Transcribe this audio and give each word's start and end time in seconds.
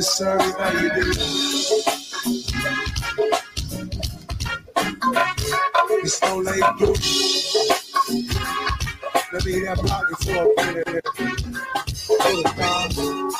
Yes, 0.00 0.16
sir, 0.16 0.38
how 0.38 0.70
you 0.80 0.88
do? 0.94 1.12
It's 6.02 6.22
no 6.22 6.38
late 6.38 6.64
blue. 6.78 6.94
Let 9.30 9.44
me 9.44 9.52
hear 9.52 9.66
that 9.66 9.84
pocket 9.86 10.18
for 10.24 10.54
a 10.56 10.72
minute. 10.72 11.04
Hold 12.18 12.46
it 12.46 13.39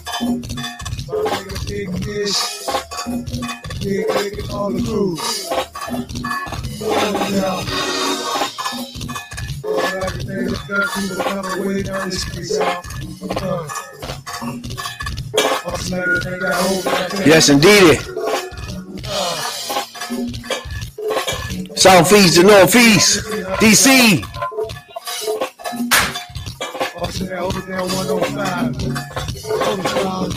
Yes, 17.31 17.47
indeed. 17.47 17.97
Southeast 21.77 22.35
to 22.35 22.43
Northeast, 22.43 23.23
DC. 23.61 24.21
Awesome 26.97 27.27
that 27.27 27.39
hold 27.39 27.55
it 27.55 27.67
down 27.69 27.87
105. 27.87 28.75
Hold 29.47 29.79
it 29.79 29.85
down. 29.95 30.29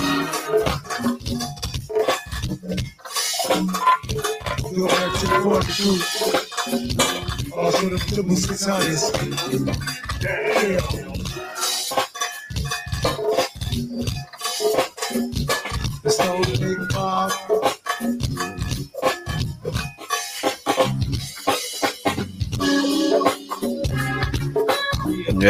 Go 4.72 4.86
back 4.86 5.10
to 5.18 5.26
the 5.26 5.34
court, 5.42 5.66
too. 5.74 5.98
Also 7.56 7.88
the 7.88 7.98
triple 7.98 8.36
six 8.36 8.64
hundreds. 8.64 9.63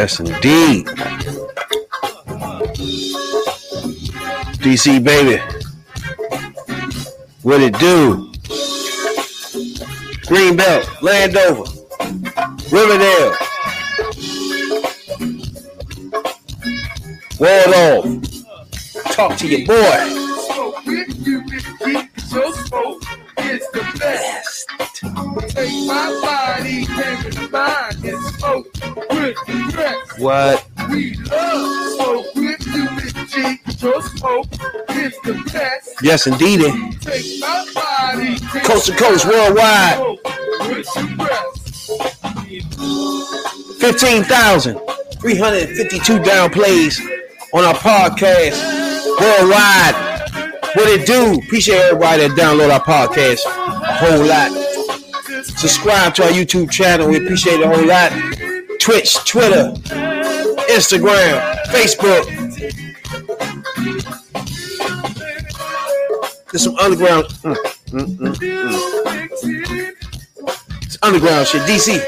Yes, 0.05 0.21
indeed. 0.21 0.85
DC, 4.61 5.03
baby. 5.03 5.41
What 7.41 7.63
it 7.63 7.73
do? 7.79 8.31
Greenbelt, 10.29 11.01
Landover, 11.01 11.65
Riverdale, 12.71 13.35
Waldorf. 17.41 19.15
Talk 19.17 19.39
to 19.39 19.49
your 19.49 19.67
boy. 19.67 20.14
We 30.91 31.15
love 31.31 31.95
smoke 31.95 32.34
with. 32.34 32.59
Yes, 36.03 36.27
indeed. 36.27 36.61
Take 37.00 37.41
my 37.41 37.65
body 37.72 38.37
Coast 38.65 38.87
to 38.87 38.97
coast, 38.97 39.27
worldwide. 39.27 39.94
smoke 39.94 40.25
with 40.69 40.87
the 40.94 41.05
rest. 41.21 41.61
15,352 43.81 46.19
down 46.25 46.50
plays 46.50 47.00
on 47.53 47.65
our 47.65 47.75
podcast 47.75 48.56
worldwide. 49.21 49.94
What 50.75 50.89
it 50.89 51.06
do? 51.06 51.39
Appreciate 51.47 51.78
everybody 51.78 52.27
that 52.27 52.37
download 52.37 52.73
our 52.73 52.83
podcast 52.83 53.47
a 53.47 53.50
whole 53.94 54.25
lot. 54.27 54.50
Subscribe 55.44 56.12
to 56.17 56.25
our 56.25 56.31
YouTube 56.31 56.71
channel. 56.73 57.06
We 57.09 57.19
appreciate 57.25 57.61
it 57.61 57.67
a 57.67 57.69
whole 57.69 57.87
lot. 57.87 58.11
Twitch, 58.81 59.15
Twitter, 59.25 59.73
Instagram, 60.69 61.57
Facebook. 61.67 62.25
There's 66.51 66.63
some 66.65 66.77
underground. 66.77 67.25
mm, 67.43 67.57
mm, 67.89 68.17
mm, 68.17 68.35
mm. 68.37 69.95
It's 70.83 70.99
underground 71.03 71.47
shit. 71.49 71.63
DC. 71.63 72.01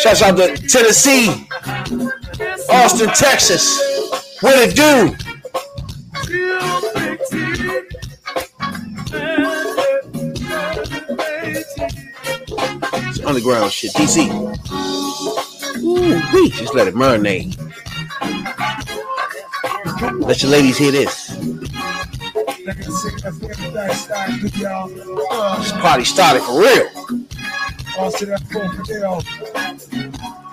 Shouts 0.00 0.22
out 0.22 0.36
to 0.36 0.56
Tennessee, 0.68 1.28
Austin, 2.70 3.08
Texas. 3.10 3.78
What 4.40 4.56
it 4.58 4.74
do? 4.76 5.16
It's 13.08 13.20
underground 13.24 13.72
shit. 13.72 13.92
DC. 13.92 14.69
Ooh. 16.00 16.48
Just 16.48 16.74
let 16.74 16.88
it 16.88 16.94
marinate. 16.94 17.56
Let 20.20 20.42
your 20.42 20.50
ladies 20.50 20.78
hear 20.78 20.90
this. 20.90 21.28
This 25.58 25.72
party 25.72 26.04
started 26.04 26.42
for 26.42 26.60
real. 26.60 26.88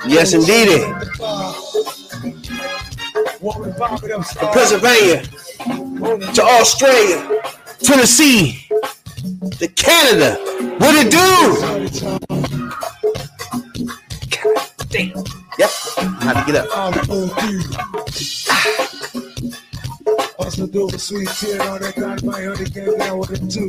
Yes, 0.06 0.34
indeed. 0.34 0.84
From 3.40 4.52
Pennsylvania 4.54 5.24
to 6.34 6.44
Australia, 6.44 7.42
Tennessee, 7.80 8.68
to 9.60 9.68
Canada. 9.70 10.36
What 10.80 10.96
it 10.96 11.10
do? 11.12 12.37
Yep. 15.98 16.08
How 16.22 16.34
to 16.34 16.52
get 16.52 16.56
up. 16.56 16.70
Also 20.40 20.68
do 20.68 20.88
a 20.90 21.00
sweet 21.00 21.28
tea 21.40 21.58
on 21.60 21.82
that 21.82 21.96
got 21.96 22.24
my 22.24 22.44
honey 22.44 22.70
came 22.70 22.98
down 22.98 23.18
with 23.18 23.32
it 23.32 23.50
too. 23.50 23.68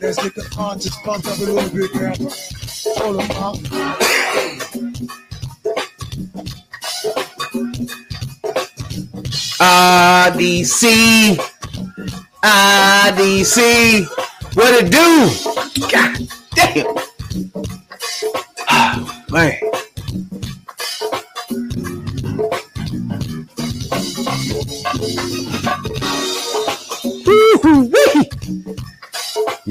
Let's 0.00 0.22
get 0.22 0.34
the 0.34 0.48
conscience 0.50 0.96
pumped 1.04 1.26
up 1.28 1.38
a 1.38 1.42
little 1.42 1.70
bit 1.70 1.94
now. 1.94 2.14
Hold 2.96 3.20
on, 3.20 3.28
Pop. 3.28 3.56
IDC. 9.60 11.36
IDC. 12.42 14.06
What 14.56 14.82
it 14.82 14.90
do? 14.90 15.30
God 15.88 16.18
damn. 16.54 16.86
Ah, 18.68 19.24
man. 19.30 19.71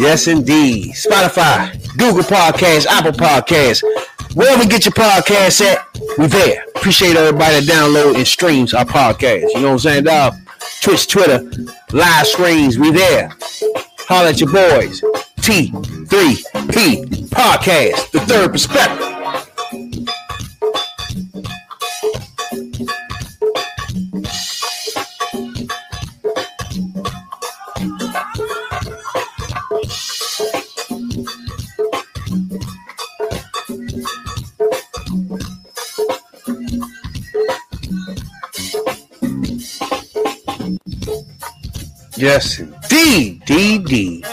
Yes, 0.02 0.28
indeed. 0.28 0.94
Spotify, 0.94 1.72
Google 1.98 2.24
Podcasts, 2.24 2.88
Apple 2.88 3.12
Podcasts, 3.12 3.84
Wherever 4.34 4.64
you 4.64 4.70
get 4.70 4.86
your 4.86 4.94
podcast 4.94 5.60
at, 5.62 5.86
we 6.18 6.26
there. 6.28 6.64
Appreciate 6.76 7.18
everybody 7.18 7.60
that 7.60 7.70
download 7.70 8.16
and 8.16 8.26
streams 8.26 8.74
our 8.74 8.86
podcast. 8.86 9.42
You 9.42 9.56
know 9.56 9.68
what 9.68 9.72
I'm 9.74 9.80
saying, 9.80 10.04
dog? 10.06 10.36
Twitch, 10.82 11.08
Twitter, 11.08 11.52
live 11.92 12.26
streams, 12.26 12.80
we 12.80 12.92
there. 12.92 13.30
Holler 14.08 14.30
at 14.30 14.40
your 14.40 14.52
boys. 14.52 15.02
T3P 15.42 17.28
Podcast, 17.28 18.12
the 18.12 18.22
third 18.22 18.54
perspective. 18.54 19.11
Yes, 42.22 42.60
indeed, 42.60 43.44
D 43.46 43.80
D. 43.80 44.24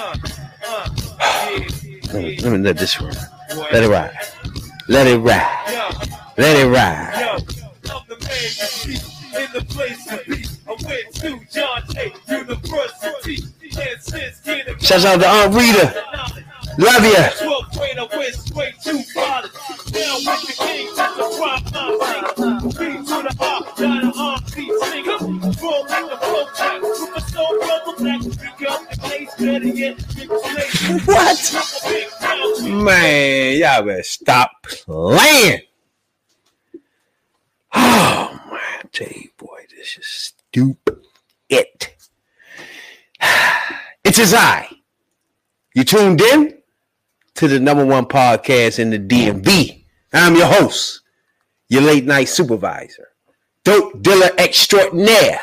Let 2.13 2.13
me, 2.13 2.37
let 2.37 2.53
me 2.53 2.59
let 2.59 2.77
this 2.77 3.01
ride. 3.01 3.17
Let 3.73 3.83
it 3.83 3.89
ride. 3.89 4.13
Let 4.89 5.07
it 5.07 5.17
ride. 5.17 6.09
Let 6.37 6.57
it 6.59 6.67
ride. 6.69 7.39
In 9.35 9.49
the 9.55 9.65
place 9.71 10.05
to 10.05 10.21
be. 10.29 10.45
I 10.69 10.77
went 10.85 11.15
to 11.15 11.41
John. 11.51 11.83
University. 12.29 13.43
Shouts 14.81 15.05
out 15.07 15.21
to 15.21 15.27
Aunt 15.27 15.55
Rita. 15.55 15.95
Love 16.77 17.05
ya. 17.05 17.31
12th 17.41 17.73
grade, 17.79 17.99
I 17.99 18.17
went 18.17 18.35
straight 18.35 18.78
What? 31.05 31.55
Man, 32.63 33.59
y'all 33.59 33.85
better 33.85 34.03
stop 34.03 34.51
playing. 34.65 35.61
Oh 37.73 38.41
my 38.51 38.81
you, 38.93 39.31
boy, 39.37 39.61
this 39.77 39.97
is 39.99 40.07
stupid. 40.07 40.99
It. 41.49 41.95
It's 44.05 44.17
his 44.17 44.33
eye. 44.33 44.71
You 45.75 45.85
tuned 45.85 46.23
in 46.23 46.59
to 47.35 47.47
the 47.47 47.61
number 47.61 47.85
one 47.85 48.07
podcast 48.07 48.79
in 48.79 48.89
the 48.89 48.99
DMV. 48.99 49.85
I'm 50.15 50.35
your 50.35 50.47
host, 50.47 51.03
your 51.69 51.83
late 51.83 52.07
night 52.07 52.31
supervisor, 52.31 53.09
dope 53.65 54.01
dealer 54.01 54.31
extraordinaire, 54.39 55.41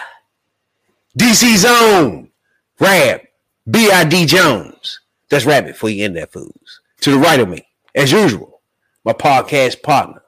DC 1.20 1.58
Zone, 1.58 2.32
Rab, 2.80 3.22
B.I.D. 3.70 4.26
Jones. 4.26 5.00
That's 5.30 5.46
Rabbit 5.46 5.74
before 5.74 5.90
you 5.90 6.06
end 6.06 6.16
that 6.18 6.32
fools. 6.32 6.82
To 7.02 7.12
the 7.12 7.18
right 7.18 7.40
of 7.40 7.50
me, 7.50 7.68
as 7.94 8.12
usual, 8.12 8.62
my 9.04 9.14
podcast 9.14 9.82
partner, 9.82 10.22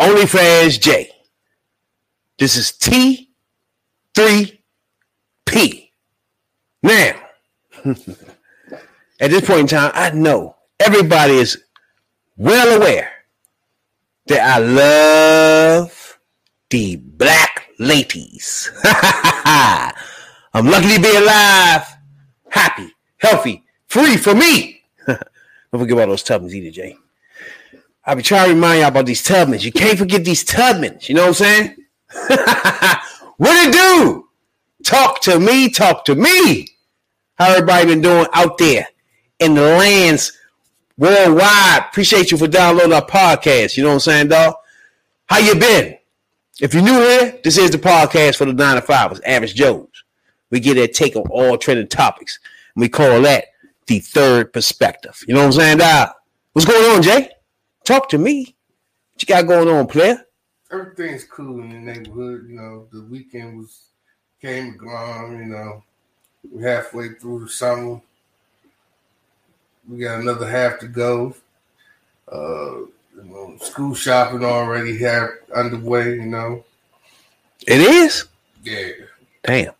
OnlyFans 0.00 0.80
J. 0.80 1.10
This 2.38 2.56
is 2.56 2.72
T3P. 2.72 3.26
Now, 6.82 7.20
at 7.84 9.30
this 9.30 9.46
point 9.46 9.60
in 9.60 9.66
time, 9.66 9.92
I 9.94 10.10
know 10.10 10.56
everybody 10.78 11.34
is 11.34 11.62
well 12.36 12.80
aware 12.80 13.12
that 14.26 14.40
I 14.40 14.58
love 14.58 16.18
the 16.70 16.96
black 16.96 17.68
ladies. 17.78 18.70
I'm 18.84 20.66
lucky 20.66 20.96
to 20.96 21.02
be 21.02 21.16
alive, 21.16 21.86
happy, 22.50 22.94
healthy, 23.18 23.64
free 23.86 24.16
for 24.16 24.34
me. 24.34 24.82
Don't 25.06 25.20
forget 25.72 25.92
about 25.92 26.08
those 26.08 26.24
Tubmans 26.24 26.52
either, 26.52 26.70
Jay. 26.70 26.96
I'll 28.04 28.16
be 28.16 28.22
trying 28.22 28.48
to 28.48 28.54
remind 28.54 28.80
y'all 28.80 28.88
about 28.88 29.06
these 29.06 29.22
Tubmans. 29.22 29.64
You 29.64 29.72
can't 29.72 29.98
forget 29.98 30.24
these 30.24 30.44
Tubmans. 30.44 31.08
You 31.08 31.14
know 31.14 31.28
what 31.28 31.28
I'm 31.28 31.34
saying? 31.34 31.76
what 33.36 33.68
it 33.68 33.72
do? 33.72 34.28
Talk 34.82 35.20
to 35.22 35.38
me. 35.38 35.68
Talk 35.68 36.04
to 36.06 36.14
me. 36.14 36.68
How 37.36 37.52
everybody 37.52 37.86
been 37.86 38.00
doing 38.00 38.26
out 38.32 38.58
there 38.58 38.88
in 39.38 39.54
the 39.54 39.62
lands 39.62 40.32
worldwide? 40.98 41.84
Appreciate 41.88 42.30
you 42.30 42.38
for 42.38 42.48
downloading 42.48 42.92
our 42.92 43.06
podcast. 43.06 43.76
You 43.76 43.84
know 43.84 43.90
what 43.90 43.94
I'm 43.94 44.00
saying, 44.00 44.28
dog? 44.28 44.54
How 45.26 45.38
you 45.38 45.54
been? 45.54 45.96
If 46.60 46.74
you're 46.74 46.82
new 46.82 47.00
here, 47.00 47.38
this 47.44 47.56
is 47.56 47.70
the 47.70 47.78
podcast 47.78 48.36
for 48.36 48.44
the 48.44 48.52
nine 48.52 48.74
to 48.74 48.82
five. 48.82 49.18
Average 49.24 49.54
Joes. 49.54 49.86
We 50.50 50.60
get 50.60 50.76
a 50.76 50.88
take 50.88 51.16
on 51.16 51.22
all 51.30 51.56
trending 51.56 51.88
topics. 51.88 52.38
And 52.74 52.82
we 52.82 52.88
call 52.88 53.22
that 53.22 53.46
the 53.86 54.00
third 54.00 54.52
perspective. 54.52 55.18
You 55.26 55.34
know 55.34 55.40
what 55.40 55.46
I'm 55.46 55.52
saying, 55.52 55.78
dog? 55.78 56.10
What's 56.52 56.66
going 56.66 56.96
on, 56.96 57.02
Jay? 57.02 57.30
Talk 57.84 58.08
to 58.10 58.18
me. 58.18 58.54
What 59.14 59.22
you 59.22 59.26
got 59.26 59.46
going 59.46 59.68
on, 59.68 59.86
player? 59.86 60.24
Everything's 60.72 61.24
cool 61.24 61.60
in 61.60 61.70
the 61.70 61.92
neighborhood. 61.92 62.46
You 62.48 62.56
know, 62.56 62.86
the 62.92 63.02
weekend 63.02 63.58
was 63.58 63.80
came 64.40 64.66
and 64.70 64.78
gone. 64.78 65.38
You 65.38 65.44
know, 65.46 65.82
we're 66.50 66.68
halfway 66.68 67.10
through 67.14 67.40
the 67.44 67.48
summer. 67.48 68.00
We 69.88 69.98
got 69.98 70.20
another 70.20 70.48
half 70.48 70.78
to 70.80 70.86
go. 70.88 71.34
Uh, 72.30 72.86
you 73.16 73.24
know, 73.24 73.56
school 73.60 73.94
shopping 73.94 74.44
already 74.44 74.96
have 74.98 75.30
underway. 75.54 76.14
You 76.14 76.26
know, 76.26 76.64
It 77.66 77.80
is? 77.80 78.26
yeah, 78.62 78.90
Damn. 79.42 79.72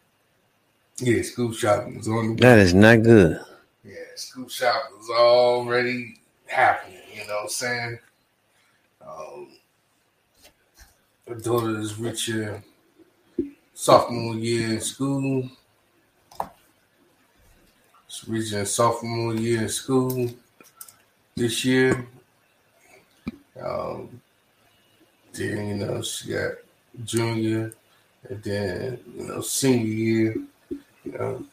Yeah, 1.00 1.22
school 1.22 1.52
shopping 1.52 1.98
is 1.98 2.08
on 2.08 2.36
the 2.36 2.42
That 2.42 2.58
is 2.58 2.74
not 2.74 3.02
good. 3.02 3.40
Yeah, 3.84 3.94
school 4.16 4.48
shopping 4.48 4.98
is 5.00 5.10
already 5.10 6.20
happening, 6.46 6.98
you 7.14 7.26
know 7.26 7.34
what 7.34 7.42
I'm 7.44 7.48
saying? 7.48 7.98
Um, 9.06 9.48
my 11.28 11.34
daughter 11.36 11.78
is 11.78 11.98
reaching 11.98 12.62
sophomore 13.72 14.34
year 14.34 14.74
in 14.74 14.80
school. 14.80 15.48
She's 18.08 18.28
reaching 18.28 18.64
sophomore 18.64 19.34
year 19.34 19.62
in 19.62 19.68
school 19.68 20.28
this 21.34 21.64
year. 21.64 22.06
Um, 23.62 24.20
then, 25.32 25.68
you 25.68 25.74
know, 25.76 26.02
she 26.02 26.32
got 26.32 26.52
junior, 27.04 27.72
and 28.28 28.42
then, 28.42 28.98
you 29.16 29.28
know, 29.28 29.40
senior 29.40 29.86
year, 29.86 30.36
you 31.12 31.18
know, 31.18 31.44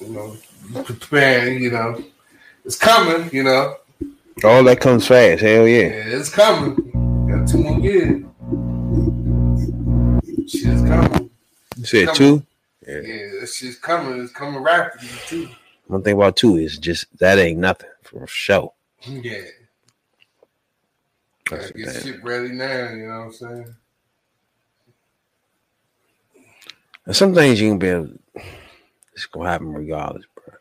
you 0.00 0.08
know, 0.08 0.82
preparing, 0.82 1.62
you 1.62 1.70
know, 1.70 2.02
it's 2.64 2.76
coming, 2.76 3.30
you 3.32 3.42
know. 3.42 3.76
All 4.44 4.62
that 4.64 4.80
comes 4.80 5.06
fast. 5.06 5.42
Hell 5.42 5.66
Yeah, 5.66 5.78
yeah. 5.82 6.18
it's 6.18 6.28
coming. 6.28 6.74
Got 7.28 7.48
two 7.48 7.58
more 7.58 7.80
years. 7.80 8.22
Shit's 10.50 10.82
coming. 10.82 11.30
You 11.76 11.84
said 11.84 12.14
two? 12.14 12.42
Yeah, 12.86 13.00
that 13.40 13.50
shit's 13.52 13.76
coming. 13.78 14.20
It's 14.22 14.32
coming 14.32 14.62
rapidly 14.62 15.08
too. 15.26 15.48
One 15.88 16.02
thing 16.02 16.14
about 16.14 16.36
two 16.36 16.56
is 16.56 16.78
just 16.78 17.06
that 17.18 17.38
ain't 17.38 17.58
nothing 17.58 17.88
for 18.02 18.26
sure. 18.26 18.72
Yeah. 19.02 19.42
That's 21.50 21.70
Gotta 21.70 21.84
get 21.84 22.02
shit 22.02 22.24
ready 22.24 22.48
now, 22.50 22.90
you 22.90 23.06
know 23.06 23.18
what 23.18 23.24
I'm 23.26 23.32
saying? 23.32 23.74
And 27.06 27.14
some 27.14 27.34
things 27.34 27.60
you 27.60 27.70
can 27.70 27.78
be 27.78 27.88
able, 27.88 28.10
it's 29.14 29.26
gonna 29.26 29.48
happen 29.48 29.72
regardless, 29.72 30.24
bro. 30.34 30.54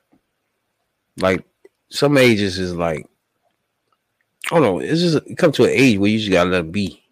Like 1.18 1.44
some 1.90 2.18
ages 2.18 2.60
is 2.60 2.76
like, 2.76 3.08
I 4.52 4.60
don't 4.60 4.62
know. 4.62 4.80
It's 4.80 5.02
just 5.02 5.28
it 5.28 5.38
come 5.38 5.52
to 5.54 5.64
an 5.64 5.72
age 5.72 5.98
where 5.98 6.10
you 6.10 6.20
just 6.20 6.32
gotta 6.32 6.50
let 6.50 6.66
it 6.66 6.72
be. 6.72 7.04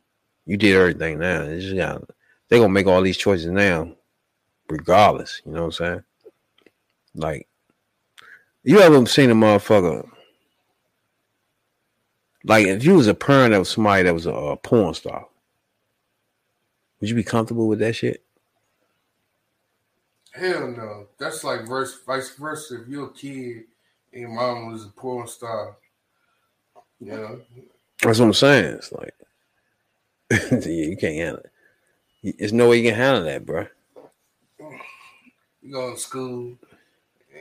You 0.46 0.58
did 0.58 0.76
everything 0.76 1.20
now. 1.20 1.42
It's 1.42 1.66
just 1.66 1.76
got 1.76 2.04
they 2.50 2.60
gonna 2.60 2.70
make 2.70 2.86
all 2.86 3.02
these 3.02 3.18
choices 3.18 3.48
now, 3.48 3.92
regardless. 4.70 5.42
You 5.46 5.54
know 5.54 5.62
what 5.62 5.66
I'm 5.66 5.72
saying? 5.72 6.04
Like, 7.16 7.48
you 8.64 8.80
ever 8.80 9.06
seen 9.08 9.32
a 9.32 9.36
motherfucker? 9.36 10.08
Like, 12.46 12.68
if 12.68 12.84
you 12.84 12.96
was 12.96 13.08
a 13.08 13.14
parent 13.14 13.54
of 13.54 13.68
somebody 13.68 14.04
that 14.04 14.14
was 14.14 14.26
a, 14.26 14.34
a 14.34 14.58
porn 14.58 14.94
star, 14.94 15.26
would 17.00 17.10
you 17.10 17.16
be 17.16 17.24
comfortable 17.24 17.68
with 17.68 17.80
that 17.80 17.96
shit? 17.96 18.24
Hell 20.34 20.68
no. 20.68 21.08
That's 21.20 21.44
like 21.44 21.68
verse, 21.68 22.00
vice 22.06 22.36
versa. 22.36 22.82
If 22.82 22.88
you're 22.88 23.08
a 23.08 23.14
kid 23.14 23.64
and 24.12 24.22
your 24.22 24.30
mom 24.30 24.72
was 24.72 24.86
a 24.86 24.90
porn 24.90 25.28
star, 25.28 25.76
you 27.00 27.12
know, 27.12 27.40
That's 28.02 28.20
what 28.20 28.26
I'm 28.26 28.34
saying. 28.34 28.76
It's 28.76 28.92
like, 28.92 29.14
yeah, 30.32 30.68
you 30.68 30.98
can't 30.98 31.16
handle 31.16 31.44
it. 32.24 32.36
There's 32.40 32.54
no 32.54 32.70
way 32.70 32.80
you 32.80 32.90
can 32.90 32.98
handle 33.00 33.24
that, 33.26 33.46
bro. 33.46 33.68
you 35.62 35.72
go 35.72 35.94
to 35.94 36.00
school 36.00 36.58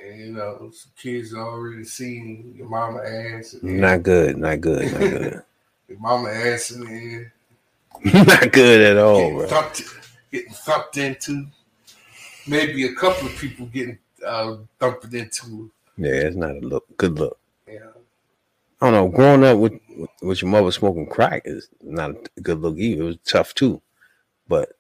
and 0.05 0.21
you 0.21 0.33
know, 0.33 0.71
some 0.75 0.93
kids 1.01 1.35
already 1.35 1.85
seen 1.85 2.55
your 2.57 2.69
mama 2.69 3.01
ass. 3.01 3.57
Not 3.63 4.03
good. 4.03 4.37
Not 4.37 4.61
good. 4.61 4.93
Not 4.93 5.01
good. 5.01 5.43
Your 5.89 5.99
mama 5.99 6.31
ass 6.31 6.71
in 6.71 6.85
there. 6.85 7.33
Not 8.25 8.53
good 8.53 8.81
at 8.81 8.97
all, 8.97 9.19
getting, 9.19 9.37
bro. 9.37 9.47
thumped, 9.49 9.83
getting 10.31 10.53
thumped 10.53 10.97
into. 10.97 11.47
Maybe 12.47 12.87
a 12.87 12.95
couple 12.95 13.27
of 13.27 13.37
people 13.37 13.67
getting 13.67 13.99
uh, 14.27 14.57
thumped 14.79 15.13
into. 15.13 15.71
Yeah, 15.97 16.13
it's 16.13 16.37
not 16.37 16.57
a 16.57 16.61
look. 16.61 16.85
Good 16.97 17.19
look. 17.19 17.39
Yeah. 17.67 17.91
I 18.81 18.91
don't 18.91 18.95
know. 18.95 19.17
Growing 19.17 19.45
up 19.45 19.59
with 19.59 19.81
with 20.23 20.43
your 20.43 20.51
mother 20.51 20.73
smoking 20.73 21.07
crack 21.07 21.43
is 21.45 21.69
not 21.83 22.11
a 22.37 22.41
good 22.41 22.61
look 22.61 22.77
either. 22.79 23.03
It 23.03 23.07
was 23.07 23.19
tough 23.25 23.55
too, 23.55 23.81
but 24.49 24.73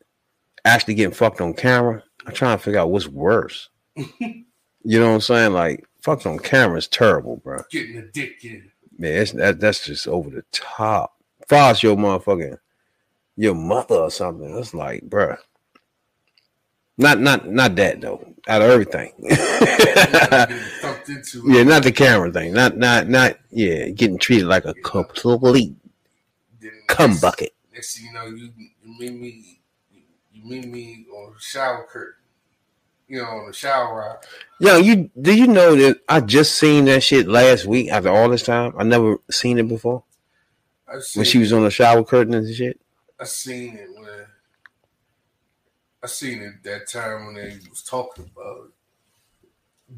actually 0.65 0.95
getting 0.95 1.15
fucked 1.15 1.41
on 1.41 1.55
camera, 1.55 2.03
I'm 2.27 2.35
trying 2.35 2.57
to 2.57 2.63
figure 2.63 2.81
out 2.81 2.91
what's 2.91 3.09
worse. 3.09 3.69
you 3.95 4.45
know 4.85 5.09
what 5.09 5.15
I'm 5.15 5.21
saying? 5.21 5.53
Like 5.53 5.87
fucked 6.01 6.27
on 6.27 6.39
camera 6.39 6.79
is 6.79 6.89
terrible, 6.89 7.37
bro. 7.39 7.63
Getting 7.71 7.99
a 7.99 8.03
dick 8.03 8.45
in. 8.45 8.71
Man, 8.99 9.23
it's, 9.23 9.33
that, 9.33 9.61
that's 9.61 9.87
just 9.87 10.07
over 10.07 10.31
the 10.31 10.45
top. 10.53 11.15
As 11.51 11.83
your 11.83 11.97
motherfucking 11.97 12.57
your 13.37 13.55
mother 13.55 13.97
or 13.97 14.11
something, 14.11 14.57
it's 14.57 14.73
like, 14.73 15.03
bro. 15.03 15.37
Not 17.03 17.21
not 17.21 17.49
not 17.49 17.75
that 17.77 18.01
though. 18.01 18.27
Out 18.49 18.63
of 18.63 18.71
everything. 18.71 19.13
yeah, 19.21 20.47
not 21.63 21.83
the 21.83 21.93
camera 21.95 22.33
thing. 22.33 22.53
Not 22.53 22.77
not 22.77 23.09
not 23.09 23.39
yeah, 23.51 23.89
getting 23.89 24.19
treated 24.19 24.47
like 24.47 24.65
a 24.65 24.75
complete 24.75 25.75
cum 26.87 27.17
bucket. 27.19 27.55
Next 27.73 27.97
thing 27.97 28.07
you 28.07 28.13
know, 28.13 28.27
you, 28.27 28.51
you 28.57 28.99
meet 28.99 29.21
me, 29.21 29.61
you 30.33 30.45
meet 30.45 30.67
me 30.67 31.07
on 31.13 31.35
the 31.35 31.41
shower 31.41 31.87
curtain. 31.89 32.15
You 33.09 33.19
know, 33.23 33.29
on 33.29 33.47
the 33.47 33.53
shower 33.53 33.99
rod. 33.99 34.19
Yo, 34.61 34.79
you 34.79 35.11
do 35.21 35.37
you 35.37 35.47
know 35.47 35.75
that 35.77 36.01
I 36.09 36.21
just 36.21 36.57
seen 36.57 36.85
that 36.87 37.03
shit 37.03 37.29
last 37.29 37.67
week 37.67 37.91
after 37.91 38.11
all 38.11 38.29
this 38.29 38.45
time? 38.45 38.75
I 38.79 38.85
never 38.85 39.17
seen 39.31 39.59
it 39.59 39.69
before. 39.69 40.05
Seen, 41.01 41.21
When 41.21 41.27
she 41.27 41.39
was 41.39 41.53
on 41.53 41.63
the 41.63 41.71
shower 41.71 42.05
curtain 42.05 42.35
and 42.35 42.55
shit. 42.55 42.79
I 43.19 43.25
seen 43.25 43.77
it 43.77 43.89
when 43.95 44.22
I 46.03 46.07
seen 46.09 46.43
it 46.43 46.63
that 46.65 46.89
time 46.89 47.27
when 47.27 47.35
they 47.35 47.59
was 47.71 47.83
talking 47.83 48.29
about 48.35 48.67
it. 48.67 48.73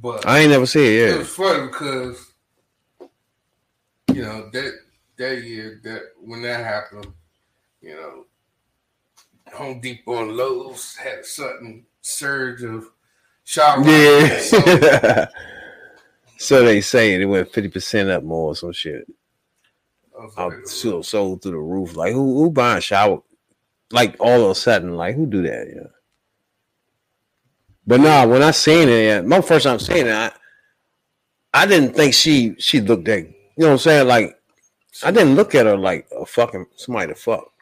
But 0.03 0.27
I 0.27 0.41
ain't 0.41 0.51
never 0.51 0.67
seen 0.67 0.93
it, 0.93 0.97
Yeah, 0.97 1.15
it 1.15 1.19
was 1.19 1.29
funny 1.29 1.67
because 1.69 2.33
you 4.13 4.23
know 4.23 4.51
that 4.53 4.73
that 5.17 5.43
year 5.43 5.81
that 5.85 6.03
when 6.21 6.43
that 6.43 6.65
happened, 6.65 7.13
you 7.81 7.95
know, 7.95 8.27
Home 9.53 9.81
Depot 9.81 10.23
and 10.23 10.37
Lowe's 10.37 10.97
had 10.97 11.21
a 11.21 11.25
sudden 11.25 11.87
surge 12.01 12.63
of. 12.65 12.91
So, 13.45 13.63
Yeah. 13.85 15.29
so 16.39 16.65
they 16.65 16.81
say 16.81 17.15
it 17.15 17.25
went 17.25 17.53
fifty 17.53 17.69
percent 17.69 18.11
up 18.11 18.25
more 18.25 18.49
or 18.49 18.57
some 18.57 18.73
shit. 18.73 19.07
I 20.19 20.25
was 20.25 20.35
I 20.37 20.45
like, 20.45 20.67
sold, 20.67 21.07
sold 21.07 21.43
through 21.43 21.53
the 21.53 21.59
roof. 21.59 21.97
Like 21.97 22.13
who 22.13 22.43
who 22.43 22.51
buying 22.51 22.81
shower? 22.81 23.23
Like 23.95 24.17
all 24.19 24.45
of 24.45 24.51
a 24.51 24.55
sudden, 24.57 24.97
like 24.97 25.15
who 25.15 25.25
do 25.25 25.41
that? 25.43 25.69
Yeah. 25.73 25.87
But 27.87 28.01
nah, 28.01 28.27
when 28.27 28.43
I 28.43 28.51
seen 28.51 28.89
it, 28.89 29.25
my 29.25 29.41
first 29.41 29.65
time 29.65 29.79
seeing 29.79 30.09
it, 30.09 30.13
I, 30.13 30.33
I 31.53 31.65
didn't 31.65 31.95
think 31.95 32.13
she 32.13 32.57
she 32.59 32.81
looked 32.81 33.05
that. 33.05 33.21
You 33.21 33.35
know 33.57 33.67
what 33.67 33.73
I'm 33.75 33.79
saying? 33.79 34.09
Like 34.09 34.37
I 35.05 35.13
didn't 35.13 35.37
look 35.37 35.55
at 35.55 35.67
her 35.67 35.77
like 35.77 36.09
a 36.11 36.27
fucking 36.27 36.67
somebody 36.75 37.13
to 37.13 37.15
fuck. 37.15 37.53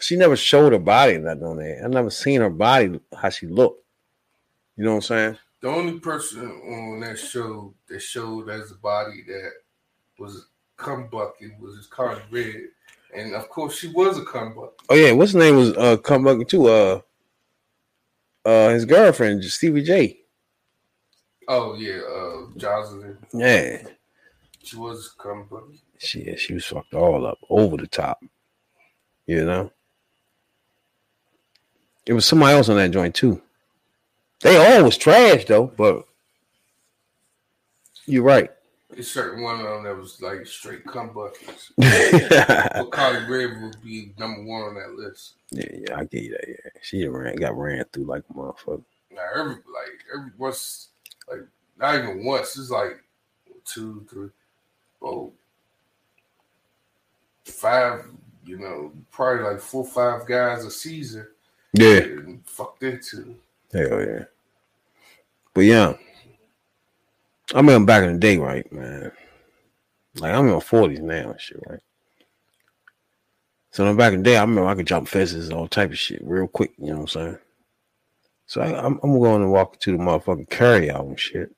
She 0.00 0.16
never 0.16 0.36
showed 0.36 0.72
her 0.72 0.78
body 0.78 1.18
nothing 1.18 1.44
on 1.44 1.58
there. 1.58 1.82
I 1.84 1.88
never 1.88 2.08
seen 2.08 2.40
her 2.40 2.48
body 2.48 2.98
how 3.14 3.28
she 3.28 3.46
looked. 3.46 3.84
You 4.78 4.84
know 4.84 4.92
what 4.92 4.96
I'm 4.96 5.02
saying? 5.02 5.38
The 5.60 5.68
only 5.68 6.00
person 6.00 6.48
on 6.48 7.00
that 7.00 7.18
show 7.18 7.74
that 7.90 8.00
showed 8.00 8.48
as 8.48 8.70
a 8.70 8.76
body 8.76 9.22
that 9.26 9.50
was 10.18 10.46
cum 10.78 11.08
bucket 11.10 11.60
was 11.60 11.76
his 11.76 11.88
Karlie 11.88 12.22
Redd, 12.30 12.68
and 13.14 13.34
of 13.34 13.48
course 13.48 13.76
she 13.78 13.88
was 13.88 14.18
a 14.18 14.24
cum 14.24 14.54
bucket. 14.54 14.74
Oh 14.88 14.94
yeah, 14.94 15.12
what's 15.12 15.32
his 15.32 15.40
name 15.42 15.56
was 15.56 15.76
uh 15.76 15.96
come 15.98 16.24
back 16.24 16.46
too. 16.48 16.66
Uh 16.68 17.00
uh 18.44 18.68
his 18.70 18.84
girlfriend, 18.84 19.44
Stevie 19.44 19.82
J. 19.82 20.20
Oh 21.48 21.74
yeah, 21.74 21.96
uh, 21.96 22.46
Joseline, 22.58 23.16
Yeah. 23.32 23.82
she 24.62 24.76
was 24.76 25.14
a 25.18 25.22
cum 25.22 25.46
bucket. 25.50 25.80
She 25.98 26.36
she 26.36 26.54
was 26.54 26.64
fucked 26.64 26.94
all 26.94 27.26
up 27.26 27.38
over 27.48 27.76
the 27.76 27.86
top. 27.86 28.22
You 29.26 29.44
know? 29.44 29.72
It 32.06 32.12
was 32.14 32.24
somebody 32.24 32.54
else 32.56 32.68
on 32.70 32.76
that 32.76 32.90
joint 32.90 33.14
too. 33.14 33.42
They 34.40 34.56
all 34.56 34.84
was 34.84 34.96
trash 34.96 35.44
though, 35.44 35.66
but 35.66 36.06
you're 38.06 38.22
right. 38.22 38.50
It's 38.98 39.12
certain 39.12 39.44
one 39.44 39.60
of 39.60 39.62
them 39.64 39.84
that 39.84 39.96
was 39.96 40.20
like 40.20 40.44
straight 40.44 40.84
cum 40.84 41.12
buckets. 41.14 41.70
Karlie 41.80 43.28
Redd 43.28 43.62
would 43.62 43.80
be 43.80 44.12
number 44.18 44.42
one 44.42 44.62
on 44.62 44.74
that 44.74 44.96
list. 44.96 45.34
yeah, 45.52 45.68
yeah, 45.72 45.96
I 45.98 46.04
get 46.04 46.24
you 46.24 46.30
that. 46.32 46.48
Yeah, 46.48 46.70
she 46.82 47.06
ran, 47.06 47.36
got 47.36 47.56
ran 47.56 47.84
through 47.92 48.06
like 48.06 48.24
a 48.28 48.34
motherfucker. 48.34 48.82
Now 49.14 49.22
every 49.36 49.52
like 49.52 50.02
every 50.12 50.32
once 50.36 50.88
like 51.30 51.46
not 51.78 51.94
even 51.94 52.24
once. 52.24 52.58
It's 52.58 52.70
like 52.70 53.00
two, 53.64 54.04
three, 54.10 54.30
oh, 55.00 55.32
five. 57.44 58.04
You 58.44 58.58
know, 58.58 58.92
probably 59.12 59.44
like 59.44 59.60
four, 59.60 59.86
five 59.86 60.26
guys 60.26 60.64
a 60.64 60.72
season. 60.72 61.28
Yeah, 61.72 61.98
and 61.98 62.44
fucked 62.44 62.82
into. 62.82 63.36
hell 63.72 64.00
yeah. 64.00 64.24
But 65.54 65.60
yeah, 65.60 65.94
I 67.54 67.62
mean, 67.62 67.86
back 67.86 68.04
in 68.04 68.14
the 68.14 68.18
day, 68.18 68.36
right, 68.36 68.70
man. 68.72 69.12
Like 70.16 70.34
I'm 70.34 70.46
in 70.46 70.54
my 70.54 70.60
forties 70.60 71.00
now 71.00 71.30
and 71.30 71.40
shit, 71.40 71.60
right. 71.66 71.80
So 73.70 73.84
then 73.84 73.96
back 73.96 74.12
in 74.12 74.20
the 74.20 74.24
day, 74.24 74.36
I 74.36 74.42
remember 74.42 74.68
I 74.68 74.74
could 74.74 74.86
jump 74.86 75.08
fences, 75.08 75.50
all 75.50 75.68
type 75.68 75.90
of 75.90 75.98
shit, 75.98 76.20
real 76.24 76.48
quick. 76.48 76.72
You 76.78 76.88
know 76.88 76.94
what 76.94 77.00
I'm 77.00 77.08
saying? 77.08 77.38
So 78.46 78.60
I, 78.60 78.84
I'm, 78.84 78.98
I'm 79.02 79.18
going 79.18 79.42
to 79.42 79.48
walk 79.48 79.78
to 79.80 79.92
the 79.92 79.98
motherfucking 79.98 80.50
carry 80.50 80.90
out 80.90 81.04
and 81.04 81.20
shit. 81.20 81.54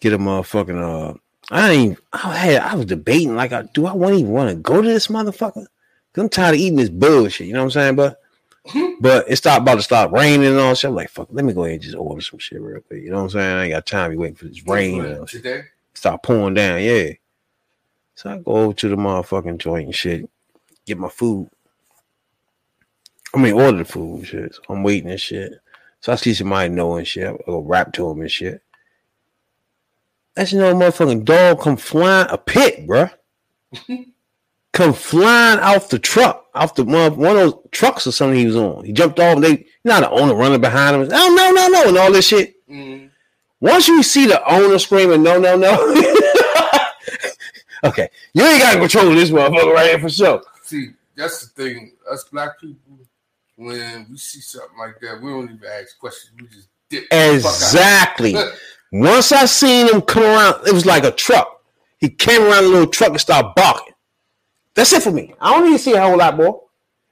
Get 0.00 0.12
a 0.12 0.18
motherfucking 0.18 1.12
uh. 1.12 1.14
I 1.50 1.70
ain't. 1.70 1.98
I 2.12 2.36
had. 2.36 2.62
I 2.62 2.74
was 2.74 2.86
debating 2.86 3.36
like, 3.36 3.52
I, 3.52 3.62
do 3.72 3.86
I 3.86 3.92
want 3.92 4.16
even 4.16 4.32
want 4.32 4.50
to 4.50 4.56
go 4.56 4.82
to 4.82 4.88
this 4.88 5.06
motherfucker? 5.06 5.66
I'm 6.16 6.28
tired 6.28 6.54
of 6.54 6.60
eating 6.60 6.76
this 6.76 6.90
bullshit. 6.90 7.46
You 7.46 7.52
know 7.52 7.60
what 7.60 7.66
I'm 7.66 7.70
saying? 7.70 7.96
But 7.96 8.20
but 9.00 9.24
it 9.28 9.36
stopped 9.36 9.62
about 9.62 9.76
to 9.76 9.82
stop 9.82 10.12
raining 10.12 10.46
and 10.46 10.58
all 10.58 10.74
shit. 10.74 10.88
I'm 10.88 10.94
like, 10.94 11.10
fuck, 11.10 11.28
let 11.30 11.44
me 11.44 11.52
go 11.52 11.64
ahead 11.64 11.74
and 11.74 11.82
just 11.82 11.96
order 11.96 12.20
some 12.20 12.38
shit 12.38 12.60
real 12.60 12.80
quick. 12.80 13.02
You 13.02 13.10
know 13.10 13.16
what 13.16 13.22
I'm 13.24 13.30
saying? 13.30 13.56
I 13.56 13.64
ain't 13.64 13.72
got 13.72 13.86
time 13.86 14.10
to 14.10 14.16
be 14.16 14.18
waiting 14.18 14.36
for 14.36 14.46
this 14.46 14.66
rain 14.66 15.04
and 15.04 15.26
today. 15.28 15.62
Start 15.94 16.22
pouring 16.22 16.54
down, 16.54 16.82
yeah. 16.82 17.12
So 18.14 18.30
I 18.30 18.38
go 18.38 18.52
over 18.52 18.74
to 18.74 18.88
the 18.88 18.96
motherfucking 18.96 19.58
joint 19.58 19.86
and 19.86 19.94
shit, 19.94 20.28
get 20.86 20.98
my 20.98 21.08
food. 21.08 21.48
I 23.34 23.38
mean, 23.38 23.54
order 23.54 23.78
the 23.78 23.84
food 23.84 24.18
and 24.18 24.26
shit. 24.26 24.54
So 24.54 24.62
I'm 24.68 24.82
waiting 24.82 25.10
and 25.10 25.20
shit. 25.20 25.52
So 26.00 26.12
I 26.12 26.16
see 26.16 26.34
somebody 26.34 26.68
know 26.68 26.96
and 26.96 27.06
shit. 27.06 27.28
I 27.28 27.36
go 27.46 27.60
rap 27.60 27.92
to 27.94 28.10
him 28.10 28.20
and 28.20 28.30
shit. 28.30 28.62
That's 30.34 30.52
you 30.52 30.60
know, 30.60 30.74
motherfucking 30.74 31.24
dog 31.24 31.60
come 31.60 31.76
flying 31.76 32.28
a 32.30 32.38
pit, 32.38 32.86
bruh. 32.86 33.12
come 34.72 34.92
flying 34.92 35.58
off 35.58 35.88
the 35.88 35.98
truck, 35.98 36.47
off 36.58 36.74
the 36.74 36.84
one, 36.84 37.16
one 37.16 37.36
of 37.36 37.52
those 37.52 37.60
trucks 37.70 38.06
or 38.06 38.12
something 38.12 38.38
he 38.38 38.46
was 38.46 38.56
on. 38.56 38.84
He 38.84 38.92
jumped 38.92 39.20
off. 39.20 39.36
And 39.36 39.44
they, 39.44 39.66
not 39.84 40.00
the 40.00 40.10
owner 40.10 40.34
running 40.34 40.60
behind 40.60 40.96
him. 40.96 41.08
Oh 41.12 41.34
no, 41.34 41.50
no, 41.50 41.68
no, 41.68 41.88
and 41.88 41.98
all 41.98 42.12
this 42.12 42.26
shit. 42.26 42.54
Mm, 42.68 43.10
Once 43.60 43.88
you 43.88 44.02
see 44.02 44.26
the 44.26 44.42
owner 44.52 44.78
screaming, 44.78 45.22
no, 45.22 45.38
no, 45.38 45.56
no. 45.56 45.72
okay, 47.84 48.08
you 48.34 48.44
ain't 48.44 48.62
got 48.62 48.78
control 48.78 49.14
this 49.14 49.30
motherfucker 49.30 49.74
right 49.74 49.90
here 49.90 49.98
for 50.00 50.10
sure. 50.10 50.42
see, 50.62 50.90
that's 51.16 51.46
the 51.46 51.62
thing. 51.64 51.92
Us 52.10 52.24
black 52.24 52.58
people, 52.60 52.98
when 53.56 54.06
we 54.10 54.16
see 54.16 54.40
something 54.40 54.78
like 54.78 54.98
that, 55.00 55.20
we 55.20 55.30
don't 55.30 55.44
even 55.44 55.60
ask 55.80 55.98
questions. 55.98 56.32
We 56.40 56.46
just 56.48 56.68
dip. 56.88 57.08
the 57.10 57.16
fuck 57.16 57.16
out. 57.16 57.34
Exactly. 57.34 58.34
Once 58.92 59.32
I 59.32 59.44
seen 59.44 59.88
him 59.88 60.00
come 60.00 60.22
around, 60.22 60.66
it 60.66 60.72
was 60.72 60.86
like 60.86 61.04
a 61.04 61.10
truck. 61.10 61.62
He 61.98 62.08
came 62.08 62.42
around 62.42 62.64
a 62.64 62.68
little 62.68 62.86
truck 62.86 63.10
and 63.10 63.20
started 63.20 63.52
barking. 63.54 63.92
That's 64.78 64.92
it 64.92 65.02
for 65.02 65.10
me. 65.10 65.34
I 65.40 65.54
don't 65.54 65.68
need 65.68 65.76
to 65.76 65.82
see 65.82 65.94
a 65.94 66.00
whole 66.00 66.16
lot 66.16 66.36
more. 66.36 66.62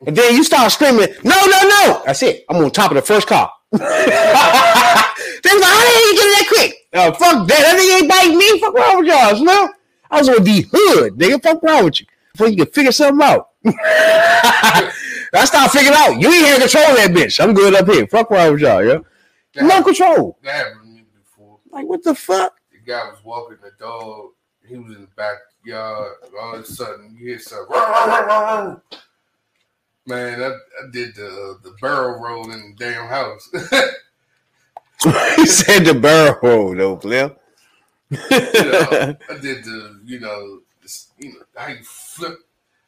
And 0.07 0.15
then 0.15 0.37
you 0.37 0.45
start 0.45 0.71
screaming, 0.71 1.09
no, 1.25 1.35
no, 1.35 1.69
no. 1.69 2.03
That's 2.07 2.23
it. 2.23 2.45
I'm 2.49 2.59
on 2.59 2.71
top 2.71 2.93
of 2.93 2.95
the 2.95 3.03
first 3.03 3.27
car. 3.27 3.53
they 3.73 3.79
was 3.79 3.83
like, 3.83 3.91
hell 5.43 6.07
you 6.07 6.15
get 6.15 6.27
it 6.27 6.39
that 6.39 6.45
quick? 6.47 6.75
Oh, 6.93 7.13
fuck 7.15 7.49
that. 7.49 7.59
That 7.59 7.77
nigga 7.77 8.03
ain't 8.03 8.09
biting 8.09 8.39
me. 8.39 8.61
Fuck 8.61 8.73
wrong 8.73 8.99
with 8.99 9.09
y'all, 9.09 9.35
Slim? 9.35 9.69
I 10.09 10.19
was 10.21 10.29
on 10.29 10.45
the 10.45 10.65
hood, 10.73 11.15
nigga. 11.15 11.43
Fuck 11.43 11.61
wrong 11.65 11.87
with 11.87 12.03
you. 12.03 12.07
Before 12.31 12.47
you 12.47 12.57
can 12.57 12.67
figure 12.67 12.93
something 12.93 13.27
out. 13.27 13.49
I 13.65 14.93
start 15.45 15.73
figuring 15.73 15.99
out. 15.99 16.21
You 16.21 16.29
ain't 16.29 16.47
here 16.47 16.55
to 16.55 16.61
control 16.61 16.95
that 16.95 17.11
bitch. 17.11 17.43
I'm 17.43 17.53
good 17.53 17.75
up 17.75 17.89
here. 17.89 18.07
Fuck 18.07 18.31
wrong 18.31 18.53
with 18.53 18.61
y'all, 18.61 18.85
yo. 18.85 19.05
That, 19.55 19.65
No 19.65 19.83
control. 19.83 20.39
that 20.45 20.55
happened 20.55 20.83
to 20.83 20.87
me 20.87 21.03
before. 21.19 21.59
Like, 21.71 21.87
what 21.89 22.05
the 22.05 22.15
fuck? 22.15 22.55
The 22.71 22.79
guy 22.79 23.09
was 23.09 23.19
walking 23.25 23.57
the 23.61 23.73
dog. 23.77 24.35
He 24.65 24.77
was 24.79 24.95
in 24.95 25.01
the 25.01 25.09
backyard. 25.17 25.41
And 25.67 26.35
all 26.41 26.55
of 26.55 26.61
a 26.61 26.65
sudden, 26.65 27.17
you 27.19 27.29
hear 27.29 27.39
something. 27.39 27.75
Man, 30.09 30.41
I, 30.43 30.47
I 30.47 30.91
did 30.93 31.15
the 31.17 31.27
uh, 31.27 31.55
the 31.65 31.75
barrel 31.81 32.21
roll 32.23 32.51
in 32.53 32.77
the 32.79 32.85
damn 32.85 33.09
house. 33.09 33.49
he 35.37 35.47
said 35.47 35.85
the 35.85 35.95
barrel 35.95 36.39
roll, 36.43 36.75
though, 36.77 36.97
Flip. 36.97 37.41
you 38.11 38.19
know, 38.21 38.27
I 38.31 39.17
did 39.43 39.65
the, 39.65 40.01
you 40.05 40.21
know, 40.21 40.61
you 41.19 41.33
know, 41.33 41.39
how 41.57 41.67
you 41.69 41.83
flip 41.83 42.39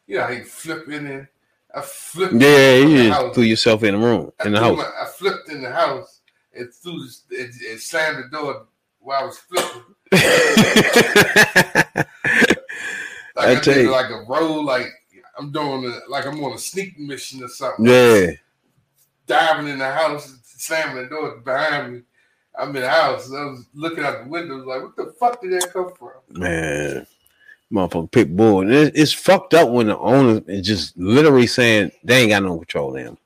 You 0.06 0.18
know, 0.18 0.24
how 0.24 0.30
you 0.30 0.44
flip 0.44 0.88
in 0.88 1.06
there. 1.08 1.30
I 1.74 1.80
flipped. 1.82 2.34
Yeah, 2.34 2.74
in 2.76 2.90
you 2.90 2.98
just 3.08 3.20
house. 3.20 3.34
threw 3.34 3.42
yourself 3.44 3.82
in 3.82 3.94
the 3.94 4.00
room, 4.06 4.30
I 4.40 4.46
in 4.46 4.52
the 4.52 4.60
house. 4.60 4.76
my- 4.78 4.84
I 4.84 5.06
flipped 5.06 5.48
in 5.50 5.60
the 5.62 5.70
house 5.72 6.20
and 6.54 6.72
threw 6.72 7.00
and, 7.36 7.52
and 7.70 7.80
slammed 7.80 8.24
the 8.24 8.28
door 8.30 8.66
while 9.00 9.22
I 9.22 9.26
was 9.26 9.38
flipping. 9.38 9.82
Like 13.38 13.46
I 13.48 13.52
I, 13.52 13.60
tell 13.60 13.74
did 13.74 13.82
you. 13.84 13.90
like 13.90 14.10
a 14.10 14.24
roll, 14.28 14.64
like 14.64 14.86
I'm 15.38 15.50
doing 15.52 15.84
a, 15.84 16.10
like 16.10 16.26
I'm 16.26 16.42
on 16.44 16.52
a 16.54 16.58
sneak 16.58 16.98
mission 16.98 17.42
or 17.42 17.48
something. 17.48 17.86
yeah. 17.86 18.32
Diving 19.26 19.68
in 19.68 19.78
the 19.78 19.90
house, 19.90 20.34
slamming 20.44 21.02
the 21.04 21.08
door 21.08 21.36
behind 21.38 21.92
me. 21.94 22.02
I'm 22.58 22.74
in 22.74 22.82
the 22.82 22.90
house. 22.90 23.30
I 23.32 23.44
was 23.44 23.66
looking 23.74 24.02
out 24.04 24.24
the 24.24 24.28
window, 24.30 24.56
like, 24.56 24.82
what 24.82 24.96
the 24.96 25.12
fuck 25.20 25.40
did 25.40 25.52
that 25.52 25.72
come 25.72 25.92
from? 25.94 26.10
Man, 26.30 27.06
motherfucker 27.70 28.10
pit 28.10 28.34
bull. 28.36 28.62
And 28.62 28.72
it- 28.72 28.96
it's 28.96 29.12
fucked 29.12 29.54
up 29.54 29.68
when 29.68 29.86
the 29.86 29.98
owner 29.98 30.42
is 30.48 30.66
just 30.66 30.96
literally 30.98 31.46
saying 31.46 31.92
they 32.02 32.22
ain't 32.22 32.30
got 32.30 32.42
no 32.42 32.56
control 32.58 32.92
them. 32.92 33.16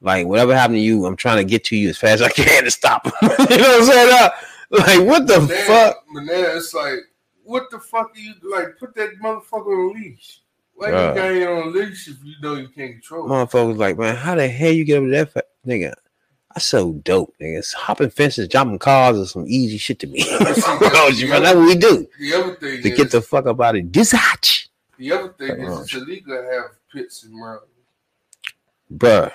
Like 0.00 0.26
whatever 0.26 0.54
happened 0.54 0.76
to 0.76 0.80
you, 0.80 1.04
I'm 1.06 1.16
trying 1.16 1.36
to 1.38 1.44
get 1.44 1.64
to 1.64 1.76
you 1.76 1.90
as 1.90 1.98
fast 1.98 2.22
as 2.22 2.22
I 2.22 2.30
can 2.30 2.64
to 2.64 2.70
stop 2.70 3.04
them. 3.04 3.12
you 3.22 3.28
know 3.28 3.34
what 3.38 3.80
I'm 3.80 3.84
saying? 3.84 4.12
Uh, 4.12 4.30
Like 4.70 5.00
what 5.06 5.26
the 5.26 5.40
Then, 5.40 5.66
fuck? 5.66 6.04
But 6.14 6.20
now 6.22 6.32
it's 6.32 6.72
like, 6.72 6.98
what 7.44 7.70
the 7.70 7.78
fuck 7.78 8.12
are 8.14 8.18
you 8.18 8.34
like? 8.42 8.78
Put 8.78 8.94
that 8.96 9.10
motherfucker 9.22 9.66
on 9.90 9.96
a 9.96 9.98
leash. 9.98 10.40
Why 10.74 10.88
you 10.88 10.92
got 10.92 11.52
on 11.52 11.68
a 11.68 11.70
leash 11.70 12.08
if 12.08 12.16
you 12.24 12.34
know 12.42 12.54
you 12.54 12.68
can't 12.68 12.92
control? 12.92 13.26
it? 13.26 13.28
Motherfuckers 13.28 13.76
like, 13.76 13.98
man, 13.98 14.16
how 14.16 14.34
the 14.34 14.48
hell 14.48 14.72
you 14.72 14.84
get 14.84 14.98
over 14.98 15.10
that 15.10 15.32
fa- 15.32 15.44
nigga? 15.66 15.94
I 16.54 16.58
so 16.58 16.92
dope, 16.92 17.34
nigga. 17.40 17.58
It's 17.58 17.72
hopping 17.72 18.10
fences, 18.10 18.48
jumping 18.48 18.78
cars, 18.78 19.16
is 19.16 19.30
some 19.30 19.46
easy 19.48 19.78
shit 19.78 19.98
to 20.00 20.06
me. 20.06 20.24
Oh, 20.30 20.38
that's 21.10 21.54
what 21.54 21.66
we 21.66 21.74
do 21.76 22.06
The 22.18 22.34
other 22.34 22.54
thing 22.56 22.82
to 22.82 22.90
is, 22.90 22.96
get 22.96 23.10
the 23.10 23.22
fuck 23.22 23.46
up 23.46 23.60
out 23.60 23.76
of 23.76 23.92
this 23.92 24.12
hatch, 24.12 24.68
the 24.98 25.12
other 25.12 25.32
thing 25.32 25.64
Oh, 25.66 25.78
is, 25.78 25.80
it's 25.82 25.94
illegal 25.94 26.36
to 26.36 26.42
have 26.52 26.64
pits 26.92 27.24
in 27.24 27.38
Maryland. 27.38 27.66
bruh. 28.96 29.32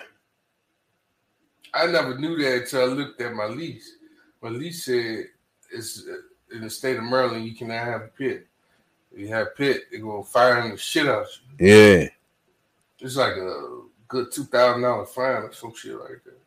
I 1.74 1.88
never 1.88 2.18
knew 2.18 2.38
that 2.38 2.62
until 2.64 2.82
I 2.82 2.86
looked 2.86 3.22
at 3.22 3.34
my 3.34 3.46
lease. 3.46 3.92
My 4.42 4.50
lease 4.50 4.86
said 4.86 5.26
it's 5.72 6.04
in 6.54 6.62
the 6.62 6.70
state 6.70 6.98
of 6.98 7.04
Maryland 7.04 7.46
you 7.46 7.56
cannot 7.56 7.86
have 7.86 8.02
a 8.02 8.08
pit. 8.08 8.48
If 9.14 9.20
you 9.20 9.28
have 9.30 9.56
pit, 9.56 9.84
they're 9.92 10.00
gonna 10.02 10.24
fine 10.24 10.72
the 10.72 10.78
shit 10.78 11.08
out 11.08 11.26
you. 11.60 11.68
Yeah, 11.68 12.08
It's 13.00 13.16
like 13.16 13.34
a 13.34 13.82
good 14.08 14.32
two 14.32 14.46
thousand 14.46 14.82
dollar 14.84 15.06
fine 15.06 15.44
or 15.44 15.54
some 15.54 15.74
shit 15.76 16.00
like 16.00 16.22
that. 16.26 16.40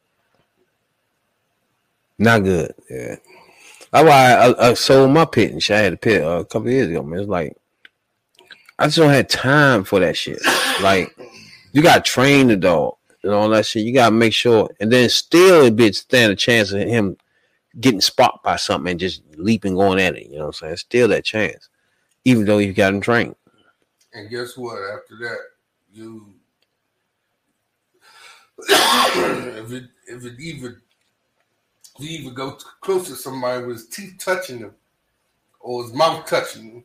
not 2.18 2.40
good. 2.44 2.74
Yeah, 2.88 3.16
that's 3.90 4.08
why 4.08 4.32
I, 4.34 4.70
I 4.70 4.74
sold 4.74 5.10
my 5.10 5.24
pit 5.24 5.52
and 5.52 5.62
shit. 5.62 5.76
I 5.76 5.80
had 5.80 5.92
a 5.94 5.96
pit 5.96 6.22
uh, 6.22 6.40
a 6.40 6.44
couple 6.44 6.70
years 6.70 6.88
ago. 6.88 7.02
Man, 7.02 7.20
it's 7.20 7.28
like 7.28 7.56
I 8.78 8.86
just 8.86 8.98
don't 8.98 9.10
have 9.12 9.28
time 9.28 9.84
for 9.84 10.00
that 10.00 10.16
shit. 10.16 10.40
Like 10.82 11.14
you 11.72 11.82
got 11.82 12.04
to 12.04 12.10
train 12.10 12.48
the 12.48 12.56
dog 12.56 12.94
and 13.22 13.32
all 13.32 13.48
that 13.50 13.66
shit. 13.66 13.84
You 13.84 13.92
got 13.92 14.06
to 14.10 14.14
make 14.14 14.32
sure, 14.32 14.68
and 14.80 14.90
then 14.92 15.08
still 15.08 15.66
a 15.66 15.70
bitch 15.70 15.96
stand 15.96 16.32
a 16.32 16.36
chance 16.36 16.72
of 16.72 16.80
him 16.80 17.16
getting 17.78 18.00
spot 18.00 18.40
by 18.42 18.56
something 18.56 18.90
and 18.90 19.00
just 19.00 19.22
leaping 19.36 19.74
going 19.74 20.00
at 20.00 20.16
it. 20.16 20.26
You 20.26 20.38
know 20.38 20.46
what 20.46 20.62
I'm 20.62 20.68
saying? 20.68 20.76
Still 20.76 21.08
that 21.08 21.24
chance, 21.24 21.68
even 22.24 22.44
though 22.44 22.58
you 22.58 22.72
got 22.72 22.94
him 22.94 23.00
trained. 23.00 23.36
And 24.12 24.28
guess 24.28 24.56
what? 24.56 24.78
After 24.78 25.16
that, 25.20 25.38
you 25.92 26.34
if 28.68 29.72
it 29.72 29.84
if 30.06 30.24
it 30.24 30.40
even 30.40 30.76
if 31.98 32.04
you 32.04 32.18
even 32.18 32.34
go 32.34 32.58
close 32.80 33.08
to 33.08 33.14
somebody 33.14 33.64
with 33.64 33.76
his 33.76 33.88
teeth 33.88 34.16
touching 34.18 34.60
them 34.60 34.74
or 35.60 35.84
his 35.84 35.92
mouth 35.92 36.26
touching 36.26 36.74
them, 36.74 36.84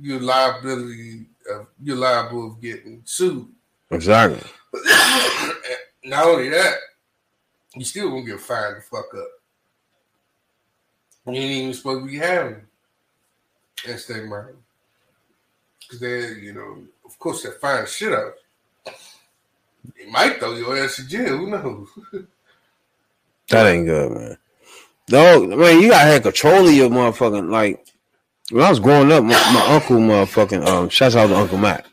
you're 0.00 0.20
liability 0.20 1.26
uh, 1.50 1.60
of 1.60 1.66
you're 1.82 1.96
liable 1.96 2.52
of 2.52 2.60
getting 2.60 3.02
sued. 3.04 3.48
Exactly. 3.90 4.40
Not 6.04 6.26
only 6.26 6.48
that, 6.48 6.76
you 7.74 7.84
still 7.84 8.10
gonna 8.10 8.24
get 8.24 8.40
fined 8.40 8.76
the 8.76 8.80
fuck 8.80 9.14
up. 9.14 9.28
You 11.26 11.34
ain't 11.34 11.50
even 11.50 11.74
supposed 11.74 12.04
to 12.04 12.10
be 12.10 12.18
having 12.18 12.62
and 13.86 13.98
stay 13.98 14.20
murder. 14.20 14.56
Cause 15.88 16.00
they, 16.00 16.32
you 16.34 16.52
know, 16.52 16.78
of 17.04 17.18
course 17.18 17.42
they 17.42 17.50
fine 17.50 17.86
shit 17.86 18.12
out. 18.12 18.34
They 19.96 20.10
might 20.10 20.38
throw 20.38 20.54
your 20.54 20.76
ass 20.76 20.98
in 20.98 21.08
jail, 21.08 21.36
who 21.38 21.50
knows? 21.50 21.88
That 23.48 23.66
ain't 23.66 23.84
good, 23.84 24.12
man. 24.12 24.38
No, 25.10 25.46
man, 25.46 25.82
you 25.82 25.90
gotta 25.90 26.10
have 26.10 26.22
control 26.22 26.66
of 26.66 26.72
your 26.72 26.88
motherfucking 26.88 27.50
like. 27.50 27.86
When 28.50 28.62
I 28.62 28.70
was 28.70 28.80
growing 28.80 29.12
up, 29.12 29.24
my, 29.24 29.30
my 29.30 29.66
uncle, 29.74 29.96
motherfucking, 29.98 30.66
um, 30.66 30.88
shouts 30.88 31.16
out 31.16 31.26
to 31.26 31.36
Uncle 31.36 31.58
Matt. 31.58 31.84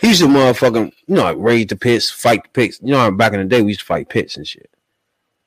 He 0.00 0.08
used 0.08 0.22
to 0.22 0.26
motherfucking, 0.26 0.92
you 1.06 1.14
know, 1.14 1.22
like 1.22 1.36
raid 1.38 1.68
the 1.68 1.76
pits, 1.76 2.10
fight 2.10 2.42
the 2.42 2.48
pits. 2.48 2.80
You 2.82 2.92
know, 2.92 3.12
back 3.12 3.32
in 3.32 3.38
the 3.40 3.44
day 3.44 3.62
we 3.62 3.68
used 3.68 3.80
to 3.80 3.86
fight 3.86 4.08
pits 4.08 4.36
and 4.36 4.46
shit. 4.46 4.70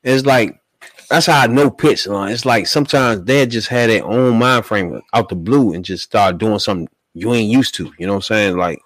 It's 0.03 0.25
like 0.25 0.61
that's 1.09 1.27
how 1.27 1.41
I 1.41 1.47
know 1.47 1.69
pits. 1.69 2.07
Like, 2.07 2.33
it's 2.33 2.45
like 2.45 2.67
sometimes 2.67 3.23
they 3.25 3.45
just 3.45 3.67
had 3.67 3.89
their 3.89 4.05
own 4.05 4.37
mind 4.39 4.65
frame 4.65 5.01
out 5.13 5.29
the 5.29 5.35
blue 5.35 5.73
and 5.73 5.85
just 5.85 6.03
start 6.03 6.37
doing 6.37 6.59
something 6.59 6.89
you 7.13 7.33
ain't 7.33 7.51
used 7.51 7.75
to. 7.75 7.91
You 7.97 8.07
know 8.07 8.13
what 8.13 8.17
I'm 8.17 8.21
saying? 8.23 8.57
Like 8.57 8.81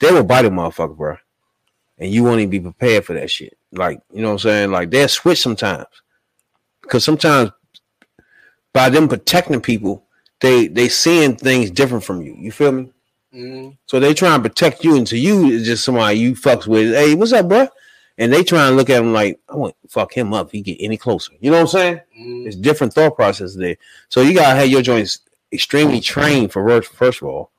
they 0.00 0.12
will 0.12 0.24
bite 0.24 0.44
a 0.44 0.50
motherfucker, 0.50 0.96
bro, 0.96 1.16
and 1.98 2.10
you 2.12 2.24
won't 2.24 2.40
even 2.40 2.50
be 2.50 2.60
prepared 2.60 3.04
for 3.04 3.14
that 3.14 3.30
shit. 3.30 3.56
Like 3.72 4.00
you 4.12 4.22
know 4.22 4.28
what 4.28 4.34
I'm 4.34 4.38
saying? 4.40 4.70
Like 4.72 4.90
they'll 4.90 5.08
switch 5.08 5.40
sometimes 5.40 5.86
because 6.82 7.04
sometimes 7.04 7.50
by 8.72 8.88
them 8.90 9.08
protecting 9.08 9.60
people, 9.60 10.04
they 10.40 10.68
they 10.68 10.88
seeing 10.88 11.36
things 11.36 11.70
different 11.70 12.04
from 12.04 12.22
you. 12.22 12.34
You 12.38 12.52
feel 12.52 12.72
me? 12.72 12.92
Mm, 13.34 13.76
So 13.86 14.00
they 14.00 14.14
try 14.14 14.34
and 14.34 14.42
protect 14.42 14.84
you, 14.84 14.96
and 14.96 15.06
to 15.08 15.18
you 15.18 15.50
it's 15.52 15.66
just 15.66 15.84
somebody 15.84 16.18
you 16.18 16.34
fucks 16.34 16.66
with. 16.66 16.92
Hey, 16.94 17.14
what's 17.14 17.32
up, 17.32 17.48
bro? 17.48 17.68
And 18.18 18.32
they 18.32 18.44
try 18.44 18.66
and 18.68 18.76
look 18.76 18.90
at 18.90 19.00
him 19.00 19.12
like, 19.12 19.40
I 19.48 19.56
want 19.56 19.74
to 19.82 19.88
fuck 19.88 20.12
him 20.12 20.34
up 20.34 20.48
if 20.48 20.52
he 20.52 20.60
get 20.60 20.76
any 20.80 20.96
closer. 20.96 21.32
You 21.40 21.50
know 21.50 21.56
what 21.56 21.62
I'm 21.62 21.66
saying? 21.68 22.00
mm. 22.18 22.46
It's 22.46 22.56
different 22.56 22.92
thought 22.92 23.16
process 23.16 23.54
there. 23.54 23.76
So 24.08 24.20
you 24.20 24.34
gotta 24.34 24.54
have 24.54 24.68
your 24.68 24.82
joints 24.82 25.20
extremely 25.52 26.00
trained 26.00 26.52
for 26.52 26.66
first, 26.66 26.92
first 26.92 27.22
of 27.22 27.28
all, 27.28 27.50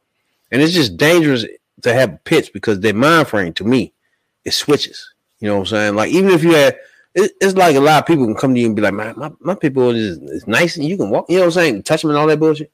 and 0.51 0.61
it's 0.61 0.73
just 0.73 0.97
dangerous 0.97 1.45
to 1.81 1.93
have 1.93 2.23
pits 2.23 2.49
because 2.49 2.79
their 2.79 2.93
mind 2.93 3.27
frame 3.27 3.53
to 3.53 3.63
me 3.63 3.93
it 4.45 4.53
switches. 4.53 5.13
You 5.39 5.49
know 5.49 5.55
what 5.55 5.61
I'm 5.61 5.65
saying? 5.67 5.95
Like 5.95 6.11
even 6.11 6.31
if 6.31 6.43
you 6.43 6.53
had, 6.53 6.77
it, 7.15 7.31
it's 7.41 7.55
like 7.55 7.75
a 7.75 7.79
lot 7.81 7.99
of 7.99 8.07
people 8.07 8.25
can 8.25 8.35
come 8.35 8.53
to 8.53 8.59
you 8.59 8.67
and 8.67 8.75
be 8.75 8.81
like, 8.81 8.93
man, 8.93 9.13
my, 9.17 9.31
my 9.39 9.55
people 9.55 9.89
is, 9.89 10.17
is 10.17 10.47
nice 10.47 10.77
and 10.77 10.85
you 10.85 10.97
can 10.97 11.09
walk. 11.09 11.25
You 11.29 11.37
know 11.37 11.41
what 11.41 11.47
I'm 11.47 11.51
saying? 11.51 11.83
Touch 11.83 12.01
them 12.01 12.11
and 12.11 12.19
all 12.19 12.27
that 12.27 12.39
bullshit. 12.39 12.71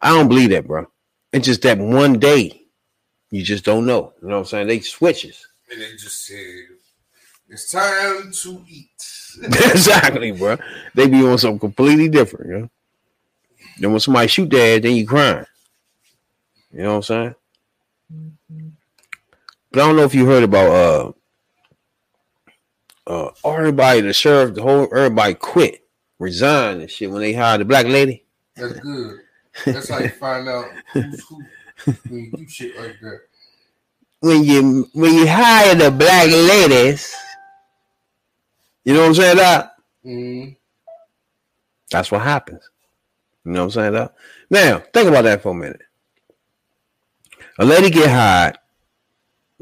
I 0.00 0.10
don't 0.10 0.28
believe 0.28 0.50
that, 0.50 0.66
bro. 0.66 0.86
It's 1.32 1.46
just 1.46 1.62
that 1.62 1.78
one 1.78 2.18
day 2.18 2.62
you 3.30 3.42
just 3.42 3.64
don't 3.64 3.86
know. 3.86 4.12
You 4.22 4.28
know 4.28 4.34
what 4.36 4.40
I'm 4.40 4.44
saying? 4.46 4.66
They 4.66 4.80
switches. 4.80 5.46
And 5.72 5.80
they 5.80 5.92
just 5.92 6.26
said, 6.26 6.36
it's 7.48 7.70
time 7.70 8.30
to 8.32 8.64
eat. 8.68 8.88
exactly, 9.42 10.32
bro. 10.32 10.58
They 10.94 11.08
be 11.08 11.26
on 11.26 11.38
something 11.38 11.58
completely 11.58 12.08
different, 12.08 12.50
you 12.50 12.58
know. 12.58 12.70
Then 13.78 13.90
when 13.90 14.00
somebody 14.00 14.28
shoot 14.28 14.50
their 14.50 14.76
ass, 14.76 14.82
then 14.82 14.96
you 14.96 15.06
crying. 15.06 15.46
You 16.72 16.82
know 16.82 16.90
what 16.90 16.96
I'm 16.96 17.02
saying? 17.02 17.34
But 19.70 19.80
I 19.80 19.86
don't 19.86 19.96
know 19.96 20.04
if 20.04 20.14
you 20.14 20.26
heard 20.26 20.42
about 20.42 21.16
uh 23.06 23.30
uh 23.30 23.30
everybody, 23.44 24.02
the 24.02 24.12
sheriff, 24.12 24.54
the 24.54 24.62
whole 24.62 24.94
everybody 24.94 25.34
quit, 25.34 25.86
resigned 26.18 26.82
and 26.82 26.90
shit 26.90 27.10
when 27.10 27.22
they 27.22 27.32
hired 27.32 27.62
the 27.62 27.64
black 27.64 27.86
lady. 27.86 28.24
That's 28.54 28.78
good. 28.80 29.20
That's 29.64 29.88
how 29.88 29.98
you 29.98 30.10
find 30.10 30.48
out 30.48 30.66
who's 30.92 31.20
who 31.24 31.42
when 32.08 32.24
you 32.24 32.30
do 32.30 32.48
shit 32.48 32.78
like 32.78 33.00
that. 33.00 33.20
When 34.22 34.44
you 34.44 34.88
when 34.94 35.14
you 35.14 35.26
hire 35.26 35.74
the 35.74 35.90
black 35.90 36.28
ladies, 36.28 37.14
you 38.84 38.94
know 38.94 39.00
what 39.00 39.08
I'm 39.08 39.14
saying? 39.14 39.36
That 39.36 39.68
Mm, 40.04 40.56
that's 41.90 42.10
what 42.10 42.22
happens. 42.22 42.68
You 43.44 43.52
know 43.52 43.60
what 43.60 43.64
I'm 43.64 43.70
saying? 43.70 43.92
That 43.92 44.14
now 44.50 44.82
think 44.92 45.08
about 45.08 45.22
that 45.22 45.42
for 45.42 45.50
a 45.50 45.54
minute. 45.54 45.82
A 47.58 47.64
lady 47.64 47.88
get 47.90 48.10
hired, 48.10 48.58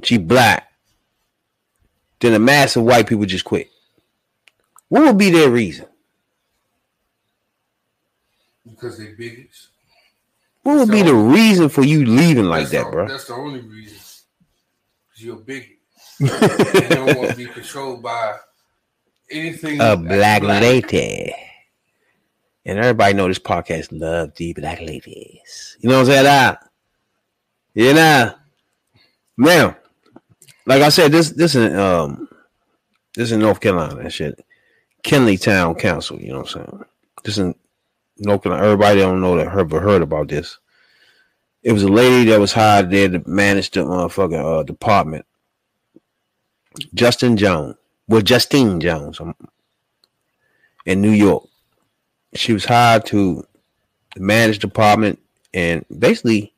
she 0.02 0.16
black, 0.16 0.72
then 2.20 2.32
a 2.32 2.38
mass 2.38 2.76
of 2.76 2.84
white 2.84 3.06
people 3.06 3.26
just 3.26 3.44
quit. 3.44 3.70
What 4.88 5.02
would 5.02 5.18
be 5.18 5.30
their 5.30 5.50
reason? 5.50 5.86
because 8.80 8.98
they 8.98 9.12
bigots. 9.12 9.68
What 10.62 10.78
would 10.78 10.90
be 10.90 11.02
the 11.02 11.14
reason 11.14 11.68
for 11.68 11.82
you 11.82 12.04
leaving 12.04 12.44
like 12.44 12.68
that, 12.68 12.86
the, 12.86 12.90
bro? 12.90 13.08
That's 13.08 13.24
the 13.24 13.34
only 13.34 13.60
reason. 13.60 13.96
'Cause 15.20 15.26
you're 15.26 15.36
a 15.36 15.38
bigot. 15.38 15.76
you 16.20 16.88
don't 16.88 17.18
want 17.18 17.30
to 17.30 17.36
be 17.36 17.44
controlled 17.46 18.02
by 18.02 18.36
anything. 19.30 19.74
a 19.76 19.96
that's 19.96 20.00
black 20.00 20.42
lady. 20.42 21.34
And 22.64 22.78
everybody 22.78 23.14
know 23.14 23.28
this 23.28 23.38
podcast 23.38 23.88
love 23.92 24.34
the 24.36 24.54
black 24.54 24.80
ladies. 24.80 25.76
You 25.80 25.90
know 25.90 25.96
what 25.96 26.00
I'm 26.02 26.06
saying? 26.06 26.24
That 26.24 26.70
you 27.74 27.92
know. 27.94 28.34
Now, 29.36 29.76
like 30.64 30.82
I 30.82 30.88
said, 30.88 31.12
this 31.12 31.30
this 31.30 31.54
is 31.54 31.74
um 31.78 32.26
this 33.14 33.30
is 33.30 33.36
North 33.36 33.60
Carolina 33.60 33.96
and 33.96 34.12
shit. 34.12 34.42
Kenly 35.02 35.36
Town 35.36 35.74
Council, 35.74 36.18
you 36.18 36.32
know 36.32 36.40
what 36.40 36.56
I'm 36.56 36.66
saying? 36.66 36.84
This 37.24 37.38
is 37.38 37.54
North 38.18 38.42
Carolina. 38.42 38.64
Everybody 38.66 39.00
don't 39.00 39.20
know 39.20 39.36
that 39.36 39.48
heard 39.48 39.70
heard 39.70 40.02
about 40.02 40.28
this. 40.28 40.58
It 41.62 41.72
was 41.72 41.82
a 41.82 41.88
lady 41.88 42.30
that 42.30 42.40
was 42.40 42.52
hired 42.52 42.90
there 42.90 43.08
to 43.08 43.22
manage 43.28 43.70
the 43.70 43.80
motherfucking 43.80 44.60
uh, 44.60 44.62
department. 44.62 45.26
Justin 46.94 47.36
Jones. 47.36 47.76
Well, 48.08 48.22
Justine 48.22 48.80
Jones 48.80 49.20
um, 49.20 49.34
in 50.86 51.00
New 51.00 51.10
York. 51.10 51.44
She 52.34 52.52
was 52.52 52.64
hired 52.64 53.06
to 53.06 53.44
manage 54.16 54.56
the 54.60 54.66
department 54.68 55.18
and 55.52 55.84
basically 55.96 56.54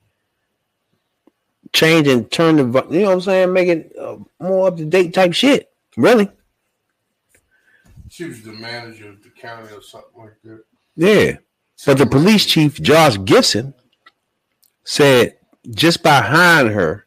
change 1.72 2.06
and 2.06 2.30
turn 2.30 2.56
the, 2.56 2.64
you 2.90 3.00
know 3.00 3.08
what 3.08 3.12
I'm 3.14 3.20
saying, 3.20 3.52
make 3.52 3.68
it 3.68 3.92
uh, 3.98 4.18
more 4.40 4.68
up 4.68 4.76
to 4.76 4.84
date 4.84 5.14
type 5.14 5.32
shit. 5.32 5.70
Really? 5.96 6.30
She 8.08 8.24
was 8.24 8.42
the 8.42 8.52
manager 8.52 9.08
of 9.08 9.22
the 9.22 9.30
county 9.30 9.72
or 9.74 9.82
something 9.82 10.22
like 10.22 10.40
that. 10.44 10.64
Yeah. 10.96 11.36
But 11.86 11.98
the 11.98 12.06
police 12.06 12.46
chief, 12.46 12.80
Josh 12.80 13.16
Gibson, 13.24 13.74
said 14.84 15.36
just 15.70 16.02
by 16.02 16.20
hiring 16.20 16.72
her 16.72 17.06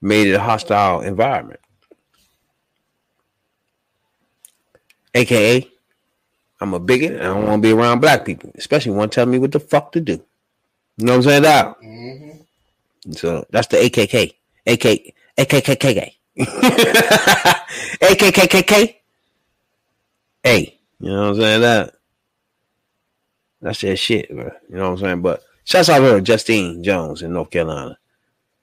made 0.00 0.28
it 0.28 0.34
a 0.34 0.40
hostile 0.40 1.00
environment. 1.00 1.60
AKA, 5.14 5.68
I'm 6.60 6.74
a 6.74 6.78
bigot 6.80 7.12
and 7.12 7.22
I 7.22 7.26
don't 7.26 7.46
want 7.46 7.62
to 7.62 7.68
be 7.68 7.72
around 7.72 8.00
black 8.00 8.24
people, 8.24 8.52
especially 8.56 8.92
one 8.92 9.10
telling 9.10 9.32
me 9.32 9.38
what 9.38 9.52
the 9.52 9.60
fuck 9.60 9.92
to 9.92 10.00
do. 10.00 10.22
You 10.98 11.06
know 11.06 11.12
what 11.12 11.16
I'm 11.18 11.22
saying? 11.22 11.42
That. 11.42 11.76
hmm 11.82 12.30
So 13.12 13.46
that's 13.50 13.68
the 13.68 13.78
AKK. 13.78 14.34
AK, 14.66 15.14
AKKK. 15.38 16.12
AKKKK. 18.00 18.96
Hey, 20.42 20.80
you 21.00 21.10
know 21.10 21.22
what 21.22 21.28
I'm 21.30 21.36
saying? 21.36 21.60
That 21.62 21.94
that's 23.60 23.80
that 23.82 23.96
shit, 23.96 24.30
bro. 24.30 24.50
You 24.68 24.76
know 24.76 24.90
what 24.90 24.90
I'm 24.92 24.98
saying? 24.98 25.22
But 25.22 25.42
shouts 25.70 25.88
out 25.88 26.00
to 26.00 26.04
her, 26.04 26.20
Justine 26.20 26.82
Jones 26.82 27.22
in 27.22 27.32
North 27.32 27.50
Carolina 27.50 27.96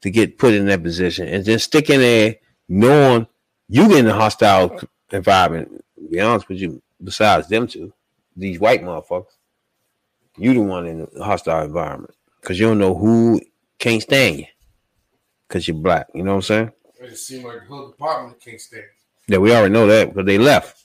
to 0.02 0.10
get 0.10 0.38
put 0.38 0.54
in 0.54 0.66
that 0.66 0.84
position 0.84 1.28
and 1.28 1.46
then 1.46 1.58
stick 1.58 1.90
in 1.90 2.02
there 2.02 2.36
knowing 2.68 3.26
you 3.70 3.88
get 3.88 4.00
in 4.00 4.08
a 4.08 4.14
hostile 4.14 4.80
environment. 5.12 5.84
Be 6.12 6.20
honest 6.20 6.50
with 6.50 6.60
you, 6.60 6.82
besides 7.02 7.48
them 7.48 7.68
two, 7.68 7.94
these 8.36 8.60
white 8.60 8.84
motherfuckers, 8.84 9.38
you 10.38 10.54
the 10.54 10.62
one 10.62 10.86
in 10.86 11.08
a 11.18 11.24
hostile 11.24 11.64
environment 11.64 12.14
because 12.42 12.60
you 12.60 12.68
don't 12.68 12.78
know 12.78 12.94
who 12.94 13.42
can't 13.80 14.02
stand 14.02 14.40
you 14.40 14.46
because 15.48 15.68
you're 15.68 15.78
black. 15.78 16.08
You 16.14 16.24
know 16.24 16.32
what 16.32 16.38
I'm 16.38 16.42
saying? 16.42 16.72
It 17.00 17.18
seemed 17.18 17.46
like 17.46 17.62
the 17.62 17.66
whole 17.68 17.88
department 17.88 18.40
can't 18.42 18.60
stand. 18.60 18.84
Yeah, 19.28 19.38
we 19.38 19.54
already 19.54 19.74
know 19.74 19.88
that 19.88 20.10
because 20.10 20.26
they 20.26 20.38
left. 20.38 20.84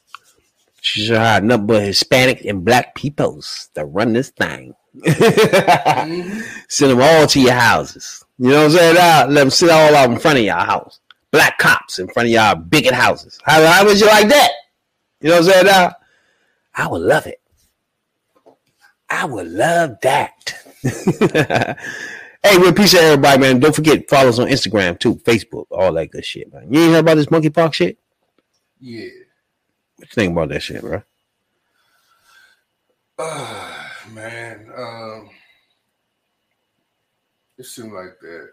She 0.82 1.06
should 1.06 1.16
have 1.16 1.44
nothing 1.44 1.68
but 1.68 1.82
Hispanic 1.82 2.44
and 2.44 2.64
black 2.64 2.96
peoples 2.96 3.70
that 3.74 3.86
run 3.86 4.14
this 4.14 4.30
thing. 4.30 4.74
Mm-hmm. 4.96 6.40
Send 6.68 6.90
them 6.90 7.00
all 7.00 7.28
to 7.28 7.40
your 7.40 7.52
houses. 7.52 8.24
You 8.36 8.48
know 8.48 8.56
what 8.56 8.64
I'm 8.64 8.70
saying? 8.72 8.94
Now, 8.96 9.26
let 9.28 9.40
them 9.42 9.50
sit 9.50 9.70
all 9.70 9.94
out 9.94 10.10
in 10.10 10.18
front 10.18 10.38
of 10.38 10.44
your 10.44 10.56
house. 10.56 10.98
Black 11.30 11.56
cops 11.58 12.00
in 12.00 12.08
front 12.08 12.26
of 12.26 12.32
y'all 12.32 12.56
bigot 12.56 12.94
houses. 12.94 13.38
How, 13.44 13.64
how 13.64 13.84
would 13.84 14.00
you 14.00 14.08
like 14.08 14.28
that? 14.28 14.50
You 15.20 15.28
know 15.28 15.36
what 15.36 15.44
I'm 15.46 15.52
saying? 15.52 15.66
Now, 15.66 15.94
I 16.74 16.88
would 16.88 17.02
love 17.02 17.26
it. 17.28 17.40
I 19.08 19.24
would 19.24 19.46
love 19.46 19.98
that. 20.02 20.52
hey, 22.42 22.58
we 22.58 22.68
appreciate 22.68 23.04
everybody, 23.04 23.40
man. 23.40 23.60
Don't 23.60 23.74
forget 23.74 24.10
follow 24.10 24.30
us 24.30 24.40
on 24.40 24.48
Instagram 24.48 24.98
too, 24.98 25.14
Facebook, 25.14 25.66
all 25.70 25.92
that 25.92 26.10
good 26.10 26.24
shit, 26.24 26.52
man. 26.52 26.72
You 26.72 26.80
ain't 26.80 26.92
heard 26.92 27.00
about 27.00 27.14
this 27.14 27.26
monkeypox 27.26 27.74
shit? 27.74 27.98
Yeah. 28.80 29.06
What 30.02 30.08
you 30.10 30.14
think 30.20 30.32
about 30.32 30.48
that 30.48 30.60
shit, 30.60 30.80
bro? 30.80 31.00
Uh, 33.16 33.88
man, 34.12 34.68
um, 34.76 35.30
it 37.56 37.66
seemed 37.66 37.92
like 37.92 38.18
that. 38.20 38.50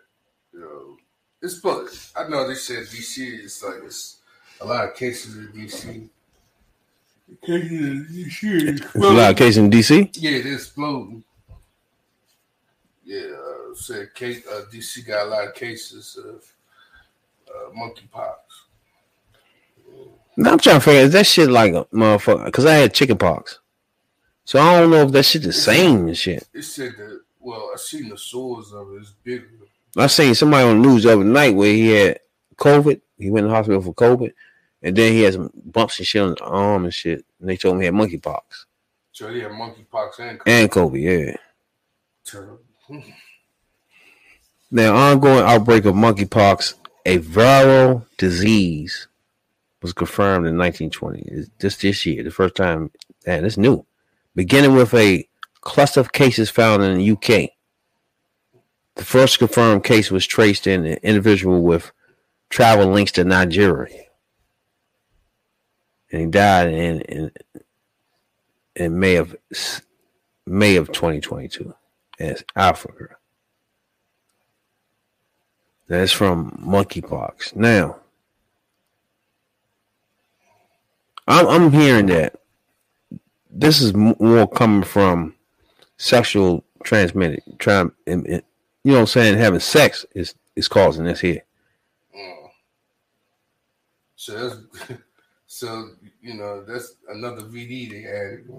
You 0.53 0.59
know, 0.59 0.97
it's 1.41 1.55
but 1.55 1.87
I 2.15 2.27
know 2.27 2.47
they 2.47 2.53
said 2.53 2.83
DC 2.83 3.45
is 3.45 3.63
like 3.63 3.83
it's 3.83 4.17
a 4.61 4.65
lot 4.65 4.89
of 4.89 4.95
cases 4.95 5.37
in 5.37 5.47
DC. 5.47 6.07
Cases 7.43 8.43
in 8.43 9.01
a 9.01 9.07
lot 9.07 9.31
of 9.31 9.37
cases 9.37 9.57
in 9.57 9.71
DC. 9.71 10.15
Yeah, 10.17 10.43
they're 10.43 10.53
exploding. 10.53 11.23
Yeah, 13.03 13.21
uh, 13.21 13.73
said 13.73 14.13
case, 14.13 14.45
uh, 14.45 14.65
DC 14.71 15.07
got 15.07 15.25
a 15.25 15.29
lot 15.29 15.47
of 15.47 15.55
cases 15.55 16.15
of 16.15 16.43
uh, 17.49 17.71
monkeypox. 17.71 18.35
Now 20.39 20.53
I'm 20.53 20.59
trying 20.59 20.77
to 20.77 20.81
figure 20.81 21.01
is 21.01 21.11
that 21.11 21.27
shit 21.27 21.49
like 21.49 21.73
a 21.73 21.83
motherfucker? 21.93 22.45
Because 22.45 22.65
I 22.65 22.75
had 22.75 22.93
chicken 22.93 23.17
pox, 23.17 23.59
so 24.45 24.57
I 24.57 24.79
don't 24.79 24.89
know 24.89 25.03
if 25.03 25.11
that 25.11 25.23
shit 25.23 25.43
the 25.43 25.51
same 25.51 26.07
and 26.07 26.17
shit. 26.17 26.47
It 26.53 26.63
said 26.63 26.93
that. 26.97 27.21
Well, 27.41 27.71
I 27.73 27.77
seen 27.77 28.07
the 28.07 28.17
sores 28.17 28.71
of 28.71 28.87
it. 28.93 29.01
It's 29.01 29.11
bigger. 29.21 29.49
I 29.97 30.07
seen 30.07 30.33
somebody 30.33 30.63
on 30.63 30.81
the 30.81 30.87
news 30.87 31.03
the 31.03 31.11
other 31.11 31.25
night 31.25 31.55
where 31.55 31.73
he 31.73 31.89
had 31.89 32.19
COVID. 32.55 33.01
He 33.17 33.29
went 33.29 33.47
in 33.47 33.49
the 33.49 33.55
hospital 33.55 33.81
for 33.81 33.93
COVID, 33.93 34.31
and 34.81 34.95
then 34.95 35.11
he 35.11 35.23
had 35.23 35.33
some 35.33 35.51
bumps 35.65 35.99
and 35.99 36.07
shit 36.07 36.21
on 36.21 36.29
his 36.29 36.41
arm 36.41 36.85
and 36.85 36.93
shit. 36.93 37.25
And 37.41 37.49
they 37.49 37.57
told 37.57 37.75
him 37.75 37.81
he 37.81 37.85
had 37.87 37.93
monkeypox 37.95 38.41
So 39.11 39.33
he 39.33 39.41
had 39.41 39.51
monkeypox 39.51 40.19
and 40.19 40.39
and 40.45 40.71
COVID. 40.71 41.01
Yeah. 41.01 41.35
terrible. 42.23 42.59
Now, 44.71 44.95
ongoing 44.95 45.43
outbreak 45.43 45.83
of 45.83 45.95
monkeypox, 45.95 46.75
a 47.05 47.19
viral 47.19 48.05
disease, 48.17 49.08
was 49.81 49.93
confirmed 49.93 50.45
in 50.47 50.57
1920. 50.57 51.47
Just 51.59 51.81
this 51.81 52.05
year, 52.05 52.23
the 52.23 52.31
first 52.31 52.55
time, 52.55 52.91
and 53.25 53.45
it's 53.45 53.57
new. 53.57 53.85
Beginning 54.35 54.73
with 54.73 54.93
a 54.93 55.27
cluster 55.61 55.99
of 55.99 56.11
cases 56.11 56.49
found 56.49 56.83
in 56.83 56.97
the 56.97 57.11
UK. 57.11 57.51
The 58.95 59.05
first 59.05 59.39
confirmed 59.39 59.83
case 59.83 60.11
was 60.11 60.25
traced 60.25 60.67
in 60.67 60.85
an 60.85 60.97
individual 61.03 61.61
with 61.61 61.91
travel 62.49 62.87
links 62.87 63.13
to 63.13 63.23
Nigeria. 63.23 64.03
And 66.11 66.21
he 66.21 66.27
died 66.27 66.67
in 66.69 67.01
in, 67.01 67.31
in 68.75 68.99
May 68.99 69.15
of 69.15 69.35
May 70.45 70.75
of 70.75 70.91
2022 70.91 71.73
as 72.19 72.43
Africa. 72.55 73.15
That's 75.87 76.11
from 76.11 76.51
monkeypox. 76.63 77.55
Now, 77.55 77.99
I'm, 81.29 81.47
I'm 81.47 81.71
hearing 81.71 82.07
that 82.07 82.35
this 83.51 83.81
is 83.81 83.93
more 83.93 84.47
coming 84.47 84.83
from 84.83 85.35
sexual 85.97 86.65
transmitted. 86.83 87.43
Trying, 87.59 87.91
you 88.07 88.15
know 88.25 88.41
what 88.83 88.99
I'm 88.99 89.05
saying? 89.07 89.37
Having 89.37 89.59
sex 89.59 90.05
is 90.15 90.33
is 90.55 90.67
causing 90.67 91.05
this 91.05 91.19
here. 91.19 91.43
Mm. 92.17 92.49
So 94.15 94.49
that's 94.49 95.01
so 95.45 95.91
you 96.21 96.33
know 96.33 96.63
that's 96.65 96.95
another 97.09 97.43
VD 97.43 97.91
they 97.91 98.05
added. 98.05 98.49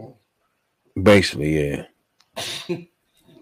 Basically, 1.03 1.71
yeah. 1.71 1.87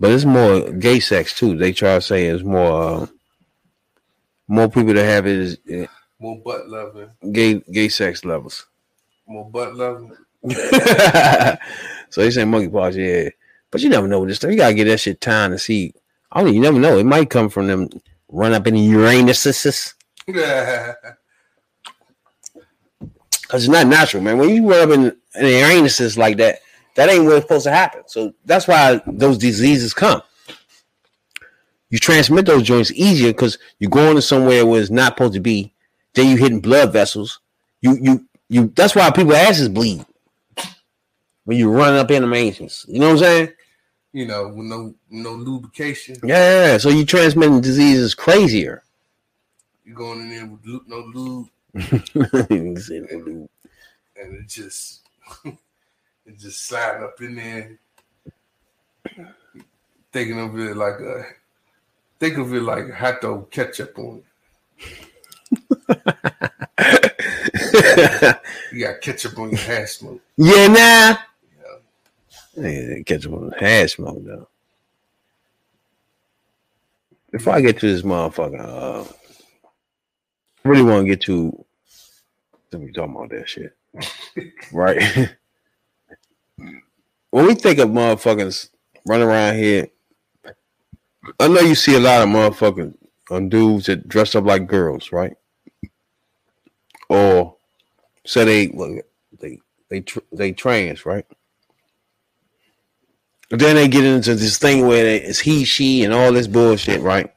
but 0.01 0.11
it's 0.11 0.25
more 0.25 0.71
gay 0.73 1.01
sex 1.01 1.39
too. 1.39 1.57
They 1.57 1.73
try 1.73 1.97
to 1.97 2.01
say 2.01 2.27
it's 2.27 2.43
more 2.43 2.83
uh, 2.83 3.07
more 4.47 4.69
people 4.69 4.95
that 4.95 5.05
have 5.05 5.27
it 5.27 5.37
is 5.37 5.59
uh, 5.71 5.87
More 6.19 6.41
butt 6.41 6.69
loving, 6.69 7.11
gay 7.31 7.61
gay 7.71 7.89
sex 7.89 8.25
levels. 8.25 8.67
More 9.29 9.49
butt 9.51 9.75
loving. 9.75 10.17
so 12.11 12.21
they 12.21 12.31
say 12.31 12.43
monkeypox, 12.43 12.95
yeah. 12.97 13.31
But 13.71 13.83
you 13.83 13.91
never 13.91 14.09
know 14.09 14.21
with 14.21 14.31
this 14.31 14.39
stuff. 14.39 14.51
You 14.51 14.57
gotta 14.57 14.75
get 14.75 14.85
that 14.85 14.99
shit 14.99 15.21
time 15.21 15.51
to 15.51 15.59
see. 15.59 15.93
I 16.33 16.43
don't. 16.43 16.55
You 16.55 16.61
never 16.61 16.79
know. 16.79 16.99
It 16.99 17.05
might 17.05 17.31
come 17.31 17.49
from 17.49 17.67
them 17.67 17.89
run 18.29 18.53
up 18.53 18.67
in 18.67 18.75
the 18.75 18.87
Uranuses. 18.87 19.95
yeah, 20.27 20.95
Cause 23.49 23.65
it's 23.65 23.73
not 23.73 23.87
natural, 23.87 24.23
man. 24.23 24.39
When 24.39 24.51
you 24.51 24.69
run 24.69 24.89
up 24.89 24.95
in, 24.95 25.05
in 25.05 25.45
the 25.45 25.61
Uranuses 25.63 26.19
like 26.19 26.37
that, 26.37 26.61
that 26.97 27.09
ain't 27.09 27.25
what's 27.25 27.43
supposed 27.43 27.65
to 27.65 27.71
happen. 27.71 28.03
So 28.07 28.35
that's 28.45 28.69
why 28.69 29.01
those 29.07 29.39
diseases 29.39 29.95
come. 29.95 30.21
You 31.91 31.99
transmit 31.99 32.45
those 32.45 32.65
joints 32.65 32.93
easier 32.93 33.33
because 33.33 33.57
you're 33.79 33.91
going 33.91 34.17
to 34.17 34.23
somewhere 34.23 34.67
where 34.67 34.81
it's 34.81 34.91
not 34.91 35.15
supposed 35.15 35.33
to 35.35 35.41
be. 35.41 35.73
Then 36.15 36.29
you 36.29 36.37
hitting 36.37 36.61
blood 36.61 36.93
vessels. 36.93 37.41
You 37.81 37.97
you 38.01 38.28
you. 38.49 38.73
That's 38.75 38.95
why 38.95 39.11
people 39.11 39.35
asses 39.35 39.69
bleed 39.69 40.05
when 41.45 41.57
you 41.59 41.71
run 41.71 41.95
up 41.95 42.11
in 42.11 42.23
the 42.23 42.29
mansions. 42.29 42.85
You 42.89 42.99
know 43.01 43.07
what 43.07 43.13
I'm 43.13 43.19
saying? 43.19 43.49
you 44.13 44.27
know, 44.27 44.49
with 44.49 44.67
no 44.67 44.95
no 45.11 45.33
lubrication, 45.35 46.17
Yeah. 46.25 46.79
So 46.79 46.89
you 46.89 47.05
transmitting 47.05 47.61
diseases 47.61 48.15
crazier. 48.15 48.83
you 49.85 49.95
going 49.95 50.21
in 50.23 50.31
there 50.31 50.47
with 50.47 50.65
lu- 50.65 50.85
no 50.87 50.99
lube, 51.15 51.49
Dude, 52.49 52.49
and 53.11 53.49
it 54.17 54.49
just 54.49 55.03
it 55.45 56.39
just 56.39 56.65
sliding 56.65 57.05
up 57.05 57.21
in 57.21 57.37
there. 57.37 57.79
Thinking 60.11 60.41
of 60.41 60.59
it 60.59 60.75
like 60.77 61.01
a 61.01 61.27
think 62.19 62.39
of 62.39 62.53
it 62.55 62.63
like 62.63 62.91
hot 62.91 63.21
dog 63.21 63.51
ketchup 63.51 63.99
on 63.99 64.23
it. 65.89 67.08
You 68.73 68.85
got 68.85 69.01
ketchup 69.01 69.39
on 69.39 69.51
your 69.51 69.59
hash 69.59 69.93
smoke. 69.93 70.21
yeah, 70.37 70.67
nah. 70.67 71.17
Yeah, 72.57 73.03
him 73.07 73.35
on 73.35 73.53
hash 73.59 73.95
smoke 73.95 74.25
though. 74.25 74.49
before 77.31 77.55
I 77.55 77.61
get 77.61 77.79
to 77.79 77.87
this 77.87 78.03
motherfucker, 78.03 78.61
uh, 78.61 79.05
I 80.65 80.69
really 80.69 80.83
want 80.83 81.05
to 81.05 81.09
get 81.09 81.21
to. 81.23 81.65
Let 82.73 82.83
me 82.83 82.93
talk 82.93 83.09
about 83.09 83.31
that 83.31 83.49
shit, 83.49 83.77
right? 84.73 85.01
when 87.31 87.47
we 87.47 87.55
think 87.55 87.79
of 87.79 87.91
motherfuckers 87.91 88.71
running 89.07 89.29
around 89.29 89.57
here, 89.57 89.89
I 91.39 91.49
know 91.49 91.61
you 91.61 91.75
see 91.75 91.95
a 91.95 92.01
lot 92.01 92.23
of 92.23 92.29
motherfucking 92.29 92.95
um, 93.31 93.49
dudes 93.49 93.87
that 93.87 94.09
dress 94.09 94.35
up 94.35 94.45
like 94.45 94.67
girls, 94.67 95.13
right? 95.13 95.37
Or 97.09 97.57
say 98.25 98.45
they 98.45 99.03
they 99.41 99.61
they 99.89 100.05
they 100.33 100.53
trans, 100.53 101.07
right? 101.07 101.27
But 103.51 103.61
then 103.61 103.77
they 103.77 103.89
get 103.89 104.05
into 104.05 104.35
this 104.35 104.59
thing 104.59 104.87
where 104.87 105.07
it's 105.07 105.39
he, 105.39 105.65
she, 105.65 106.05
and 106.05 106.13
all 106.13 106.33
this 106.33 106.47
bullshit, 106.47 107.01
right? 107.01 107.33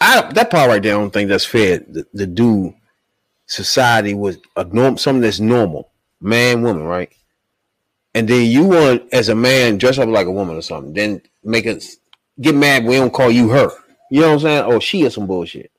I 0.00 0.30
that 0.32 0.50
part 0.50 0.68
right 0.68 0.82
there, 0.82 0.94
I 0.94 0.98
don't 0.98 1.10
think 1.10 1.30
that's 1.30 1.46
fair. 1.46 1.78
The, 1.78 2.06
the 2.12 2.26
do 2.26 2.74
society 3.46 4.12
was 4.12 4.38
a 4.56 4.64
norm, 4.64 4.98
something 4.98 5.22
that's 5.22 5.40
normal, 5.40 5.90
man, 6.20 6.62
woman, 6.62 6.84
right? 6.84 7.10
And 8.14 8.28
then 8.28 8.50
you 8.50 8.64
want 8.64 9.12
as 9.12 9.28
a 9.28 9.34
man 9.34 9.78
dress 9.78 9.98
up 9.98 10.08
like 10.08 10.26
a 10.26 10.32
woman 10.32 10.56
or 10.56 10.62
something, 10.62 10.92
then 10.92 11.22
make 11.44 11.66
us 11.66 11.96
get 12.40 12.54
mad. 12.54 12.84
We 12.84 12.96
don't 12.96 13.12
call 13.12 13.30
you 13.30 13.48
her. 13.50 13.70
You 14.10 14.20
know 14.20 14.28
what 14.28 14.34
I'm 14.34 14.40
saying? 14.40 14.64
Or 14.64 14.80
she 14.80 15.06
or 15.06 15.10
some 15.10 15.26
bullshit. 15.26 15.70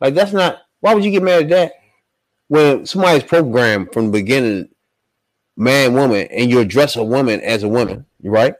Like 0.00 0.14
that's 0.14 0.32
not. 0.32 0.58
Why 0.82 0.94
would 0.94 1.04
you 1.04 1.12
get 1.12 1.22
mad 1.22 1.44
at 1.44 1.48
that? 1.50 1.72
When 2.48 2.84
somebody's 2.84 3.22
programmed 3.22 3.92
from 3.92 4.06
the 4.06 4.12
beginning, 4.12 4.68
man, 5.56 5.94
woman, 5.94 6.26
and 6.30 6.50
you 6.50 6.58
address 6.58 6.96
a 6.96 7.04
woman 7.04 7.40
as 7.40 7.62
a 7.62 7.68
woman, 7.68 8.04
right? 8.22 8.56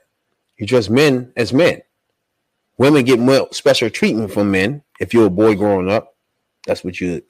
You 0.56 0.66
dress 0.66 0.88
men 0.88 1.32
as 1.37 1.52
men. 1.52 1.82
Women 2.78 3.04
get 3.04 3.18
more 3.18 3.48
special 3.50 3.90
treatment 3.90 4.32
from 4.32 4.52
men 4.52 4.85
if 5.00 5.12
you're 5.12 5.26
a 5.26 5.30
boy 5.30 5.56
growing 5.56 5.90
up. 5.90 6.14
That's 6.64 6.85
what 6.85 7.00
you 7.00 7.22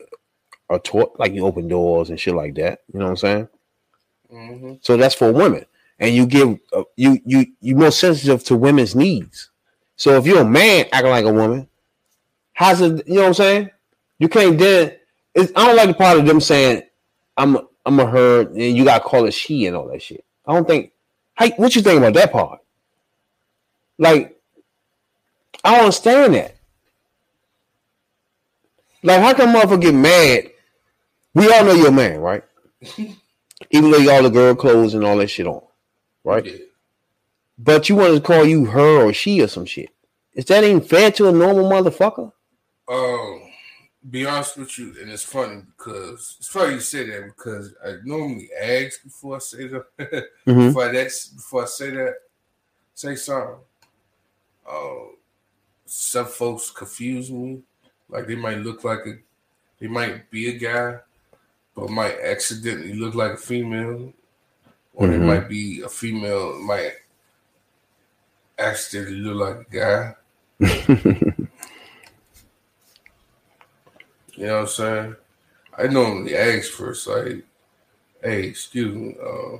are 0.68 0.78
taught. 0.78 1.18
Like 1.18 1.32
you 1.32 1.46
open 1.46 1.68
doors 1.68 2.10
and 2.10 2.20
shit 2.20 2.34
like 2.34 2.54
that. 2.56 2.80
You 2.92 3.00
know 3.00 3.06
what 3.06 3.10
I'm 3.12 3.16
saying? 3.16 3.48
Mm-hmm. 4.30 4.72
So 4.82 4.98
that's 4.98 5.14
for 5.14 5.32
women, 5.32 5.64
and 5.98 6.14
you 6.14 6.26
give 6.26 6.58
uh, 6.74 6.84
you 6.96 7.18
you 7.24 7.46
you 7.60 7.76
more 7.76 7.90
sensitive 7.90 8.44
to 8.44 8.56
women's 8.56 8.94
needs. 8.94 9.50
So 9.96 10.16
if 10.16 10.26
you're 10.26 10.42
a 10.42 10.48
man 10.48 10.86
acting 10.92 11.10
like 11.10 11.24
a 11.24 11.32
woman, 11.32 11.68
how's 12.52 12.82
it? 12.82 13.06
You 13.08 13.14
know 13.14 13.20
what 13.22 13.28
I'm 13.28 13.34
saying? 13.34 13.70
You 14.22 14.28
can't 14.28 14.56
then. 14.56 14.92
It's, 15.34 15.50
I 15.56 15.66
don't 15.66 15.74
like 15.74 15.88
the 15.88 15.94
part 15.94 16.16
of 16.16 16.26
them 16.26 16.40
saying 16.40 16.84
I'm 17.36 17.58
I'm 17.84 17.98
a 17.98 18.06
her 18.06 18.42
and 18.42 18.56
you 18.56 18.84
got 18.84 18.98
to 18.98 19.04
call 19.04 19.26
it 19.26 19.32
she 19.32 19.66
and 19.66 19.74
all 19.74 19.88
that 19.88 20.00
shit. 20.00 20.24
I 20.46 20.54
don't 20.54 20.64
think. 20.64 20.92
Hey, 21.36 21.50
what 21.56 21.74
you 21.74 21.82
think 21.82 21.98
about 21.98 22.14
that 22.14 22.30
part? 22.30 22.60
Like, 23.98 24.40
I 25.64 25.72
don't 25.72 25.80
understand 25.80 26.34
that. 26.34 26.54
Like, 29.02 29.20
how 29.20 29.34
come 29.34 29.56
motherfucker 29.56 29.80
get 29.80 29.94
mad? 29.96 30.52
We 31.34 31.52
all 31.52 31.64
know 31.64 31.72
you're 31.72 31.88
a 31.88 31.90
man, 31.90 32.20
right? 32.20 32.44
Even 33.70 33.90
though 33.90 33.96
you 33.96 34.12
all 34.12 34.22
the 34.22 34.30
girl 34.30 34.54
clothes 34.54 34.94
and 34.94 35.02
all 35.02 35.16
that 35.16 35.30
shit 35.30 35.48
on, 35.48 35.62
right? 36.22 36.46
Yeah. 36.46 36.58
But 37.58 37.88
you 37.88 37.96
want 37.96 38.14
to 38.14 38.20
call 38.20 38.44
you 38.44 38.66
her 38.66 39.02
or 39.02 39.12
she 39.12 39.42
or 39.42 39.48
some 39.48 39.66
shit. 39.66 39.90
Is 40.34 40.44
that 40.44 40.62
even 40.62 40.80
fair 40.80 41.10
to 41.10 41.28
a 41.28 41.32
normal 41.32 41.68
motherfucker? 41.68 42.30
Um, 42.88 43.41
be 44.10 44.26
honest 44.26 44.56
with 44.56 44.76
you, 44.78 44.94
and 45.00 45.10
it's 45.10 45.22
funny 45.22 45.62
because 45.76 46.36
it's 46.38 46.48
funny 46.48 46.74
you 46.74 46.80
say 46.80 47.06
that 47.08 47.24
because 47.26 47.72
I 47.86 47.96
normally 48.04 48.48
ask 48.60 49.02
before 49.02 49.36
I 49.36 49.38
say 49.38 49.68
that. 49.68 49.84
Mhm. 50.46 50.68
Before 50.68 50.88
I 50.88 50.92
that's 50.92 51.28
before 51.28 51.62
I 51.62 51.66
say 51.66 51.90
that, 51.90 52.14
say 52.94 53.14
something. 53.14 53.56
Uh, 54.68 55.12
some 55.86 56.26
folks 56.26 56.70
confuse 56.70 57.30
me. 57.30 57.62
Like 58.08 58.26
they 58.26 58.34
might 58.36 58.58
look 58.58 58.82
like 58.84 59.06
a, 59.06 59.14
they 59.78 59.86
might 59.86 60.28
be 60.30 60.48
a 60.48 60.58
guy, 60.58 60.98
but 61.74 61.90
might 61.90 62.18
accidentally 62.20 62.94
look 62.94 63.14
like 63.14 63.32
a 63.32 63.36
female, 63.36 64.12
or 64.94 65.06
they 65.08 65.18
Mhm. 65.18 65.26
might 65.26 65.48
be 65.48 65.82
a 65.82 65.88
female 65.88 66.58
might 66.60 66.94
accidentally 68.58 69.16
look 69.18 69.36
like 69.48 69.66
a 69.68 69.70
guy. 69.78 70.14
You 74.42 74.48
know 74.48 74.54
what 74.54 74.62
I'm 74.62 74.68
saying? 74.70 75.16
I 75.78 75.86
normally 75.86 76.36
ask 76.36 76.72
first, 76.72 77.06
like, 77.06 77.44
hey, 78.24 78.42
excuse 78.42 78.92
me, 78.92 79.14
uh, 79.22 79.58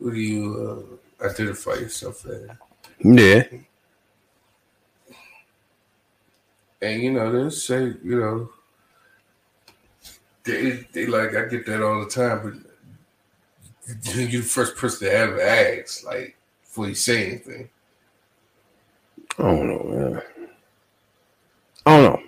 who 0.00 0.10
do 0.12 0.20
you 0.20 0.98
uh, 1.22 1.24
identify 1.24 1.74
yourself 1.74 2.26
as? 2.26 2.48
yeah. 2.98 3.44
And, 6.82 7.00
you 7.00 7.12
know, 7.12 7.30
they'll 7.30 7.50
say, 7.52 7.94
you 8.02 8.20
know, 8.20 8.50
they, 10.42 10.84
they 10.92 11.06
like, 11.06 11.36
I 11.36 11.44
get 11.44 11.64
that 11.66 11.80
all 11.80 12.00
the 12.00 12.10
time, 12.10 12.66
but 13.86 14.16
you're 14.16 14.42
the 14.42 14.48
first 14.48 14.74
person 14.74 15.06
to 15.06 15.14
ever 15.14 15.40
ask, 15.40 16.04
like, 16.04 16.36
before 16.64 16.88
you 16.88 16.96
say 16.96 17.28
anything. 17.28 17.68
I 19.38 19.42
don't 19.42 19.68
know, 19.68 19.84
man. 19.84 20.22
I 21.86 21.96
don't 21.96 22.02
know. 22.02 22.22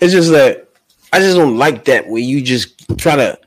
It's 0.00 0.12
just 0.12 0.30
that 0.30 0.68
I 1.12 1.18
just 1.20 1.36
don't 1.36 1.58
like 1.58 1.84
that 1.84 2.08
where 2.08 2.22
you 2.22 2.40
just 2.40 2.98
try 2.98 3.16
to 3.16 3.38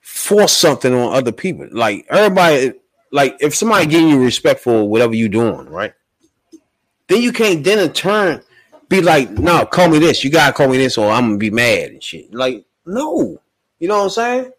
force 0.00 0.56
something 0.56 0.94
on 0.94 1.14
other 1.14 1.32
people. 1.32 1.68
Like 1.72 2.06
everybody, 2.10 2.74
like 3.10 3.36
if 3.40 3.56
somebody 3.56 3.86
giving 3.86 4.08
you 4.08 4.22
respect 4.22 4.60
for 4.60 4.88
whatever 4.88 5.14
you're 5.14 5.28
doing, 5.28 5.68
right? 5.68 5.92
Then 7.08 7.20
you 7.20 7.32
can't 7.32 7.64
then 7.64 7.80
in 7.80 7.92
turn 7.92 8.42
be 8.88 9.00
like, 9.00 9.30
no, 9.30 9.66
call 9.66 9.88
me 9.88 9.98
this. 9.98 10.22
You 10.22 10.30
gotta 10.30 10.52
call 10.52 10.68
me 10.68 10.78
this, 10.78 10.96
or 10.96 11.10
I'm 11.10 11.26
gonna 11.26 11.38
be 11.38 11.50
mad 11.50 11.90
and 11.90 12.02
shit. 12.02 12.32
Like, 12.32 12.64
no, 12.86 13.40
you 13.80 13.88
know 13.88 13.98
what 13.98 14.04
I'm 14.04 14.10
saying? 14.10 14.52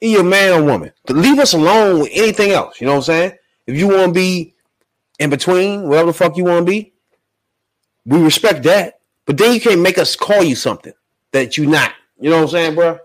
A 0.00 0.22
man 0.22 0.52
or 0.52 0.64
woman. 0.64 0.92
Leave 1.08 1.38
us 1.38 1.52
alone 1.52 2.00
with 2.00 2.10
anything 2.12 2.52
else. 2.52 2.80
You 2.80 2.86
know 2.86 2.94
what 2.94 2.98
I'm 2.98 3.02
saying? 3.04 3.32
If 3.66 3.76
you 3.76 3.88
want 3.88 4.06
to 4.06 4.12
be 4.12 4.54
in 5.18 5.28
between, 5.28 5.88
whatever 5.88 6.12
the 6.12 6.12
fuck 6.14 6.36
you 6.36 6.44
want 6.44 6.64
to 6.64 6.70
be, 6.70 6.94
we 8.06 8.22
respect 8.22 8.62
that. 8.62 9.00
But 9.26 9.36
then 9.36 9.52
you 9.52 9.60
can't 9.60 9.82
make 9.82 9.98
us 9.98 10.16
call 10.16 10.42
you 10.42 10.54
something 10.54 10.92
that 11.32 11.56
you 11.56 11.66
not. 11.66 11.92
You 12.18 12.30
know 12.30 12.36
what 12.36 12.42
I'm 12.44 12.48
saying, 12.48 12.74
bro? 12.74 12.98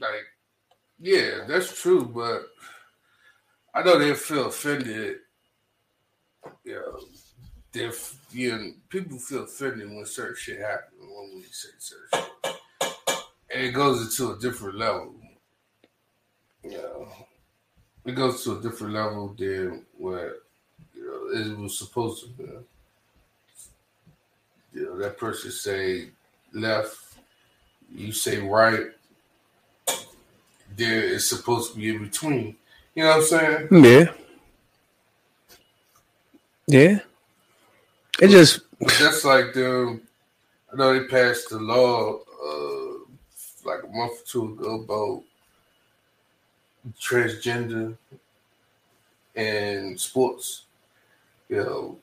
Like, 0.00 0.24
yeah, 0.98 1.44
that's 1.46 1.80
true, 1.80 2.04
but 2.04 2.46
I 3.74 3.82
know 3.82 3.98
they 3.98 4.14
feel 4.14 4.46
offended. 4.46 5.18
You 6.64 6.74
know, 6.74 7.00
they 7.72 7.90
you 8.32 8.56
know, 8.56 8.72
people 8.88 9.18
feel 9.18 9.44
offended 9.44 9.88
when 9.88 10.06
certain 10.06 10.36
shit 10.36 10.60
happens 10.60 10.92
when 11.00 11.36
we 11.36 11.42
say 11.42 11.68
certain 11.78 12.26
shit, 12.44 12.56
and 13.54 13.66
it 13.66 13.72
goes 13.72 14.02
into 14.02 14.32
a 14.32 14.38
different 14.38 14.78
level. 14.78 15.14
You 16.62 16.72
know, 16.72 17.08
it 18.04 18.12
goes 18.12 18.42
to 18.44 18.58
a 18.58 18.62
different 18.62 18.94
level 18.94 19.34
than 19.38 19.84
what 19.98 20.42
you 20.94 21.04
know 21.04 21.40
it 21.40 21.58
was 21.58 21.78
supposed 21.78 22.24
to 22.24 22.30
be. 22.30 22.44
You 24.72 24.86
know, 24.86 24.98
that 24.98 25.18
person 25.18 25.50
say 25.50 26.10
left, 26.52 26.96
you 27.94 28.12
say 28.12 28.38
right 28.38 28.86
there 30.76 31.02
is 31.02 31.28
supposed 31.28 31.72
to 31.72 31.78
be 31.78 31.90
in 31.90 32.02
between. 32.02 32.56
You 32.94 33.04
know 33.04 33.08
what 33.10 33.16
I'm 33.16 33.22
saying? 33.22 33.68
Yeah. 33.84 34.12
Yeah. 36.66 36.98
It 38.20 38.28
just 38.28 38.60
that's 38.80 39.24
like 39.24 39.52
the 39.54 40.00
I 40.72 40.76
know 40.76 40.92
they 40.92 41.06
passed 41.06 41.50
the 41.50 41.58
law 41.58 42.18
uh 42.18 42.98
like 43.64 43.82
a 43.84 43.88
month 43.88 44.20
or 44.20 44.24
two 44.26 44.52
ago 44.52 44.80
about 44.80 45.22
transgender 47.00 47.96
and 49.34 49.98
sports. 50.00 50.64
You 51.48 51.56
know, 51.56 51.98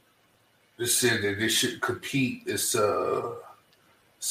they 0.78 0.86
said 0.86 1.22
that 1.24 1.40
they 1.40 1.50
should 1.50 1.82
compete. 1.82 2.44
It's 2.46 2.76
a 2.76 3.36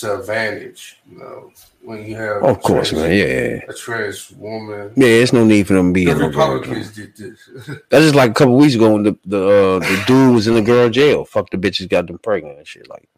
advantage, 0.03 0.99
you 1.11 1.19
know, 1.19 1.53
when 1.83 2.05
you 2.07 2.17
have 2.17 2.43
of 2.43 2.61
course, 2.63 2.91
trans- 2.91 3.03
man. 3.03 3.13
Yeah, 3.13 3.25
yeah. 3.27 3.61
a 3.69 3.73
trans 3.75 4.31
woman. 4.33 4.93
Yeah, 4.97 5.09
it's 5.09 5.33
no 5.33 5.45
need 5.45 5.67
for 5.67 5.75
them 5.75 5.91
to 5.91 5.93
be 5.93 6.05
The 6.07 6.13
in 6.13 6.19
the 6.19 6.29
girl. 6.29 6.55
Republicans 6.55 6.95
did 6.95 7.17
this. 7.17 7.51
That's 7.91 8.05
just 8.05 8.15
like 8.15 8.31
a 8.31 8.35
couple 8.35 8.57
weeks 8.57 8.75
ago 8.75 8.93
when 8.93 9.03
the 9.03 9.19
the, 9.25 9.39
uh, 9.43 9.79
the 9.81 10.05
dude 10.07 10.35
was 10.35 10.47
in 10.47 10.55
the 10.55 10.63
girl 10.63 10.89
jail. 10.89 11.25
Fuck 11.25 11.51
the 11.51 11.59
bitches 11.59 11.89
got 11.89 12.07
them 12.07 12.19
pregnant 12.19 12.59
and 12.59 12.67
shit. 12.67 12.89
Like, 12.89 13.09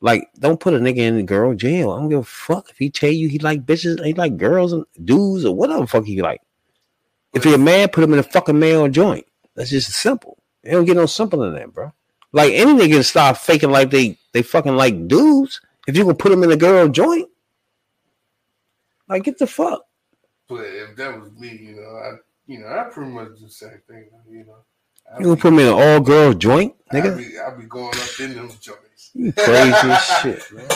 like 0.00 0.28
don't 0.38 0.60
put 0.60 0.74
a 0.74 0.78
nigga 0.78 0.98
in 0.98 1.16
the 1.16 1.22
girl 1.22 1.54
jail. 1.54 1.90
I 1.90 1.98
don't 1.98 2.08
give 2.08 2.20
a 2.20 2.24
fuck 2.24 2.70
if 2.70 2.78
he 2.78 2.90
tell 2.90 3.10
you 3.10 3.28
he 3.28 3.38
like 3.38 3.66
bitches, 3.66 4.04
he 4.04 4.14
like 4.14 4.36
girls 4.36 4.72
and 4.72 4.84
dudes 5.04 5.44
or 5.44 5.54
whatever 5.56 5.80
the 5.80 5.86
fuck 5.86 6.04
he 6.04 6.22
like. 6.22 6.40
If 7.34 7.44
you're 7.44 7.56
a 7.56 7.58
man, 7.58 7.88
put 7.88 8.04
him 8.04 8.12
in 8.12 8.18
a 8.18 8.22
fucking 8.22 8.58
male 8.58 8.88
joint. 8.88 9.26
That's 9.54 9.70
just 9.70 9.90
simple. 9.92 10.38
It 10.62 10.70
don't 10.72 10.84
get 10.84 10.96
no 10.96 11.06
simpler 11.06 11.46
than 11.50 11.54
that, 11.54 11.72
bro. 11.74 11.92
Like 12.32 12.52
any 12.52 12.72
nigga 12.74 12.94
can 12.94 13.02
start 13.02 13.38
faking 13.38 13.70
like 13.70 13.90
they 13.90 14.18
they 14.32 14.42
fucking 14.42 14.76
like 14.76 15.08
dudes. 15.08 15.60
If 15.86 15.96
you 15.96 16.04
can 16.04 16.16
put 16.16 16.30
them 16.30 16.42
in 16.42 16.50
a 16.50 16.56
girl 16.56 16.88
joint, 16.88 17.28
like 19.08 19.24
get 19.24 19.38
the 19.38 19.46
fuck. 19.46 19.82
But 20.48 20.64
if 20.64 20.96
that 20.96 21.20
was 21.20 21.32
me, 21.32 21.56
you 21.60 21.76
know, 21.76 21.96
I 21.96 22.12
you 22.46 22.60
know, 22.60 22.68
I 22.68 22.84
pretty 22.84 23.10
much 23.10 23.28
do 23.38 23.46
the 23.46 23.50
same 23.50 23.80
thing, 23.88 24.06
you 24.30 24.44
know. 24.44 24.56
I 25.12 25.18
You 25.18 25.24
gonna 25.24 25.36
put 25.36 25.52
me 25.52 25.62
in 25.62 25.68
an 25.68 25.74
all 25.80 26.00
girl 26.00 26.32
joint? 26.32 26.74
Nigga. 26.92 27.16
be, 27.16 27.38
I 27.38 27.50
be 27.54 27.66
going 27.66 27.94
up 27.94 28.20
in 28.20 28.34
them 28.34 28.48
joints. 28.60 29.10
You 29.14 29.32
crazy 29.32 29.72
as 29.72 30.04
shit, 30.04 30.52
man. 30.52 30.66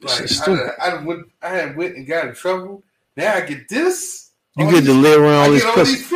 like, 0.00 0.48
I. 0.48 0.90
I, 0.90 1.02
went, 1.04 1.26
I 1.42 1.48
had 1.48 1.76
went 1.76 1.96
and 1.96 2.06
got 2.06 2.28
in 2.28 2.34
trouble. 2.34 2.82
Now 3.16 3.34
I 3.34 3.42
get 3.42 3.68
this. 3.68 4.30
You 4.56 4.70
get 4.70 4.84
to 4.84 4.94
live 4.94 5.20
around 5.20 5.34
all 5.34 5.50
these 5.50 5.64
all 5.64 5.76
these 5.76 6.06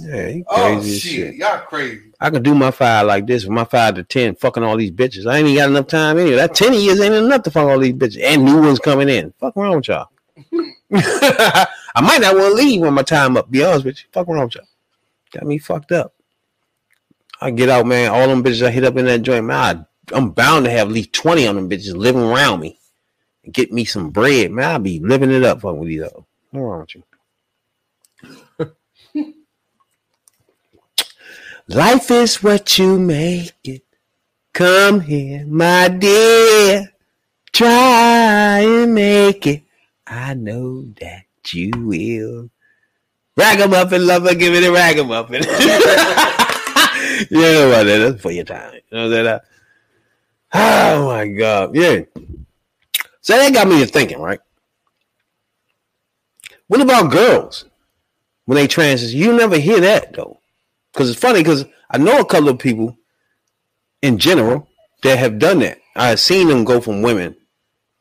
Yeah, 0.00 0.42
Oh 0.48 0.56
crazy 0.76 0.94
as 0.96 1.00
shit. 1.00 1.12
shit. 1.12 1.34
y'all 1.36 1.58
crazy. 1.66 2.02
I 2.20 2.30
could 2.30 2.42
do 2.42 2.54
my 2.54 2.70
five 2.70 3.06
like 3.06 3.26
this, 3.26 3.44
with 3.44 3.52
my 3.52 3.64
five 3.64 3.94
to 3.96 4.02
ten, 4.04 4.34
fucking 4.34 4.62
all 4.62 4.76
these 4.76 4.90
bitches. 4.90 5.26
I 5.26 5.38
ain't 5.38 5.48
even 5.48 5.58
got 5.58 5.70
enough 5.70 5.86
time 5.86 6.18
anyway. 6.18 6.36
That 6.36 6.54
ten 6.54 6.74
years 6.74 7.00
ain't 7.00 7.14
enough 7.14 7.42
to 7.42 7.50
fuck 7.50 7.68
all 7.68 7.78
these 7.78 7.94
bitches, 7.94 8.22
and 8.22 8.44
new 8.44 8.60
ones 8.60 8.78
coming 8.78 9.08
in. 9.08 9.32
Fuck 9.40 9.56
around 9.56 9.76
with 9.76 9.88
y'all. 9.88 10.08
I 10.92 12.00
might 12.00 12.20
not 12.20 12.34
want 12.34 12.48
to 12.48 12.54
leave 12.54 12.80
when 12.80 12.94
my 12.94 13.02
time 13.02 13.36
up. 13.36 13.50
Be 13.50 13.64
honest 13.64 13.84
with 13.84 13.98
you. 14.02 14.08
Fuck 14.12 14.28
around 14.28 14.44
with 14.46 14.56
y'all. 14.56 14.64
Got 15.32 15.44
me 15.44 15.58
fucked 15.58 15.92
up. 15.92 16.14
I 17.40 17.50
get 17.50 17.68
out, 17.68 17.86
man. 17.86 18.10
All 18.10 18.26
them 18.28 18.42
bitches 18.42 18.66
I 18.66 18.70
hit 18.70 18.84
up 18.84 18.96
in 18.96 19.04
that 19.06 19.22
joint, 19.22 19.44
man. 19.46 19.86
I, 20.12 20.16
I'm 20.16 20.30
bound 20.30 20.64
to 20.64 20.70
have 20.70 20.88
at 20.88 20.94
least 20.94 21.12
twenty 21.12 21.46
of 21.46 21.54
them 21.54 21.68
bitches 21.68 21.94
living 21.96 22.22
around 22.22 22.60
me 22.60 22.78
and 23.44 23.52
get 23.52 23.72
me 23.72 23.84
some 23.84 24.10
bread, 24.10 24.50
man. 24.50 24.70
I'll 24.70 24.78
be 24.78 25.00
living 25.00 25.30
it 25.30 25.42
up 25.44 25.60
fucking 25.60 25.78
with 25.78 25.88
these. 25.88 26.02
What's 26.02 26.24
wrong 26.52 26.80
with 26.80 26.94
you? 26.94 27.02
Life 31.68 32.10
is 32.10 32.42
what 32.42 32.78
you 32.78 32.98
make 32.98 33.54
it. 33.64 33.82
Come 34.52 35.00
here, 35.00 35.46
my 35.46 35.88
dear. 35.88 36.92
Try 37.52 38.60
and 38.60 38.94
make 38.94 39.46
it. 39.46 39.62
I 40.06 40.34
know 40.34 40.82
that 41.00 41.24
you 41.52 41.70
will. 41.74 42.50
Ragamuffin 43.36 44.06
lover, 44.06 44.34
give 44.34 44.52
me 44.52 44.60
the 44.60 44.72
ragamuffin. 44.72 45.42
you 47.30 47.40
know 47.40 47.68
what 47.70 47.84
that 47.84 48.14
is 48.14 48.20
for 48.20 48.30
your 48.30 48.44
time. 48.44 48.74
You 48.74 48.98
know 48.98 49.08
that? 49.08 49.44
Oh 50.52 51.06
my 51.06 51.26
God. 51.28 51.74
Yeah. 51.74 52.00
So 53.22 53.38
that 53.38 53.54
got 53.54 53.68
me 53.68 53.82
thinking, 53.86 54.20
right? 54.20 54.40
What 56.66 56.82
about 56.82 57.10
girls 57.10 57.64
when 58.44 58.56
they 58.56 58.66
transition? 58.66 59.18
You 59.18 59.32
never 59.34 59.56
hear 59.56 59.80
that 59.80 60.12
though. 60.12 60.40
Because 60.94 61.10
it's 61.10 61.18
funny 61.18 61.40
because 61.40 61.64
I 61.90 61.98
know 61.98 62.20
a 62.20 62.24
couple 62.24 62.48
of 62.48 62.58
people 62.60 62.96
in 64.00 64.16
general 64.16 64.68
that 65.02 65.18
have 65.18 65.40
done 65.40 65.58
that. 65.58 65.78
I've 65.96 66.20
seen 66.20 66.46
them 66.46 66.64
go 66.64 66.80
from 66.80 67.02
women 67.02 67.36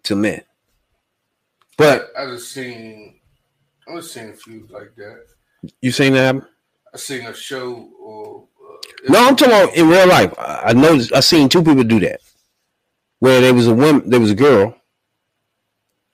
to 0.03 0.15
men. 0.15 0.43
But 1.75 2.09
I 2.17 2.27
just 2.27 2.51
seen, 2.51 3.19
I 3.87 3.95
just 3.95 4.13
seen 4.13 4.29
a 4.29 4.33
few 4.33 4.67
like 4.69 4.95
that. 4.95 5.25
you 5.81 5.91
seen 5.91 6.13
that? 6.13 6.35
I 6.93 6.97
seen 6.97 7.25
a 7.25 7.33
show 7.33 7.89
or. 7.99 8.45
Uh, 8.63 9.09
No, 9.09 9.27
I'm 9.27 9.35
talking 9.35 9.53
about 9.55 9.75
in 9.75 9.89
real 9.89 10.07
life. 10.07 10.31
I 10.37 10.61
I 10.67 10.73
noticed 10.73 11.13
I 11.13 11.21
seen 11.21 11.49
two 11.49 11.63
people 11.63 11.83
do 11.83 11.99
that. 12.01 12.21
Where 13.19 13.41
there 13.41 13.53
was 13.55 13.67
a 13.67 13.73
woman, 13.73 14.07
there 14.07 14.19
was 14.19 14.31
a 14.31 14.35
girl, 14.35 14.75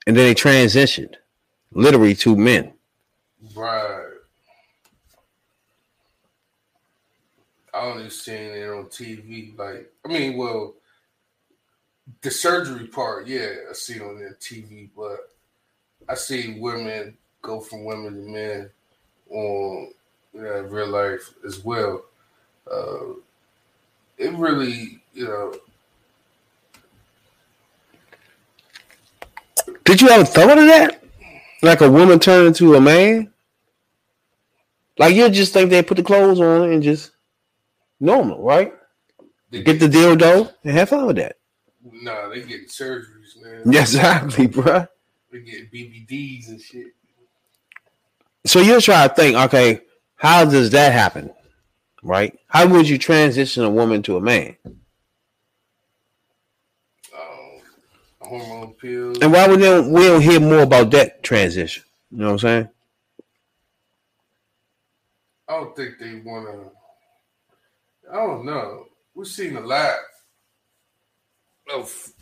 and 0.07 0.15
then 0.15 0.25
they 0.25 0.35
transitioned, 0.35 1.15
literally 1.73 2.15
to 2.15 2.35
men. 2.37 2.71
Right. 3.53 3.98
I 7.79 7.85
only 7.85 8.09
seen 8.09 8.51
it 8.51 8.69
on 8.69 8.85
TV. 8.85 9.57
Like, 9.57 9.89
I 10.05 10.09
mean, 10.09 10.37
well, 10.37 10.73
the 12.21 12.29
surgery 12.29 12.87
part, 12.87 13.27
yeah, 13.27 13.51
I 13.69 13.73
see 13.73 13.95
it 13.95 14.01
on 14.01 14.19
the 14.19 14.35
TV, 14.39 14.89
but 14.95 15.31
I 16.09 16.15
see 16.15 16.59
women 16.59 17.15
go 17.41 17.61
from 17.61 17.85
women 17.85 18.13
to 18.15 18.31
men 18.31 18.69
on 19.29 19.93
real 20.33 20.87
life 20.87 21.33
as 21.45 21.63
well. 21.63 22.03
Uh, 22.69 23.13
it 24.17 24.33
really, 24.33 25.01
you 25.13 25.25
know, 25.25 25.53
Did 29.85 30.01
you 30.01 30.09
ever 30.09 30.25
thought 30.25 30.57
of 30.57 30.65
that? 30.67 31.03
Like 31.63 31.81
a 31.81 31.89
woman 31.89 32.19
turning 32.19 32.47
into 32.47 32.75
a 32.75 32.81
man? 32.81 33.31
Like 34.99 35.15
you 35.15 35.29
just 35.29 35.51
think 35.53 35.69
they 35.69 35.81
put 35.81 35.97
the 35.97 36.03
clothes 36.03 36.39
on 36.39 36.69
and 36.69 36.83
just 36.83 37.11
normal, 37.99 38.41
right? 38.41 38.73
they 39.51 39.63
Get 39.63 39.79
the 39.79 39.88
dildo 39.88 40.53
and 40.63 40.73
have 40.77 40.89
fun 40.89 41.05
with 41.07 41.17
that. 41.17 41.38
nah, 41.83 42.29
they 42.29 42.41
get 42.41 42.67
surgeries, 42.69 43.41
man. 43.41 43.63
Yeah, 43.65 43.81
exactly, 43.88 44.47
bro. 44.47 44.85
They 45.31 45.41
get 45.41 45.71
BBDs 45.71 46.49
and 46.49 46.62
shit. 46.62 46.88
So 48.45 48.62
you're 48.62 48.81
trying 48.81 49.09
to 49.09 49.15
think, 49.15 49.35
okay, 49.38 49.81
how 50.15 50.45
does 50.45 50.69
that 50.71 50.93
happen? 50.93 51.31
Right? 52.03 52.38
How 52.47 52.67
would 52.67 52.88
you 52.88 52.97
transition 52.97 53.63
a 53.63 53.69
woman 53.69 54.01
to 54.03 54.17
a 54.17 54.21
man? 54.21 54.55
um, 57.13 57.62
hormone 58.21 58.73
pills. 58.73 59.17
And 59.21 59.31
why 59.33 59.47
would 59.47 59.59
they, 59.59 59.81
we 59.81 60.03
don't 60.05 60.21
hear 60.21 60.39
more 60.39 60.62
about 60.62 60.91
that 60.91 61.21
transition? 61.23 61.83
You 62.12 62.19
know 62.19 62.25
what 62.27 62.31
I'm 62.33 62.39
saying? 62.39 62.69
I 65.47 65.53
don't 65.53 65.75
think 65.75 65.99
they 65.99 66.15
want 66.15 66.47
to. 66.47 66.71
I 68.11 68.15
don't 68.15 68.45
know. 68.45 68.87
We've 69.13 69.27
seen 69.27 69.55
a 69.55 69.61
lot 69.61 69.95
of. 71.73 72.13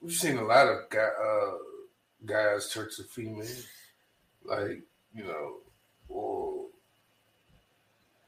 We've 0.00 0.12
seen 0.12 0.36
a 0.36 0.44
lot 0.44 0.66
of 0.66 0.88
guy, 0.90 0.98
uh, 0.98 1.52
guys 2.26 2.70
turn 2.70 2.88
to 2.96 3.04
females, 3.04 3.66
like 4.44 4.82
you 5.14 5.24
know, 5.24 5.54
or 6.08 6.66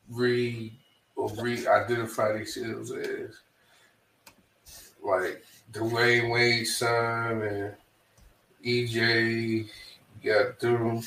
re 0.09 0.73
or 1.17 1.31
re-identify 1.41 2.33
themselves 2.33 2.93
as 2.93 3.41
like 5.03 5.45
Dwyane 5.73 6.31
Wade's 6.31 6.77
son 6.77 7.43
and 7.43 7.75
EJ. 8.65 9.67
You 10.23 10.33
got 10.33 10.61
them. 10.61 11.03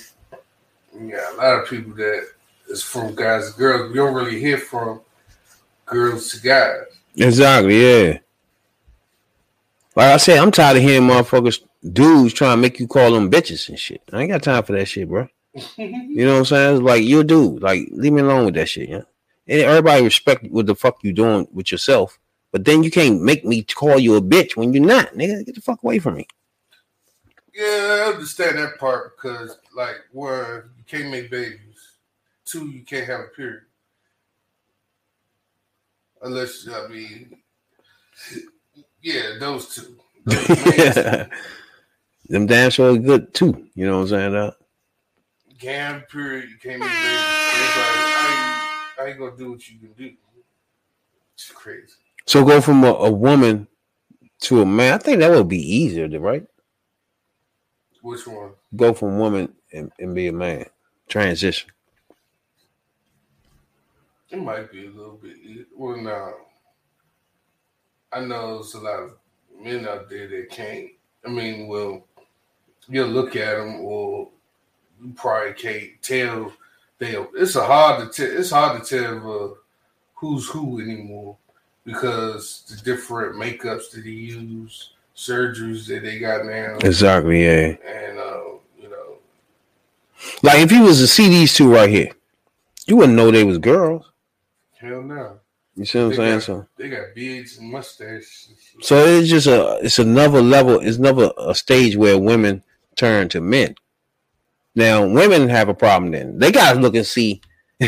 Yeah, 0.99 1.33
a 1.33 1.35
lot 1.35 1.61
of 1.61 1.69
people 1.69 1.93
that 1.93 2.27
is 2.69 2.83
from 2.83 3.15
guys 3.15 3.51
to 3.51 3.57
girls. 3.57 3.89
We 3.89 3.97
don't 3.97 4.13
really 4.13 4.39
hear 4.39 4.57
from 4.57 5.01
girls 5.85 6.31
to 6.31 6.41
guys. 6.41 6.83
Exactly, 7.15 7.81
yeah. 7.81 8.19
Like 9.95 10.13
I 10.13 10.17
said, 10.17 10.39
I'm 10.39 10.51
tired 10.51 10.77
of 10.77 10.83
hearing 10.83 11.07
motherfuckers, 11.07 11.61
dudes 11.91 12.33
trying 12.33 12.57
to 12.57 12.61
make 12.61 12.79
you 12.79 12.87
call 12.87 13.11
them 13.11 13.29
bitches 13.29 13.67
and 13.69 13.79
shit. 13.79 14.01
I 14.13 14.21
ain't 14.21 14.31
got 14.31 14.43
time 14.43 14.63
for 14.63 14.73
that 14.73 14.85
shit, 14.85 15.09
bro. 15.09 15.27
You 15.77 16.25
know 16.25 16.33
what 16.33 16.39
I'm 16.39 16.45
saying? 16.45 16.75
It's 16.75 16.83
like 16.83 17.03
you're 17.03 17.21
a 17.21 17.25
dude. 17.25 17.61
Like, 17.61 17.87
leave 17.91 18.13
me 18.13 18.21
alone 18.21 18.45
with 18.45 18.53
that 18.55 18.69
shit, 18.69 18.89
yeah. 18.89 19.01
And 19.47 19.61
everybody 19.61 20.03
respect 20.03 20.45
what 20.51 20.67
the 20.67 20.75
fuck 20.75 21.03
you 21.03 21.11
doing 21.11 21.47
with 21.51 21.71
yourself. 21.71 22.19
But 22.51 22.65
then 22.65 22.83
you 22.83 22.91
can't 22.91 23.21
make 23.21 23.45
me 23.45 23.63
call 23.63 23.99
you 23.99 24.15
a 24.15 24.21
bitch 24.21 24.55
when 24.55 24.73
you're 24.73 24.85
not, 24.85 25.13
nigga. 25.13 25.45
Get 25.45 25.55
the 25.55 25.61
fuck 25.61 25.83
away 25.83 25.99
from 25.99 26.15
me. 26.15 26.27
Yeah, 27.53 28.05
I 28.05 28.13
understand 28.13 28.57
that 28.57 28.77
part 28.77 29.17
because, 29.17 29.57
like, 29.75 29.97
one, 30.11 30.69
you 30.77 30.83
can't 30.87 31.09
make 31.09 31.29
babies. 31.29 31.68
Two, 32.49 32.67
you 32.67 32.83
can't 32.83 33.05
have 33.05 33.19
a 33.19 33.27
period. 33.35 33.61
Unless, 36.21 36.67
I 36.67 36.87
mean, 36.87 37.37
yeah, 39.03 39.35
those 39.39 39.75
two. 39.75 39.95
Those. 40.25 40.47
Them 42.29 42.45
damn 42.45 42.69
sure 42.71 42.97
good 42.97 43.33
too. 43.33 43.67
You 43.75 43.85
know 43.87 43.97
what 43.97 44.01
I'm 44.03 44.07
saying? 44.09 44.35
Uh, 44.35 44.51
You 45.47 45.55
can't 45.57 45.93
have 45.93 46.01
a 46.03 46.05
period, 46.05 46.49
you 46.49 46.57
can't. 46.57 46.83
It's 46.83 46.83
like, 46.83 46.91
I 46.91 48.93
ain't, 48.97 49.07
I 49.07 49.11
ain't 49.11 49.19
gonna 49.19 49.37
do 49.37 49.51
what 49.51 49.69
you 49.69 49.79
can 49.79 49.93
do. 49.93 50.11
It's 51.35 51.51
crazy. 51.51 51.93
so 52.25 52.43
go 52.43 52.59
from 52.61 52.83
a, 52.83 52.91
a 52.93 53.11
woman 53.11 53.67
to 54.41 54.61
a 54.61 54.65
man. 54.65 54.93
I 54.93 54.97
think 54.97 55.19
that 55.19 55.31
would 55.31 55.47
be 55.47 55.75
easier, 55.75 56.07
right? 56.19 56.45
Which 58.01 58.25
one? 58.27 58.51
Go 58.75 58.93
from 58.93 59.19
woman 59.19 59.53
and, 59.71 59.91
and 59.99 60.13
be 60.15 60.27
a 60.27 60.33
man. 60.33 60.65
Transition. 61.07 61.69
It 64.31 64.37
might 64.41 64.71
be 64.71 64.85
a 64.85 64.91
little 64.91 65.19
bit. 65.21 65.37
Well, 65.75 65.97
no. 65.97 66.33
I 68.11 68.21
know 68.21 68.55
there's 68.55 68.73
a 68.75 68.79
lot 68.79 68.99
of 68.99 69.11
men 69.59 69.87
out 69.87 70.09
there 70.09 70.27
that 70.27 70.49
can't. 70.49 70.89
I 71.25 71.29
mean, 71.29 71.67
well, 71.67 72.05
you'll 72.87 73.07
look 73.07 73.35
at 73.35 73.57
them, 73.57 73.81
or 73.81 74.29
you 75.03 75.13
probably 75.13 75.53
can't 75.53 75.89
tell. 76.01 76.53
They. 76.97 77.15
It's 77.35 77.55
a 77.55 77.63
hard 77.65 78.11
to 78.11 78.15
tell. 78.27 78.39
It's 78.39 78.51
hard 78.51 78.83
to 78.83 78.97
tell 78.97 79.31
uh, 79.51 79.55
who's 80.15 80.47
who 80.49 80.79
anymore 80.81 81.37
because 81.85 82.63
the 82.69 82.75
different 82.83 83.35
makeups 83.35 83.89
that 83.91 84.01
they 84.03 84.09
use, 84.11 84.91
surgeries 85.15 85.87
that 85.87 86.03
they 86.03 86.19
got 86.19 86.45
now, 86.45 86.77
Exactly. 86.87 87.43
Yeah. 87.45 87.75
and 87.85 88.19
uh, 88.19 88.41
you 88.79 88.89
know, 88.89 89.17
Like 90.43 90.59
if 90.59 90.71
you 90.71 90.83
was 90.83 90.99
to 90.99 91.07
see 91.07 91.29
these 91.29 91.53
two 91.55 91.71
right 91.73 91.89
here, 91.89 92.11
you 92.85 92.95
wouldn't 92.97 93.17
know 93.17 93.31
they 93.31 93.43
was 93.43 93.57
girls. 93.57 94.11
Hell 94.79 95.01
no. 95.01 95.39
You 95.75 95.85
see 95.85 95.99
what 95.99 96.05
I'm 96.05 96.15
saying? 96.15 96.33
got- 96.35 96.43
So, 96.43 96.67
They 96.77 96.89
got 96.89 97.15
beards 97.15 97.57
and 97.57 97.71
mustaches. 97.71 98.49
so 98.81 98.95
it's 99.05 99.29
just 99.29 99.47
a, 99.47 99.79
it's 99.81 99.99
another 99.99 100.41
level. 100.41 100.79
It's 100.79 100.97
another 100.97 101.31
a 101.37 101.55
stage 101.55 101.95
where 101.95 102.17
women 102.17 102.63
turn 102.95 103.29
to 103.29 103.39
men. 103.41 103.75
Now, 104.75 105.07
women 105.07 105.49
have 105.49 105.69
a 105.69 105.73
problem. 105.73 106.11
Then 106.11 106.37
they 106.37 106.51
gotta 106.51 106.79
look 106.79 106.95
and 106.95 107.05
see. 107.05 107.41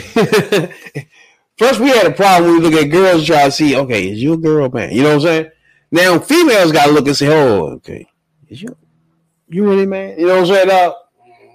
First, 1.57 1.79
we 1.79 1.89
had 1.89 2.07
a 2.07 2.11
problem 2.11 2.51
when 2.53 2.61
we 2.61 2.69
look 2.69 2.81
at 2.81 2.89
girls 2.89 3.25
try 3.25 3.45
to 3.45 3.51
see, 3.51 3.75
okay, 3.75 4.09
is 4.09 4.21
you 4.23 4.33
a 4.33 4.37
girl, 4.37 4.69
man? 4.69 4.91
You 4.91 5.03
know 5.03 5.09
what 5.09 5.15
I'm 5.15 5.21
saying? 5.21 5.51
Now, 5.91 6.17
females 6.19 6.71
got 6.71 6.87
to 6.87 6.91
look 6.91 7.05
and 7.05 7.15
say, 7.15 7.27
oh, 7.27 7.65
okay, 7.73 8.07
is 8.47 8.61
you, 8.63 8.75
you 9.49 9.63
really, 9.69 9.85
man? 9.85 10.17
You 10.17 10.25
know 10.27 10.41
what 10.41 10.49
I'm 10.49 10.55
saying? 10.55 10.67
Dog? 10.69 10.93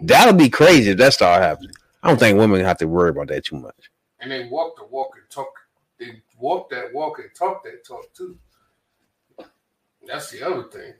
That'll 0.02 0.34
be 0.34 0.48
crazy 0.50 0.90
if 0.90 0.98
that 0.98 1.14
start 1.14 1.42
happening. 1.42 1.72
I 2.02 2.08
don't 2.08 2.18
think 2.20 2.38
women 2.38 2.60
have 2.64 2.78
to 2.78 2.86
worry 2.86 3.10
about 3.10 3.28
that 3.28 3.46
too 3.46 3.56
much. 3.56 3.74
And 4.20 4.30
they 4.30 4.48
walk 4.48 4.76
the 4.76 4.84
walk 4.84 5.12
and 5.16 5.28
talk. 5.30 5.52
They 5.98 6.22
walk 6.38 6.70
that 6.70 6.92
walk 6.92 7.18
and 7.18 7.30
talk 7.34 7.64
that 7.64 7.84
talk 7.86 8.12
too. 8.14 8.38
That's 10.06 10.30
the 10.30 10.42
other 10.46 10.64
thing. 10.64 10.94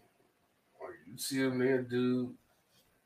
Like 0.81 0.95
you 1.07 1.17
see 1.17 1.43
them 1.43 1.59
there, 1.59 1.83
dude. 1.83 2.35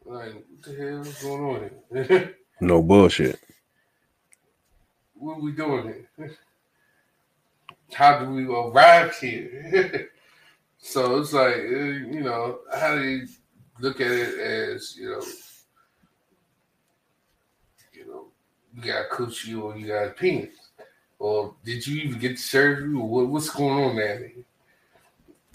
Like 0.04 0.34
what 0.34 0.62
the 0.62 0.74
hell 0.74 1.00
is 1.02 1.22
going 1.22 1.44
on 1.44 2.06
here? 2.06 2.36
No 2.62 2.82
bullshit. 2.82 3.40
what 5.14 5.38
are 5.38 5.40
we 5.40 5.52
doing 5.52 6.04
here? 6.18 6.36
How 7.94 8.18
do 8.18 8.30
we 8.30 8.44
arrive 8.46 9.16
here? 9.16 10.10
so 10.78 11.18
it's 11.18 11.32
like 11.32 11.54
uh, 11.56 12.10
you 12.14 12.22
know, 12.22 12.58
how 12.72 12.96
do 12.96 13.02
you 13.02 13.26
look 13.80 14.00
at 14.00 14.10
it 14.10 14.38
as 14.38 14.94
you 14.96 15.10
know, 15.10 15.22
you 17.94 18.06
know, 18.06 18.26
you 18.74 18.82
got 18.82 19.06
a 19.06 19.14
coochie 19.14 19.60
or 19.60 19.76
you 19.76 19.86
got 19.86 20.06
a 20.06 20.10
penis, 20.10 20.54
or 21.18 21.54
did 21.64 21.86
you 21.86 22.02
even 22.02 22.18
get 22.18 22.32
the 22.32 22.36
surgery 22.36 22.94
or 22.94 23.08
what, 23.08 23.28
what's 23.28 23.50
going 23.50 23.84
on 23.84 23.96
there? 23.96 24.32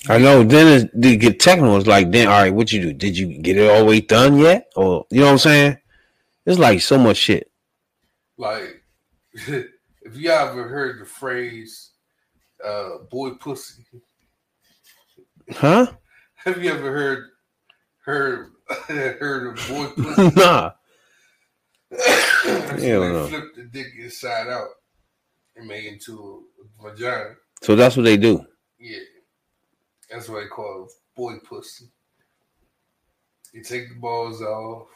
I 0.08 0.18
know. 0.20 0.44
Then 0.44 0.90
to 1.02 1.18
get 1.18 1.40
technical, 1.40 1.78
it's 1.78 1.88
like, 1.88 2.12
then, 2.12 2.28
all 2.28 2.42
right, 2.42 2.54
what 2.54 2.72
you 2.72 2.82
do? 2.82 2.94
Did 2.94 3.18
you 3.18 3.40
get 3.40 3.58
it 3.58 3.70
all 3.70 3.80
the 3.80 3.86
way 3.86 4.02
done 4.02 4.38
yet? 4.38 4.72
Or, 4.76 5.06
you 5.10 5.22
know 5.22 5.28
what 5.28 5.32
I'm 5.34 5.38
saying? 5.40 5.78
It's 6.46 6.60
like 6.60 6.82
so 6.82 7.00
much 7.00 7.18
shit. 7.18 7.52
Like, 8.38 8.84
if 9.34 10.16
you 10.16 10.30
ever 10.30 10.68
heard 10.68 11.02
the 11.02 11.06
phrase 11.06 11.92
uh, 12.64 13.00
"boy 13.10 13.32
pussy," 13.32 13.84
Huh? 15.52 15.88
have 16.36 16.64
you 16.64 16.72
ever 16.72 16.92
heard 16.92 17.30
heard 18.04 18.52
heard 18.88 19.58
of 19.58 19.68
boy 19.68 19.88
pussy? 20.04 20.36
nah. 20.36 20.72
So 21.92 22.76
they 22.78 22.90
no. 22.90 23.28
flip 23.28 23.56
the 23.56 23.64
dick 23.72 23.88
inside 24.00 24.48
out 24.48 24.68
and 25.56 25.68
make 25.68 25.86
it 25.86 25.94
into 25.94 26.46
a 26.80 26.90
vagina. 26.90 27.36
So 27.62 27.76
that's 27.76 27.96
what 27.96 28.04
they 28.04 28.18
do. 28.18 28.46
Yeah, 28.80 29.00
that's 30.10 30.30
what 30.30 30.42
they 30.42 30.48
call 30.48 30.90
boy 31.16 31.38
pussy. 31.48 31.86
You 33.54 33.64
take 33.64 33.90
the 33.90 33.96
balls 33.96 34.42
off. 34.42 34.88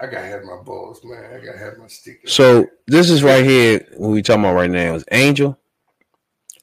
I 0.00 0.06
gotta 0.06 0.26
have 0.26 0.42
my 0.42 0.56
balls, 0.64 1.00
man. 1.04 1.24
I 1.24 1.44
gotta 1.44 1.58
have 1.58 1.78
my 1.78 1.86
stick. 1.86 2.28
So 2.28 2.66
this 2.88 3.08
is 3.08 3.22
right 3.22 3.44
here 3.44 3.86
what 3.96 4.08
we 4.08 4.22
talking 4.22 4.42
about 4.42 4.56
right 4.56 4.70
now 4.70 4.94
is 4.94 5.04
Angel 5.12 5.56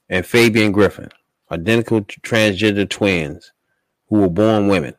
and 0.09 0.25
Fabian 0.25 0.73
Griffin, 0.73 1.09
identical 1.49 2.01
transgender 2.01 2.89
twins 2.89 3.53
who 4.09 4.21
were 4.21 4.29
born 4.29 4.67
women. 4.67 4.95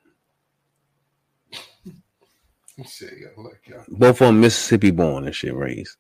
Shit, 2.88 3.10
I 3.36 3.40
like 3.40 3.60
y'all. 3.66 3.84
Both 3.88 4.20
of 4.22 4.28
them 4.28 4.40
Mississippi 4.40 4.90
born 4.90 5.26
and 5.26 5.34
shit 5.34 5.54
raised 5.54 5.96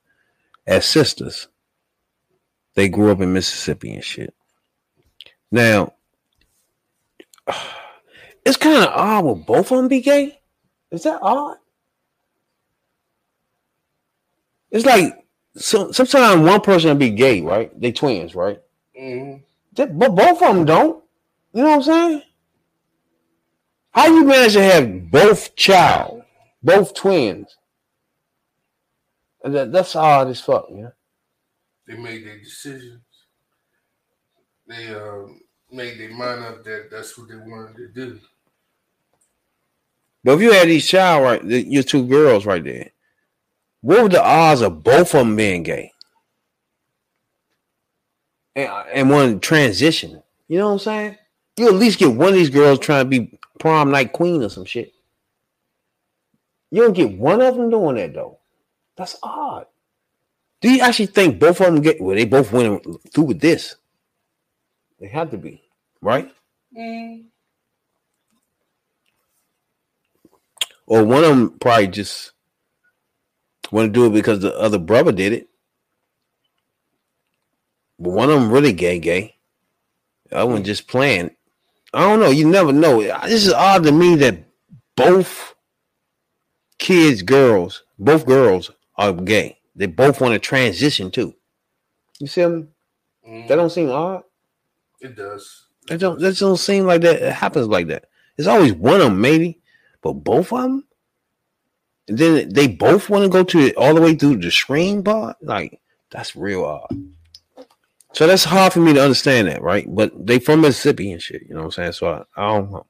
as 0.66 0.84
sisters. 0.84 1.48
They 2.74 2.88
grew 2.88 3.10
up 3.10 3.20
in 3.20 3.32
Mississippi 3.32 3.92
and 3.94 4.04
shit. 4.04 4.34
Now, 5.50 5.94
it's 8.46 8.56
kind 8.56 8.84
of 8.84 8.90
odd. 8.94 9.24
Will 9.24 9.34
both 9.34 9.70
of 9.72 9.78
them 9.78 9.88
be 9.88 10.00
gay? 10.00 10.40
Is 10.90 11.02
that 11.04 11.18
odd? 11.22 11.56
It's 14.70 14.86
like 14.86 15.24
so. 15.56 15.90
Sometimes 15.92 16.42
one 16.42 16.60
person 16.60 16.90
will 16.90 16.96
be 16.96 17.10
gay, 17.10 17.40
right? 17.40 17.78
They 17.80 17.92
twins, 17.92 18.34
right? 18.34 18.60
Mhm. 18.98 19.42
That- 19.74 19.98
But 19.98 20.14
both 20.14 20.40
of 20.42 20.54
them 20.56 20.64
don't. 20.64 21.02
You 21.52 21.62
know 21.62 21.70
what 21.70 21.76
I'm 21.76 21.82
saying? 21.82 22.22
How 23.90 24.06
you 24.06 24.24
manage 24.24 24.52
to 24.52 24.62
have 24.62 25.10
both 25.10 25.56
child, 25.56 26.19
both 26.62 26.94
twins? 26.94 27.56
That, 29.42 29.72
that's 29.72 29.96
odd 29.96 30.28
as 30.28 30.40
fuck, 30.40 30.66
yeah. 30.70 30.90
They 31.86 31.96
made 31.96 32.26
their 32.26 32.38
decisions. 32.38 33.00
They 34.66 34.94
um, 34.94 35.40
made 35.70 35.98
their 35.98 36.10
mind 36.10 36.44
up 36.44 36.62
that 36.64 36.88
that's 36.90 37.16
what 37.18 37.28
they 37.28 37.36
wanted 37.36 37.76
to 37.76 37.88
do. 37.88 38.20
But 40.22 40.34
if 40.34 40.42
you 40.42 40.52
had 40.52 40.68
these 40.68 40.86
child 40.86 41.24
right, 41.24 41.42
the- 41.42 41.66
your 41.66 41.82
two 41.82 42.06
girls 42.06 42.44
right 42.46 42.62
there, 42.62 42.90
what 43.80 44.02
were 44.02 44.08
the 44.08 44.22
odds 44.22 44.60
of 44.60 44.82
both 44.82 45.14
of 45.14 45.20
them 45.26 45.36
being 45.36 45.62
gay? 45.62 45.92
And, 48.54 48.68
and 48.92 49.10
one 49.10 49.40
transition. 49.40 50.22
You 50.48 50.58
know 50.58 50.66
what 50.66 50.72
I'm 50.72 50.78
saying? 50.80 51.16
You 51.56 51.68
at 51.68 51.74
least 51.74 51.98
get 51.98 52.14
one 52.14 52.28
of 52.28 52.34
these 52.34 52.50
girls 52.50 52.78
trying 52.78 53.04
to 53.04 53.08
be 53.08 53.38
prom 53.58 53.90
night 53.90 54.12
queen 54.12 54.42
or 54.42 54.50
some 54.50 54.64
shit. 54.64 54.92
You 56.70 56.82
don't 56.82 56.92
get 56.92 57.16
one 57.16 57.40
of 57.42 57.56
them 57.56 57.70
doing 57.70 57.96
that 57.96 58.14
though. 58.14 58.38
That's 58.96 59.16
odd. 59.22 59.66
Do 60.60 60.70
you 60.70 60.80
actually 60.82 61.06
think 61.06 61.40
both 61.40 61.60
of 61.60 61.66
them 61.66 61.80
get? 61.80 62.00
Well, 62.00 62.14
they 62.14 62.26
both 62.26 62.52
went 62.52 62.84
through 63.12 63.24
with 63.24 63.40
this. 63.40 63.76
They 65.00 65.08
had 65.08 65.30
to 65.30 65.38
be 65.38 65.62
right. 66.02 66.30
Mm. 66.76 67.24
Or 70.86 71.04
one 71.04 71.24
of 71.24 71.30
them 71.30 71.58
probably 71.58 71.86
just 71.86 72.32
want 73.72 73.86
to 73.86 73.92
do 73.92 74.06
it 74.06 74.12
because 74.12 74.40
the 74.40 74.54
other 74.58 74.78
brother 74.78 75.12
did 75.12 75.32
it. 75.32 75.48
But 77.98 78.10
one 78.10 78.30
of 78.30 78.40
them 78.40 78.50
really 78.50 78.72
gay, 78.72 78.98
gay. 78.98 79.36
The 80.28 80.36
other 80.36 80.52
one 80.52 80.62
mm. 80.62 80.66
just 80.66 80.88
playing. 80.88 81.30
I 81.94 82.00
don't 82.02 82.20
know. 82.20 82.30
You 82.30 82.48
never 82.48 82.72
know. 82.72 83.02
This 83.24 83.46
is 83.46 83.52
odd 83.52 83.84
to 83.84 83.92
me 83.92 84.14
that 84.16 84.44
both 84.96 85.54
kids, 86.80 87.22
girls, 87.22 87.84
both 87.98 88.26
girls 88.26 88.72
are 88.96 89.12
gay. 89.12 89.58
They 89.76 89.86
both 89.86 90.20
want 90.20 90.32
to 90.34 90.38
transition 90.40 91.10
too. 91.12 91.34
You 92.18 92.26
see 92.26 92.42
them? 92.42 92.68
Mhm. 93.26 93.46
That 93.48 93.56
don't 93.56 93.70
seem 93.70 93.90
odd. 93.90 94.24
It 95.00 95.14
does. 95.14 95.66
That 95.86 96.00
don't. 96.00 96.18
That 96.20 96.36
don't 96.38 96.56
seem 96.56 96.86
like 96.86 97.02
that. 97.02 97.22
It 97.22 97.32
happens 97.32 97.68
like 97.68 97.86
that. 97.86 98.06
It's 98.36 98.48
always 98.48 98.72
one 98.72 98.94
of 99.00 99.06
them, 99.08 99.20
maybe, 99.20 99.60
but 100.02 100.14
both 100.14 100.52
of 100.52 100.62
them. 100.62 100.84
And 102.08 102.18
then 102.18 102.48
they 102.52 102.66
both 102.66 103.08
want 103.08 103.22
to 103.24 103.30
go 103.30 103.44
to 103.44 103.58
it 103.60 103.76
all 103.76 103.94
the 103.94 104.00
way 104.00 104.14
through 104.14 104.38
the 104.38 104.50
screen 104.50 105.04
part. 105.04 105.36
Like 105.42 105.80
that's 106.10 106.34
real 106.34 106.64
odd. 106.64 106.88
So 108.12 108.26
that's 108.26 108.44
hard 108.44 108.72
for 108.72 108.80
me 108.80 108.92
to 108.94 109.02
understand 109.02 109.46
that, 109.48 109.62
right? 109.62 109.86
But 109.88 110.26
they 110.26 110.40
from 110.40 110.62
Mississippi 110.62 111.12
and 111.12 111.22
shit. 111.22 111.42
You 111.48 111.54
know 111.54 111.60
what 111.60 111.66
I'm 111.66 111.70
saying? 111.70 111.92
So 111.92 112.08
I, 112.08 112.24
I 112.36 112.48
don't 112.48 112.72
know. 112.72 112.86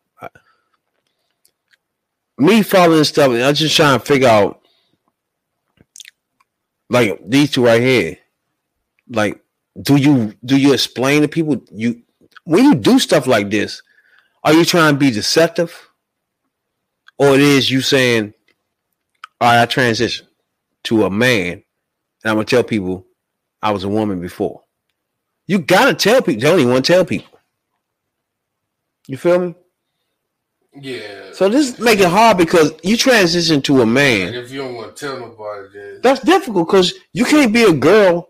Me 2.40 2.62
following 2.62 3.04
stuff, 3.04 3.32
I'm 3.32 3.54
just 3.54 3.76
trying 3.76 4.00
to 4.00 4.04
figure 4.04 4.26
out, 4.26 4.62
like 6.88 7.20
these 7.28 7.50
two 7.50 7.66
right 7.66 7.82
here. 7.82 8.16
Like, 9.10 9.42
do 9.82 9.96
you 9.96 10.32
do 10.42 10.56
you 10.56 10.72
explain 10.72 11.20
to 11.20 11.28
people 11.28 11.62
you 11.70 12.02
when 12.44 12.64
you 12.64 12.74
do 12.74 12.98
stuff 12.98 13.26
like 13.26 13.50
this? 13.50 13.82
Are 14.42 14.54
you 14.54 14.64
trying 14.64 14.94
to 14.94 14.98
be 14.98 15.10
deceptive, 15.10 15.90
or 17.18 17.34
it 17.34 17.42
is 17.42 17.70
you 17.70 17.82
saying, 17.82 18.32
"All 19.38 19.52
right, 19.52 19.60
I 19.60 19.66
transition 19.66 20.26
to 20.84 21.04
a 21.04 21.10
man, 21.10 21.52
and 21.52 21.62
I'm 22.24 22.36
gonna 22.36 22.46
tell 22.46 22.64
people 22.64 23.06
I 23.62 23.70
was 23.70 23.84
a 23.84 23.88
woman 23.88 24.18
before." 24.18 24.62
You 25.46 25.58
gotta 25.58 25.92
tell 25.92 26.22
people. 26.22 26.40
Don't 26.40 26.58
even 26.60 26.72
want 26.72 26.86
to 26.86 26.92
tell 26.92 27.04
people. 27.04 27.38
You 29.08 29.18
feel 29.18 29.38
me? 29.40 29.54
Yeah. 30.74 31.32
So 31.32 31.48
this 31.48 31.78
make 31.78 31.98
it 31.98 32.08
hard 32.08 32.36
because 32.38 32.72
you 32.82 32.96
transition 32.96 33.60
to 33.62 33.78
a 33.78 33.82
and 33.82 33.92
man. 33.94 34.34
if 34.34 34.50
you 34.50 34.58
don't 34.62 34.74
want 34.74 34.94
to 34.96 35.06
tell 35.06 35.18
nobody, 35.18 35.68
then 35.74 36.00
That's 36.02 36.20
difficult 36.20 36.68
because 36.68 36.94
you 37.12 37.24
can't 37.24 37.52
be 37.52 37.64
a 37.64 37.72
girl. 37.72 38.28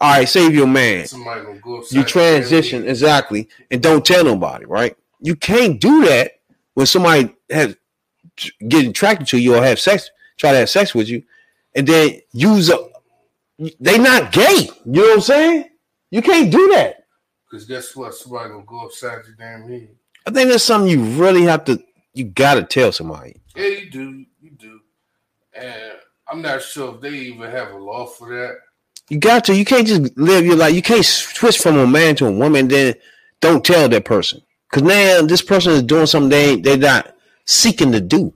All 0.00 0.10
right, 0.18 0.28
save 0.28 0.54
your 0.54 0.66
man. 0.66 1.06
somebody 1.06 1.42
gonna 1.42 1.58
go 1.58 1.78
upside 1.78 1.96
You 1.96 2.04
transition 2.04 2.80
family. 2.80 2.90
exactly, 2.90 3.48
and 3.70 3.82
don't 3.82 4.04
tell 4.04 4.24
nobody. 4.24 4.64
Right? 4.66 4.96
You 5.20 5.36
can't 5.36 5.80
do 5.80 6.04
that 6.06 6.32
when 6.74 6.86
somebody 6.86 7.34
has 7.50 7.76
get 8.68 8.86
attracted 8.86 9.26
to 9.28 9.38
you 9.38 9.54
or 9.56 9.62
have 9.62 9.78
sex, 9.80 10.10
try 10.36 10.52
to 10.52 10.58
have 10.58 10.70
sex 10.70 10.94
with 10.94 11.08
you, 11.08 11.22
and 11.74 11.86
then 11.86 12.20
use 12.32 12.70
a. 12.70 12.78
They 13.80 13.98
not 13.98 14.32
gay. 14.32 14.68
You 14.84 14.92
know 14.92 15.02
what 15.02 15.14
I'm 15.14 15.20
saying? 15.22 15.64
You 16.10 16.20
can't 16.22 16.50
do 16.50 16.68
that. 16.74 17.06
Cause 17.50 17.64
guess 17.64 17.96
what? 17.96 18.14
Somebody 18.14 18.50
gonna 18.50 18.64
go 18.66 18.84
upside 18.86 19.24
your 19.24 19.34
damn 19.38 19.66
head. 19.68 19.88
I 20.26 20.32
think 20.32 20.50
that's 20.50 20.64
something 20.64 20.90
you 20.90 21.02
really 21.20 21.42
have 21.42 21.64
to. 21.64 21.82
You 22.14 22.24
gotta 22.24 22.64
tell 22.64 22.92
somebody. 22.92 23.36
Yeah, 23.54 23.66
you 23.66 23.90
do. 23.90 24.24
You 24.40 24.50
do. 24.50 24.80
And 25.54 25.92
I'm 26.28 26.42
not 26.42 26.62
sure 26.62 26.94
if 26.94 27.00
they 27.00 27.10
even 27.10 27.50
have 27.50 27.72
a 27.72 27.78
law 27.78 28.06
for 28.06 28.28
that. 28.30 28.56
You 29.08 29.18
got 29.18 29.44
to. 29.44 29.54
You 29.54 29.64
can't 29.64 29.86
just 29.86 30.16
live 30.18 30.44
your 30.44 30.56
life. 30.56 30.74
You 30.74 30.82
can't 30.82 31.04
switch 31.04 31.58
from 31.58 31.78
a 31.78 31.86
man 31.86 32.16
to 32.16 32.26
a 32.26 32.32
woman. 32.32 32.68
Then 32.68 32.94
don't 33.40 33.64
tell 33.64 33.88
that 33.88 34.04
person 34.04 34.42
because 34.68 34.82
now 34.82 35.22
this 35.22 35.42
person 35.42 35.72
is 35.72 35.82
doing 35.82 36.06
something 36.06 36.30
they 36.30 36.60
they're 36.60 36.76
not 36.76 37.14
seeking 37.44 37.92
to 37.92 38.00
do. 38.00 38.34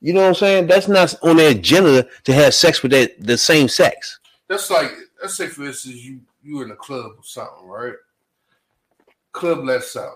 You 0.00 0.14
know 0.14 0.20
what 0.20 0.28
I'm 0.28 0.34
saying? 0.34 0.66
That's 0.68 0.88
not 0.88 1.14
on 1.22 1.36
their 1.36 1.50
agenda 1.50 2.06
to 2.24 2.32
have 2.32 2.54
sex 2.54 2.82
with 2.82 2.92
that 2.92 3.20
the 3.20 3.36
same 3.36 3.68
sex. 3.68 4.20
that's 4.48 4.70
like 4.70 4.92
let's 5.20 5.34
say 5.34 5.48
for 5.48 5.64
instance 5.64 5.96
you 5.96 6.20
you 6.42 6.62
in 6.62 6.70
a 6.70 6.76
club 6.76 7.12
or 7.18 7.24
something, 7.24 7.66
right? 7.66 7.94
Club 9.32 9.64
lets 9.64 9.96
out. 9.96 10.14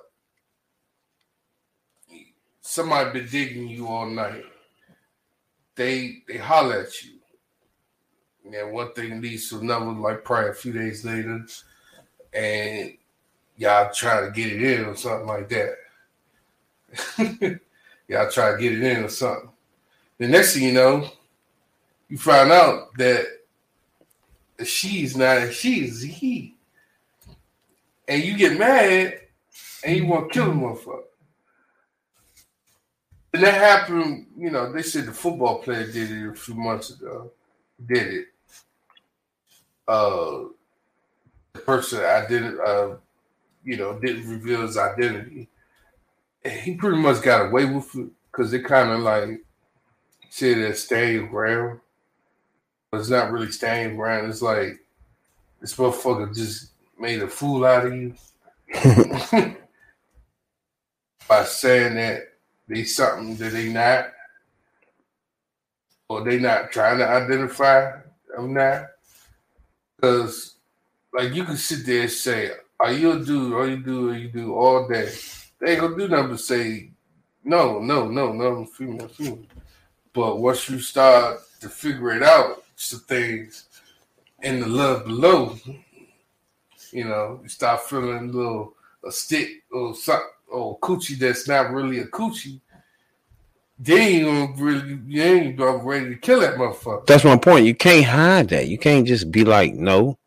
Somebody 2.75 3.21
been 3.21 3.29
digging 3.29 3.69
you 3.69 3.87
all 3.87 4.05
night. 4.05 4.45
They 5.77 6.25
they 6.27 6.39
holler 6.39 6.81
at 6.81 7.03
you. 7.05 7.13
And 8.53 8.73
one 8.73 8.93
thing 8.95 9.21
leads 9.21 9.49
to 9.51 9.61
another, 9.61 9.93
like 9.93 10.25
probably 10.25 10.51
a 10.51 10.55
few 10.55 10.73
days 10.73 11.05
later, 11.05 11.47
and 12.33 12.95
y'all 13.57 13.95
try 13.95 14.23
to 14.23 14.33
get 14.33 14.51
it 14.51 14.61
in 14.61 14.87
or 14.87 14.97
something 14.97 15.29
like 15.29 15.49
that. 15.51 15.77
y'all 18.09 18.29
try 18.29 18.51
to 18.51 18.59
get 18.59 18.73
it 18.73 18.83
in 18.83 19.05
or 19.05 19.09
something. 19.09 19.51
The 20.19 20.27
next 20.27 20.55
thing 20.55 20.65
you 20.65 20.73
know, 20.73 21.09
you 22.09 22.19
find 22.19 22.51
out 22.51 22.93
that 22.99 23.25
she's 24.65 25.17
not 25.17 25.37
a 25.37 25.53
she 25.53 25.85
is 25.85 26.03
a 26.03 26.09
he. 26.09 26.57
And 28.09 28.25
you 28.25 28.37
get 28.37 28.59
mad 28.59 29.21
and 29.85 29.97
you 29.97 30.07
want 30.09 30.33
to 30.33 30.35
kill 30.35 30.47
the 30.47 30.57
motherfucker. 30.57 31.05
And 33.35 33.43
that 33.43 33.55
happened, 33.55 34.27
you 34.39 34.49
know, 34.49 34.73
they 34.73 34.83
said 34.83 35.07
the 35.07 35.13
football 35.13 35.59
player 35.59 35.91
did 35.91 36.09
it 36.13 36.29
a 36.29 36.35
few 36.35 36.55
months 36.55 36.91
ago. 36.91 37.33
Did 37.85 38.15
it. 38.15 38.27
Uh 39.89 40.45
the 41.53 41.59
person 41.61 42.05
I 42.05 42.27
didn't 42.29 42.61
uh 42.61 42.97
you 43.65 43.77
know 43.77 43.99
didn't 43.99 44.31
reveal 44.31 44.63
his 44.63 44.79
identity. 44.79 45.49
He 46.45 46.77
pretty 46.77 46.99
much 46.99 47.23
got 47.23 47.47
away 47.47 47.65
with 47.65 47.93
it 47.97 48.07
because 48.31 48.53
it 48.53 48.65
kind 48.65 48.91
of 48.91 49.01
like 49.01 49.41
said 50.31 50.59
that 50.59 50.79
staying 50.79 51.31
around. 51.31 51.81
But 52.93 53.01
it's 53.01 53.11
not 53.11 53.33
really 53.33 53.51
staying 53.51 53.97
ground. 53.97 54.29
It's 54.31 54.43
like 54.43 54.79
this 55.61 55.75
motherfucker 55.75 56.33
just 56.33 56.71
made 57.01 57.21
a 57.21 57.27
fool 57.27 57.65
out 57.65 57.87
of 57.87 57.95
you 57.95 58.15
by 61.29 61.43
saying 61.45 61.97
that 61.97 62.34
they 62.69 62.85
something 62.85 63.37
that 63.37 63.53
they 63.53 63.73
not, 63.73 64.07
or 66.09 66.25
they 66.25 66.39
not 66.39 66.73
trying 66.73 66.99
to 66.99 67.09
identify 67.09 67.93
them 68.35 68.55
not. 68.55 68.87
Because 69.97 70.57
like 71.13 71.35
you 71.35 71.45
can 71.45 71.57
sit 71.57 71.87
there 71.87 72.03
and 72.03 72.11
say, 72.11 72.53
"Are 72.81 72.93
you 72.93 73.13
a 73.13 73.25
dude? 73.25 73.53
All 73.53 73.69
you 73.69 73.77
do, 73.79 74.09
all 74.09 74.17
you 74.17 74.29
do 74.29 74.55
all 74.55 74.89
day." 74.89 75.13
They 75.59 75.73
ain't 75.73 75.81
gonna 75.81 75.97
do 75.97 76.09
nothing 76.09 76.31
but 76.31 76.41
say, 76.41 76.91
"No, 77.45 77.81
no, 77.81 78.09
no, 78.09 78.33
no, 78.33 78.65
female, 78.67 79.09
female." 79.09 79.47
But 80.13 80.39
once 80.39 80.69
you 80.69 80.79
start 80.81 81.41
to 81.61 81.69
figure 81.69 82.13
it 82.13 82.23
out, 82.23 82.65
some 82.77 83.01
things 83.01 83.69
in 84.43 84.61
the 84.61 84.67
love 84.67 85.05
below, 85.05 85.59
you 86.93 87.05
know, 87.05 87.41
you 87.43 87.49
start 87.49 87.83
feeling 87.83 88.31
a 88.31 88.33
little 88.33 88.75
a 89.05 89.13
stick 89.13 89.65
or 89.71 89.95
something 89.95 90.29
or 90.55 90.79
coochie 90.79 91.19
that's 91.19 91.49
not 91.49 91.73
really 91.73 91.99
a 91.99 92.07
coochie. 92.07 92.61
Then 93.79 94.15
you 94.15 94.25
don't 94.25 94.57
really 94.59 94.99
you 95.07 95.23
ain't 95.23 95.59
ready 95.59 96.11
to 96.11 96.17
kill 96.17 96.41
that 96.41 96.55
motherfucker. 96.55 97.07
That's 97.07 97.25
my 97.25 97.37
point. 97.37 97.67
You 97.67 97.75
can't 97.75 98.05
hide 98.05 98.49
that. 98.51 98.69
You 98.69 98.79
can't 98.79 99.07
just 99.07 99.33
be 99.33 99.45
like, 99.45 99.75
no, 99.75 100.19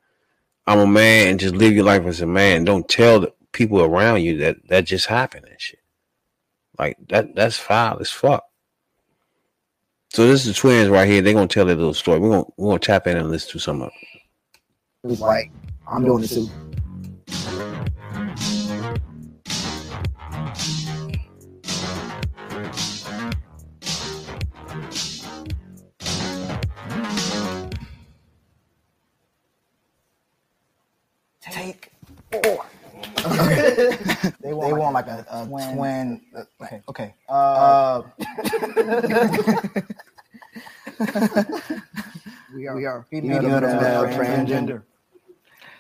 I'm 0.67 0.79
a 0.79 0.87
man 0.87 1.29
and 1.29 1.39
just 1.39 1.55
live 1.55 1.73
your 1.73 1.85
life 1.85 2.03
as 2.05 2.21
a 2.21 2.25
man. 2.25 2.65
Don't 2.65 2.87
tell 2.87 3.21
the 3.21 3.33
people 3.53 3.81
around 3.81 4.21
you 4.21 4.37
that 4.39 4.57
that 4.67 4.85
just 4.85 5.05
happened 5.05 5.45
and 5.49 5.59
shit. 5.59 5.79
Like 6.77 6.97
that 7.07 7.33
that's 7.35 7.57
foul 7.57 7.99
as 7.99 8.11
fuck. 8.11 8.43
So 10.13 10.27
this 10.27 10.45
is 10.45 10.55
the 10.55 10.59
twins 10.59 10.89
right 10.89 11.07
here. 11.07 11.21
They're 11.21 11.33
gonna 11.33 11.47
tell 11.47 11.65
their 11.65 11.75
little 11.75 11.93
story. 11.93 12.19
We're 12.19 12.29
gonna 12.29 12.45
we're 12.57 12.69
gonna 12.69 12.79
tap 12.79 13.07
in 13.07 13.17
and 13.17 13.31
listen 13.31 13.51
to 13.51 13.59
some 13.59 13.81
of 13.81 13.87
it. 13.89 14.21
It 15.03 15.07
was 15.07 15.21
like, 15.21 15.51
I'm 15.87 16.03
doing 16.03 16.21
this 16.21 16.33
too. 16.33 16.49
Like 35.51 35.63
a, 35.65 35.71
a 35.71 35.75
twin. 35.75 36.21
uh, 36.35 36.43
Okay, 36.61 36.81
okay. 36.89 37.13
Uh, 37.29 38.01
we 42.55 42.67
are, 42.67 42.75
we 42.75 42.85
are 42.85 43.05
female, 43.09 43.41
female 43.41 43.61
to 43.61 43.67
male, 43.67 44.03
transgender. 44.05 44.83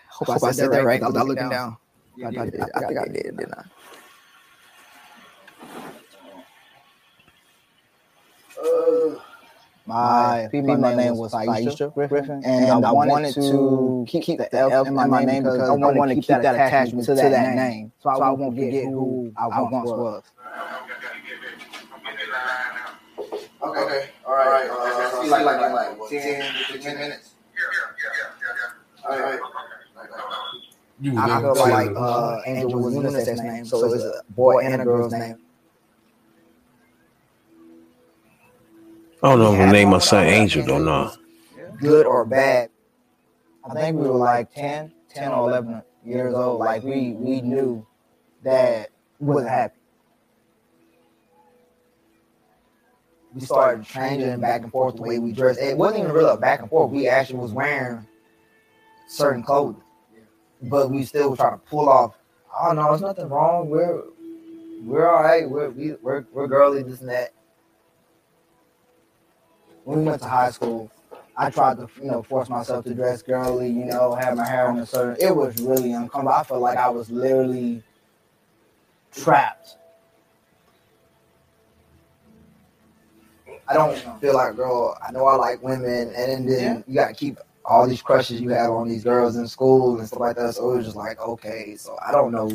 Hope, 0.09 0.43
I 0.43 0.51
said 0.51 0.71
that 0.71 0.83
right. 0.83 1.01
I'm 1.03 1.11
looking 1.13 1.49
down. 1.49 1.77
I, 2.23 2.27
I, 2.27 2.31
did, 2.31 2.61
I 2.61 2.79
think 2.79 2.99
I 2.99 3.05
did, 3.05 3.37
didn't 3.37 3.53
I? 3.53 3.63
My 9.87 10.49
my 10.53 10.95
name 10.95 11.15
was 11.17 11.33
Aisha 11.33 11.93
Griffin, 11.93 12.43
and 12.43 12.85
I 12.85 12.91
wanted 12.91 13.33
to 13.35 14.05
keep, 14.07 14.23
keep 14.23 14.37
the 14.39 14.53
F 14.53 14.85
in 14.87 14.93
my 14.93 15.07
name 15.23 15.43
because 15.43 15.59
I 15.61 15.71
wanted 15.73 16.07
to 16.09 16.15
keep 16.15 16.25
that 16.27 16.41
attachment 16.55 17.05
to 17.05 17.15
that 17.15 17.55
name, 17.55 17.91
so 18.03 18.09
I 18.09 18.29
won't 18.31 18.55
forget 18.55 18.83
who 18.85 19.31
I 19.37 19.47
once 19.47 19.89
was. 19.89 20.23
Okay, 23.63 23.79
okay, 23.81 24.09
all 24.25 24.33
right. 24.35 24.69
Uh, 24.69 25.27
like, 25.29 25.43
like, 25.45 25.61
like, 25.61 25.73
like, 25.73 25.99
what, 25.99 26.11
10, 26.11 26.53
15 26.69 26.93
minutes? 26.97 27.31
All 29.09 29.19
right, 29.19 29.21
all 29.23 29.31
right. 29.31 29.39
You 30.99 31.13
was 31.13 31.19
I 31.23 31.27
never 31.27 31.53
feel 31.55 31.69
like 31.69 31.93
tell- 31.93 32.03
uh, 32.03 32.41
Angel 32.45 32.79
was 32.81 32.93
unisex 32.95 33.43
name, 33.43 33.65
so 33.65 33.93
it's 33.93 34.03
a 34.03 34.21
boy 34.29 34.59
and 34.63 34.81
a 34.81 34.85
girl's 34.85 35.13
name. 35.13 35.37
I 39.23 39.29
don't 39.29 39.39
know 39.39 39.53
if 39.53 39.59
I'm 39.59 39.71
name 39.71 39.89
my 39.89 39.97
son 39.97 40.25
Angel 40.25 40.63
though, 40.63 40.77
no. 40.77 41.11
good 41.79 42.05
or 42.05 42.23
bad. 42.23 42.69
I 43.67 43.73
think 43.73 43.97
we 43.97 44.07
were 44.07 44.15
like 44.15 44.53
10, 44.53 44.93
10 45.09 45.31
or 45.31 45.49
11 45.49 45.81
years 46.05 46.35
old. 46.35 46.59
Like 46.59 46.83
we, 46.83 47.13
we 47.13 47.41
knew 47.41 47.85
that 48.43 48.89
wasn't 49.19 49.49
happy. 49.49 49.73
We 53.33 53.41
started 53.41 53.85
changing 53.85 54.39
back 54.39 54.61
and 54.61 54.71
forth 54.71 54.95
the 54.95 55.01
way 55.01 55.19
we 55.19 55.31
dressed. 55.31 55.59
It 55.59 55.77
wasn't 55.77 56.03
even 56.03 56.11
really 56.11 56.33
a 56.33 56.37
back 56.37 56.61
and 56.61 56.69
forth. 56.69 56.91
We 56.91 57.07
actually 57.07 57.39
was 57.39 57.51
wearing 57.51 58.05
certain 59.07 59.41
clothing, 59.43 59.81
but 60.63 60.91
we 60.91 61.03
still 61.03 61.35
trying 61.35 61.53
to 61.53 61.57
pull 61.65 61.89
off. 61.89 62.17
Oh 62.59 62.71
no, 62.71 62.85
there's 62.89 63.01
nothing 63.01 63.29
wrong. 63.29 63.69
We're 63.69 64.03
we're 64.81 65.07
all 65.07 65.23
right. 65.23 65.47
We're 65.47 65.69
we, 65.69 65.93
we're 66.01 66.25
we're 66.31 66.47
girly, 66.47 66.83
this 66.83 67.01
and 67.01 67.09
that. 67.09 67.33
When 69.87 69.99
we 69.99 70.03
went 70.03 70.21
to 70.21 70.27
high 70.27 70.51
school, 70.51 70.91
I 71.37 71.49
tried 71.49 71.77
to, 71.77 71.87
you 72.03 72.11
know, 72.11 72.21
force 72.21 72.49
myself 72.49 72.83
to 72.83 72.93
dress 72.93 73.21
girly, 73.21 73.69
you 73.69 73.85
know, 73.85 74.15
have 74.15 74.35
my 74.35 74.45
hair 74.45 74.69
in 74.69 74.79
a 74.79 74.85
certain. 74.85 75.15
It 75.25 75.33
was 75.33 75.57
really 75.61 75.93
uncomfortable. 75.93 76.33
I 76.33 76.43
felt 76.43 76.59
like 76.59 76.77
I 76.77 76.89
was 76.89 77.09
literally 77.09 77.81
trapped. 79.13 79.77
I 83.65 83.75
don't 83.75 83.97
feel 84.19 84.33
like, 84.33 84.57
girl. 84.57 84.97
I 85.01 85.13
know 85.13 85.25
I 85.25 85.37
like 85.37 85.63
women, 85.63 86.13
and 86.13 86.49
then 86.49 86.83
you 86.85 86.93
got 86.93 87.07
to 87.07 87.13
keep 87.13 87.37
all 87.63 87.87
these 87.87 88.01
crushes 88.01 88.41
you 88.41 88.49
have 88.49 88.71
on 88.71 88.89
these 88.89 89.05
girls 89.05 89.37
in 89.37 89.47
school 89.47 89.99
and 89.99 90.05
stuff 90.05 90.19
like 90.19 90.35
that. 90.35 90.55
So 90.55 90.69
it 90.73 90.77
was 90.77 90.85
just 90.85 90.97
like, 90.97 91.17
okay, 91.17 91.77
so 91.77 91.97
I 92.05 92.11
don't 92.11 92.33
know 92.33 92.49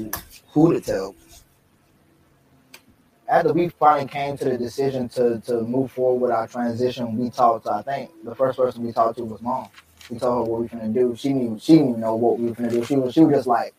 who 0.52 0.74
to 0.74 0.80
tell. 0.82 1.14
After 3.32 3.54
we 3.54 3.70
finally 3.70 4.06
came 4.06 4.36
to 4.36 4.44
the 4.44 4.58
decision 4.58 5.08
to 5.08 5.40
to 5.46 5.62
move 5.62 5.90
forward 5.90 6.20
with 6.20 6.30
our 6.32 6.46
transition, 6.46 7.16
we 7.16 7.30
talked. 7.30 7.64
To, 7.64 7.72
I 7.72 7.80
think 7.80 8.10
the 8.24 8.34
first 8.34 8.58
person 8.58 8.84
we 8.84 8.92
talked 8.92 9.16
to 9.16 9.24
was 9.24 9.40
mom. 9.40 9.68
We 10.10 10.18
told 10.18 10.46
her 10.46 10.52
what 10.52 10.60
we 10.60 10.66
were 10.66 10.68
gonna 10.68 10.92
do. 10.92 11.16
She 11.16 11.32
knew 11.32 11.58
she 11.58 11.78
didn't 11.78 11.98
know 11.98 12.14
what 12.14 12.38
we 12.38 12.48
were 12.48 12.54
gonna 12.54 12.70
do. 12.70 12.84
She 12.84 12.94
was 12.94 13.14
she 13.14 13.24
was 13.24 13.36
just 13.36 13.46
like, 13.46 13.72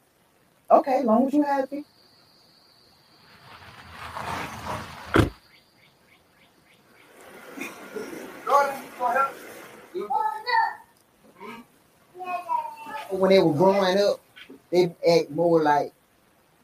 okay, 0.71 1.03
long 1.03 1.27
as 1.27 1.33
you 1.35 1.43
happy. 1.43 1.85
when 13.11 13.29
they 13.29 13.39
were 13.39 13.53
growing 13.53 13.99
up, 13.99 14.19
they 14.71 14.85
act 15.07 15.29
more 15.29 15.61
like 15.61 15.93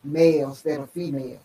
males 0.04 0.66
instead 0.66 0.80
of 0.80 0.90
females. 0.90 1.40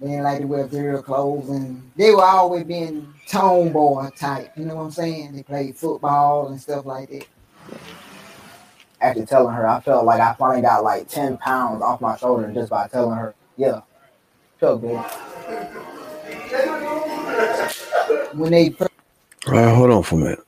They 0.00 0.20
like 0.20 0.40
to 0.40 0.46
wear 0.46 0.66
their 0.66 1.02
clothes, 1.02 1.50
and 1.50 1.90
they 1.96 2.10
were 2.10 2.24
always 2.24 2.64
being 2.64 3.12
tomboy 3.28 4.08
type. 4.16 4.52
You 4.56 4.64
know 4.64 4.76
what 4.76 4.84
I'm 4.84 4.90
saying? 4.92 5.32
They 5.32 5.42
played 5.42 5.76
football 5.76 6.48
and 6.48 6.60
stuff 6.60 6.86
like 6.86 7.10
that. 7.10 7.26
After 9.02 9.26
telling 9.26 9.54
her, 9.54 9.66
I 9.66 9.80
felt 9.80 10.06
like 10.06 10.20
I 10.20 10.34
finally 10.34 10.62
got 10.62 10.84
like 10.84 11.08
10 11.08 11.36
pounds 11.38 11.82
off 11.82 12.00
my 12.00 12.16
shoulder 12.16 12.50
just 12.52 12.70
by 12.70 12.88
telling 12.88 13.16
her, 13.16 13.34
yeah, 13.56 13.80
felt 14.58 14.80
good. 14.80 14.98
When 18.34 18.50
they 18.52 18.70
first- 18.70 18.90
all 19.48 19.54
right, 19.54 19.74
hold 19.74 19.90
on 19.90 20.02
for 20.02 20.14
a 20.16 20.18
minute. 20.18 20.40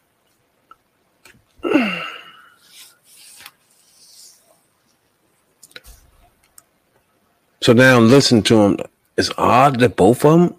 So 7.62 7.72
now 7.72 7.98
listen 8.00 8.42
to 8.44 8.60
him. 8.62 8.78
It's 9.16 9.30
odd 9.38 9.80
that 9.80 9.96
both 9.96 10.24
of 10.24 10.40
them, 10.40 10.56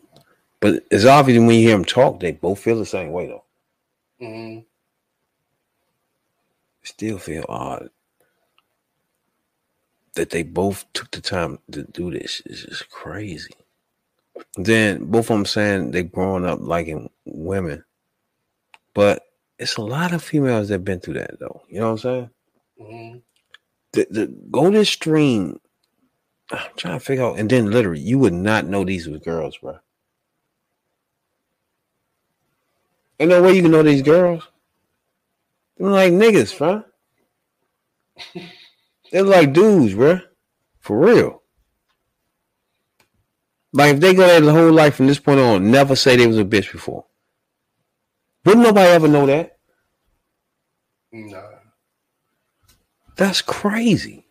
but 0.61 0.83
it's 0.91 1.05
obvious 1.05 1.39
when 1.39 1.49
you 1.51 1.67
hear 1.67 1.71
them 1.77 1.85
talk, 1.85 2.19
they 2.19 2.33
both 2.33 2.59
feel 2.59 2.79
the 2.79 2.85
same 2.85 3.11
way 3.11 3.27
though. 3.27 3.45
hmm 4.19 4.59
Still 6.83 7.19
feel 7.19 7.45
odd 7.49 7.89
that 10.15 10.31
they 10.31 10.43
both 10.43 10.85
took 10.93 11.11
the 11.11 11.21
time 11.21 11.59
to 11.71 11.83
do 11.83 12.11
this. 12.11 12.41
It's 12.45 12.63
just 12.63 12.89
crazy. 12.89 13.53
Then 14.57 15.05
both 15.05 15.25
of 15.31 15.37
them 15.37 15.45
saying 15.45 15.91
they 15.91 16.03
growing 16.03 16.45
up 16.45 16.59
liking 16.61 17.09
women, 17.25 17.85
but 18.93 19.23
it's 19.59 19.77
a 19.77 19.81
lot 19.83 20.13
of 20.13 20.23
females 20.23 20.69
that 20.69 20.75
have 20.75 20.85
been 20.85 20.99
through 21.01 21.15
that 21.15 21.39
though. 21.39 21.63
You 21.69 21.79
know 21.81 21.87
what 21.87 21.91
I'm 21.93 21.97
saying? 21.99 22.29
hmm 22.79 23.17
the, 23.93 24.07
the 24.09 24.27
go 24.51 24.71
this 24.71 24.89
stream. 24.89 25.59
I'm 26.53 26.71
trying 26.77 26.99
to 26.99 27.03
figure 27.03 27.23
out, 27.23 27.39
and 27.39 27.49
then 27.49 27.71
literally, 27.71 28.01
you 28.01 28.19
would 28.19 28.33
not 28.33 28.67
know 28.67 28.83
these 28.83 29.07
was 29.07 29.19
girls, 29.19 29.57
bro. 29.57 29.79
Ain't 33.19 33.29
no 33.29 33.41
way 33.41 33.53
you 33.53 33.61
can 33.61 33.71
know 33.71 33.83
these 33.83 34.01
girls. 34.01 34.47
They're 35.77 35.89
like 35.89 36.13
niggas, 36.13 36.57
bro. 36.57 36.83
They're 39.11 39.23
like 39.23 39.53
dudes, 39.53 39.93
bro. 39.93 40.19
For 40.79 40.97
real. 40.99 41.41
Like 43.71 43.95
if 43.95 43.99
they 43.99 44.13
go 44.13 44.27
their 44.27 44.51
whole 44.51 44.71
life 44.71 44.95
from 44.95 45.07
this 45.07 45.19
point 45.19 45.39
on, 45.39 45.71
never 45.71 45.95
say 45.95 46.15
they 46.15 46.27
was 46.27 46.37
a 46.37 46.45
bitch 46.45 46.71
before. 46.71 47.05
Wouldn't 48.45 48.65
nobody 48.65 48.89
ever 48.89 49.07
know 49.07 49.25
that? 49.25 49.57
No. 51.11 51.43
That's 53.15 53.41
crazy. 53.41 54.25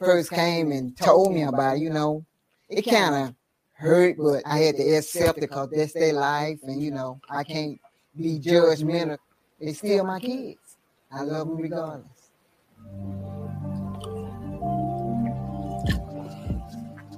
First 0.00 0.30
came 0.30 0.72
and 0.72 0.96
told 0.96 1.34
me 1.34 1.42
about 1.42 1.76
it, 1.76 1.80
you 1.80 1.90
know, 1.90 2.24
it 2.70 2.82
kind 2.82 3.14
of 3.14 3.34
hurt, 3.74 4.16
but 4.16 4.42
I 4.46 4.56
had 4.60 4.76
to 4.76 4.96
accept 4.96 5.36
it 5.36 5.42
because 5.42 5.68
that's 5.70 5.92
their 5.92 6.14
life, 6.14 6.58
and 6.62 6.82
you 6.82 6.90
know, 6.90 7.20
I 7.28 7.44
can't 7.44 7.78
be 8.16 8.40
judgmental. 8.40 9.18
They 9.60 9.74
still 9.74 10.04
my 10.04 10.18
kids. 10.18 10.78
I 11.12 11.20
love 11.20 11.48
them 11.48 11.58
regardless. 11.58 12.30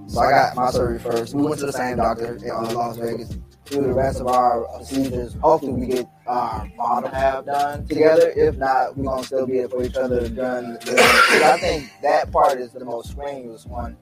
So 0.09 0.21
I 0.21 0.31
got 0.31 0.57
my 0.57 0.71
surgery 0.73 0.99
first. 0.99 1.35
We 1.35 1.43
went 1.43 1.61
to 1.61 1.67
the 1.67 1.73
same 1.73 1.99
doctor 1.99 2.35
in 2.35 2.51
uh, 2.51 2.73
Las 2.73 2.97
Vegas. 2.97 3.39
Do 3.73 3.81
the 3.81 3.95
rest 3.95 4.21
of 4.21 4.27
our 4.27 4.67
procedures. 4.77 5.33
Hopefully, 5.41 5.73
we 5.73 5.87
get 5.87 6.07
our 6.27 6.71
bottom 6.77 7.11
half 7.11 7.47
done 7.47 7.87
together. 7.87 8.31
If 8.37 8.59
not, 8.59 8.99
we're 8.99 9.05
gonna 9.05 9.25
still 9.25 9.47
be 9.47 9.61
there 9.61 9.69
for 9.71 9.83
each 9.83 9.97
other 9.97 10.29
done. 10.29 10.77
I 10.83 11.57
think 11.59 11.91
that 12.03 12.31
part 12.31 12.61
is 12.61 12.73
the 12.73 12.85
most 12.85 13.13
strenuous 13.13 13.65
one. 13.65 13.97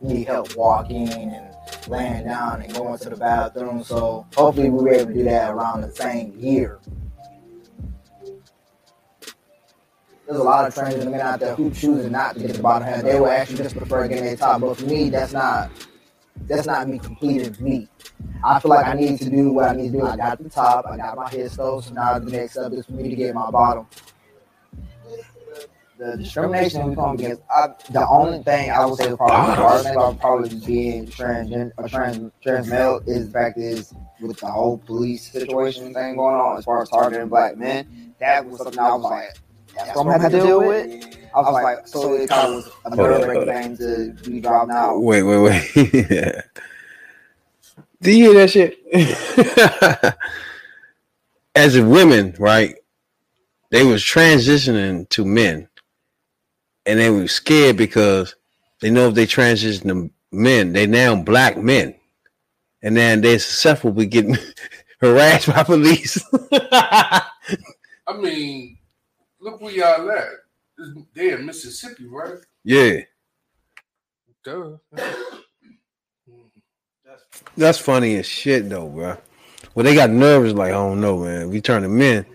Need 0.00 0.26
help 0.26 0.56
walking 0.56 1.10
and 1.10 1.54
laying 1.86 2.24
down 2.24 2.62
and 2.62 2.72
going 2.72 2.96
to 3.00 3.10
the 3.10 3.16
bathroom. 3.16 3.84
So 3.84 4.26
hopefully, 4.34 4.70
we 4.70 4.82
were 4.82 4.94
able 4.94 5.08
to 5.08 5.12
do 5.12 5.24
that 5.24 5.50
around 5.50 5.82
the 5.82 5.94
same 5.94 6.32
year. 6.38 6.80
There's 10.26 10.40
a 10.40 10.42
lot 10.42 10.66
of 10.66 10.74
trainers 10.74 11.02
and 11.02 11.10
men 11.10 11.20
out 11.20 11.40
there 11.40 11.54
who 11.54 11.70
choose 11.70 12.10
not 12.10 12.36
to 12.36 12.40
get 12.40 12.54
the 12.54 12.62
bottom 12.62 12.88
half. 12.88 13.02
They 13.02 13.20
will 13.20 13.28
actually 13.28 13.58
just 13.58 13.76
prefer 13.76 14.08
getting 14.08 14.24
their 14.24 14.36
top. 14.36 14.62
But 14.62 14.78
for 14.78 14.86
me, 14.86 15.10
that's 15.10 15.34
not 15.34 15.70
that's 16.42 16.66
not 16.66 16.88
me 16.88 16.98
completing 16.98 17.56
me. 17.64 17.88
I 18.44 18.60
feel 18.60 18.70
like 18.70 18.86
I 18.86 18.94
need 18.94 19.18
to 19.20 19.30
do 19.30 19.50
what 19.50 19.70
I 19.70 19.76
need 19.76 19.92
to 19.92 19.98
do. 19.98 20.06
I 20.06 20.16
got 20.16 20.42
the 20.42 20.50
top, 20.50 20.86
I 20.86 20.96
got 20.96 21.16
my 21.16 21.30
head 21.30 21.50
stove, 21.50 21.84
so 21.84 21.94
now 21.94 22.18
the 22.18 22.30
next 22.30 22.52
step 22.52 22.72
is 22.72 22.86
for 22.86 22.92
me 22.92 23.08
to 23.10 23.16
get 23.16 23.34
my 23.34 23.50
bottom. 23.50 23.86
The 25.96 26.16
discrimination 26.16 26.88
we 26.88 26.96
come 26.96 27.14
against, 27.14 27.40
I, 27.48 27.68
the 27.90 28.06
only 28.08 28.42
thing 28.42 28.70
I 28.70 28.84
would 28.84 28.98
say 28.98 29.10
is 29.10 29.16
probably 29.16 29.54
the 29.54 29.62
hardest 29.62 29.84
thing 29.84 29.94
about 29.94 30.20
probably 30.20 30.48
being 30.66 31.06
transgen 31.06 31.70
or 31.76 31.88
trans 31.88 32.32
trans 32.42 32.68
male 32.68 33.00
is 33.06 33.26
the 33.26 33.32
fact 33.32 33.56
is 33.58 33.94
with 34.20 34.38
the 34.40 34.46
whole 34.50 34.78
police 34.78 35.30
situation 35.30 35.94
thing 35.94 36.16
going 36.16 36.34
on 36.34 36.58
as 36.58 36.64
far 36.64 36.82
as 36.82 36.88
targeting 36.88 37.28
black 37.28 37.56
men, 37.56 38.12
that 38.18 38.44
was 38.44 38.58
something 38.58 38.78
I 38.78 38.92
was 38.92 39.02
like, 39.02 39.38
that's 39.76 39.96
what 39.96 39.98
I'm 40.00 40.06
gonna 40.06 40.22
have 40.22 40.32
to 40.32 40.40
deal 40.40 40.66
with. 40.66 41.16
I 41.34 41.40
was 41.40 41.62
like, 41.62 41.88
so 41.88 42.14
it 42.14 42.28
kind 42.28 42.48
of 42.48 42.54
was 42.54 42.68
a 42.84 42.94
Hold 42.94 43.10
on, 43.10 43.20
nerve 43.20 43.28
wracking 43.28 43.76
thing 43.76 43.78
to 43.78 44.30
be 44.30 44.40
dropped 44.40 44.70
out. 44.70 45.00
Wait, 45.00 45.22
wait, 45.24 45.38
wait. 45.38 45.74
Do 48.02 48.10
you 48.12 48.32
hear 48.32 48.34
that 48.34 48.50
shit? 48.50 48.78
As 51.56 51.76
a 51.76 51.84
women, 51.84 52.34
right? 52.38 52.76
They 53.70 53.84
was 53.84 54.02
transitioning 54.02 55.08
to 55.10 55.24
men, 55.24 55.68
and 56.86 57.00
they 57.00 57.10
were 57.10 57.26
scared 57.26 57.76
because 57.76 58.36
they 58.80 58.90
know 58.90 59.08
if 59.08 59.14
they 59.14 59.26
transition 59.26 59.88
to 59.88 60.10
men, 60.30 60.72
they 60.72 60.86
now 60.86 61.16
black 61.16 61.56
men, 61.56 61.94
and 62.82 62.96
then 62.96 63.20
they're 63.20 63.40
susceptible 63.40 63.94
to 63.96 64.06
getting 64.06 64.36
harassed 65.00 65.48
by 65.48 65.64
police. 65.64 66.22
I 66.52 67.22
mean, 68.18 68.78
look 69.40 69.60
where 69.60 69.72
y'all 69.72 70.10
at. 70.10 70.28
They 71.14 71.32
in 71.32 71.46
Mississippi, 71.46 72.06
right? 72.06 72.38
yeah, 72.64 73.00
Duh. 74.44 74.76
that's 77.56 77.78
funny 77.78 78.16
as 78.16 78.26
shit, 78.26 78.68
though, 78.68 78.88
bro. 78.88 79.16
Well, 79.74 79.84
they 79.84 79.94
got 79.94 80.10
nervous, 80.10 80.54
like, 80.54 80.70
I 80.70 80.74
don't 80.74 81.00
know, 81.00 81.18
man. 81.18 81.50
We 81.50 81.60
turn 81.60 81.82
them 81.82 82.00
in. 82.02 82.26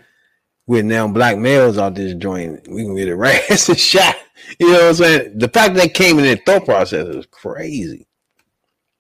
We're 0.67 0.83
now 0.83 1.07
black 1.07 1.37
males 1.37 1.77
out 1.77 1.95
this 1.95 2.13
joint. 2.15 2.67
We 2.69 2.83
can 2.85 2.95
get 2.95 3.07
harassed 3.09 3.69
and 3.69 3.79
shot. 3.79 4.15
You 4.59 4.67
know 4.67 4.73
what 4.79 4.83
I'm 4.89 4.93
saying? 4.95 5.37
The 5.39 5.49
fact 5.49 5.75
that 5.75 5.81
they 5.81 5.89
came 5.89 6.19
in 6.19 6.25
their 6.25 6.37
thought 6.37 6.65
process 6.65 7.07
is 7.07 7.25
crazy. 7.27 8.07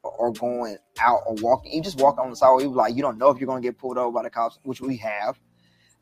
or 0.03 0.33
going 0.33 0.77
out 0.99 1.21
or 1.27 1.35
walking, 1.35 1.73
you 1.73 1.81
just 1.81 1.99
walk 1.99 2.17
on 2.19 2.29
the 2.29 2.35
sidewalk. 2.35 2.61
You 2.63 2.69
like 2.69 2.95
you 2.95 3.01
don't 3.01 3.17
know 3.17 3.29
if 3.29 3.39
you're 3.39 3.47
gonna 3.47 3.61
get 3.61 3.77
pulled 3.77 3.97
over 3.97 4.11
by 4.11 4.23
the 4.23 4.29
cops, 4.29 4.59
which 4.63 4.81
we 4.81 4.97
have, 4.97 5.39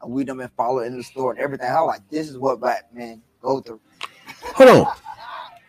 and 0.01 0.11
we 0.11 0.23
done 0.23 0.37
been 0.37 0.49
followed 0.57 0.87
in 0.87 0.97
the 0.97 1.03
store 1.03 1.31
and 1.31 1.39
everything. 1.39 1.69
I'm 1.69 1.85
like, 1.85 2.07
this 2.09 2.29
is 2.29 2.37
what 2.37 2.59
black 2.59 2.93
men 2.93 3.21
go 3.41 3.61
through. 3.61 3.79
Hold 4.55 4.69
on. 4.69 4.93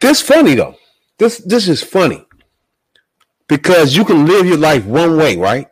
This 0.00 0.20
funny 0.20 0.54
though. 0.54 0.76
This 1.18 1.38
this 1.38 1.68
is 1.68 1.82
funny. 1.82 2.24
Because 3.48 3.96
you 3.96 4.04
can 4.04 4.26
live 4.26 4.46
your 4.46 4.58
life 4.58 4.84
one 4.84 5.16
way, 5.16 5.36
right? 5.36 5.68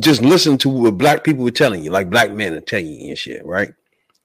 Just 0.00 0.20
listen 0.20 0.58
to 0.58 0.68
what 0.68 0.98
black 0.98 1.24
people 1.24 1.46
are 1.48 1.52
telling 1.52 1.82
you, 1.82 1.90
like 1.90 2.10
black 2.10 2.32
men 2.32 2.52
are 2.52 2.60
telling 2.60 2.86
you 2.86 3.08
and 3.08 3.18
shit, 3.18 3.44
right? 3.46 3.72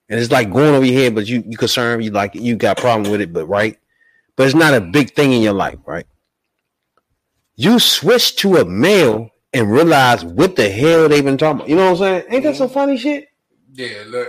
And 0.08 0.18
it's 0.18 0.30
like 0.30 0.52
going 0.52 0.74
over 0.74 0.84
your 0.84 1.00
head, 1.00 1.14
but 1.14 1.26
you 1.26 1.42
you 1.46 1.56
concerned, 1.56 2.04
you 2.04 2.10
like 2.10 2.34
you 2.34 2.56
got 2.56 2.78
problem 2.78 3.10
with 3.10 3.20
it, 3.20 3.32
but 3.32 3.46
right? 3.46 3.78
But 4.36 4.46
it's 4.46 4.54
not 4.54 4.74
a 4.74 4.80
big 4.80 5.14
thing 5.14 5.32
in 5.32 5.42
your 5.42 5.52
life, 5.52 5.78
right? 5.86 6.06
You 7.56 7.78
switch 7.78 8.36
to 8.36 8.58
a 8.58 8.64
male 8.64 9.30
and 9.52 9.72
realize 9.72 10.24
what 10.24 10.56
the 10.56 10.68
hell 10.68 11.08
they've 11.08 11.24
been 11.24 11.38
talking 11.38 11.56
about. 11.56 11.68
You 11.68 11.76
know 11.76 11.86
what 11.92 12.02
I'm 12.02 12.22
saying? 12.22 12.24
Ain't 12.30 12.44
that 12.44 12.56
some 12.56 12.68
mm-hmm. 12.68 12.74
funny 12.74 12.96
shit? 12.96 13.28
Yeah, 13.72 14.04
look, 14.06 14.28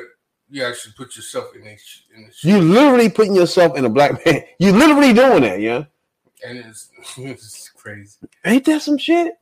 you 0.50 0.64
actually 0.64 0.94
put 0.98 1.16
yourself 1.16 1.56
in 1.56 1.64
this, 1.64 2.02
in 2.16 2.26
this 2.26 2.44
You 2.44 2.60
literally 2.60 3.10
putting 3.10 3.36
yourself 3.36 3.78
in 3.78 3.86
a 3.86 3.90
black 3.90 4.26
man. 4.26 4.44
You 4.60 4.72
literally 4.72 5.14
doing 5.14 5.44
that, 5.44 5.62
yeah. 5.62 5.86
and 6.46 6.58
it's, 6.58 6.90
it's 7.18 7.70
crazy. 7.70 8.18
Ain't 8.46 8.66
that 8.66 8.82
some 8.82 8.98
shit? 8.98 9.34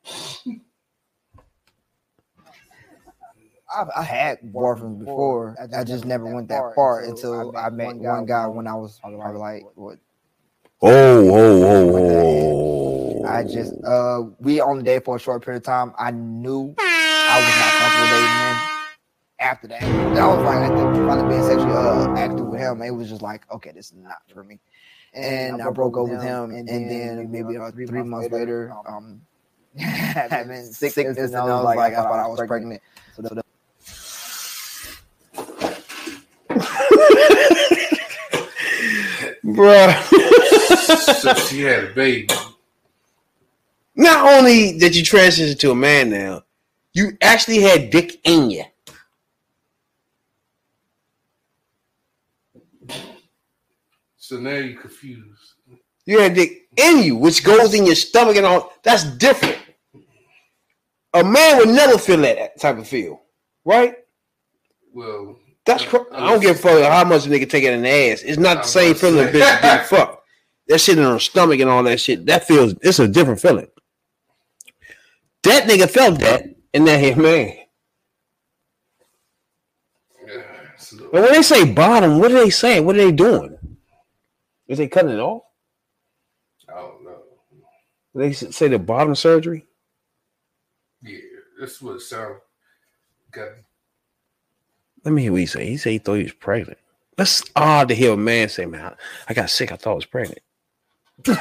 I've, 3.75 3.87
I 3.95 4.03
had 4.03 4.41
boyfriends 4.41 4.99
before. 4.99 5.55
I, 5.59 5.81
I 5.81 5.83
just 5.83 6.05
never 6.05 6.33
went 6.33 6.47
that 6.49 6.73
far 6.75 7.03
until 7.03 7.55
I 7.57 7.69
met 7.69 7.95
one 7.97 8.25
guy 8.25 8.47
when 8.47 8.67
I 8.67 8.75
was 8.75 8.99
probably 8.99 9.39
like 9.39 9.63
what 9.75 9.97
Oh, 10.79 10.89
oh, 10.89 11.63
oh, 11.63 11.97
oh. 11.97 13.25
I 13.25 13.43
just 13.43 13.73
uh 13.83 14.23
we 14.39 14.61
on 14.61 14.77
the 14.77 14.83
date 14.83 15.05
for 15.05 15.15
a 15.15 15.19
short 15.19 15.43
period 15.43 15.61
of 15.61 15.63
time. 15.63 15.91
I 15.97 16.11
knew 16.11 16.75
I 16.77 17.39
was 17.39 17.59
not 17.59 17.71
comfortable 17.73 18.07
dating 18.11 18.69
him. 18.69 18.76
After 19.39 19.67
that, 19.67 19.83
and 19.83 20.17
I 20.17 20.27
was 20.27 20.43
like, 20.43 20.57
I 20.57 20.67
think 20.67 21.07
finally 21.07 21.29
being 21.29 21.43
sexually 21.43 21.71
uh, 21.71 22.15
active 22.15 22.47
with 22.47 22.59
him, 22.59 22.81
it 22.81 22.89
was 22.89 23.09
just 23.09 23.21
like, 23.21 23.45
okay, 23.51 23.71
this 23.71 23.91
is 23.91 23.97
not 23.97 24.23
for 24.33 24.43
me. 24.43 24.59
And 25.13 25.61
I 25.61 25.69
broke 25.69 25.95
up 25.95 26.09
with 26.09 26.23
him, 26.23 26.49
and 26.51 26.67
then 26.67 27.31
maybe 27.31 27.55
uh, 27.55 27.69
three, 27.69 27.85
three 27.85 28.01
months 28.01 28.31
later, 28.31 28.73
um, 28.87 29.21
having 29.77 30.65
sickness, 30.65 31.17
and 31.17 31.35
I 31.35 31.43
was 31.43 31.63
like, 31.63 31.93
I 31.93 31.97
thought 31.97 32.19
I 32.19 32.27
was 32.27 32.41
pregnant. 32.47 32.81
So 33.15 33.21
the, 33.21 33.43
Bruh. 39.45 39.93
So 41.21 41.33
she 41.35 41.61
had 41.61 41.83
a 41.83 41.93
baby. 41.93 42.27
Not 43.95 44.27
only 44.27 44.77
did 44.77 44.95
you 44.95 45.03
transition 45.03 45.57
to 45.57 45.71
a 45.71 45.75
man 45.75 46.09
now, 46.09 46.43
you 46.93 47.17
actually 47.21 47.61
had 47.61 47.89
dick 47.89 48.19
in 48.23 48.51
you. 48.51 48.63
So 54.27 54.37
now 54.41 54.55
you're 54.55 54.77
confused. 54.81 55.53
You 56.05 56.19
had 56.19 56.33
dick 56.33 56.67
in 56.75 56.99
you, 57.01 57.15
which 57.15 57.45
goes 57.45 57.73
in 57.73 57.85
your 57.85 57.95
stomach 57.95 58.35
and 58.35 58.45
all. 58.45 58.73
That's 58.83 59.05
different. 59.05 59.57
A 61.13 61.23
man 61.23 61.59
would 61.59 61.69
never 61.69 61.97
feel 61.97 62.17
that 62.17 62.59
type 62.59 62.77
of 62.77 62.85
feel, 62.89 63.21
right? 63.63 63.95
Well, 64.93 65.37
That's 65.65 65.85
cr- 65.85 66.11
I 66.11 66.29
don't 66.29 66.41
give 66.41 66.57
a 66.57 66.59
fuck 66.59 66.83
how 66.83 67.05
much 67.05 67.25
a 67.25 67.29
nigga 67.29 67.49
take 67.49 67.63
it 67.63 67.71
in 67.71 67.83
the 67.83 67.89
ass. 67.89 68.21
It's 68.21 68.37
not 68.37 68.63
the 68.63 68.67
same 68.67 68.95
feeling 68.95 69.25
a 69.29 69.31
bitch 69.31 69.61
getting 69.61 69.85
fucked. 69.87 70.21
That 70.67 70.79
shit 70.81 70.97
in 70.97 71.05
her 71.05 71.19
stomach 71.19 71.61
and 71.61 71.69
all 71.69 71.83
that 71.83 72.01
shit. 72.01 72.25
That 72.25 72.43
feels 72.45 72.73
it's 72.81 72.99
a 72.99 73.07
different 73.07 73.39
feeling. 73.39 73.67
That 75.43 75.69
nigga 75.69 75.89
felt 75.89 76.19
that 76.19 76.43
in 76.73 76.83
that 76.83 76.99
hit 76.99 77.17
man. 77.17 77.55
Yeah, 80.27 80.41
it's 80.75 80.91
a 80.91 80.95
little- 80.95 81.11
But 81.13 81.21
when 81.23 81.31
they 81.31 81.41
say 81.43 81.71
bottom, 81.71 82.19
what 82.19 82.31
are 82.33 82.43
they 82.43 82.49
saying? 82.49 82.83
What 82.85 82.95
are 82.95 83.05
they 83.05 83.13
doing? 83.13 83.56
Is 84.67 84.77
they 84.77 84.87
cutting 84.87 85.11
it 85.11 85.19
off? 85.19 85.43
I 86.69 86.75
don't 86.75 87.03
know. 87.03 87.21
They 88.13 88.33
say 88.33 88.67
the 88.67 88.79
bottom 88.79 89.15
surgery. 89.15 89.65
Yeah, 91.01 91.19
that's 91.59 91.81
what 91.81 91.97
it 91.97 92.01
sounds. 92.01 92.39
Got 93.31 93.49
Let 95.05 95.13
me 95.13 95.23
hear 95.23 95.31
what 95.31 95.41
he 95.41 95.45
say. 95.45 95.67
He 95.67 95.77
said 95.77 95.91
he 95.91 95.97
thought 95.99 96.15
he 96.15 96.23
was 96.23 96.33
pregnant. 96.33 96.79
That's 97.15 97.43
odd 97.55 97.89
to 97.89 97.95
hear 97.95 98.13
a 98.13 98.17
man 98.17 98.49
say, 98.49 98.65
"Man, 98.65 98.95
I 99.27 99.33
got 99.33 99.49
sick. 99.49 99.71
I 99.71 99.75
thought 99.75 99.91
I 99.91 99.95
was 99.95 100.05
pregnant." 100.05 100.39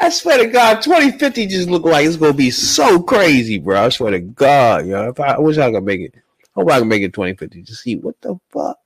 I 0.00 0.10
swear 0.10 0.38
to 0.38 0.46
God, 0.46 0.82
2050 0.82 1.46
just 1.46 1.68
look 1.68 1.84
like 1.84 2.06
it's 2.06 2.16
gonna 2.16 2.32
be 2.32 2.50
so 2.50 3.02
crazy, 3.02 3.58
bro. 3.58 3.84
I 3.84 3.88
swear 3.88 4.10
to 4.12 4.20
God, 4.20 4.86
yo. 4.86 5.08
If 5.08 5.20
I, 5.20 5.34
I 5.34 5.38
wish 5.38 5.58
I 5.58 5.70
could 5.70 5.84
make 5.84 6.00
it. 6.00 6.14
Hope 6.54 6.70
I 6.70 6.78
can 6.78 6.88
make 6.88 7.02
it 7.02 7.12
2050 7.12 7.62
to 7.64 7.74
see 7.74 7.96
what 7.96 8.20
the 8.20 8.38
fuck. 8.50 8.78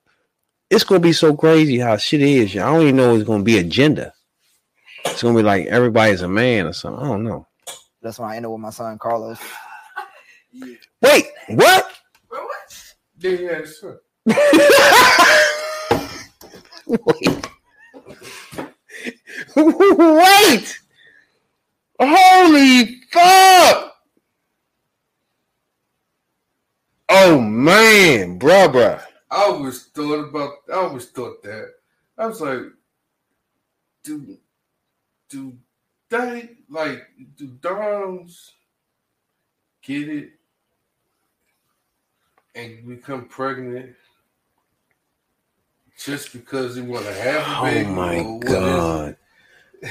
It's 0.71 0.85
gonna 0.85 1.01
be 1.01 1.12
so 1.12 1.37
crazy 1.37 1.79
how 1.79 1.97
shit 1.97 2.21
is. 2.23 2.57
I 2.57 2.71
don't 2.71 2.83
even 2.83 2.97
know 2.97 3.14
it's 3.14 3.25
gonna 3.25 3.43
be 3.43 3.59
a 3.59 3.64
gender. 3.64 4.12
It's 5.05 5.23
gonna 5.23 5.37
be 5.37 5.43
like 5.43 5.66
everybody's 5.66 6.23
a 6.23 6.29
man 6.29 6.66
or 6.66 6.73
something. 6.73 7.05
I 7.05 7.09
don't 7.09 7.25
know. 7.25 7.47
That's 8.03 8.19
when 8.19 8.31
I 8.31 8.37
ended 8.37 8.47
up 8.47 8.53
with 8.53 8.61
my 8.61 8.71
son 8.71 8.99
Carlos. 8.99 9.39
Wait, 11.03 11.27
what? 11.49 11.91
yeah, 13.19 13.31
yeah, 13.31 13.61
sure. 13.64 14.01
Wait. 16.87 17.49
Wait. 19.57 20.81
Holy 22.01 23.01
fuck. 23.11 23.95
Oh 27.11 27.41
man, 27.59 28.39
bruh, 28.39 28.73
bruh. 28.73 29.03
I 29.31 29.45
always 29.45 29.85
thought 29.87 30.29
about. 30.29 30.55
I 30.73 30.77
always 30.77 31.07
thought 31.11 31.43
that. 31.43 31.71
I 32.17 32.27
was 32.27 32.41
like, 32.41 32.61
do, 34.03 34.39
do 35.29 35.53
they 36.09 36.51
like 36.69 37.07
do 37.37 37.49
Doms 37.61 38.53
get 39.83 40.09
it 40.09 40.31
and 42.55 42.87
become 42.89 43.27
pregnant 43.27 43.95
just 45.99 46.33
because 46.33 46.77
they 46.77 46.83
want 46.83 47.05
to 47.07 47.13
have 47.13 47.49
a 47.49 47.57
oh 47.57 47.63
baby? 47.63 47.85
Oh 47.85 47.93
my 47.95 48.17
or 48.17 48.39
what 48.41 48.63
is 48.63 48.91
it? 48.91 49.03
god. 49.03 49.17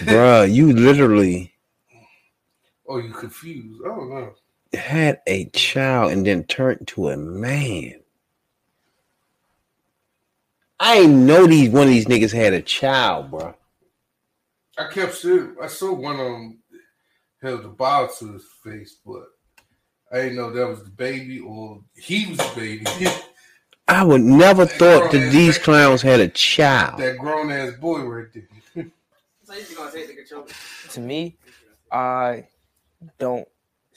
Bruh, 0.02 0.52
you 0.52 0.74
literally 0.74 1.54
Oh, 2.90 2.98
you 3.00 3.12
confused? 3.14 3.82
I 3.86 3.90
don't 3.90 4.10
know. 4.10 4.34
Had 4.78 5.22
a 5.28 5.46
child 5.50 6.12
and 6.12 6.26
then 6.26 6.44
turned 6.44 6.88
to 6.90 7.10
a 7.10 7.18
man. 7.18 7.96
I 10.80 11.00
ain't 11.00 11.14
know 11.14 11.48
these 11.48 11.70
one 11.70 11.84
of 11.84 11.90
these 11.90 12.06
niggas 12.06 12.32
had 12.32 12.54
a 12.54 12.62
child, 12.62 13.32
bro. 13.32 13.56
I 14.78 14.88
kept 14.92 15.16
seeing. 15.16 15.56
I 15.62 15.68
saw 15.68 15.94
one 15.94 16.20
of 16.20 16.26
them 16.26 16.60
held 17.42 17.64
the 17.64 17.70
bottle 17.70 18.16
to 18.20 18.34
his 18.34 18.46
face, 18.64 18.98
but 19.06 19.24
I 20.12 20.22
didn't 20.22 20.36
know 20.36 20.52
that 20.52 20.68
was 20.68 20.84
the 20.84 20.92
baby 20.92 21.40
or 21.40 21.82
he 21.96 22.28
was 22.28 22.38
the 22.38 22.52
baby. 22.56 22.86
I 23.88 24.04
would 24.04 24.22
never 24.22 24.66
thought 24.66 25.12
that 25.12 25.32
these 25.32 25.58
clowns 25.58 26.02
had 26.02 26.20
a 26.20 26.28
child. 26.28 27.00
that 27.00 27.18
grown 27.18 27.52
ass 27.52 27.74
boy 27.80 28.02
right 28.04 28.28
there. 28.34 28.86
To 30.90 31.00
me, 31.00 31.38
I 31.90 32.48
don't 33.18 33.48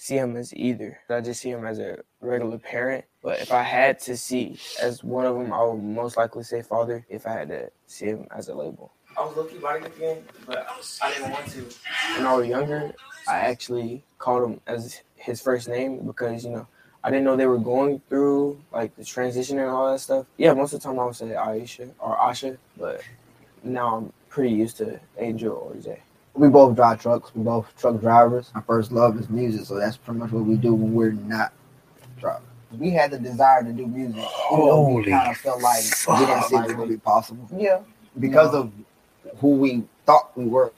see 0.01 0.17
him 0.17 0.35
as 0.37 0.55
either. 0.55 0.99
I 1.11 1.21
just 1.21 1.43
see 1.43 1.51
him 1.51 1.67
as 1.67 1.79
a 1.79 1.99
regular 2.23 2.59
parent. 2.59 3.05
But 3.23 3.41
if 3.41 3.53
I 3.53 3.63
had 3.63 4.01
to 4.01 4.17
see 4.17 4.59
as 4.81 5.05
one 5.05 5.27
of 5.27 5.37
them, 5.37 5.53
I 5.53 5.63
would 5.63 5.83
most 5.83 6.17
likely 6.17 6.43
say 6.43 6.63
father. 6.63 7.05
If 7.11 7.27
I 7.27 7.33
had 7.33 7.49
to 7.49 7.71
see 7.87 8.07
him 8.07 8.27
as 8.35 8.49
a 8.49 8.55
label, 8.55 8.93
I 9.19 9.27
was 9.27 9.37
lucky 9.37 9.59
about 9.59 9.83
it 9.83 9.87
again, 9.95 10.25
but 10.47 10.67
I 11.03 11.13
didn't 11.13 11.31
want 11.31 11.47
to. 11.49 11.65
When 12.17 12.27
I 12.27 12.35
was 12.35 12.47
younger, 12.47 12.93
I 13.29 13.37
actually 13.41 14.03
called 14.19 14.51
him 14.51 14.61
as 14.67 15.03
his 15.17 15.43
first 15.43 15.69
name 15.69 16.07
because 16.07 16.45
you 16.45 16.51
know 16.51 16.67
I 17.05 17.11
didn't 17.11 17.25
know 17.25 17.37
they 17.37 17.47
were 17.47 17.59
going 17.59 18.01
through 18.09 18.59
like 18.73 18.97
the 18.97 19.05
transition 19.05 19.59
and 19.59 19.69
all 19.69 19.93
that 19.93 20.01
stuff. 20.01 20.25
Yeah, 20.39 20.55
most 20.55 20.73
of 20.73 20.81
the 20.81 20.89
time 20.89 20.99
I 20.99 21.05
would 21.05 21.15
say 21.15 21.27
Aisha 21.27 21.91
or 21.99 22.17
Asha, 22.17 22.57
but 22.79 23.03
now 23.63 23.97
I'm 23.97 24.13
pretty 24.31 24.55
used 24.55 24.79
to 24.79 24.99
Angel 25.19 25.53
or 25.53 25.79
Zay. 25.83 26.01
We 26.35 26.49
both 26.49 26.77
drive 26.77 27.01
trucks. 27.03 27.35
We 27.35 27.43
both 27.43 27.67
truck 27.77 28.01
drivers. 28.01 28.51
Our 28.55 28.63
first 28.63 28.93
love 28.93 29.19
is 29.19 29.29
music, 29.29 29.67
so 29.67 29.75
that's 29.75 29.97
pretty 29.97 30.21
much 30.21 30.31
what 30.31 30.45
we 30.45 30.57
do 30.57 30.75
when 30.75 30.95
we're 30.95 31.13
not 31.13 31.53
driving. 32.19 32.47
We 32.79 32.91
had 32.91 33.11
the 33.11 33.19
desire 33.19 33.65
to 33.65 33.73
do 33.73 33.87
music, 33.87 34.25
even 34.53 34.65
though 34.67 34.89
we 34.95 35.05
kind 35.11 35.31
of 35.31 35.37
felt 35.39 35.61
like 35.61 35.83
we 36.09 36.25
didn't 36.27 36.45
see 36.45 36.57
it 36.57 36.79
would 36.79 36.89
be 36.89 36.97
possible 36.99 37.49
Yeah. 37.57 37.81
because 38.19 38.55
of 38.55 38.73
who 39.39 39.51
we 39.57 39.83
thought 40.07 40.37
we 40.37 40.45
were. 40.47 40.73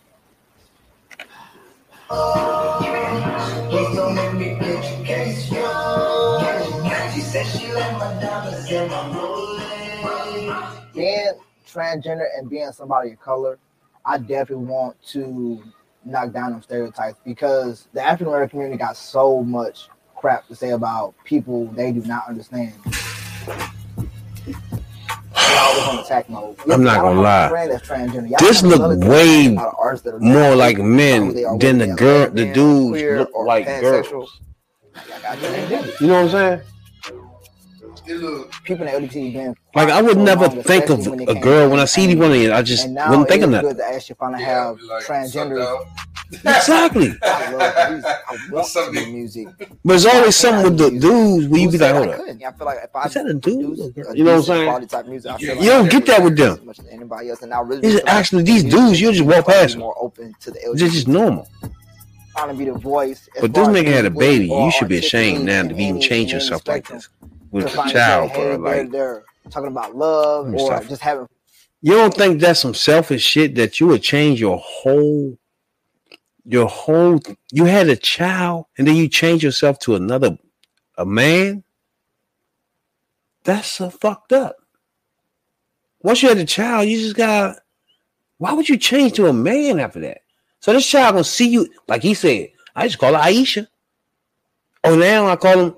being 10.95 11.33
transgender 11.67 12.27
and 12.37 12.49
being 12.51 12.71
somebody 12.73 13.13
of 13.13 13.21
color, 13.21 13.59
I 14.05 14.19
definitely 14.19 14.67
want 14.67 15.01
to 15.09 15.63
knock 16.05 16.33
down 16.33 16.53
them 16.53 16.63
stereotypes 16.63 17.19
because 17.25 17.89
the 17.93 18.03
African 18.03 18.27
American 18.29 18.51
community 18.59 18.79
got 18.79 18.97
so 18.97 19.43
much 19.45 19.89
crap 20.17 20.47
to 20.49 20.57
say 20.57 20.71
about 20.71 21.15
people 21.25 21.67
they 21.69 21.93
do 21.93 22.01
not 22.03 22.29
understand. 22.29 22.75
They're 24.45 25.61
always 25.61 25.83
on 25.89 25.99
attack 26.01 26.29
mode. 26.29 26.57
I'm 26.71 26.83
not 26.83 27.01
gonna 27.01 27.21
lie. 27.21 27.49
friend 27.49 27.71
that's 27.71 27.87
transgender. 27.89 28.29
Y'all 28.29 28.39
This 28.41 28.61
have 28.61 28.71
look 28.71 29.01
way 29.01 29.45
thing 29.47 29.53
about 29.53 29.77
artists 29.79 30.05
that 30.05 30.15
are 30.15 30.21
More 30.21 30.55
like 30.57 30.79
men 30.79 31.29
than 31.33 31.79
the 31.79 31.95
girl, 31.97 32.29
the 32.31 32.53
dudes 32.53 33.03
look 33.03 33.31
like 33.47 33.67
girls. 33.81 34.41
Like, 34.95 35.25
I 35.25 35.37
just- 35.37 36.01
You 36.01 36.07
know 36.09 36.25
what 36.25 36.35
I'm 36.35 36.61
saying? 36.61 36.61
People 38.65 38.87
in 38.87 38.93
the 39.03 39.09
LGBT 39.09 39.33
been 39.33 39.57
Like 39.75 39.89
I 39.89 40.03
would 40.03 40.15
so 40.15 40.23
never 40.23 40.49
think 40.49 40.91
of 40.91 40.99
especially 41.01 41.11
when 41.27 41.29
it 41.29 41.37
a 41.39 41.41
girl 41.41 41.71
when 41.71 41.81
I 41.81 41.87
see 41.87 42.07
these 42.07 42.17
entertainment. 42.17 42.21
one 42.21 42.33
of 42.33 42.39
these. 42.39 42.51
I 42.51 42.63
just 42.63 42.89
wouldn't 42.89 43.29
think 43.29 43.43
it 43.43 43.45
of 43.45 43.51
is 43.51 43.53
nothing. 43.55 43.69
good 43.71 43.77
to 43.79 43.85
actually 43.95 44.17
finally 44.19 44.43
yeah, 44.43 44.65
have 44.67 44.81
like, 44.83 45.05
transgender. 45.05 45.87
Exactly. 46.45 47.15
I 47.23 47.51
love 47.53 47.91
music. 47.91 48.07
I 48.07 48.37
want 48.53 48.65
to 48.67 48.71
Something- 48.71 49.13
music. 49.13 49.49
But 49.85 49.95
it's 49.97 50.07
always 50.07 50.37
something 50.37 50.65
with 50.65 50.79
the 50.79 50.91
dudes 50.99 51.47
where 51.49 51.61
you 51.61 51.67
Who 51.67 51.73
be 51.73 51.79
like, 51.79 51.95
hold 51.95 52.09
I 52.09 52.13
up. 52.13 52.21
I 52.21 52.53
feel 52.53 52.67
like 52.67 52.79
if 52.85 52.97
I 52.97 53.05
Is 53.05 53.15
that 53.15 53.27
a 53.27 53.35
dude? 53.35 53.43
produce 53.43 53.81
or 53.81 53.89
a 53.89 53.91
girl? 53.93 54.13
a 54.13 54.17
You 54.17 54.25
know 54.25 54.31
what 54.33 54.37
I'm 54.39 54.43
saying? 54.45 54.65
quality 54.67 54.87
type 54.87 55.07
music, 55.07 55.31
I 55.31 55.37
feel 55.39 55.57
You 55.63 55.71
don't 55.71 55.91
get 55.91 56.07
that 56.07 56.23
with 56.23 56.37
them. 56.37 56.53
as 56.53 56.63
much 56.63 56.79
as 56.79 56.87
anybody 56.89 57.31
else, 57.31 57.43
and 57.43 57.53
I 57.55 57.61
really 57.61 57.83
It's 57.87 58.01
feel 58.01 58.09
actually 58.09 58.43
these 58.45 58.65
dudes, 58.65 59.01
you 59.01 59.13
just 59.13 59.25
walk 59.27 59.47
past 59.47 59.73
them. 59.73 59.81
more 59.81 59.95
open 59.99 60.35
to 60.41 60.51
the 60.51 60.59
It's 60.71 60.81
just 60.81 61.09
normal. 61.09 61.49
trying 62.37 62.49
to 62.49 62.55
be 62.55 62.65
the 62.65 62.73
voice. 62.79 63.29
as 63.37 63.41
But 63.43 63.53
this 63.55 63.69
nigga 63.69 63.93
had 63.93 64.05
a 64.07 64.11
baby. 64.11 64.47
You 64.47 64.71
should 64.71 64.89
be 64.89 64.99
ashamed 64.99 65.45
now 65.45 65.63
to 65.65 65.75
even 65.79 66.01
change 66.01 66.33
yourself 66.33 66.67
like 66.67 66.89
this 66.89 67.09
with 67.51 67.67
a 67.67 67.91
child, 67.91 68.31
say, 68.31 68.37
hey, 68.53 68.57
bro. 68.57 68.71
Like 68.71 68.91
they're 68.91 69.25
talking 69.51 69.69
about 69.69 69.97
love 69.97 70.53
or 70.53 70.59
stop. 70.59 70.87
just 70.87 71.03
having 71.03 71.27
you 71.83 71.93
don't 71.95 72.15
think 72.15 72.41
that's 72.41 72.61
some 72.61 72.75
selfish 72.75 73.23
shit 73.23 73.57
that 73.57 73.81
you 73.81 73.89
would 73.89 74.03
change 74.03 74.41
your 74.41 74.59
whole 74.59 75.37
your 76.45 76.69
whole 76.69 77.21
you 77.51 77.65
had 77.65 77.89
a 77.89 77.97
child 77.97 78.67
and 78.79 78.87
then 78.87 78.97
you 78.97 79.09
change 79.09 79.43
yourself 79.43 79.79
to 79.81 79.97
another 79.97 80.39
a 80.97 81.05
man? 81.05 81.65
That's 83.45 83.67
so 83.67 83.91
fucked 83.91 84.33
up. 84.33 84.57
Once 86.01 86.23
you 86.23 86.29
had 86.29 86.39
a 86.39 86.45
child, 86.45 86.89
you 86.89 86.99
just 86.99 87.17
got 87.17 87.57
why 88.39 88.53
would 88.53 88.69
you 88.69 88.77
change 88.77 89.15
to 89.15 89.27
a 89.27 89.33
man 89.33 89.81
after 89.81 90.01
that? 90.01 90.23
So 90.61 90.73
this 90.73 90.87
child 90.87 91.15
gonna 91.15 91.25
see 91.25 91.49
you, 91.49 91.69
like 91.89 92.03
he 92.03 92.15
said, 92.15 92.51
I 92.75 92.87
just 92.87 92.99
call 92.99 93.15
her 93.15 93.21
Aisha. 93.21 93.67
Oh, 94.85 94.97
now 94.97 95.27
I 95.27 95.37
call 95.37 95.59
him, 95.59 95.75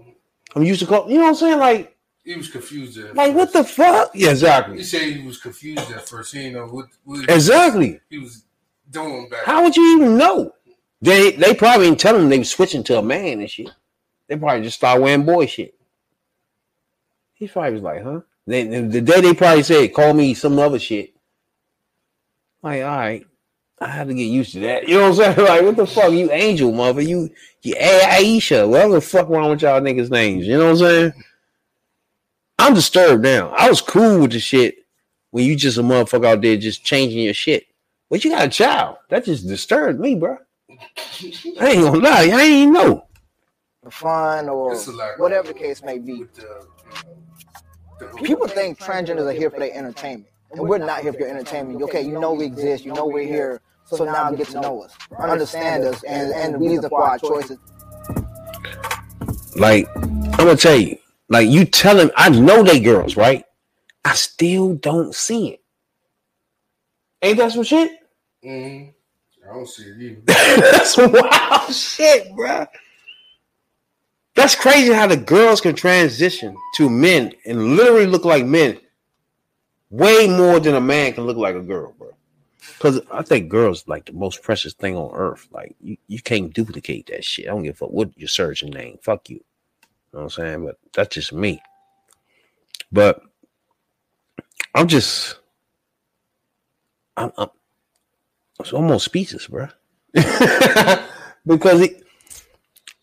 I'm 0.54 0.62
used 0.62 0.80
to 0.80 0.86
call, 0.86 1.10
you 1.10 1.16
know 1.16 1.24
what 1.24 1.28
I'm 1.30 1.34
saying? 1.34 1.58
Like, 1.58 1.93
He 2.24 2.34
was 2.36 2.48
confused 2.48 2.96
at 2.98 3.14
like 3.14 3.34
what 3.34 3.52
the 3.52 3.62
fuck? 3.62 4.10
Yeah, 4.14 4.30
exactly. 4.30 4.78
He 4.78 4.84
said 4.84 5.02
he 5.12 5.26
was 5.26 5.38
confused 5.38 5.90
at 5.90 6.08
first. 6.08 6.32
He 6.32 6.40
didn't 6.40 6.54
know 6.54 6.66
what, 6.66 6.86
what 7.04 7.28
Exactly. 7.28 8.00
he 8.08 8.18
was 8.18 8.44
doing 8.90 9.28
back. 9.28 9.44
How 9.44 9.62
would 9.62 9.76
you 9.76 9.96
even 9.96 10.16
know? 10.16 10.54
They 11.02 11.32
they 11.32 11.54
probably 11.54 11.86
didn't 11.88 12.00
tell 12.00 12.16
him 12.16 12.30
they 12.30 12.38
was 12.38 12.50
switching 12.50 12.82
to 12.84 12.98
a 12.98 13.02
man 13.02 13.40
and 13.40 13.50
shit. 13.50 13.70
They 14.26 14.36
probably 14.36 14.62
just 14.62 14.78
start 14.78 15.02
wearing 15.02 15.26
boy 15.26 15.44
shit. 15.46 15.74
He 17.34 17.46
probably 17.46 17.72
was 17.74 17.82
like, 17.82 18.02
huh? 18.02 18.20
They, 18.46 18.64
the, 18.66 18.80
the 18.82 19.00
day 19.02 19.20
they 19.20 19.34
probably 19.34 19.62
said, 19.62 19.92
call 19.92 20.14
me 20.14 20.32
some 20.32 20.58
other 20.58 20.78
shit. 20.78 21.14
Like, 22.62 22.82
all 22.82 22.88
right. 22.96 23.26
I 23.80 23.88
had 23.88 24.06
to 24.08 24.14
get 24.14 24.22
used 24.24 24.52
to 24.52 24.60
that. 24.60 24.88
You 24.88 24.94
know 24.98 25.10
what 25.10 25.26
I'm 25.26 25.34
saying? 25.34 25.46
Like, 25.48 25.62
what 25.62 25.76
the 25.76 25.86
fuck, 25.86 26.12
you 26.12 26.30
angel, 26.30 26.72
mother? 26.72 27.02
You, 27.02 27.28
you 27.62 27.74
Aisha. 27.74 28.66
Whatever 28.68 28.94
the 28.94 29.00
fuck 29.02 29.28
wrong 29.28 29.50
with 29.50 29.62
y'all 29.62 29.80
niggas' 29.80 30.10
names? 30.10 30.46
You 30.46 30.56
know 30.56 30.64
what 30.64 30.70
I'm 30.70 30.76
saying? 30.78 31.12
I'm 32.64 32.72
disturbed 32.72 33.22
now. 33.22 33.50
I 33.50 33.68
was 33.68 33.82
cool 33.82 34.20
with 34.20 34.32
the 34.32 34.40
shit 34.40 34.86
when 35.32 35.44
you 35.44 35.54
just 35.54 35.76
a 35.76 35.82
motherfucker 35.82 36.24
out 36.24 36.40
there 36.40 36.56
just 36.56 36.82
changing 36.82 37.18
your 37.18 37.34
shit. 37.34 37.66
But 38.08 38.24
you 38.24 38.30
got 38.30 38.46
a 38.46 38.48
child. 38.48 38.96
That 39.10 39.26
just 39.26 39.46
disturbed 39.46 40.00
me, 40.00 40.14
bro. 40.14 40.38
I 40.70 40.76
ain't 41.60 41.82
gonna 41.82 41.98
lie. 41.98 42.30
I 42.32 42.40
ain't 42.40 42.52
even 42.52 42.72
know. 42.72 43.06
fun 43.90 44.48
or 44.48 44.72
It's 44.72 44.86
a 44.86 44.92
lot 44.92 45.18
whatever 45.18 45.48
the 45.48 45.52
case 45.52 45.82
may 45.82 45.98
be. 45.98 46.20
with 46.20 46.32
the, 46.32 46.48
uh, 46.48 46.62
the 47.98 48.06
People 48.22 48.48
think 48.48 48.78
transgenders 48.78 49.26
are 49.26 49.32
here 49.32 49.50
for 49.50 49.60
their 49.60 49.74
entertainment, 49.74 50.30
and 50.52 50.62
we're 50.62 50.78
not 50.78 51.02
here 51.02 51.12
for 51.12 51.18
your 51.18 51.28
entertainment. 51.28 51.82
Okay, 51.82 52.00
you 52.00 52.18
know 52.18 52.32
we 52.32 52.46
exist, 52.46 52.82
you 52.86 52.94
know 52.94 53.04
we're 53.04 53.26
here, 53.26 53.60
so 53.84 54.06
now 54.06 54.30
get 54.30 54.48
to 54.48 54.60
know 54.62 54.80
us, 54.84 54.96
understand 55.18 55.84
us, 55.84 56.02
and 56.04 56.32
and 56.32 56.54
the 56.54 56.58
reason 56.58 56.88
for 56.88 57.02
our 57.04 57.18
choices. 57.18 57.58
Like, 59.54 59.86
I'm 59.96 60.30
gonna 60.38 60.56
tell 60.56 60.76
you, 60.76 60.96
like 61.34 61.48
you 61.50 61.64
tell 61.64 61.98
him, 61.98 62.12
I 62.16 62.30
know 62.30 62.62
they 62.62 62.78
girls, 62.78 63.16
right? 63.16 63.44
I 64.04 64.14
still 64.14 64.74
don't 64.76 65.12
see 65.12 65.48
it. 65.48 65.60
Ain't 67.22 67.38
that 67.38 67.50
some 67.50 67.64
shit? 67.64 67.90
Mhm. 68.44 68.92
I 69.42 69.52
don't 69.52 69.68
see 69.68 69.82
it 69.82 70.00
either. 70.00 70.20
That's 70.26 70.96
wild 70.96 71.74
shit, 71.74 72.32
bro. 72.36 72.66
That's 74.36 74.54
crazy 74.54 74.92
how 74.92 75.08
the 75.08 75.16
girls 75.16 75.60
can 75.60 75.74
transition 75.74 76.56
to 76.76 76.88
men 76.88 77.32
and 77.44 77.76
literally 77.76 78.06
look 78.06 78.24
like 78.24 78.46
men 78.46 78.78
way 79.90 80.28
more 80.28 80.60
than 80.60 80.76
a 80.76 80.80
man 80.80 81.14
can 81.14 81.24
look 81.24 81.36
like 81.36 81.56
a 81.56 81.60
girl, 81.60 81.94
bro. 81.98 82.10
Because 82.78 83.00
I 83.10 83.22
think 83.22 83.48
girls 83.48 83.88
like 83.88 84.06
the 84.06 84.12
most 84.12 84.40
precious 84.40 84.72
thing 84.74 84.96
on 84.96 85.10
earth. 85.14 85.48
Like 85.50 85.74
you, 85.80 85.96
you 86.06 86.22
can't 86.22 86.52
duplicate 86.52 87.06
that 87.08 87.24
shit. 87.24 87.46
I 87.46 87.48
don't 87.48 87.64
give 87.64 87.74
a 87.74 87.78
fuck 87.78 87.90
what 87.90 88.16
your 88.16 88.28
surgeon 88.28 88.70
name. 88.70 88.98
Fuck 89.02 89.30
you. 89.30 89.42
Know 90.14 90.20
what 90.20 90.24
I'm 90.24 90.30
saying? 90.30 90.64
But 90.64 90.76
that's 90.92 91.14
just 91.16 91.32
me. 91.32 91.60
But 92.92 93.20
I'm 94.72 94.86
just 94.86 95.40
I'm, 97.16 97.32
I'm 97.36 97.48
it's 98.60 98.72
almost 98.72 99.06
speechless, 99.06 99.48
bro. 99.48 99.66
because 101.46 101.80
he 101.80 101.96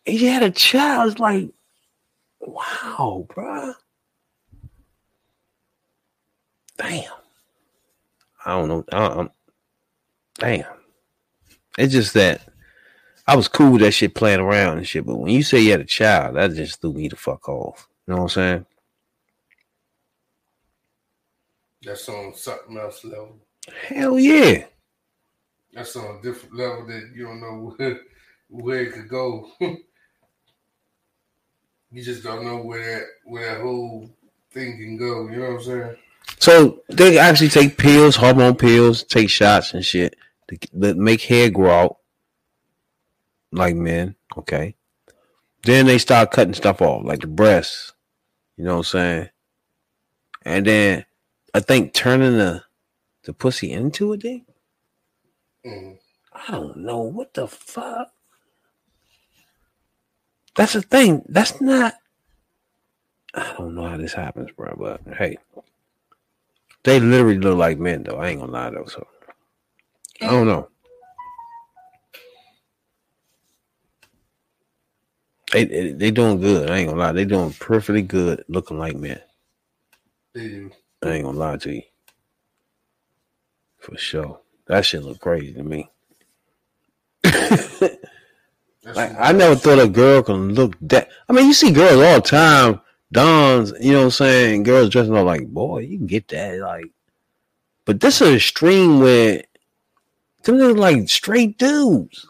he 0.06 0.26
had 0.26 0.42
a 0.42 0.52
child. 0.52 1.12
It's 1.12 1.20
like, 1.20 1.50
wow, 2.40 3.28
bro. 3.36 3.74
Damn. 6.78 7.12
I 8.46 8.58
don't 8.58 8.70
know. 8.70 8.86
I'm, 8.94 9.30
damn. 10.40 10.66
It's 11.78 11.92
just 11.92 12.14
that 12.14 12.42
I 13.28 13.36
was 13.36 13.48
cool 13.48 13.74
with 13.74 13.82
that 13.82 13.92
shit 13.92 14.16
playing 14.16 14.40
around 14.40 14.78
and 14.78 14.88
shit, 14.88 15.06
but 15.06 15.18
when 15.18 15.32
you 15.32 15.44
say 15.44 15.60
you 15.60 15.72
had 15.72 15.82
a 15.82 15.86
child, 15.86 16.36
that 16.36 16.54
just 16.54 16.82
threw 16.82 16.94
me 16.94 17.08
the 17.08 17.16
fuck 17.16 17.48
off. 17.48 17.88
You 18.08 18.14
know 18.14 18.24
what 18.24 18.26
I'm 18.26 18.30
saying? 18.30 18.66
That's 21.84 22.08
on 22.10 22.34
something 22.36 22.78
else 22.78 23.04
level. 23.04 23.38
Hell 23.88 24.20
yeah. 24.20 24.66
That's 25.74 25.96
on 25.96 26.18
a 26.18 26.22
different 26.22 26.56
level 26.56 26.86
that 26.88 27.12
you 27.16 27.26
don't 27.26 27.42
know 27.42 27.74
where, 27.78 28.00
where 28.50 28.82
it 28.82 28.94
could 28.94 29.10
go. 29.10 29.50
you 29.60 29.78
just 32.04 32.24
don't 32.24 32.46
know 32.46 32.58
where 32.58 33.00
that 33.00 33.06
where 33.26 33.54
that 33.54 33.62
whole 33.62 34.10
thing 34.52 34.78
can 34.78 34.98
go. 34.98 35.30
You 35.30 35.38
know 35.38 35.54
what 35.54 35.60
I'm 35.60 35.64
saying? 35.64 35.96
So 36.40 36.82
they 36.90 37.18
actually 37.18 37.50
take 37.50 37.78
pills, 37.78 38.16
hormone 38.16 38.56
pills, 38.56 39.04
take 39.04 39.30
shots 39.30 39.74
and 39.74 39.86
shit 39.86 40.16
to, 40.50 40.58
that 40.74 40.98
make 40.98 41.22
hair 41.22 41.50
grow 41.50 41.72
out 41.72 41.98
like 43.52 43.76
men. 43.76 44.16
Okay. 44.38 44.76
Then 45.64 45.86
they 45.86 45.98
start 45.98 46.32
cutting 46.32 46.54
stuff 46.54 46.82
off, 46.82 47.06
like 47.06 47.22
the 47.22 47.28
breasts. 47.28 47.94
You 48.58 48.66
know 48.66 48.74
what 48.74 48.78
I'm 48.80 48.84
saying? 48.86 49.30
And 50.44 50.66
then 50.66 51.06
I 51.54 51.60
think 51.60 51.94
turning 51.94 52.38
the 52.38 52.64
the 53.24 53.34
pussy 53.34 53.72
into 53.72 54.14
a 54.14 54.18
thing. 54.18 54.46
Mhm. 55.66 56.00
I 56.34 56.52
don't 56.52 56.78
know 56.78 57.00
what 57.02 57.34
the 57.34 57.48
fuck. 57.48 58.14
That's 60.56 60.74
the 60.74 60.82
thing. 60.82 61.24
That's 61.30 61.62
not. 61.62 61.96
I 63.34 63.54
don't 63.58 63.76
know 63.76 63.88
how 63.88 63.98
this 63.98 64.14
happens, 64.14 64.52
bro. 64.52 64.76
But 64.78 65.02
hey, 65.18 65.38
they 66.84 67.00
literally 67.00 67.38
look 67.40 67.58
like 67.58 67.80
men, 67.80 68.04
though. 68.04 68.18
I 68.18 68.30
ain't 68.30 68.42
gonna 68.42 68.52
lie, 68.52 68.70
though. 68.72 68.86
So 68.86 69.08
I 70.22 70.28
don't 70.28 70.48
know. 70.48 70.71
They, 75.52 75.92
they 75.92 76.12
doing 76.12 76.40
good. 76.40 76.70
I 76.70 76.78
ain't 76.78 76.90
gonna 76.90 77.02
lie. 77.02 77.12
They 77.12 77.26
doing 77.26 77.54
perfectly 77.54 78.02
good, 78.02 78.44
looking 78.48 78.80
like 78.80 78.96
men. 78.96 79.20
They 80.34 80.48
do. 80.48 80.72
I 81.04 81.10
ain't 81.10 81.26
gonna 81.26 81.38
lie 81.38 81.58
to 81.58 81.74
you. 81.74 81.82
For 83.80 83.98
sure. 83.98 84.40
That 84.68 84.86
shit 84.86 85.04
look 85.04 85.20
crazy 85.20 85.54
to 85.54 85.64
me. 85.64 85.90
Like 88.84 89.14
I 89.20 89.32
never 89.32 89.56
thought 89.56 89.80
a 89.80 89.88
girl 89.88 90.24
can 90.24 90.54
look 90.56 90.76
that. 90.82 91.10
I 91.30 91.34
mean, 91.34 91.46
you 91.46 91.54
see 91.54 91.72
girls 91.72 92.02
all 92.02 92.16
the 92.16 92.22
time, 92.22 92.82
dons. 93.12 93.74
You 93.80 93.92
know 93.92 94.00
what 94.00 94.06
I'm 94.06 94.12
saying? 94.12 94.64
Girls 94.64 94.90
dressing 94.90 95.16
up 95.16 95.26
like 95.26 95.48
boy, 95.48 95.80
you 95.80 95.98
can 95.98 96.08
get 96.08 96.28
that. 96.30 96.58
Like, 96.60 96.86
but 97.86 98.00
this 98.00 98.22
is 98.22 98.28
a 98.30 98.40
stream 98.40 99.00
where 99.00 99.44
them 100.44 100.76
like 100.76 101.10
straight 101.10 101.60
dudes. 101.60 102.28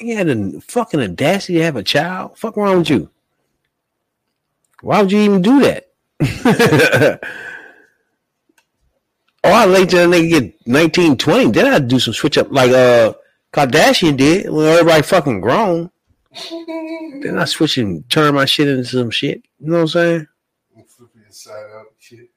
He 0.00 0.10
had 0.10 0.28
a 0.28 0.60
fucking 0.62 1.00
audacity 1.00 1.58
to 1.58 1.64
have 1.64 1.76
a 1.76 1.82
child. 1.82 2.38
Fuck 2.38 2.56
wrong 2.56 2.78
with 2.78 2.90
you? 2.90 3.10
Why 4.80 5.02
would 5.02 5.12
you 5.12 5.20
even 5.20 5.42
do 5.42 5.60
that? 5.60 5.88
oh, 9.44 9.52
I 9.52 9.66
late 9.66 9.90
till 9.90 10.10
a 10.10 10.16
nigga 10.16 10.30
get 10.30 10.66
19, 10.66 11.16
20. 11.18 11.50
Then 11.50 11.66
I 11.66 11.78
do 11.78 11.98
some 11.98 12.14
switch 12.14 12.38
up 12.38 12.50
like 12.50 12.70
uh 12.70 13.12
Kardashian 13.52 14.16
did 14.16 14.50
when 14.50 14.66
everybody 14.66 15.02
fucking 15.02 15.40
grown. 15.40 15.90
Then 17.20 17.38
I 17.38 17.44
switch 17.44 17.78
and 17.78 18.08
turn 18.08 18.34
my 18.34 18.44
shit 18.44 18.68
into 18.68 18.84
some 18.84 19.10
shit. 19.10 19.42
You 19.58 19.70
know 19.70 19.76
what 19.76 19.80
I'm 19.82 19.88
saying? 19.88 20.26
flip 20.86 21.10
it 21.16 21.26
inside 21.26 21.64
out 21.74 21.86
and 21.86 21.98
shit. 21.98 22.30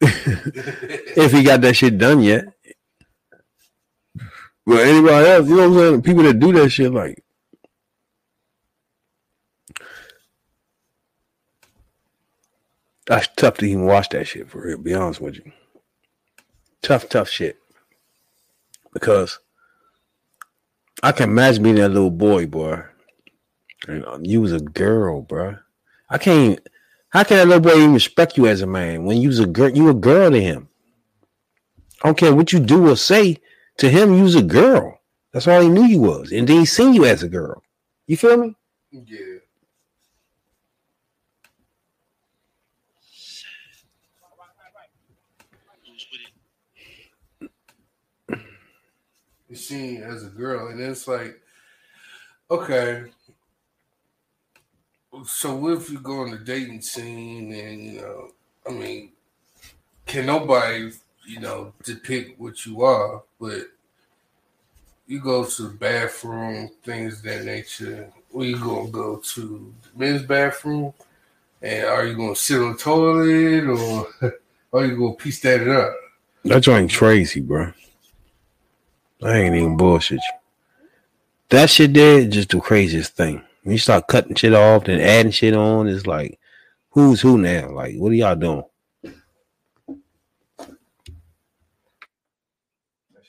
If 1.16 1.32
he 1.32 1.42
got 1.42 1.60
that 1.62 1.74
shit 1.74 1.98
done 1.98 2.22
yet. 2.22 2.53
But 4.66 4.86
anybody 4.86 5.28
else, 5.28 5.48
you 5.48 5.56
know 5.56 5.68
what 5.68 5.78
I'm 5.78 5.90
saying? 5.90 6.02
People 6.02 6.22
that 6.24 6.38
do 6.38 6.52
that 6.52 6.70
shit, 6.70 6.92
like, 6.92 7.22
that's 13.06 13.28
tough 13.36 13.58
to 13.58 13.66
even 13.66 13.84
watch 13.84 14.08
that 14.10 14.26
shit 14.26 14.48
for 14.48 14.62
real. 14.62 14.78
Be 14.78 14.94
honest 14.94 15.20
with 15.20 15.36
you, 15.36 15.52
tough, 16.80 17.08
tough 17.08 17.28
shit. 17.28 17.58
Because 18.92 19.38
I 21.02 21.12
can 21.12 21.30
imagine 21.30 21.62
being 21.62 21.74
that 21.76 21.90
little 21.90 22.10
boy, 22.10 22.46
boy. 22.46 22.82
You, 23.86 23.94
um, 23.94 24.00
know, 24.00 24.20
you 24.22 24.40
was 24.40 24.52
a 24.52 24.60
girl, 24.60 25.20
bro. 25.20 25.56
I 26.08 26.16
can't. 26.16 26.58
How 27.10 27.22
can 27.24 27.36
that 27.36 27.46
little 27.46 27.60
boy 27.60 27.76
even 27.76 27.92
respect 27.92 28.38
you 28.38 28.46
as 28.46 28.62
a 28.62 28.66
man 28.66 29.04
when 29.04 29.20
you 29.20 29.28
was 29.28 29.40
a 29.40 29.46
girl? 29.46 29.70
You 29.70 29.90
a 29.90 29.94
girl 29.94 30.30
to 30.30 30.40
him. 30.40 30.68
I 32.02 32.08
don't 32.08 32.18
care 32.18 32.34
what 32.34 32.52
you 32.52 32.60
do 32.60 32.88
or 32.88 32.96
say 32.96 33.40
to 33.78 33.88
him. 33.88 34.16
You 34.16 34.24
was 34.24 34.34
a 34.34 34.42
girl. 34.42 35.00
That's 35.32 35.48
all 35.48 35.60
he 35.60 35.68
knew 35.68 35.84
you 35.84 36.00
was, 36.00 36.30
and 36.30 36.46
then 36.46 36.60
he 36.60 36.64
seen 36.66 36.94
you 36.94 37.04
as 37.04 37.22
a 37.22 37.28
girl. 37.28 37.62
You 38.06 38.16
feel 38.16 38.36
me? 38.36 38.54
Yeah. 38.92 39.40
You 49.48 49.56
seen 49.56 50.02
as 50.02 50.24
a 50.24 50.30
girl, 50.30 50.68
and 50.68 50.80
it's 50.80 51.06
like, 51.06 51.40
okay. 52.50 53.04
So 55.26 55.68
if 55.68 55.90
you 55.90 56.00
go 56.00 56.22
on 56.22 56.32
the 56.32 56.38
dating 56.38 56.82
scene 56.82 57.52
and 57.52 57.84
you 57.84 58.00
know, 58.00 58.30
I 58.68 58.72
mean, 58.72 59.12
can 60.06 60.26
nobody, 60.26 60.90
you 61.26 61.40
know, 61.40 61.72
depict 61.84 62.40
what 62.40 62.66
you 62.66 62.82
are, 62.82 63.22
but 63.44 63.68
you 65.06 65.20
go 65.20 65.44
to 65.44 65.62
the 65.64 65.68
bathroom, 65.68 66.70
things 66.82 67.18
of 67.18 67.24
that 67.24 67.44
nature. 67.44 68.10
Where 68.30 68.46
you 68.46 68.58
gonna 68.58 68.88
go 68.88 69.16
to 69.16 69.74
the 69.92 69.98
men's 69.98 70.22
bathroom? 70.22 70.94
And 71.60 71.84
are 71.84 72.06
you 72.06 72.16
gonna 72.16 72.34
sit 72.34 72.58
on 72.58 72.72
the 72.72 72.78
toilet 72.78 73.64
or 73.66 74.08
are 74.72 74.86
you 74.86 74.96
gonna 74.96 75.14
piece 75.14 75.40
that 75.40 75.68
up? 75.68 75.94
That 76.44 76.62
joint 76.62 76.90
crazy, 76.90 77.40
bro. 77.40 77.72
I 79.22 79.36
ain't 79.36 79.54
even 79.54 79.76
bullshit 79.76 80.20
you. 80.20 80.86
That 81.50 81.68
shit 81.68 81.92
there 81.92 82.20
is 82.20 82.32
just 82.32 82.48
the 82.48 82.60
craziest 82.60 83.14
thing. 83.14 83.42
When 83.62 83.72
you 83.72 83.78
start 83.78 84.08
cutting 84.08 84.34
shit 84.36 84.54
off 84.54 84.88
and 84.88 85.02
adding 85.02 85.32
shit 85.32 85.54
on, 85.54 85.86
it's 85.86 86.06
like, 86.06 86.38
who's 86.90 87.20
who 87.20 87.36
now? 87.36 87.72
Like, 87.72 87.96
what 87.96 88.10
are 88.10 88.14
y'all 88.14 88.36
doing? 88.36 88.64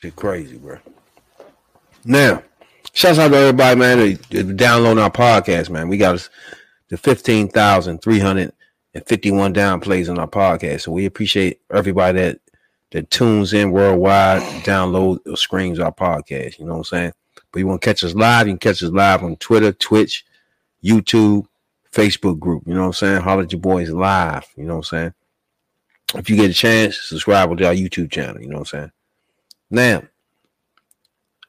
Shit 0.06 0.16
crazy, 0.16 0.58
bro. 0.58 0.78
Now, 2.06 2.44
shouts 2.94 3.18
out 3.18 3.30
to 3.30 3.38
everybody, 3.38 3.80
man, 3.80 4.20
downloading 4.56 5.02
our 5.02 5.10
podcast, 5.10 5.72
man. 5.72 5.88
We 5.88 5.98
got 5.98 6.14
us 6.14 6.30
the 6.90 6.98
15,351 6.98 9.54
down 9.54 9.80
plays 9.80 10.08
on 10.08 10.20
our 10.20 10.28
podcast. 10.28 10.82
So 10.82 10.92
we 10.92 11.08
appreciate 11.08 11.62
everybody 11.72 12.20
that 12.20 12.40
that 12.92 13.10
tunes 13.10 13.54
in 13.54 13.72
worldwide, 13.72 14.44
download 14.64 15.22
or 15.26 15.38
screens 15.38 15.80
our 15.80 15.92
podcast. 15.92 16.60
You 16.60 16.66
know 16.66 16.74
what 16.74 16.78
I'm 16.78 16.84
saying? 16.84 17.14
But 17.52 17.58
you 17.58 17.66
want 17.66 17.82
to 17.82 17.88
catch 17.88 18.04
us 18.04 18.14
live, 18.14 18.46
you 18.46 18.54
can 18.54 18.60
catch 18.60 18.84
us 18.84 18.92
live 18.92 19.24
on 19.24 19.38
Twitter, 19.38 19.72
Twitch, 19.72 20.24
YouTube, 20.84 21.48
Facebook 21.92 22.38
group. 22.38 22.62
You 22.68 22.76
know 22.76 22.82
what 22.82 22.88
I'm 22.88 22.94
saying? 22.94 23.24
Holler 23.24 23.42
at 23.42 23.52
your 23.52 23.60
boys 23.60 23.90
live. 23.90 24.46
You 24.56 24.66
know 24.66 24.76
what 24.76 24.94
I'm 24.94 25.00
saying? 25.00 25.14
If 26.14 26.30
you 26.30 26.36
get 26.36 26.52
a 26.52 26.54
chance, 26.54 27.02
subscribe 27.02 27.58
to 27.58 27.66
our 27.66 27.74
YouTube 27.74 28.12
channel. 28.12 28.40
You 28.40 28.50
know 28.50 28.60
what 28.60 28.72
I'm 28.72 28.82
saying? 28.82 28.92
Now, 29.70 30.04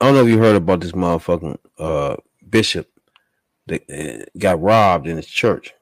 I 0.00 0.06
don't 0.06 0.14
know 0.14 0.22
if 0.22 0.28
you 0.28 0.38
heard 0.38 0.56
about 0.56 0.80
this 0.80 0.92
motherfucking 0.92 1.58
uh, 1.78 2.16
bishop 2.48 2.90
that 3.66 3.82
uh, 3.90 4.24
got 4.38 4.60
robbed 4.60 5.06
in 5.06 5.16
his 5.16 5.26
church. 5.26 5.74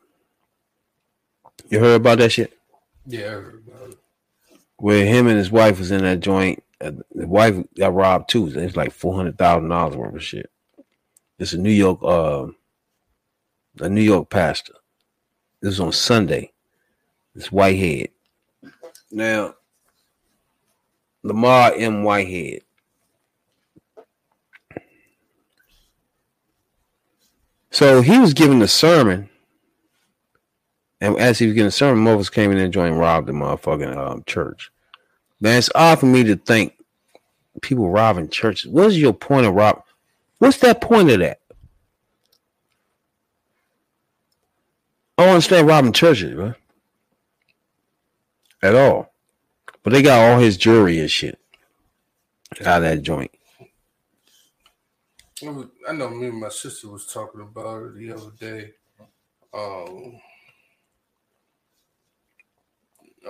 You 1.68 1.80
heard 1.80 1.96
about 1.96 2.18
that 2.18 2.32
shit? 2.32 2.56
Yeah, 3.06 3.26
I 3.26 3.30
heard 3.30 3.62
about 3.66 3.90
it. 3.90 3.98
Where 4.76 5.06
him 5.06 5.26
and 5.26 5.38
his 5.38 5.50
wife 5.50 5.78
was 5.78 5.90
in 5.90 6.02
that 6.02 6.20
joint. 6.20 6.62
Uh, 6.80 6.92
the 7.14 7.26
wife 7.26 7.56
got 7.76 7.94
robbed 7.94 8.28
too. 8.28 8.46
It's 8.48 8.76
like 8.76 8.92
four 8.92 9.14
hundred 9.14 9.38
thousand 9.38 9.68
dollars 9.68 9.96
worth 9.96 10.14
of 10.14 10.22
shit. 10.22 10.50
It's 11.38 11.52
a 11.52 11.58
New 11.58 11.70
York, 11.70 12.00
uh, 12.02 12.46
a 13.80 13.88
New 13.88 14.02
York 14.02 14.30
pastor. 14.30 14.74
This 15.60 15.70
was 15.70 15.80
on 15.80 15.92
Sunday. 15.92 16.52
It's 17.34 17.50
Whitehead. 17.50 18.10
Now, 19.10 19.54
Lamar 21.24 21.72
M. 21.74 22.04
Whitehead. 22.04 22.60
So 27.70 28.02
he 28.02 28.20
was 28.20 28.34
giving 28.34 28.60
the 28.60 28.68
sermon, 28.68 29.28
and 31.00 31.18
as 31.18 31.40
he 31.40 31.46
was 31.46 31.54
giving 31.54 31.68
a 31.68 31.72
sermon, 31.72 32.04
Moses 32.04 32.30
came 32.30 32.52
in 32.52 32.58
and 32.58 32.72
joined 32.72 33.00
robbed 33.00 33.26
the 33.26 33.32
motherfucking 33.32 33.96
um, 33.96 34.22
church. 34.26 34.70
Man, 35.40 35.58
it's 35.58 35.70
odd 35.74 35.98
for 35.98 36.06
me 36.06 36.22
to 36.24 36.36
think 36.36 36.74
people 37.62 37.90
robbing 37.90 38.28
churches. 38.28 38.70
What's 38.70 38.94
your 38.94 39.12
point 39.12 39.46
of 39.46 39.54
rob? 39.54 39.82
What's 40.38 40.58
that 40.58 40.80
point 40.80 41.10
of 41.10 41.18
that? 41.20 41.40
I 45.16 45.24
don't 45.24 45.34
understand 45.34 45.66
robbing 45.66 45.92
churches, 45.92 46.36
man. 46.36 46.54
At 48.62 48.74
all. 48.74 49.13
But 49.84 49.92
they 49.92 50.02
got 50.02 50.18
all 50.18 50.40
his 50.40 50.56
jewelry 50.56 50.98
and 50.98 51.10
shit 51.10 51.38
out 52.64 52.78
of 52.78 52.82
that 52.84 53.02
joint. 53.02 53.30
I 55.42 55.92
know 55.92 56.08
me 56.08 56.28
and 56.28 56.40
my 56.40 56.48
sister 56.48 56.88
was 56.88 57.06
talking 57.06 57.42
about 57.42 57.82
it 57.82 57.94
the 57.96 58.12
other 58.12 58.30
day. 58.40 58.72
Um, 59.52 60.18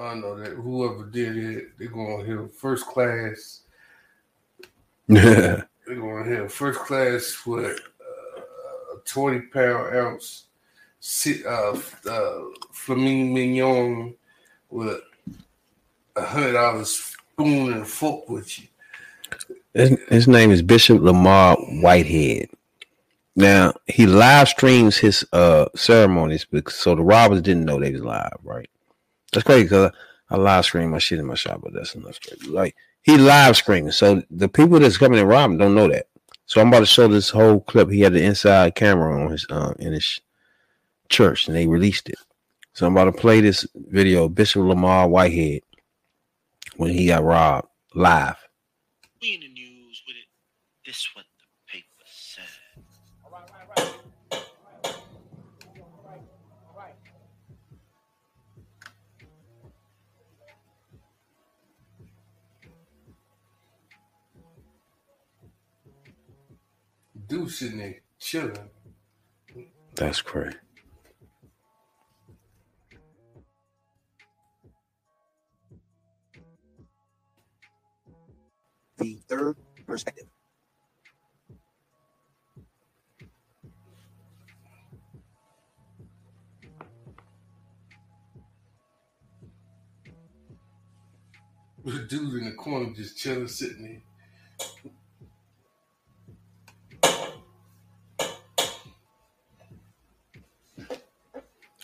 I 0.00 0.14
know 0.14 0.38
that 0.38 0.52
whoever 0.52 1.07
did 1.07 1.36
it, 1.36 1.78
they're 1.78 1.88
gonna 1.88 2.24
hit 2.24 2.55
first 2.55 2.86
class. 2.86 3.62
They're 5.09 5.66
gonna 5.86 6.24
hit 6.24 6.50
first 6.50 6.78
class 6.80 7.42
with 7.44 7.78
uh, 8.00 8.40
a 8.40 9.00
twenty 9.05 9.40
pound 9.40 9.94
ounce 9.94 10.44
uh, 11.46 11.78
uh, 12.09 12.40
flamingo 12.72 13.34
mignon 13.34 14.14
with 14.70 15.00
a 16.16 16.24
hundred 16.24 16.52
dollars 16.52 17.16
spoon 17.34 17.72
and 17.72 17.86
fork 17.86 18.28
with 18.28 18.58
you. 18.58 18.68
His, 19.72 19.98
his 20.08 20.28
name 20.28 20.50
is 20.50 20.62
Bishop 20.62 21.00
Lamar 21.00 21.56
Whitehead. 21.56 22.50
Now 23.36 23.74
he 23.86 24.06
live 24.06 24.48
streams 24.48 24.96
his 24.96 25.26
uh 25.32 25.66
ceremonies 25.74 26.44
because 26.44 26.76
so 26.76 26.94
the 26.94 27.02
robbers 27.02 27.42
didn't 27.42 27.64
know 27.64 27.80
they 27.80 27.90
was 27.90 28.02
live, 28.04 28.36
right? 28.44 28.70
That's 29.32 29.44
crazy 29.44 29.64
because 29.64 29.90
I, 30.30 30.36
live 30.36 30.64
stream 30.64 30.90
my 30.90 30.98
shit 30.98 31.18
in 31.18 31.26
my 31.26 31.34
shop, 31.34 31.60
but 31.62 31.72
that's 31.72 31.96
enough 31.96 32.20
crazy. 32.20 32.48
Like 32.48 32.76
he 33.02 33.18
live 33.18 33.56
streaming, 33.56 33.90
so 33.90 34.22
the 34.30 34.48
people 34.48 34.78
that's 34.78 34.96
coming 34.96 35.18
and 35.18 35.28
robbing 35.28 35.58
don't 35.58 35.74
know 35.74 35.88
that. 35.88 36.06
So 36.46 36.60
I'm 36.60 36.68
about 36.68 36.80
to 36.80 36.86
show 36.86 37.08
this 37.08 37.30
whole 37.30 37.60
clip. 37.60 37.90
He 37.90 38.00
had 38.00 38.12
the 38.12 38.22
inside 38.22 38.76
camera 38.76 39.20
on 39.20 39.32
his 39.32 39.46
uh, 39.50 39.74
in 39.80 39.92
his 39.92 40.20
church, 41.08 41.48
and 41.48 41.56
they 41.56 41.66
released 41.66 42.08
it. 42.08 42.18
So 42.72 42.86
I'm 42.86 42.96
about 42.96 43.04
to 43.06 43.12
play 43.12 43.40
this 43.40 43.66
video 43.74 44.28
Bishop 44.28 44.62
Lamar 44.62 45.08
Whitehead 45.08 45.62
when 46.77 46.91
he 46.91 47.07
got 47.07 47.22
robbed 47.22 47.68
live. 47.95 48.37
We 49.20 49.35
in 49.35 49.41
the 49.41 49.49
news 49.49 50.03
with 50.07 50.16
it. 50.16 50.27
This 50.87 51.09
what 51.14 51.25
the 51.39 51.72
paper 51.72 51.87
said. 52.07 52.45
Dude 67.27 67.51
sitting 67.51 67.79
there 67.79 68.01
chilling. 68.18 68.70
That's 69.95 70.20
crazy. 70.20 70.57
The 78.99 79.18
third 79.28 79.57
perspective. 79.86 80.26
The 91.84 91.99
dude 92.09 92.34
in 92.34 92.45
the 92.47 92.53
corner 92.53 92.95
just 92.95 93.18
chilling, 93.18 93.47
sitting 93.47 93.82
there. 93.82 94.03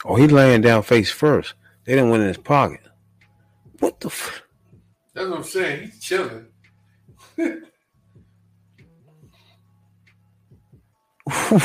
Oh, 0.04 0.16
he 0.16 0.26
laying 0.26 0.62
down 0.62 0.82
face 0.82 1.10
first. 1.10 1.54
They 1.84 1.94
didn't 1.94 2.08
went 2.10 2.22
in 2.22 2.28
his 2.28 2.38
pocket. 2.38 2.80
What 3.80 4.00
the? 4.00 4.08
F- 4.08 4.42
That's 5.12 5.28
what 5.28 5.38
I'm 5.38 5.44
saying. 5.44 5.82
He's 5.90 6.00
chilling. 6.00 6.46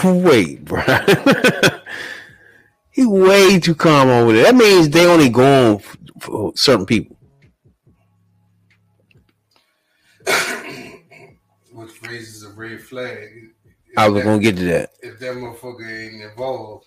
Wait, 0.04 0.64
bro. 0.66 0.82
he 2.92 3.06
way 3.06 3.60
too 3.60 3.76
calm 3.76 4.10
over 4.10 4.34
there. 4.34 4.44
That 4.44 4.56
means 4.56 4.90
they 4.90 5.06
only 5.08 5.30
go 5.30 5.74
on 5.74 5.80
for 6.20 6.52
certain 6.56 6.86
people. 6.86 7.18
Which 11.72 12.02
raises 12.04 12.44
a 12.44 12.50
red 12.52 12.82
flag. 12.82 13.30
If 13.92 13.98
I 13.98 14.10
was 14.10 14.24
that- 14.24 14.30
gonna 14.30 14.42
get 14.42 14.58
to 14.58 14.64
that. 14.66 14.92
If 15.02 15.20
that 15.20 15.36
motherfucker 15.36 15.90
ain't 15.90 16.22
involved, 16.24 16.86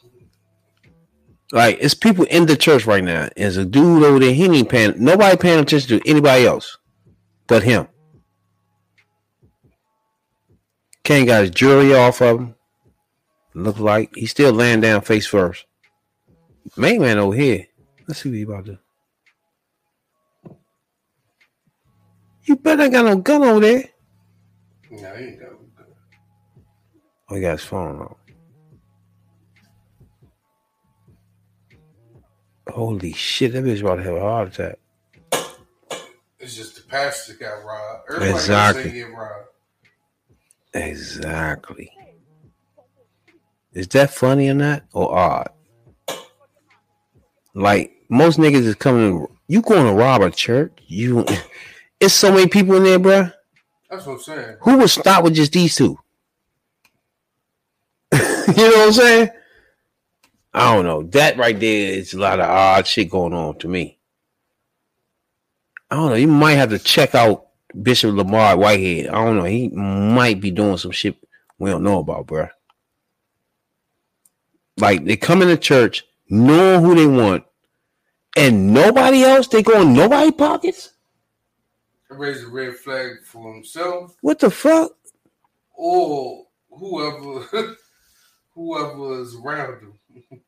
Like, 1.53 1.79
it's 1.81 1.95
people 1.95 2.25
in 2.27 2.47
the 2.47 2.57
church 2.57 2.85
right 2.87 3.03
now. 3.03 3.29
There's 3.37 3.57
a 3.57 3.65
dude 3.65 4.05
over 4.05 4.19
there. 4.19 4.35
He 4.35 4.45
ain't 4.45 4.69
paying. 4.69 4.93
Nobody 5.03 5.37
paying 5.37 5.61
attention 5.61 5.99
to 5.99 6.09
anybody 6.09 6.47
else, 6.47 6.77
but 7.47 7.63
him. 7.63 7.89
Kane 11.09 11.25
got 11.25 11.41
his 11.41 11.51
jewelry 11.53 11.95
off 11.95 12.21
of 12.21 12.39
him. 12.39 12.55
Look 13.55 13.79
like 13.79 14.15
he's 14.15 14.31
still 14.31 14.53
laying 14.53 14.83
down 14.83 15.01
face 15.01 15.27
first. 15.27 15.65
Main 16.77 17.01
man 17.01 17.17
over 17.17 17.35
here. 17.35 17.67
Let's 18.07 18.21
see 18.21 18.29
what 18.29 18.37
he 18.37 18.43
about 18.43 18.67
to. 18.67 18.79
You 22.45 22.57
better 22.57 22.83
ain't 22.83 22.93
got 22.93 23.07
no 23.07 23.17
gun 23.17 23.43
over 23.43 23.61
there. 23.61 23.85
no, 24.91 25.15
he 25.15 25.25
ain't 25.25 25.41
got 25.41 25.53
no 25.53 25.59
gun. 25.79 25.87
Oh, 27.31 27.35
he 27.37 27.41
got 27.41 27.53
his 27.53 27.65
phone 27.65 28.01
on. 28.01 28.15
Holy 32.69 33.15
shit, 33.15 33.55
that 33.55 33.65
bitch 33.65 33.81
about 33.81 33.97
to 33.97 34.03
have 34.03 34.15
a 34.15 34.21
heart 34.21 34.49
attack. 34.49 34.79
It's 36.39 36.55
just 36.55 36.77
the 36.77 36.83
pastor 36.83 37.33
got 37.33 37.65
robbed. 37.65 38.11
Everybody 38.11 38.31
Exactly. 38.35 38.91
get 38.93 39.11
robbed. 39.11 39.47
Exactly. 40.79 41.91
Is 43.73 43.89
that 43.89 44.11
funny 44.11 44.49
or 44.49 44.55
not? 44.55 44.85
Or 44.93 45.17
odd? 45.17 45.51
Like 47.55 47.93
most 48.09 48.39
niggas 48.39 48.65
is 48.65 48.75
coming. 48.77 49.27
You 49.49 49.63
going 49.63 49.87
to 49.87 49.93
rob 49.93 50.23
a 50.23 50.31
church? 50.31 50.73
You, 50.87 51.25
it's 52.01 52.15
so 52.15 52.33
many 52.33 52.47
people 52.49 52.77
in 52.77 52.85
there, 52.85 52.99
bruh. 52.99 53.35
That's 53.91 54.07
what 54.07 54.15
I'm 54.15 54.21
saying. 54.21 54.57
Who 54.61 54.79
would 54.79 54.91
stop 54.91 55.25
with 55.25 55.35
just 55.35 55.53
these 55.53 55.75
two? 55.75 55.99
you 58.13 58.19
know 58.21 58.71
what 58.71 58.87
I'm 58.87 58.93
saying? 58.93 59.31
I 60.55 60.75
don't 60.75 60.85
know. 60.85 61.03
That 61.05 61.37
right 61.37 61.59
there 61.59 61.93
is 61.95 62.15
a 62.15 62.19
lot 62.19 62.41
of 62.41 62.49
odd 62.49 62.87
shit 62.87 63.11
going 63.11 63.33
on 63.33 63.59
to 63.59 63.69
me. 63.69 63.99
I 65.91 65.97
don't 65.97 66.11
know. 66.11 66.17
You 66.17 66.29
might 66.29 66.55
have 66.55 66.71
to 66.71 66.79
check 66.79 67.15
out 67.15 67.48
Bishop 67.83 68.15
Lamar 68.15 68.57
Whitehead. 68.57 69.09
I 69.09 69.25
don't 69.25 69.37
know. 69.37 69.45
He 69.45 69.69
might 69.69 70.41
be 70.41 70.51
doing 70.51 70.77
some 70.79 70.91
shit 70.91 71.17
we 71.59 71.71
don't 71.71 71.83
know 71.83 71.99
about, 71.99 72.27
bro. 72.27 72.49
Like 74.79 75.05
they 75.05 75.17
come 75.17 75.43
into 75.43 75.57
church 75.57 76.05
knowing 76.31 76.85
who 76.85 76.95
they 76.95 77.07
want, 77.07 77.45
and 78.37 78.73
nobody 78.73 79.23
else. 79.25 79.49
They 79.49 79.63
go 79.63 79.83
in 79.83 79.93
nobody 79.93 80.31
pockets. 80.31 80.93
Raise 82.11 82.43
a 82.43 82.49
red 82.49 82.75
flag 82.77 83.23
for 83.25 83.53
himself 83.53 84.17
What 84.23 84.39
the 84.39 84.51
fuck? 84.51 84.93
or 85.75 86.47
whoever 86.71 87.45
whoever 88.55 89.21
is 89.21 89.37
around 89.37 89.81
him. 89.83 89.93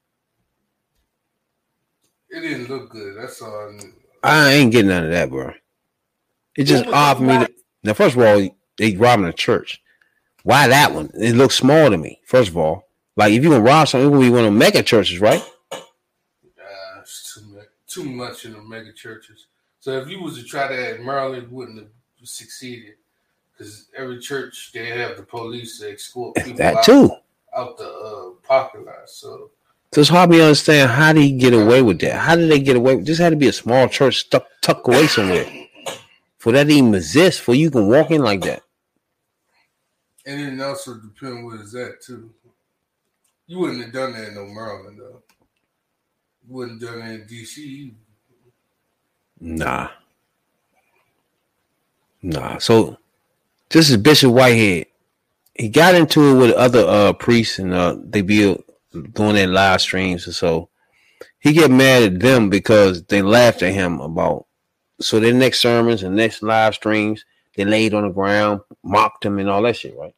it 2.31 2.41
didn't 2.41 2.69
look 2.71 2.91
good. 2.91 3.17
That's 3.19 3.43
all. 3.43 3.79
I. 4.23 4.49
I 4.49 4.53
ain't 4.53 4.73
getting 4.73 4.89
none 4.89 5.05
of 5.05 5.11
that, 5.11 5.29
bro. 5.31 5.53
It 6.57 6.65
just 6.65 6.87
odd 6.87 7.19
for 7.19 7.23
me. 7.23 7.39
To, 7.39 7.51
now, 7.83 7.95
first 7.95 8.17
of 8.17 8.23
all, 8.23 8.49
they 8.77 8.97
robbing 8.97 9.27
a 9.27 9.33
church. 9.33 9.83
Why 10.43 10.69
that 10.69 10.93
one? 10.93 11.11
It 11.15 11.35
looks 11.35 11.55
small 11.57 11.91
to 11.91 11.97
me. 11.97 12.21
First 12.25 12.51
of 12.51 12.57
all, 12.57 12.89
like 13.17 13.33
if 13.33 13.43
you 13.43 13.51
gonna 13.51 13.63
rob 13.63 13.89
something, 13.89 14.09
it 14.09 14.13
would 14.13 14.23
be 14.23 14.31
one 14.31 14.41
of 14.45 14.53
the 14.53 14.59
mega 14.59 14.83
churches, 14.83 15.21
right? 15.21 15.45
Uh, 15.73 15.77
too 17.05 17.43
much, 17.55 17.67
too 17.87 18.05
much 18.05 18.45
in 18.47 18.53
the 18.55 18.63
mega 18.63 18.93
churches. 18.93 19.47
So 19.81 19.99
if 19.99 20.09
you 20.09 20.21
was 20.23 20.37
to 20.39 20.45
try 20.45 20.69
that 20.69 20.97
in 20.97 21.05
Maryland, 21.05 21.51
wouldn't 21.51 21.79
have 21.79 21.89
succeeded 22.25 22.95
because 23.53 23.89
every 23.97 24.19
church 24.19 24.71
they 24.73 24.87
have 24.87 25.17
the 25.17 25.23
police 25.23 25.79
to 25.81 25.93
escort 25.93 26.37
people 26.37 26.55
That 26.55 26.77
out, 26.77 26.85
too. 26.85 27.11
out 27.57 27.77
the 27.79 27.89
uh, 27.89 28.31
parking 28.47 28.85
lot. 28.85 29.09
So 29.09 29.51
So 29.93 30.01
it's 30.01 30.11
hard 30.11 30.31
to 30.31 30.43
understand 30.43 30.91
how 30.91 31.13
did 31.13 31.23
he 31.23 31.33
get 31.33 31.53
away 31.53 31.83
with 31.83 32.01
that? 32.01 32.15
How 32.15 32.37
did 32.37 32.51
they 32.51 32.61
get 32.61 32.77
away? 32.77 32.97
This 32.97 33.19
had 33.19 33.31
to 33.31 33.37
be 33.37 33.49
a 33.49 33.53
small 33.53 33.89
church 33.89 34.21
stuck 34.21 34.47
tucked 34.63 34.89
away 34.89 35.07
somewhere 35.07 35.60
for 36.41 36.53
that 36.55 36.71
even 36.71 36.97
exist. 36.97 37.43
For 37.43 37.55
you 37.55 37.71
can 37.71 37.89
walk 37.89 38.11
in 38.13 38.23
like 38.23 38.43
that. 38.43 38.65
and 40.27 40.41
then 40.61 40.69
also 40.69 40.97
depend 40.97 41.47
what 41.47 41.61
is 41.61 41.73
that 41.73 42.03
too. 42.05 42.31
You 43.47 43.59
wouldn't 43.61 43.85
have 43.85 43.93
done 43.95 44.13
that 44.15 44.29
in 44.29 44.35
no 44.37 44.47
Maryland 44.47 44.99
though. 45.01 45.23
You 46.49 46.55
wouldn't 46.55 46.83
have 46.83 46.91
done 46.93 47.01
that 47.01 47.15
in 47.15 47.27
DC. 47.29 47.95
Nah. 49.41 49.91
Nah. 52.23 52.59
So 52.59 52.99
this 53.71 53.91
is 53.91 53.97
Bishop 53.99 54.33
Whitehead. 54.33 54.87
He 55.55 55.69
got 55.71 55.95
into 55.97 56.23
it 56.37 56.41
with 56.41 56.57
other 56.57 56.87
uh 56.87 57.13
priests 57.15 57.59
and 57.59 57.75
uh 57.75 57.97
they 58.05 58.23
be 58.23 58.57
doing 59.15 59.35
their 59.37 59.47
live 59.49 59.81
streams 59.81 60.27
and 60.27 60.35
so 60.37 60.69
he 61.41 61.53
get 61.53 61.71
mad 61.71 62.03
at 62.05 62.21
them 62.21 62.51
because 62.51 63.05
they 63.05 63.23
laughed 63.23 63.63
at 63.63 63.75
him 63.75 64.01
about 64.01 64.47
so 65.01 65.19
their 65.19 65.35
next 65.35 65.61
sermons 65.61 66.03
and 66.03 66.15
next 66.17 66.43
live 66.43 66.75
streams 66.75 67.25
they 67.57 67.65
laid 67.65 67.95
on 67.95 68.05
the 68.05 68.11
ground, 68.11 68.61
mocked 68.83 69.25
him 69.25 69.39
and 69.39 69.49
all 69.49 69.63
that 69.63 69.77
shit, 69.77 69.97
right? 69.97 70.15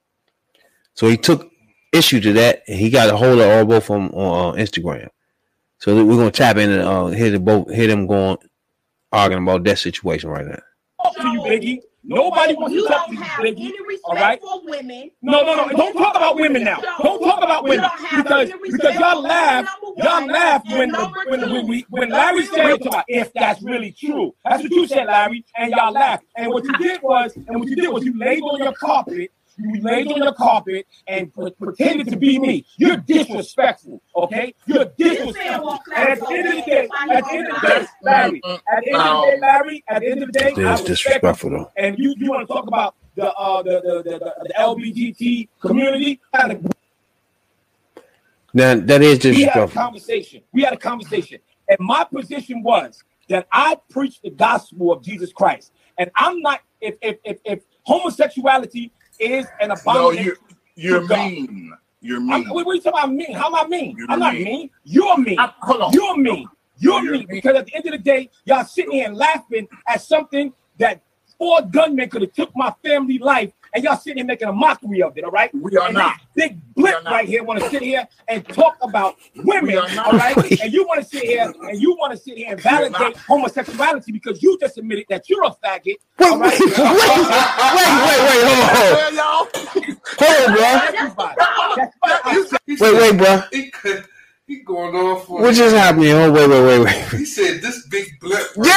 So 0.95 1.09
he 1.09 1.17
took 1.17 1.51
issue 1.93 2.21
to 2.21 2.33
that 2.35 2.63
and 2.69 2.79
he 2.79 2.91
got 2.91 3.11
a 3.11 3.17
hold 3.17 3.41
of 3.41 3.49
all 3.49 3.65
both 3.65 3.91
of 3.91 3.97
them 3.97 4.11
on 4.15 4.59
uh, 4.59 4.63
Instagram. 4.63 5.09
So 5.79 6.05
we're 6.05 6.17
gonna 6.17 6.31
tap 6.31 6.57
in 6.57 6.71
and 6.71 6.83
uh, 6.83 7.07
hear 7.07 7.31
the 7.31 7.41
both 7.41 7.71
hear 7.71 7.89
them 7.89 8.07
going 8.07 8.39
arguing 9.11 9.43
about 9.43 9.65
that 9.65 9.79
situation 9.79 10.31
right 10.31 10.47
now. 10.47 10.63
to 11.21 11.29
you, 11.29 11.41
Biggie. 11.41 11.79
Nobody 12.05 12.55
wants 12.55 12.75
You 12.75 12.83
to 12.83 12.89
talk 12.89 13.07
to 13.07 13.13
you, 13.15 13.21
have 13.21 13.45
Biggie. 13.45 13.67
any 13.67 13.99
All 14.05 14.15
right? 14.15 14.41
women. 14.65 15.11
No, 15.23 15.43
no, 15.43 15.55
no. 15.55 15.69
Don't 15.69 15.93
talk 15.93 16.17
about 16.17 16.35
women 16.37 16.65
now. 16.65 16.81
Don't 17.03 17.23
talk 17.23 17.43
about 17.43 17.65
women 17.65 17.89
because 18.17 18.51
because 18.71 18.95
y'all 18.97 19.23
laugh. 19.23 19.69
Y'all 19.97 20.27
laugh 20.27 20.63
when 20.67 20.93
when 20.93 21.51
when 21.51 21.67
we 21.69 21.87
when 21.91 22.09
Larry 22.11 22.45
said 22.47 22.81
about 22.83 23.05
if 23.07 23.33
that's 23.35 23.63
really 23.63 23.93
true. 23.93 24.35
That's 24.45 24.63
what 24.65 24.73
you 24.73 24.87
said, 24.89 25.07
Larry, 25.07 25.45
and 25.57 25.71
y'all 25.71 25.93
laughed. 25.93 26.25
And 26.37 26.51
what 26.53 26.65
you 26.65 26.73
did 26.79 27.01
was, 27.03 27.37
and 27.37 27.61
what 27.61 27.69
you 27.69 27.77
did 27.77 27.89
was 27.89 28.05
you 28.05 28.19
laid 28.19 28.43
on 28.43 28.59
your 28.59 28.73
carpet. 28.73 29.31
You 29.59 29.81
laid 29.83 30.11
on 30.11 30.21
the 30.21 30.33
carpet 30.33 30.87
and 31.07 31.33
pre- 31.33 31.51
pretended 31.53 32.09
to 32.09 32.17
be 32.17 32.39
me. 32.39 32.65
You're 32.77 32.97
disrespectful, 32.97 34.03
okay? 34.17 34.55
You're 34.67 34.87
disrespectful. 34.97 35.79
And 35.95 36.09
at 36.09 36.21
the 36.21 36.33
end 36.33 36.49
of 36.49 36.55
the 36.55 36.63
day, 36.63 36.89
at 37.11 37.25
the 37.25 37.33
end 37.33 37.49
of 37.49 37.61
the 37.61 37.69
day, 37.69 37.87
Larry, 38.03 38.43
at 38.45 38.83
the 38.85 38.93
end 38.93 38.97
of 38.97 39.25
the 39.25 39.31
day, 39.31 39.39
Larry, 39.41 39.85
at 39.89 40.01
the 40.01 40.11
end 40.11 40.23
of 40.23 40.33
the 40.33 40.39
day, 40.39 40.53
I 40.57 40.63
That's 40.63 40.83
disrespectful 40.83 41.51
though. 41.51 41.71
and 41.77 41.99
you, 41.99 42.15
you 42.17 42.31
want 42.31 42.47
to 42.47 42.53
talk 42.53 42.67
about 42.67 42.95
the 43.15 43.31
uh 43.33 43.63
the 43.63 43.81
the, 43.85 44.03
the, 44.11 44.19
the, 44.19 44.35
the 44.49 44.55
LGBT 44.59 45.49
community. 45.61 46.21
We 46.33 46.39
had, 46.41 46.51
a, 46.53 46.61
Now 48.55 48.75
that 48.87 49.03
is 49.03 49.19
disrespectful. 49.19 49.35
we 49.35 49.43
had 49.45 49.69
a 49.69 49.73
conversation. 49.73 50.41
We 50.53 50.63
had 50.63 50.73
a 50.73 50.79
conversation, 50.79 51.41
and 51.69 51.79
my 51.81 52.05
position 52.05 52.63
was 52.63 53.03
that 53.29 53.47
I 53.53 53.79
preach 53.91 54.21
the 54.23 54.31
gospel 54.31 54.93
of 54.93 55.03
Jesus 55.03 55.33
Christ, 55.33 55.73
and 55.99 56.11
I'm 56.17 56.41
not 56.41 56.61
if 56.81 56.97
if 57.03 57.19
if, 57.25 57.39
if 57.45 57.61
homosexuality 57.85 58.93
is 59.23 59.47
an 59.61 59.69
No, 59.69 59.75
abomination. 59.75 60.25
you 60.75 60.91
you're 60.91 61.07
God. 61.07 61.19
mean. 61.31 61.73
You're 62.01 62.19
I'm, 62.19 62.27
mean. 62.27 62.49
what, 62.51 62.67
what 62.67 62.73
are 62.73 62.75
you 62.75 62.81
talking 62.81 62.99
about? 62.99 63.13
Mean? 63.13 63.33
How 63.35 63.47
am 63.47 63.55
I 63.55 63.69
mean? 63.69 63.97
You're 63.97 64.11
I'm 64.11 64.19
not 64.19 64.35
mean. 64.35 64.45
mean. 64.45 64.71
You're 64.85 65.19
mean. 65.19 65.39
I- 65.39 65.53
hold 65.61 65.83
on. 65.83 65.93
You're 65.93 66.17
mean. 66.17 66.49
You're 66.79 67.01
You're 67.03 67.13
mean 67.13 67.21
mean. 67.21 67.29
because 67.31 67.55
at 67.57 67.67
the 67.67 67.75
end 67.77 67.87
of 67.87 67.93
the 67.93 67.99
day, 67.99 68.29
y'all 68.45 68.65
sitting 68.65 68.93
here 68.93 69.09
laughing 69.11 69.69
at 69.87 70.03
something 70.03 70.53
that 70.79 71.01
four 71.39 71.63
gunmen 71.63 72.09
could 72.11 72.23
have 72.23 72.33
took 72.33 72.51
my 72.57 72.75
family 72.85 73.19
life, 73.19 73.53
and 73.75 73.85
y'all 73.85 73.97
sitting 73.97 74.19
here 74.19 74.27
making 74.27 74.49
a 74.49 74.53
mockery 74.53 75.03
of 75.03 75.17
it. 75.17 75.25
All 75.25 75.31
right. 75.31 75.51
We 75.55 75.77
are 75.77 75.87
and 75.87 75.95
not. 75.95 76.21
This 76.35 76.49
big 76.49 76.75
blip 76.75 77.05
not. 77.05 77.13
right 77.13 77.29
here 77.29 77.43
want 77.43 77.61
to 77.61 77.71
sit 77.71 77.83
here 77.83 78.07
and 78.29 78.47
talk 78.49 78.77
about 78.83 79.17
women. 79.37 79.67
We 79.67 79.77
are 79.77 79.89
not. 79.95 80.07
All 80.13 80.19
right. 80.19 80.37
and 80.63 80.73
you 80.73 80.87
want 80.87 81.03
to 81.03 81.09
sit 81.09 81.23
here 81.25 81.53
and 81.63 81.81
you 81.81 81.97
want 81.99 82.13
to 82.13 82.19
sit 82.19 82.37
here 82.37 82.53
and 82.53 82.61
validate 82.61 83.17
homosexuality 83.17 84.13
because 84.13 84.43
you 84.43 84.59
just 84.61 84.77
admitted 84.79 85.07
that 85.09 85.29
you're 85.29 85.45
a 85.45 85.51
faggot. 85.51 85.87
Wait, 85.87 86.01
all 86.21 86.39
wait, 86.39 86.51
right? 86.51 86.61
wait, 86.61 86.71
wait, 87.79 88.19
wait, 88.19 88.29
wait, 88.29 88.43
hold 88.45 88.61
on, 88.61 88.85
Yeah, 88.93 89.11
y'all. 89.11 89.49
hold 90.19 90.37
on, 90.49 90.55
bro. 90.55 90.65
Everybody. 90.99 91.35
That's 91.77 91.97
why 92.01 92.21
I 92.25 92.45
said- 92.45 92.59
He 92.67 92.77
Wait, 92.77 92.95
wait, 92.95 93.17
bro. 93.17 93.43
He 94.47 94.61
going 94.65 94.95
off 94.95 95.27
for. 95.27 95.41
What 95.41 95.55
just 95.55 95.75
happened? 95.75 96.05
Oh, 96.09 96.31
wait, 96.31 96.49
wait, 96.49 96.63
wait, 96.63 96.79
wait. 96.85 97.05
He 97.19 97.25
said 97.25 97.63
this 97.63 97.87
big 97.89 98.19
blip. 98.21 98.49
Yeah. 98.57 98.65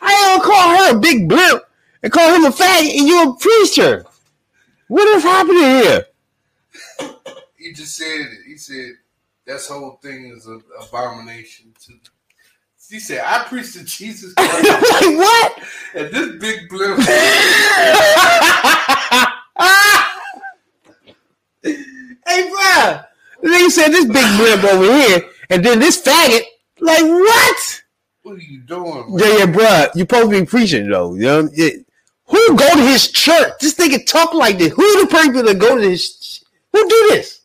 I 0.00 0.10
don't 0.10 0.42
call 0.42 0.76
her 0.76 0.96
a 0.96 0.98
big 1.00 1.28
blimp 1.28 1.62
and 2.02 2.12
call 2.12 2.34
him 2.34 2.44
a 2.44 2.50
faggot, 2.50 2.98
and 2.98 3.08
you're 3.08 3.30
a 3.30 3.34
preacher. 3.36 4.04
What 4.88 5.06
is 5.16 5.22
happening 5.22 5.62
here? 5.62 6.06
He 7.56 7.72
just 7.72 7.96
said 7.96 8.20
it. 8.20 8.38
He 8.46 8.56
said 8.56 8.92
that's 9.46 9.68
whole 9.68 9.98
thing 10.02 10.32
is 10.36 10.46
an 10.46 10.62
abomination 10.80 11.72
to. 11.86 11.92
He 12.88 13.00
said, 13.00 13.22
"I 13.24 13.44
preach 13.48 13.72
to 13.72 13.84
Jesus 13.84 14.32
Christ, 14.36 14.64
like 14.64 15.16
what? 15.16 15.58
and 15.94 16.10
this 16.14 16.36
big 16.40 16.68
blip." 16.68 16.98
Hey, 22.26 22.50
bro. 22.50 23.00
The 23.42 23.48
nigga 23.48 23.70
said 23.70 23.88
this 23.90 24.04
big 24.04 24.38
blimp 24.38 24.64
over 24.64 24.84
here, 24.84 25.22
and 25.50 25.64
then 25.64 25.78
this 25.78 26.02
faggot. 26.02 26.42
Like 26.80 27.02
what? 27.02 27.82
What 28.22 28.34
are 28.36 28.38
you 28.42 28.60
doing? 28.60 29.06
Man? 29.10 29.18
Yeah, 29.18 29.36
yeah, 29.38 29.46
bro. 29.46 29.86
You 29.94 30.00
supposed 30.00 30.30
to 30.30 30.40
be 30.40 30.46
preaching 30.46 30.88
though. 30.90 31.14
You 31.14 31.22
know, 31.22 31.48
It- 31.52 31.85
who 32.28 32.56
go 32.56 32.74
to 32.74 32.82
his 32.82 33.10
church? 33.10 33.52
This 33.60 33.74
nigga 33.74 34.04
talk 34.06 34.34
like 34.34 34.58
this. 34.58 34.72
Who 34.72 35.00
the 35.00 35.06
people 35.06 35.42
that 35.42 35.58
go 35.58 35.76
to 35.76 35.82
his? 35.88 36.44
Who 36.72 36.88
do 36.88 37.06
this? 37.10 37.40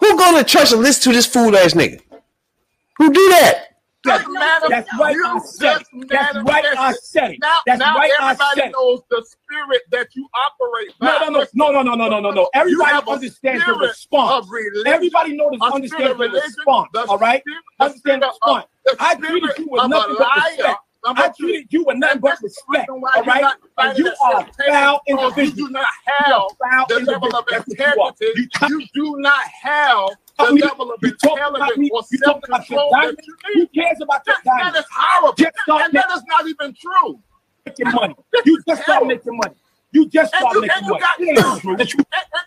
Who 0.00 0.16
go 0.16 0.38
to 0.38 0.44
church 0.44 0.72
and 0.72 0.82
listen 0.82 1.12
to 1.12 1.16
this 1.16 1.26
fool 1.26 1.56
ass 1.56 1.74
nigga? 1.74 2.00
Who 2.98 3.12
do 3.12 3.28
that? 3.30 3.64
That's, 4.04 4.24
Madam, 4.28 4.70
that's 4.70 4.88
right. 4.98 5.16
I 5.24 5.38
said 5.40 5.82
That's 6.08 6.34
right. 6.36 6.64
I 6.64 6.92
manifested. 6.92 7.04
said. 7.04 7.36
Now, 7.40 7.56
That's 7.66 7.80
now 7.80 7.96
right. 7.96 8.12
I 8.20 8.32
everybody 8.32 8.60
said 8.60 8.72
knows 8.72 9.00
the 9.10 9.24
spirit 9.26 9.82
that 9.90 10.08
you 10.14 10.26
operate 10.34 10.94
by. 10.98 11.06
No, 11.20 11.28
no, 11.28 11.46
no, 11.54 11.70
no, 11.70 11.82
no, 11.82 11.94
no, 11.94 11.94
no, 11.94 12.08
no, 12.08 12.20
no, 12.20 12.30
no. 12.30 12.50
Everybody 12.54 13.06
understands 13.10 13.64
the 13.66 13.74
response. 13.74 14.46
religion, 14.50 14.86
Everybody 14.86 15.36
knows 15.36 15.58
understands 15.60 16.12
the 16.12 16.14
religion, 16.16 16.42
response. 16.56 16.88
the 16.94 17.06
All 17.06 17.18
right, 17.18 17.42
understand 17.80 18.22
the 18.22 18.28
response. 18.28 18.66
the 18.86 18.96
I 19.00 19.14
spirit 19.16 19.40
treated 19.40 19.58
you 19.58 19.66
with 19.70 19.88
nothing 19.90 20.14
but 20.16 20.28
liar. 20.28 20.46
respect. 20.46 20.78
I 21.04 21.26
you- 21.26 21.32
treated 21.38 21.72
you 21.72 21.84
with 21.84 21.96
nothing 21.98 22.20
but 22.20 22.38
respect. 22.42 22.88
All 22.88 23.00
right, 23.00 23.54
and 23.78 23.98
you 23.98 24.12
are 24.24 24.46
foul 24.66 25.00
individual. 25.06 25.44
You 25.46 25.52
do 25.52 25.68
not 25.70 25.86
have 26.06 26.42
the 26.88 27.00
level 27.00 27.36
of 27.36 27.44
you 27.50 27.56
integrity. 27.56 28.26
You 28.36 28.48
You 28.68 28.86
do 28.94 29.16
not 29.20 29.44
have 29.62 30.08
the 30.38 30.52
level 30.52 30.92
of 30.92 30.98
you 31.02 31.08
intelligence 31.10 31.90
or 31.92 32.02
You 32.10 32.18
talk 32.18 32.38
about 32.48 32.68
your 32.68 32.82
self-control 32.82 32.90
that 32.90 33.00
diamond. 33.00 33.18
you 33.26 33.36
Who 33.54 33.66
cares 33.68 33.98
about 34.02 34.22
your 34.26 34.36
That, 34.36 34.44
that 34.44 34.58
diamond? 34.58 34.76
is 34.76 34.84
horrible. 34.92 35.84
And 35.84 35.92
that 35.94 36.10
is 36.16 36.22
not 36.26 36.46
even 36.48 36.74
true. 36.74 37.20
making 37.66 37.92
money. 37.92 38.14
You 38.44 38.62
just 38.66 38.82
start 38.82 39.06
making 39.06 39.36
money. 39.36 39.54
You 39.92 40.08
just 40.08 40.34
start 40.34 40.54
you, 40.54 40.60
making 40.62 40.76
and 40.76 40.86
you 40.86 40.92
money. 40.92 41.00
got 41.00 41.20
ain't 41.20 41.38
true. 41.38 41.76
children. 41.76 41.80
And, 41.80 41.88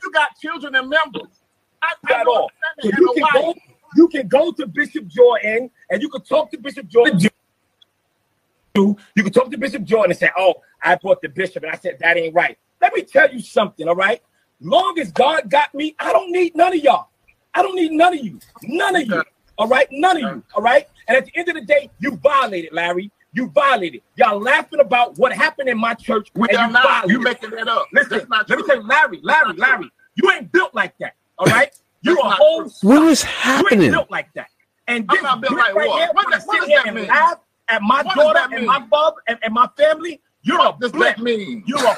you 0.03 0.11
got 0.11 0.29
children 0.41 0.75
and 0.75 0.89
members. 0.89 1.29
I, 1.81 1.93
I 2.09 2.23
all. 2.23 2.51
You 2.83 3.13
can 3.15 3.23
go, 3.33 3.55
you 3.95 4.07
can 4.07 4.27
go 4.27 4.51
to 4.51 4.67
Bishop 4.67 5.07
Jordan 5.07 5.69
and 5.89 6.01
you 6.01 6.09
can 6.09 6.21
talk 6.23 6.51
to 6.51 6.57
Bishop 6.57 6.87
Jordan. 6.87 7.19
You 8.75 8.97
you 9.15 9.23
can 9.23 9.33
talk 9.33 9.51
to 9.51 9.57
Bishop 9.57 9.83
Jordan 9.83 10.11
and 10.11 10.19
say, 10.19 10.29
"Oh, 10.37 10.55
I 10.81 10.95
brought 10.95 11.21
the 11.21 11.29
bishop," 11.29 11.63
and 11.63 11.71
I 11.71 11.75
said 11.75 11.97
that 11.99 12.17
ain't 12.17 12.33
right. 12.33 12.57
Let 12.81 12.93
me 12.93 13.03
tell 13.03 13.29
you 13.31 13.41
something, 13.41 13.87
all 13.87 13.95
right? 13.95 14.21
Long 14.61 14.97
as 14.99 15.11
God 15.11 15.49
got 15.49 15.73
me, 15.75 15.95
I 15.99 16.13
don't 16.13 16.31
need 16.31 16.55
none 16.55 16.73
of 16.73 16.79
y'all. 16.79 17.09
I 17.53 17.61
don't 17.63 17.75
need 17.75 17.91
none 17.91 18.13
of 18.17 18.23
you. 18.23 18.39
None 18.63 18.95
of 18.95 19.07
you. 19.07 19.23
All 19.57 19.67
right, 19.67 19.87
none 19.91 20.15
of 20.17 20.21
you. 20.21 20.43
All 20.55 20.63
right. 20.63 20.87
And 21.07 21.17
at 21.17 21.25
the 21.25 21.31
end 21.35 21.49
of 21.49 21.55
the 21.55 21.61
day, 21.61 21.89
you 21.99 22.15
violated, 22.17 22.71
Larry. 22.71 23.11
You 23.33 23.47
violated. 23.49 24.01
Y'all 24.15 24.39
laughing 24.39 24.79
about 24.79 25.17
what 25.17 25.33
happened 25.33 25.67
in 25.69 25.77
my 25.77 25.93
church. 25.93 26.29
We 26.35 26.47
and 26.49 26.57
are 26.57 26.67
you 26.67 26.73
not. 26.73 26.83
violated. 26.83 27.11
You 27.11 27.19
making 27.21 27.49
that 27.51 27.67
up. 27.67 27.87
Listen, 27.93 28.09
That's 28.19 28.29
not 28.29 28.49
let 28.49 28.57
me 28.57 28.63
true. 28.63 28.73
tell 28.73 28.81
you, 28.83 28.87
Larry, 28.87 29.19
Larry, 29.21 29.53
Larry, 29.55 29.91
you 30.15 30.31
ain't 30.31 30.51
built 30.51 30.73
like 30.73 30.97
that. 30.99 31.13
All 31.37 31.47
right, 31.47 31.75
you 32.01 32.15
That's 32.15 32.25
a 32.27 32.29
whole. 32.31 32.61
true. 32.69 32.89
What 32.89 33.03
is 33.09 33.23
You 33.23 33.29
happening? 33.29 33.81
ain't 33.83 33.91
built 33.91 34.11
like 34.11 34.31
that. 34.33 34.47
And 34.87 35.05
I'm 35.09 35.15
this 35.15 35.23
not 35.23 35.41
built 35.41 35.53
like 35.57 35.73
right 35.75 35.87
what? 35.87 35.99
here, 35.99 36.09
What 36.13 36.25
wanna 36.25 36.41
what 36.45 36.59
does 36.61 36.83
that 36.83 36.93
mean? 36.93 37.07
laugh 37.07 37.37
at 37.71 37.81
my 37.81 38.03
What 38.03 38.15
daughter 38.15 38.55
and 38.55 38.65
my 38.65 38.79
bub 38.79 39.15
and, 39.27 39.39
and 39.43 39.53
my 39.53 39.67
family. 39.77 40.21
You're 40.43 40.57
What 40.59 40.75
a 40.75 40.79
does 40.79 40.91
blimp. 40.91 41.17
that 41.17 41.23
mean? 41.23 41.63
You're 41.65 41.85
a 41.85 41.97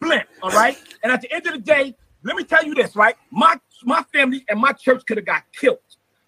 blimp. 0.00 0.26
All 0.42 0.50
right. 0.50 0.76
And 1.02 1.12
at 1.12 1.20
the 1.20 1.32
end 1.32 1.46
of 1.46 1.52
the 1.52 1.60
day, 1.60 1.94
let 2.22 2.36
me 2.36 2.44
tell 2.44 2.64
you 2.64 2.74
this, 2.74 2.96
right? 2.96 3.16
My 3.30 3.58
my 3.84 4.04
family 4.12 4.44
and 4.48 4.58
my 4.58 4.72
church 4.72 5.04
could 5.06 5.16
have 5.16 5.26
got 5.26 5.44
killed. 5.52 5.78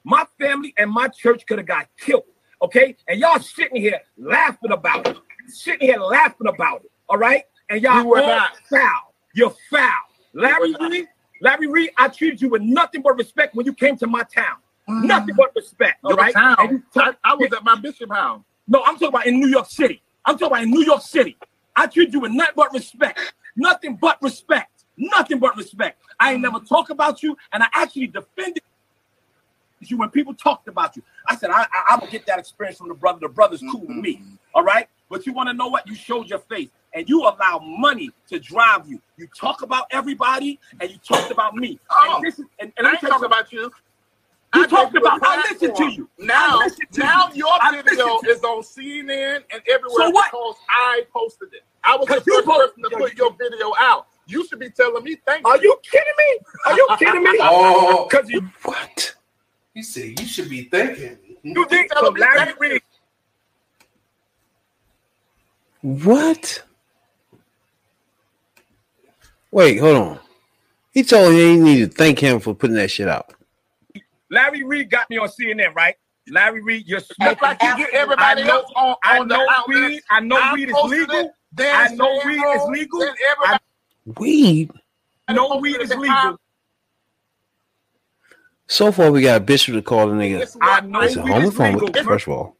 My 0.04 0.26
family 0.38 0.74
and 0.78 0.90
my 0.90 1.08
church 1.08 1.44
could 1.46 1.58
have 1.58 1.66
got 1.66 1.86
killed. 1.98 2.24
Okay. 2.62 2.96
And 3.08 3.18
y'all 3.18 3.38
sitting 3.38 3.80
here 3.80 4.00
laughing 4.16 4.72
about 4.72 5.06
it. 5.08 5.16
Sitting 5.48 5.88
here 5.88 5.98
laughing 5.98 6.46
about 6.46 6.84
it. 6.84 6.90
All 7.08 7.18
right. 7.18 7.44
And 7.70 7.82
y'all 7.82 8.06
were 8.06 8.22
all 8.22 8.46
foul. 8.70 9.14
You're 9.34 9.54
foul. 9.70 9.92
Larry. 10.34 10.74
Reid, 10.80 11.08
Larry 11.40 11.66
Reid, 11.68 11.90
I 11.96 12.08
treated 12.08 12.42
you 12.42 12.48
with 12.48 12.62
nothing 12.62 13.02
but 13.02 13.16
respect 13.16 13.54
when 13.54 13.64
you 13.64 13.72
came 13.72 13.96
to 13.98 14.06
my 14.06 14.24
town. 14.24 14.56
Nothing 14.88 15.34
mm. 15.34 15.38
but 15.38 15.52
respect. 15.54 15.98
All 16.02 16.12
Your 16.12 16.18
right. 16.18 16.34
town. 16.34 16.56
And 16.58 16.70
you 16.70 16.82
I, 16.96 17.12
I 17.22 17.34
was 17.34 17.52
at 17.52 17.62
my 17.62 17.78
bishop 17.78 18.10
house. 18.10 18.42
No, 18.68 18.82
I'm 18.84 18.94
talking 18.94 19.08
about 19.08 19.26
in 19.26 19.40
New 19.40 19.48
York 19.48 19.66
City. 19.68 20.02
I'm 20.24 20.38
talking 20.38 20.48
about 20.48 20.62
in 20.62 20.70
New 20.70 20.84
York 20.84 21.02
City. 21.02 21.36
I 21.74 21.86
treat 21.86 22.12
you 22.12 22.20
with 22.20 22.32
nothing 22.32 22.54
but 22.56 22.72
respect. 22.72 23.34
Nothing 23.56 23.96
but 23.96 24.20
respect. 24.22 24.84
Nothing 24.96 25.38
but 25.38 25.56
respect. 25.56 26.00
I 26.20 26.32
ain't 26.32 26.42
never 26.42 26.60
talk 26.60 26.90
about 26.90 27.22
you, 27.22 27.36
and 27.52 27.62
I 27.62 27.68
actually 27.74 28.08
defended 28.08 28.62
you 29.80 29.96
when 29.96 30.10
people 30.10 30.34
talked 30.34 30.68
about 30.68 30.96
you. 30.96 31.02
I 31.28 31.36
said, 31.36 31.50
I, 31.50 31.62
I, 31.62 31.84
I 31.90 31.98
will 32.00 32.08
get 32.08 32.26
that 32.26 32.38
experience 32.38 32.78
from 32.78 32.88
the 32.88 32.94
brother. 32.94 33.20
The 33.20 33.28
brother's 33.28 33.62
cool 33.70 33.82
with 33.82 33.96
me. 33.96 34.16
Mm-hmm. 34.16 34.34
All 34.54 34.64
right. 34.64 34.88
But 35.08 35.24
you 35.26 35.32
want 35.32 35.48
to 35.48 35.54
know 35.54 35.68
what? 35.68 35.86
You 35.86 35.94
showed 35.94 36.28
your 36.28 36.40
face 36.40 36.68
and 36.92 37.08
you 37.08 37.22
allow 37.22 37.60
money 37.64 38.10
to 38.28 38.38
drive 38.38 38.88
you. 38.88 39.00
You 39.16 39.28
talk 39.28 39.62
about 39.62 39.84
everybody 39.90 40.58
and 40.80 40.90
you 40.90 40.98
talked 40.98 41.30
about 41.30 41.54
me. 41.54 41.78
Oh, 41.90 42.16
and 42.16 42.24
this 42.26 42.38
is, 42.38 42.46
and, 42.58 42.72
And 42.76 42.86
I 42.86 42.92
ain't 42.92 43.00
talking 43.00 43.24
about 43.24 43.52
you. 43.52 43.70
You 44.54 44.62
I 44.64 44.66
talked 44.66 44.92
gave 44.94 45.02
you 45.02 45.08
a 45.08 45.16
about- 45.16 45.28
I 45.28 45.50
listened 45.50 45.76
to 45.76 45.90
you. 45.92 46.08
Now, 46.18 46.60
to 46.60 46.98
now 47.00 47.28
you. 47.34 47.44
your 47.46 47.82
video 47.82 48.18
is 48.26 48.42
on 48.42 48.62
CNN 48.62 49.42
and 49.52 49.62
everywhere 49.68 50.06
So 50.06 50.10
what? 50.10 50.30
because 50.30 50.56
I 50.70 51.02
posted 51.12 51.52
it. 51.52 51.64
I 51.84 51.96
was 51.96 52.08
the 52.08 52.14
first 52.22 52.46
post- 52.46 52.74
person 52.76 52.82
to 52.90 52.96
put 52.96 53.14
your 53.16 53.32
video 53.34 53.72
out. 53.78 54.06
You 54.26 54.46
should 54.46 54.58
be 54.58 54.70
telling 54.70 55.04
me 55.04 55.16
thank 55.26 55.44
you. 55.46 55.50
Are 55.50 55.56
you. 55.58 55.62
you 55.64 55.76
kidding 55.82 56.12
me? 56.16 56.38
Are 56.66 56.74
you 56.74 56.88
kidding 56.98 57.22
me? 57.22 57.38
Oh, 57.42 58.06
Because 58.10 58.28
you, 58.30 58.40
What? 58.62 59.14
he 59.74 59.82
said 59.82 60.18
you 60.18 60.26
should 60.26 60.48
be 60.48 60.64
thinking. 60.64 61.18
you 61.42 61.64
think 61.66 61.92
so, 61.92 62.00
telling 62.00 62.14
me 62.14 62.20
Larry 62.20 62.38
thank. 62.46 62.60
Reid. 62.60 62.82
What? 65.82 66.62
Wait, 69.50 69.78
hold 69.78 69.96
on. 69.96 70.20
He 70.90 71.02
told 71.04 71.34
you 71.34 71.48
he 71.50 71.56
needed 71.56 71.90
to 71.92 71.96
thank 71.96 72.18
him 72.18 72.40
for 72.40 72.54
putting 72.54 72.76
that 72.76 72.90
shit 72.90 73.08
out. 73.08 73.32
Larry 74.30 74.62
Reid 74.64 74.90
got 74.90 75.08
me 75.10 75.18
on 75.18 75.28
CNN, 75.28 75.74
right? 75.74 75.94
Larry 76.28 76.62
Reid, 76.62 76.86
you're 76.86 76.98
It's 76.98 77.08
smoking. 77.14 77.38
like 77.40 77.62
you 77.62 77.76
get 77.78 77.90
everybody 77.94 78.42
I 78.42 78.46
know- 78.46 78.52
else 78.60 78.72
on, 78.76 78.94
I 79.02 79.18
on 79.18 79.28
the 79.28 79.36
know 79.36 79.46
outlet. 79.50 79.90
weed. 79.90 80.02
I 80.10 80.20
know 80.20 80.36
I 80.36 80.52
weed 80.52 80.68
is 80.68 80.74
legal. 80.84 81.14
it, 81.16 81.30
I 81.60 81.88
know 81.94 82.20
Sam 82.20 82.28
weed 82.28 82.42
is 82.42 82.62
legal. 82.68 83.00
then 83.00 83.58
Weed. 84.18 84.70
I 85.28 85.32
know 85.32 85.56
weed 85.56 85.80
is 85.80 85.94
legal. 85.94 86.38
So 88.66 88.92
far, 88.92 89.10
we 89.10 89.22
got 89.22 89.38
a 89.38 89.40
bishop 89.40 89.74
to 89.74 89.82
call 89.82 90.08
the 90.08 90.14
nigga. 90.14 90.54
I 90.60 90.80
know 90.82 91.00
He's 91.00 91.16
a 91.16 91.22
weed 91.22 91.30
is 91.36 91.58
legal. 91.58 91.88
homophobic. 91.88 92.04
First 92.04 92.26
of 92.26 92.32
all, 92.34 92.56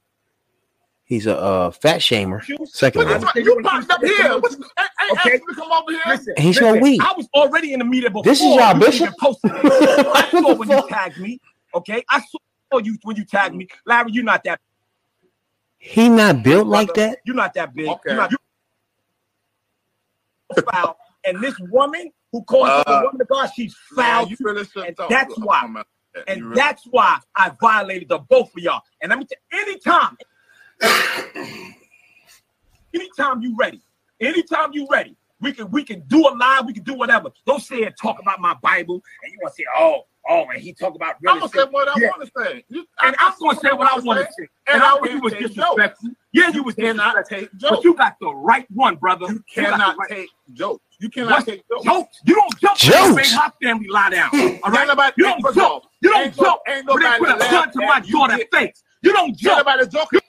he's 1.04 1.26
a 1.26 1.36
uh, 1.38 1.70
fat 1.70 2.00
shamer. 2.00 2.42
Second 2.68 3.02
of 3.10 3.24
all, 3.24 3.30
You 3.42 3.60
popped 3.62 3.90
up 3.90 4.02
here. 4.02 4.38
What 4.38 4.52
Hey, 4.78 4.84
hey, 5.00 5.08
Okay. 5.12 5.38
to 5.38 5.54
come 5.54 5.70
over 5.70 5.90
here. 5.92 6.00
Listen, 6.06 6.34
And 6.36 6.42
he 6.42 6.48
listen, 6.48 6.62
smoked 6.64 6.82
weed. 6.82 7.00
I 7.02 7.12
was 7.14 7.28
already 7.34 7.74
in 7.74 7.80
the 7.80 7.84
media 7.84 8.08
before. 8.08 8.22
This 8.22 8.40
is 8.40 8.46
y'all 8.56 8.72
you 8.74 8.80
bishop? 8.80 9.02
even 9.02 9.14
posted. 9.20 9.50
I 9.54 10.28
saw 10.30 10.54
when 10.54 10.70
you 10.70 10.88
tagged 10.88 11.18
me. 11.18 11.40
Okay, 11.74 12.04
I 12.08 12.20
saw 12.20 12.78
you 12.78 12.96
when 13.02 13.16
you 13.16 13.24
tagged 13.24 13.54
me, 13.54 13.68
Larry. 13.86 14.12
You're 14.12 14.24
not 14.24 14.44
that. 14.44 14.60
he 15.78 16.08
not 16.08 16.42
built 16.42 16.66
like 16.66 16.92
that. 16.94 17.18
You're 17.24 17.36
not 17.36 17.54
that 17.54 17.74
big. 17.74 17.88
Okay. 17.88 18.00
You're 18.06 18.16
not, 18.16 18.30
you're 18.30 18.38
foul. 20.64 20.96
And 21.24 21.42
this 21.42 21.58
woman 21.70 22.10
who 22.32 22.42
calls 22.44 22.68
herself 22.68 22.88
Uh, 22.88 22.92
a 22.92 23.02
woman 23.04 23.20
of 23.20 23.28
God, 23.28 23.50
she's 23.54 23.76
Man, 23.92 24.04
foul 24.04 24.28
you 24.28 24.36
too. 24.36 24.48
And 24.82 24.96
that's 25.08 25.38
why. 25.38 25.82
And 26.26 26.42
really- 26.42 26.56
that's 26.56 26.84
why 26.90 27.18
I 27.36 27.52
violated 27.60 28.08
the 28.08 28.18
both 28.18 28.48
of 28.56 28.62
y'all. 28.62 28.80
And 29.00 29.10
let 29.10 29.18
me 29.18 29.26
tell 29.26 29.60
anytime, 29.60 30.16
anytime 32.94 33.42
you 33.42 33.54
ready, 33.56 33.80
anytime 34.20 34.72
you 34.72 34.86
ready, 34.90 35.16
we 35.40 35.52
can 35.52 35.70
we 35.70 35.84
can 35.84 36.00
do 36.08 36.26
a 36.28 36.32
live, 36.34 36.66
we 36.66 36.72
can 36.72 36.82
do 36.82 36.94
whatever. 36.94 37.30
Don't 37.46 37.60
say 37.62 37.84
and 37.84 37.94
talk 38.00 38.20
about 38.20 38.40
my 38.40 38.54
Bible, 38.54 39.02
and 39.22 39.32
you 39.32 39.38
want 39.40 39.54
to 39.54 39.62
say, 39.62 39.66
oh, 39.78 40.02
oh, 40.28 40.44
and 40.52 40.60
he 40.62 40.72
talk 40.72 40.94
about 40.94 41.14
real 41.20 41.32
I'm 41.32 41.38
gonna 41.40 41.50
say 41.50 41.58
estate. 41.60 41.72
what 41.72 41.88
I 41.88 41.94
Yeah. 42.00 42.08
want 42.08 42.22
to 42.22 42.44
say. 42.44 42.64
You, 42.68 42.86
And 43.02 43.16
I'm 43.18 43.32
gonna 43.40 43.58
say 43.60 43.72
what 43.72 43.90
I 43.92 43.98
want 44.00 44.20
to 44.26 44.32
say. 44.32 44.48
And 44.66 44.82
I 44.82 44.94
know 44.94 45.04
you 45.04 45.20
was 45.20 45.32
disrespectful. 45.32 46.10
Yeah, 46.32 46.48
you 46.50 46.62
was 46.62 46.74
cannot 46.74 47.16
disrespectful. 47.16 47.58
take 47.70 47.70
But 47.76 47.84
you 47.84 47.94
got 47.94 48.16
the 48.20 48.32
right 48.34 48.66
one, 48.70 48.96
brother. 48.96 49.26
You 49.26 49.34
got 49.34 49.44
the 49.54 49.62
cannot 49.62 49.96
right- 49.98 50.08
take 50.10 50.28
jokes. 50.52 50.84
You 51.00 51.08
cannot 51.10 51.30
What? 51.30 51.46
take 51.46 51.62
jokes. 51.68 51.84
jokes. 51.84 52.20
You 52.24 52.34
don't 52.34 52.58
joke. 52.60 52.76
Jokes? 52.76 53.08
You 53.08 53.14
make 53.14 53.32
my 53.34 53.50
family 53.62 53.88
lie 53.88 54.10
down. 54.10 54.30
All 54.34 54.76
Ain't 54.76 54.88
nobody- 54.88 55.12
You 55.16 55.24
don't 55.24 55.42
no- 55.44 55.52
joke. 55.52 55.84
You 56.02 56.10
don't 56.10 56.20
ain't 56.22 56.36
no- 56.36 56.44
joke. 56.44 56.60
ain't 56.68 56.86
nobody 56.86 57.18
put 57.18 57.28
a 57.30 57.38
gun 57.38 57.70
to 57.72 57.78
my 57.78 58.02
you 58.04 58.12
daughter's 58.12 58.36
get- 58.38 58.48
face. 58.52 58.82
You 59.02 59.12
don't 59.12 59.28
Ain't 59.28 59.38
joke. 59.38 59.56
nobody 59.58 59.86
joking. 59.86 60.20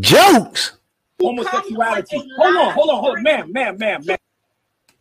Jokes. 0.00 0.78
Homosexuality. 1.20 2.16
Hold 2.36 2.56
on, 2.56 2.72
hold 2.72 2.90
on, 2.90 3.00
hold 3.00 3.16
on, 3.18 3.22
ma'am, 3.22 3.52
ma'am, 3.52 3.76
ma'am, 3.78 4.02
ma'am. 4.04 4.18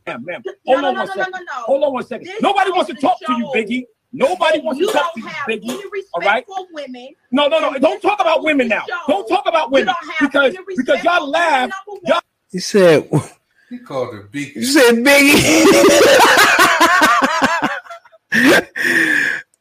Ma'am, 0.07 0.23
ma'am. 0.25 0.43
Hold 0.65 0.81
No, 0.81 0.87
on 0.89 0.93
no, 0.95 0.99
one 1.01 1.07
no, 1.07 1.13
second. 1.13 1.31
no, 1.31 1.37
no, 1.39 1.43
no. 1.45 1.53
Hold 1.63 1.83
on 1.83 1.93
one 1.93 2.03
second. 2.05 2.27
This 2.27 2.41
Nobody 2.41 2.71
wants 2.71 2.89
to 2.89 2.95
talk 2.95 3.19
to 3.19 3.25
to 3.27 3.33
you, 3.37 3.45
Biggie. 3.55 3.85
Nobody 4.13 4.59
wants 4.59 4.79
to 4.81 4.87
talk 4.91 5.13
to 5.13 5.19
you, 5.21 5.25
Biggie. 5.47 5.69
any 5.69 6.03
All 6.13 6.21
right? 6.21 6.45
women. 6.73 7.09
No, 7.31 7.47
no, 7.47 7.59
no. 7.59 7.77
Don't 7.79 8.01
talk 8.01 8.19
about 8.19 8.43
women 8.43 8.67
now. 8.67 8.83
Don't 9.07 9.27
talk 9.27 9.45
about 9.47 9.71
women 9.71 9.93
because 10.19 10.55
because 10.75 11.03
y'all 11.03 11.29
laugh. 11.29 11.69
women, 11.69 11.73
number 11.87 12.13
one. 12.13 12.21
He 12.51 12.59
said. 12.59 13.09
He 13.69 13.79
called 13.79 14.13
her 14.13 14.23
Biggie. 14.23 14.51
He 14.51 14.65
said 14.65 14.95
Biggie. 14.95 15.63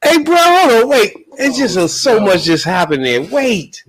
hey, 0.03 0.23
bro, 0.25 0.35
hold 0.37 0.83
on, 0.83 0.89
wait. 0.89 1.15
It's 1.39 1.57
just 1.57 1.77
a, 1.77 1.89
so 1.89 2.19
much 2.19 2.43
just 2.43 2.65
happened 2.65 3.05
there. 3.05 3.23
Wait. 3.23 3.85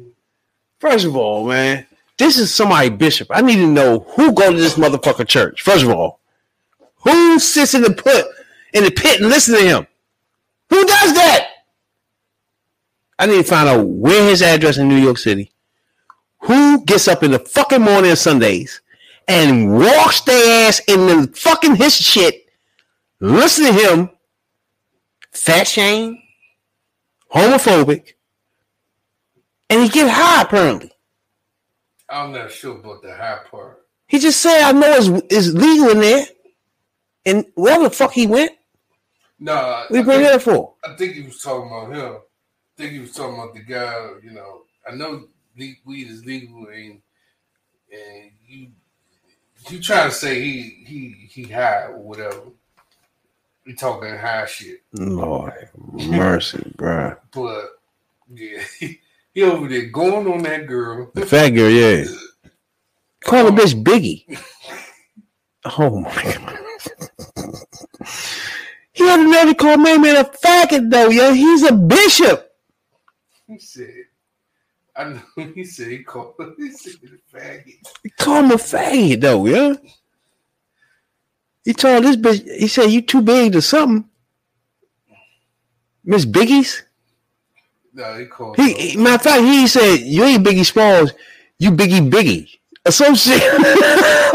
First 0.80 1.06
of 1.06 1.16
all, 1.16 1.48
man, 1.48 1.88
this 2.20 2.38
is 2.38 2.54
somebody 2.54 2.90
bishop. 2.90 3.30
I 3.32 3.42
need 3.42 3.56
to 3.58 3.68
know 3.68 4.06
who 4.16 4.32
go 4.32 4.52
to 4.52 4.58
this 4.58 4.76
motherfucker 4.76 5.28
church. 5.28 5.64
First 5.64 5.86
of 5.86 5.90
all, 5.90 6.20
who 7.02 7.40
sits 7.40 7.74
in 7.74 7.82
the 7.82 7.94
put 7.94 8.26
in 8.74 8.84
the 8.84 8.92
pit 8.92 9.20
and 9.20 9.30
listens 9.30 9.58
to 9.58 9.64
him? 9.64 9.88
Who 10.70 10.86
does 10.86 11.14
that? 11.14 11.48
I 13.20 13.26
need 13.28 13.38
to 13.38 13.44
find 13.44 13.70
out 13.70 13.86
where 13.86 14.30
his 14.30 14.42
address 14.42 14.78
in 14.78 14.88
New 14.88 14.98
York 14.98 15.18
City. 15.18 15.52
Who 16.40 16.84
gets 16.86 17.08
up 17.08 17.22
in 17.22 17.32
the 17.32 17.40
fucking 17.40 17.82
morning 17.82 18.10
on 18.10 18.18
Sundays 18.18 18.82
and 19.28 19.72
walks 19.72 20.22
their 20.22 20.68
ass 20.68 20.82
in 20.88 21.06
the 21.06 21.32
fucking 21.36 21.76
his 21.76 21.96
shit, 21.96 22.48
listen 23.20 23.66
to 23.66 23.74
him, 23.74 24.10
fat 25.32 25.68
shame, 25.68 26.18
homophobic, 27.32 28.14
and 29.70 29.84
he 29.84 29.90
get 29.90 30.10
high 30.10 30.42
apparently. 30.42 30.92
I'm 32.10 32.34
not 32.34 32.52
sure 32.52 32.78
about 32.78 33.02
the 33.02 33.16
high 33.16 33.40
part. 33.50 33.86
He 34.08 34.20
just 34.20 34.42
said, 34.42 34.64
I 34.64 34.72
know 34.74 34.92
it's, 34.92 35.08
it's 35.30 35.48
legal 35.54 35.90
in 35.92 36.02
there. 36.02 36.26
And 37.26 37.46
wherever 37.56 37.84
the 37.84 37.90
fuck 37.90 38.12
he 38.14 38.28
went, 38.28 38.52
No, 39.40 39.54
I, 39.54 39.86
we 39.90 40.02
bring 40.04 40.22
think, 40.22 40.36
it 40.36 40.42
for. 40.42 40.74
I 40.84 40.96
think 40.96 41.14
he 41.14 41.22
was 41.24 41.42
talking 41.42 41.70
about 41.70 41.94
him. 41.94 42.16
I 42.16 42.82
think 42.82 42.94
he 42.94 43.00
was 43.00 43.14
talking 43.14 43.36
about 43.36 43.54
the 43.54 43.62
guy. 43.62 44.10
You 44.24 44.32
know, 44.32 44.64
I 44.90 44.96
know 44.96 45.26
weed 45.86 46.08
is 46.08 46.26
legal, 46.26 46.68
and 46.68 47.02
and 47.92 48.32
you 48.48 48.68
you 49.70 49.80
trying 49.82 50.10
to 50.10 50.16
say 50.16 50.42
he 50.42 50.84
he 50.86 51.28
he 51.30 51.44
high 51.44 51.88
or 51.88 52.00
whatever. 52.00 52.42
We 53.66 53.76
talking 53.76 54.18
high 54.18 54.46
shit, 54.48 54.82
Lord 54.94 55.70
mercy, 55.78 56.58
bruh. 56.78 57.18
but 57.32 57.68
yeah, 58.34 58.64
he, 58.80 59.00
he 59.34 59.44
over 59.44 59.68
there 59.68 59.86
going 59.86 60.32
on 60.32 60.44
that 60.44 60.68
girl. 60.68 61.12
The 61.14 61.26
fat 61.26 61.50
girl, 61.50 61.70
yeah. 61.70 62.06
Call 63.24 63.52
the 63.52 63.52
bitch 63.52 63.84
Biggie. 63.84 64.26
Oh 65.66 66.00
my 66.02 66.24
god. 66.24 66.60
He 68.94 69.04
had 69.06 69.20
a 69.20 69.24
nerve 69.24 69.50
to 69.50 69.56
call 69.56 69.78
my 69.78 69.98
man 69.98 70.18
a 70.18 70.24
faggot 70.26 70.90
though, 70.92 71.10
yo. 71.10 71.34
He's 71.34 71.64
a 71.64 71.74
bishop. 71.74 72.52
He 73.48 73.58
said, 73.60 73.94
I 74.96 75.04
know. 75.06 75.22
He 75.56 75.64
said 75.64 75.88
he 75.90 76.04
called. 76.04 76.36
He 76.58 76.72
said 76.72 76.94
the 77.02 77.20
faggot. 77.38 77.78
Call 78.18 78.44
him 78.44 78.52
a 78.52 78.56
faggot 78.56 79.22
though, 79.22 79.46
yeah. 79.46 79.74
He 81.64 81.74
told 81.74 82.04
this 82.04 82.16
bitch, 82.18 82.44
he 82.60 82.68
said, 82.68 82.90
You 82.92 83.02
too 83.02 83.22
big 83.22 83.54
to 83.54 83.62
something. 83.62 84.10
Miss 86.04 86.26
Biggie's? 86.26 86.84
No, 87.94 88.18
he 88.18 88.26
called. 88.26 88.58
He, 88.58 88.74
he- 88.74 88.98
matter 88.98 89.16
of 89.16 89.22
fact, 89.22 89.44
he 89.44 89.68
said, 89.68 89.98
"You 89.98 90.24
ain't 90.24 90.46
Biggie 90.46 90.66
Smalls, 90.66 91.12
you 91.60 91.72
Biggie 91.72 92.10
Biggie." 92.10 92.50
Or 92.86 92.92
some 92.92 93.16
shit. 93.16 93.42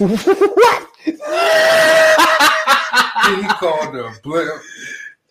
What? 0.00 0.86
he 1.04 1.12
called 3.58 3.94
her 3.94 4.06
a 4.06 4.12
blimp. 4.22 4.62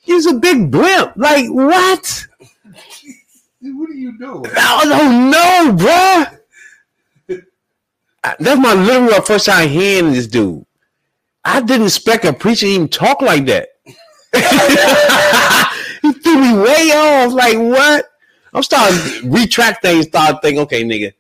He's 0.02 0.28
a 0.28 0.36
big 0.36 0.70
blimp. 0.70 1.14
Like 1.16 1.48
what? 1.50 2.28
What 3.62 3.90
are 3.90 3.94
you 3.94 4.18
doing? 4.20 4.46
I 4.56 4.86
don't 4.86 5.32
know, 5.32 5.74
bro. 5.76 6.26
That's 8.40 8.60
my 8.60 8.74
literal 8.74 9.22
first 9.22 9.48
time 9.48 9.70
hearing 9.70 10.14
this 10.14 10.28
dude. 10.28 10.66
I 11.44 11.62
didn't 11.62 11.88
expect 11.88 12.26
a 12.26 12.34
preacher 12.34 12.68
to 12.68 12.72
even 12.72 12.88
talk 12.90 13.22
like 13.22 13.46
that. 13.46 13.70
he 16.02 16.14
threw 16.14 16.42
me 16.42 16.54
way 16.54 16.92
off. 16.94 17.34
Like 17.34 17.58
what? 17.58 18.06
I'm 18.54 18.64
starting 18.64 18.98
to 19.00 19.30
retract 19.30 19.82
things. 19.82 20.08
Start 20.08 20.42
thinking, 20.42 20.62
okay, 20.62 20.84
nigga, 20.84 21.14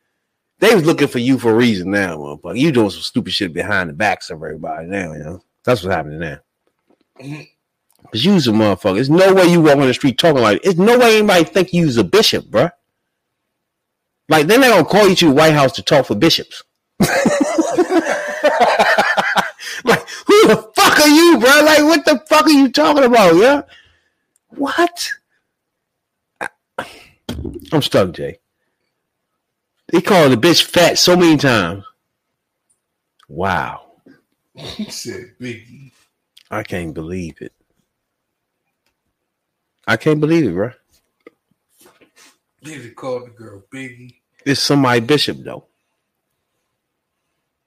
they 0.59 0.75
was 0.75 0.85
looking 0.85 1.07
for 1.07 1.19
you 1.19 1.39
for 1.39 1.51
a 1.51 1.55
reason 1.55 1.91
now, 1.91 2.17
motherfucker. 2.17 2.59
You 2.59 2.71
doing 2.71 2.89
some 2.89 3.01
stupid 3.01 3.33
shit 3.33 3.53
behind 3.53 3.89
the 3.89 3.93
backs 3.93 4.29
of 4.29 4.37
everybody 4.37 4.87
now. 4.87 5.13
You 5.13 5.19
know 5.19 5.43
that's 5.63 5.83
what's 5.83 5.95
happening 5.95 6.19
now. 6.19 6.39
Mm-hmm. 7.19 7.41
Cause 8.11 8.25
you's 8.25 8.47
a 8.47 8.51
motherfucker. 8.51 8.95
There's 8.95 9.09
no 9.09 9.33
way 9.33 9.45
you 9.45 9.61
walk 9.61 9.77
on 9.77 9.87
the 9.87 9.93
street 9.93 10.17
talking 10.17 10.41
like. 10.41 10.61
There's 10.63 10.77
no 10.77 10.97
way 10.97 11.17
anybody 11.17 11.43
think 11.43 11.73
you's 11.73 11.97
a 11.97 12.03
bishop, 12.03 12.45
bruh. 12.45 12.71
Like 14.27 14.47
then 14.47 14.61
they're 14.61 14.69
not 14.69 14.87
gonna 14.87 14.99
call 14.99 15.09
you 15.09 15.15
to 15.15 15.29
the 15.29 15.33
White 15.33 15.53
House 15.53 15.73
to 15.73 15.81
talk 15.81 16.05
for 16.05 16.15
bishops. 16.15 16.63
like 16.99 17.09
who 20.27 20.47
the 20.47 20.71
fuck 20.75 20.99
are 20.99 21.07
you, 21.07 21.37
bro? 21.39 21.61
Like 21.63 21.79
what 21.79 22.05
the 22.05 22.23
fuck 22.27 22.45
are 22.45 22.49
you 22.49 22.71
talking 22.71 23.03
about, 23.03 23.35
yeah? 23.35 23.61
What? 24.49 25.11
I'm 27.71 27.81
stuck, 27.81 28.11
Jay. 28.13 28.39
They 29.91 30.01
called 30.01 30.31
the 30.31 30.37
bitch 30.37 30.63
fat 30.63 30.97
so 30.99 31.15
many 31.15 31.37
times. 31.37 31.83
Wow, 33.27 33.91
He 34.55 34.85
said 34.85 35.33
Biggie. 35.39 35.91
I 36.51 36.63
can't 36.63 36.93
believe 36.93 37.41
it. 37.41 37.53
I 39.87 39.97
can't 39.97 40.19
believe 40.19 40.45
it, 40.45 40.53
bro. 40.53 40.71
He 42.61 42.89
called 42.91 43.27
the 43.27 43.31
girl 43.31 43.63
Biggie. 43.73 44.15
It's 44.45 44.61
somebody 44.61 44.99
bishop 44.99 45.37
though. 45.39 45.65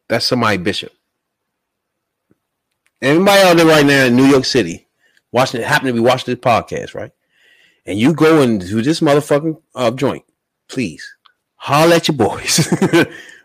That's 0.09 0.27
somebody 0.27 0.59
bishop. 0.59 0.93
Everybody 3.01 3.43
out 3.43 3.57
there 3.57 3.67
right 3.67 3.87
now 3.87 4.05
in 4.05 4.17
New 4.17 4.27
York 4.27 4.45
City, 4.45 4.87
watching 5.33 5.61
it, 5.61 5.67
happen 5.67 5.89
to 5.89 5.93
be 5.93 6.01
watching 6.01 6.33
this 6.35 6.41
podcast, 6.41 6.95
right? 6.95 7.11
And 7.85 7.99
you 7.99 8.15
go 8.15 8.43
into 8.43 8.81
this 8.83 9.01
motherfucking 9.01 9.61
uh, 9.75 9.91
joint, 9.91 10.25
please 10.69 11.17
holler 11.63 11.95
at 11.95 12.09
your 12.09 12.17
boys. 12.17 12.69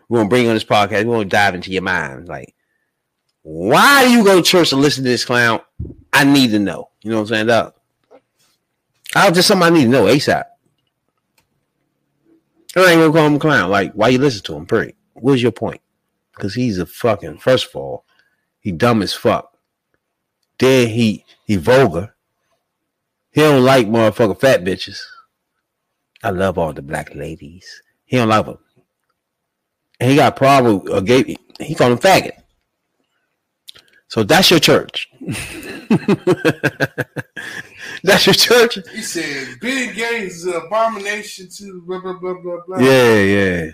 We're 0.08 0.18
gonna 0.18 0.28
bring 0.28 0.44
you 0.44 0.48
on 0.48 0.56
this 0.56 0.64
podcast. 0.64 1.04
We're 1.04 1.18
gonna 1.18 1.24
dive 1.26 1.54
into 1.54 1.70
your 1.70 1.82
mind. 1.82 2.28
Like, 2.28 2.54
why 3.42 4.04
do 4.04 4.10
you 4.10 4.24
go 4.24 4.36
to 4.36 4.42
church 4.42 4.70
to 4.70 4.76
listen 4.76 5.04
to 5.04 5.10
this 5.10 5.24
clown? 5.24 5.60
I 6.12 6.24
need 6.24 6.50
to 6.50 6.58
know. 6.58 6.90
You 7.02 7.10
know 7.10 7.18
what 7.18 7.22
I'm 7.22 7.28
saying? 7.28 7.46
Dog? 7.46 7.74
I 9.14 9.30
just 9.30 9.46
something 9.46 9.66
I 9.66 9.70
need 9.70 9.84
to 9.84 9.90
know 9.90 10.04
ASAP. 10.06 10.44
I 12.76 12.80
ain't 12.80 13.00
gonna 13.00 13.12
call 13.12 13.26
him 13.26 13.36
a 13.36 13.38
clown. 13.38 13.70
Like, 13.70 13.92
why 13.92 14.08
you 14.08 14.18
listen 14.18 14.42
to 14.44 14.56
him? 14.56 14.66
Period. 14.66 14.96
What's 15.14 15.40
your 15.40 15.52
point? 15.52 15.80
Because 16.34 16.54
he's 16.54 16.78
a 16.78 16.86
fucking. 16.86 17.38
First 17.38 17.68
of 17.68 17.76
all, 17.76 18.04
he 18.60 18.72
dumb 18.72 19.02
as 19.02 19.14
fuck. 19.14 19.56
Then 20.58 20.88
he 20.88 21.24
he 21.44 21.54
vulgar. 21.56 22.16
He 23.30 23.42
don't 23.42 23.64
like 23.64 23.86
motherfucking 23.86 24.40
fat 24.40 24.64
bitches. 24.64 25.00
I 26.24 26.30
love 26.30 26.58
all 26.58 26.72
the 26.72 26.82
black 26.82 27.14
ladies. 27.14 27.82
He 28.08 28.16
don't 28.16 28.28
like 28.28 28.46
him. 28.46 28.58
And 30.00 30.10
he 30.10 30.16
got 30.16 30.34
a 30.34 30.36
problem. 30.36 30.82
with 30.82 30.92
uh, 30.92 30.96
A 30.96 31.02
gay. 31.02 31.36
He 31.60 31.74
called 31.74 31.92
him 31.92 31.98
faggot. 31.98 32.32
So 34.08 34.24
that's 34.24 34.50
your 34.50 34.60
church. 34.60 35.10
that's 38.02 38.26
your 38.26 38.34
church. 38.34 38.78
He 38.90 39.02
said 39.02 39.60
"Being 39.60 39.94
gay 39.94 40.22
is 40.22 40.46
an 40.46 40.54
abomination 40.54 41.48
to 41.56 41.82
blah 41.86 42.00
blah 42.00 42.14
blah 42.14 42.40
blah 42.42 42.56
blah. 42.66 42.78
Yeah, 42.78 43.22
yeah. 43.22 43.70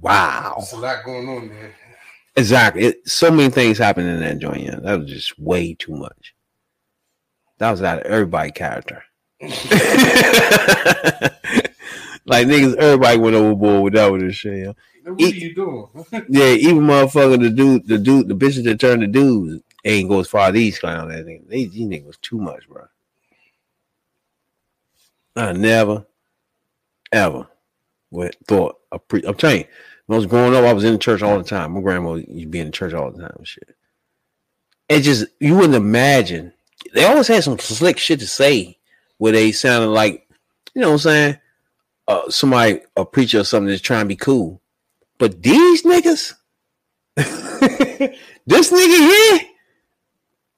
Wow. 0.00 0.54
There's 0.56 0.72
a 0.72 0.78
lot 0.78 1.04
going 1.04 1.28
on 1.28 1.48
there. 1.48 1.74
Exactly. 2.34 2.86
It, 2.86 3.06
so 3.06 3.30
many 3.30 3.50
things 3.50 3.76
happened 3.76 4.08
in 4.08 4.20
that 4.20 4.38
joint. 4.38 4.62
Yeah. 4.62 4.76
That 4.82 5.00
was 5.00 5.10
just 5.10 5.38
way 5.38 5.74
too 5.74 5.94
much. 5.94 6.34
That 7.58 7.70
was 7.70 7.82
out 7.82 7.98
of 7.98 8.06
everybody 8.06 8.50
character. 8.50 9.04
like 12.24 12.46
niggas, 12.46 12.76
everybody 12.76 13.18
went 13.18 13.36
overboard 13.36 13.82
with 13.82 13.92
that 13.94 14.12
with 14.12 14.22
this 14.22 14.36
shit. 14.36 14.66
Yeah. 14.66 14.72
What 15.04 15.20
are 15.20 15.36
you 15.36 15.54
doing? 15.54 15.86
yeah, 16.28 16.52
even 16.52 16.84
motherfucker, 16.84 17.40
the 17.40 17.50
dude, 17.50 17.86
the 17.88 17.98
dude, 17.98 18.28
the 18.28 18.34
bitches 18.34 18.64
that 18.64 18.78
turn 18.78 19.00
the 19.00 19.08
dudes 19.08 19.62
ain't 19.84 20.08
go 20.08 20.20
as 20.20 20.28
far 20.28 20.48
as 20.48 20.54
these 20.54 20.78
clowns. 20.78 21.12
I 21.12 21.22
think 21.22 21.48
these, 21.48 21.72
these 21.72 21.88
niggas 21.88 22.06
was 22.06 22.18
too 22.18 22.38
much, 22.38 22.68
bro. 22.68 22.86
I 25.34 25.52
never, 25.52 26.06
ever 27.10 27.48
would 28.10 28.36
thought 28.46 28.78
a 28.92 28.98
pre- 28.98 29.24
I'm 29.26 29.34
telling 29.34 29.60
you, 29.60 29.64
when 30.06 30.16
I 30.16 30.18
was 30.18 30.26
growing 30.26 30.54
up, 30.54 30.64
I 30.64 30.72
was 30.72 30.84
in 30.84 30.92
the 30.92 30.98
church 30.98 31.22
all 31.22 31.38
the 31.38 31.44
time. 31.44 31.72
My 31.72 31.80
grandma 31.80 32.14
used 32.14 32.28
to 32.28 32.46
be 32.46 32.60
in 32.60 32.66
the 32.66 32.72
church 32.72 32.92
all 32.92 33.10
the 33.10 33.22
time 33.22 33.44
shit. 33.44 33.74
It 34.88 35.00
just 35.00 35.26
you 35.40 35.56
wouldn't 35.56 35.74
imagine. 35.74 36.52
They 36.94 37.04
always 37.04 37.28
had 37.28 37.42
some 37.42 37.58
slick 37.58 37.98
shit 37.98 38.20
to 38.20 38.26
say 38.26 38.78
where 39.18 39.32
they 39.32 39.52
sounded 39.52 39.88
like, 39.88 40.28
you 40.74 40.82
know 40.82 40.88
what 40.88 40.94
I'm 40.94 40.98
saying? 40.98 41.38
Uh, 42.08 42.28
somebody, 42.28 42.80
a 42.96 43.04
preacher 43.04 43.40
or 43.40 43.44
something 43.44 43.68
that's 43.68 43.80
trying 43.80 44.04
to 44.04 44.08
be 44.08 44.16
cool. 44.16 44.60
But 45.18 45.42
these 45.42 45.84
niggas, 45.84 46.34
this 47.16 48.72
nigga 48.72 48.98
here, 48.98 49.40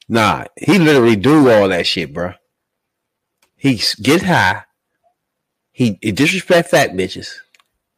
nah, 0.09 0.45
he 0.57 0.79
literally 0.79 1.17
do 1.17 1.51
all 1.51 1.69
that 1.69 1.87
shit, 1.87 2.13
bro. 2.15 2.33
He 3.57 3.81
get 4.03 4.23
high, 4.23 4.65
he, 5.73 5.99
he 6.01 6.13
disrespect 6.13 6.71
fat 6.71 6.93
bitches, 6.93 7.35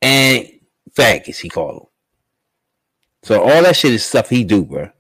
and 0.02 0.48
faggots, 0.93 1.39
he 1.39 1.48
call 1.48 1.73
them. 1.73 1.86
So 3.23 3.43
all 3.43 3.62
that 3.62 3.77
shit 3.77 3.93
is 3.93 4.05
stuff 4.05 4.28
he 4.28 4.44
do, 4.44 4.64
bro. 4.64 4.90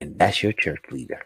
And 0.00 0.18
that's 0.18 0.42
your 0.42 0.52
church 0.52 0.82
leader. 0.90 1.20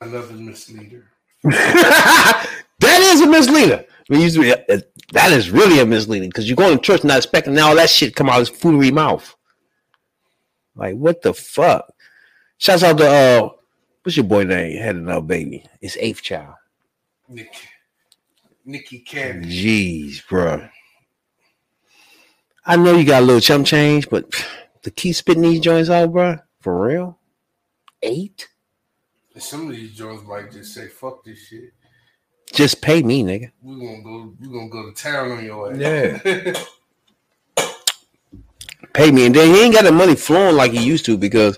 Another 0.00 0.34
misleader. 0.34 1.06
that 1.44 2.46
is 2.82 3.20
a 3.22 3.26
misleader. 3.26 3.84
We 4.08 4.22
used 4.22 4.36
to 4.36 4.42
be, 4.42 4.52
uh, 4.52 4.80
that 5.12 5.32
is 5.32 5.50
really 5.50 5.80
a 5.80 5.86
misleading 5.86 6.30
because 6.30 6.48
you 6.48 6.56
go 6.56 6.74
to 6.74 6.80
church 6.80 7.04
not 7.04 7.18
expecting 7.18 7.58
all 7.58 7.76
that 7.76 7.90
shit 7.90 8.16
come 8.16 8.28
out 8.28 8.40
of 8.40 8.48
his 8.48 8.58
foolery 8.58 8.90
mouth. 8.90 9.34
Like 10.74 10.94
what 10.94 11.22
the 11.22 11.34
fuck? 11.34 11.92
Shouts 12.58 12.82
out 12.82 12.98
to 12.98 13.08
uh, 13.08 13.48
what's 14.02 14.16
your 14.16 14.24
boy 14.24 14.44
name? 14.44 14.80
Had 14.80 14.96
another 14.96 15.20
baby. 15.20 15.64
It's 15.80 15.96
eighth 15.98 16.22
child. 16.22 16.54
Nick, 17.28 17.52
Nikki 18.64 19.00
Cannon. 19.00 19.44
Jeez, 19.44 20.26
bro. 20.28 20.68
I 22.64 22.76
know 22.76 22.96
you 22.96 23.04
got 23.04 23.22
a 23.22 23.26
little 23.26 23.40
chump 23.40 23.66
change, 23.66 24.08
but 24.10 24.30
to 24.82 24.90
keep 24.90 25.14
spitting 25.14 25.42
these 25.42 25.60
joints 25.60 25.90
out, 25.90 26.12
bro, 26.12 26.38
for 26.60 26.86
real, 26.86 27.18
eight. 28.02 28.48
And 29.38 29.42
some 29.44 29.70
of 29.70 29.76
these 29.76 29.94
joints 29.94 30.26
might 30.26 30.50
just 30.50 30.74
say, 30.74 30.88
"Fuck 30.88 31.22
this 31.22 31.38
shit." 31.38 31.72
Just 32.52 32.82
pay 32.82 33.04
me, 33.04 33.22
nigga. 33.22 33.52
We 33.62 33.76
gonna 33.76 34.02
go. 34.02 34.34
We 34.40 34.48
gonna 34.48 34.68
go 34.68 34.90
to 34.90 35.00
town 35.00 35.30
on 35.30 35.44
your 35.44 35.72
ass. 35.72 35.78
Yeah. 35.78 36.64
Pay 38.94 39.12
me, 39.12 39.26
and 39.26 39.34
then 39.36 39.54
he 39.54 39.62
ain't 39.62 39.74
got 39.74 39.84
the 39.84 39.92
money 39.92 40.16
flowing 40.16 40.56
like 40.56 40.72
he 40.72 40.84
used 40.84 41.04
to 41.04 41.16
because 41.16 41.56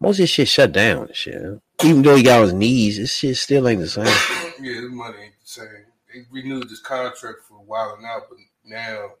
most 0.00 0.16
of 0.16 0.24
his 0.24 0.28
shit 0.28 0.48
shut 0.48 0.72
down. 0.72 1.06
and 1.06 1.16
Shit, 1.16 1.40
even 1.82 2.02
though 2.02 2.14
he 2.14 2.22
got 2.22 2.42
his 2.42 2.52
knees, 2.52 2.98
this 2.98 3.16
shit 3.16 3.38
still 3.38 3.68
ain't 3.68 3.80
the 3.80 3.88
same. 3.88 4.04
yeah, 4.60 4.82
this 4.82 4.90
money 4.90 5.16
ain't 5.22 5.40
the 5.40 5.46
same. 5.46 5.86
They 6.12 6.26
renewed 6.30 6.68
this 6.68 6.80
contract 6.80 7.38
for 7.48 7.54
a 7.54 7.62
while 7.62 7.96
now, 8.02 8.18
but 8.28 8.36
now 8.66 9.12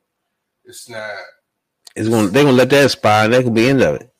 it's 0.66 0.90
not. 0.90 1.16
It's 1.96 2.10
gonna 2.10 2.28
they 2.28 2.42
gonna 2.42 2.52
let 2.52 2.68
that 2.68 2.84
expire. 2.84 3.24
and 3.24 3.32
That 3.32 3.44
could 3.44 3.54
be 3.54 3.62
the 3.62 3.70
end 3.70 3.80
of 3.80 3.94
it. 3.94 4.10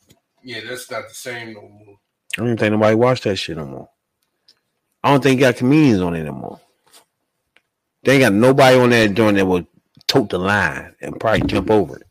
Yeah, 0.43 0.61
that's 0.67 0.91
not 0.91 1.07
the 1.07 1.15
same 1.15 1.53
no 1.53 1.61
more. 1.61 1.99
I 2.39 2.43
don't 2.43 2.57
think 2.57 2.73
nobody 2.73 2.95
watch 2.97 3.21
that 3.23 3.37
shit 3.37 3.57
no 3.57 3.67
more. 3.67 3.89
I 5.03 5.11
don't 5.11 5.23
think 5.23 5.41
got 5.41 5.57
comedians 5.57 6.01
on 6.01 6.15
it 6.15 6.25
no 6.25 6.33
more. 6.33 6.61
They 8.03 8.15
ain't 8.15 8.23
got 8.23 8.33
nobody 8.33 8.77
on 8.77 8.91
that 8.91 9.15
joint 9.15 9.37
that 9.37 9.47
will 9.47 9.67
tote 10.07 10.31
the 10.31 10.39
line 10.39 10.95
and 11.01 11.19
probably 11.19 11.47
jump 11.47 11.71
over 11.71 11.97
it. 11.97 12.07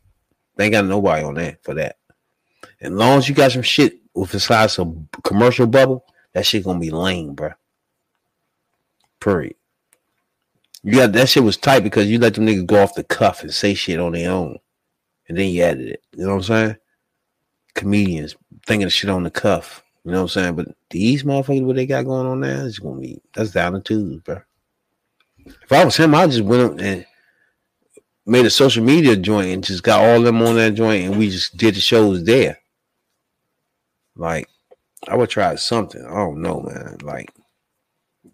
They 0.56 0.64
ain't 0.64 0.72
got 0.72 0.86
nobody 0.86 1.24
on 1.24 1.34
that 1.34 1.62
for 1.62 1.74
that. 1.74 1.96
As 2.80 2.90
long 2.90 3.18
as 3.18 3.28
you 3.28 3.34
got 3.34 3.52
some 3.52 3.62
shit 3.62 3.98
with 4.14 4.30
the 4.30 4.40
size 4.40 4.78
of 4.78 4.96
commercial 5.22 5.66
bubble, 5.66 6.04
that 6.32 6.46
shit 6.46 6.64
gonna 6.64 6.78
be 6.78 6.90
lame, 6.90 7.34
bro. 7.34 7.50
Period. 9.20 9.56
You 10.82 10.96
got 10.96 11.12
that 11.12 11.28
shit 11.28 11.44
was 11.44 11.56
tight 11.56 11.80
because 11.80 12.08
you 12.08 12.18
let 12.18 12.34
them 12.34 12.46
niggas 12.46 12.66
go 12.66 12.82
off 12.82 12.94
the 12.94 13.04
cuff 13.04 13.42
and 13.42 13.54
say 13.54 13.74
shit 13.74 14.00
on 14.00 14.12
their 14.12 14.30
own, 14.30 14.58
and 15.28 15.38
then 15.38 15.48
you 15.50 15.62
added 15.62 15.88
it. 15.88 16.02
You 16.16 16.24
know 16.24 16.30
what 16.30 16.36
I'm 16.36 16.42
saying? 16.42 16.76
Comedians 17.74 18.36
thinking 18.66 18.88
shit 18.88 19.10
on 19.10 19.22
the 19.22 19.30
cuff. 19.30 19.83
You 20.04 20.12
know 20.12 20.18
what 20.18 20.22
I'm 20.22 20.28
saying? 20.28 20.56
But 20.56 20.68
these 20.90 21.22
motherfuckers, 21.22 21.64
what 21.64 21.76
they 21.76 21.86
got 21.86 22.04
going 22.04 22.26
on 22.26 22.40
now, 22.40 22.64
is 22.64 22.78
gonna 22.78 23.00
be 23.00 23.20
that's 23.34 23.52
down 23.52 23.72
to 23.72 23.80
twos, 23.80 24.20
bro. 24.20 24.42
If 25.46 25.72
I 25.72 25.84
was 25.84 25.96
him, 25.96 26.14
I 26.14 26.26
just 26.26 26.42
went 26.42 26.62
up 26.62 26.78
and 26.80 27.06
made 28.26 28.46
a 28.46 28.50
social 28.50 28.84
media 28.84 29.16
joint 29.16 29.48
and 29.48 29.64
just 29.64 29.82
got 29.82 30.02
all 30.02 30.20
them 30.20 30.42
on 30.42 30.56
that 30.56 30.74
joint, 30.74 31.04
and 31.06 31.18
we 31.18 31.30
just 31.30 31.56
did 31.56 31.74
the 31.74 31.80
shows 31.80 32.24
there. 32.24 32.58
Like, 34.16 34.48
I 35.08 35.16
would 35.16 35.30
try 35.30 35.54
something. 35.56 36.04
I 36.04 36.14
don't 36.14 36.42
know, 36.42 36.60
man. 36.60 36.98
Like 37.02 37.32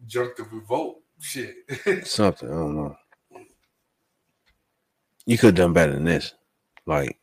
Jump 0.06 0.36
the 0.36 0.44
revolt. 0.44 1.02
Shit. 1.20 1.54
something. 2.06 2.48
I 2.48 2.52
don't 2.52 2.76
know. 2.76 2.96
You 5.26 5.38
could 5.38 5.48
have 5.48 5.54
done 5.54 5.72
better 5.72 5.92
than 5.92 6.04
this. 6.04 6.34
Like, 6.86 7.18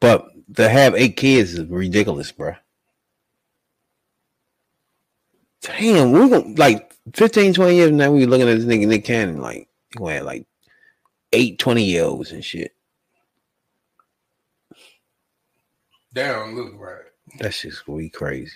but 0.00 0.26
to 0.56 0.68
have 0.68 0.94
eight 0.94 1.16
kids 1.16 1.54
is 1.54 1.64
ridiculous, 1.66 2.32
bro. 2.32 2.54
Damn, 5.64 6.12
we're 6.12 6.28
gonna 6.28 6.54
like 6.56 6.94
15, 7.14 7.54
20 7.54 7.74
years 7.74 7.90
now. 7.90 8.12
We 8.12 8.26
looking 8.26 8.48
at 8.48 8.56
this 8.56 8.66
nigga 8.66 8.86
Nick 8.86 9.04
Cannon, 9.04 9.40
like, 9.40 9.66
he 9.90 9.98
gonna 9.98 10.14
have 10.14 10.24
like 10.24 10.46
eight 11.32 11.58
20 11.58 11.82
year 11.82 12.04
olds 12.04 12.32
and 12.32 12.44
shit. 12.44 12.72
Down, 16.12 16.54
look 16.54 16.74
right. 16.78 17.06
That's 17.40 17.62
just 17.62 17.88
we 17.88 18.10
crazy. 18.10 18.52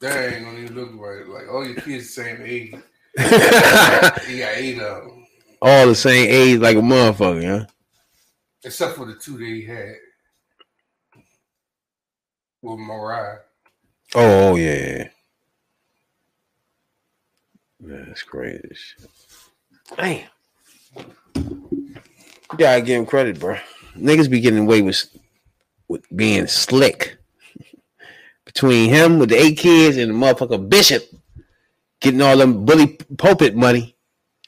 That 0.00 0.32
ain't 0.34 0.44
gonna 0.44 0.58
even 0.58 0.74
look 0.74 0.90
right. 0.94 1.28
Like 1.28 1.52
all 1.52 1.64
your 1.66 1.76
kids 1.76 2.14
the 2.14 2.22
same 2.22 2.40
age. 2.42 2.72
you 3.18 4.38
got 4.38 4.56
eight 4.56 4.78
of 4.80 5.04
them, 5.04 5.26
All 5.62 5.86
the 5.86 5.94
same 5.94 6.28
age, 6.30 6.60
like 6.60 6.76
a 6.76 6.80
motherfucker, 6.80 7.60
huh? 7.60 7.66
except 8.64 8.96
for 8.96 9.06
the 9.06 9.14
two 9.14 9.38
that 9.38 9.44
he 9.44 9.64
had 9.64 9.94
with 12.62 12.78
Mariah. 12.78 13.38
Oh, 14.14 14.50
oh 14.50 14.56
yeah, 14.56 14.74
yeah. 14.74 15.08
Yeah, 17.86 18.04
that's 18.06 18.22
crazy. 18.22 18.62
Damn. 19.96 20.24
You 21.34 22.58
gotta 22.58 22.80
give 22.80 23.00
him 23.00 23.06
credit, 23.06 23.38
bro. 23.38 23.58
Niggas 23.96 24.30
be 24.30 24.40
getting 24.40 24.60
away 24.60 24.82
with 24.82 25.04
with 25.88 26.04
being 26.14 26.46
slick. 26.46 27.16
Between 28.44 28.90
him 28.90 29.18
with 29.18 29.30
the 29.30 29.36
eight 29.36 29.58
kids 29.58 29.96
and 29.96 30.10
the 30.10 30.14
motherfucker 30.14 30.68
Bishop 30.68 31.04
getting 32.00 32.22
all 32.22 32.36
them 32.36 32.64
bully 32.64 32.98
pulpit 33.18 33.56
money 33.56 33.96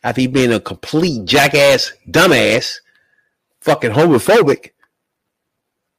after 0.03 0.21
he 0.21 0.27
being 0.27 0.53
a 0.53 0.61
complete 0.61 1.25
jackass, 1.25 1.93
dumbass, 2.09 2.77
fucking 3.61 3.91
homophobic, 3.91 4.71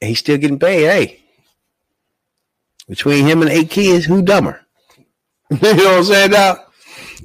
and 0.01 0.09
he's 0.09 0.19
still 0.19 0.37
getting 0.37 0.59
paid. 0.59 0.85
Hey, 0.85 1.23
between 2.89 3.27
him 3.27 3.41
and 3.41 3.51
eight 3.51 3.69
kids, 3.69 4.05
who 4.05 4.21
dumber? 4.23 4.65
you 5.49 5.57
know 5.61 5.69
what 5.69 5.97
I'm 5.99 6.03
saying, 6.03 6.31
dog? 6.31 6.57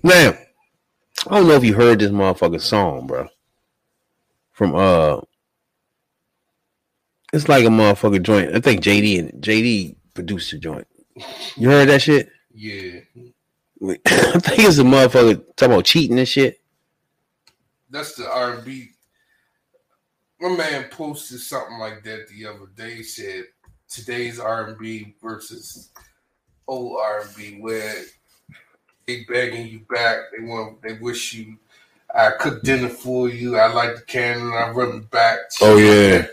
Now, 0.03 0.37
I 1.27 1.39
don't 1.39 1.49
know 1.49 1.55
if 1.55 1.65
you 1.65 1.75
heard 1.75 1.99
this 1.99 2.11
motherfucking 2.11 2.61
song, 2.61 3.07
bro. 3.07 3.29
From 4.53 4.75
uh, 4.75 5.21
it's 7.33 7.49
like 7.49 7.65
a 7.65 7.69
motherfucking 7.69 8.23
joint. 8.23 8.55
I 8.55 8.61
think 8.61 8.83
JD 8.83 9.19
and 9.19 9.43
JD 9.43 9.97
produced 10.13 10.53
the 10.53 10.59
joint. 10.59 10.87
You 11.57 11.71
heard 11.71 11.89
that 11.89 12.03
shit? 12.03 12.29
Yeah, 12.55 13.01
I 13.83 14.39
think 14.39 14.61
it's 14.61 14.79
a 14.79 14.83
motherfucker 14.83 15.43
talking 15.57 15.73
about 15.73 15.85
cheating 15.87 16.19
and 16.19 16.29
shit. 16.29 16.61
that's 17.91 18.15
the 18.15 18.31
R 18.31 18.57
and 18.57 18.65
B. 18.65 18.91
My 20.41 20.55
man 20.55 20.89
posted 20.91 21.41
something 21.41 21.79
like 21.79 22.05
that 22.05 22.29
the 22.29 22.47
other 22.47 22.67
day. 22.77 23.03
Said 23.03 23.45
today's 23.89 24.39
R 24.39 24.69
and 24.69 24.79
B 24.79 25.15
versus 25.23 25.91
old 26.67 26.99
R 27.01 27.21
and 27.23 27.37
B, 27.37 27.59
where 27.61 28.05
they 29.07 29.25
begging 29.29 29.67
you 29.67 29.81
back. 29.91 30.19
They 30.37 30.45
want. 30.45 30.83
They 30.83 30.95
wish 30.95 31.35
you. 31.35 31.57
I 32.15 32.31
cook 32.39 32.63
dinner 32.63 32.89
for 32.89 33.29
you. 33.29 33.57
I 33.57 33.73
like 33.73 33.97
the 33.97 34.03
cannon. 34.03 34.53
I 34.53 34.71
run 34.71 34.99
it 34.99 35.11
back. 35.11 35.39
Oh, 35.61 35.77
yeah. 35.77 36.27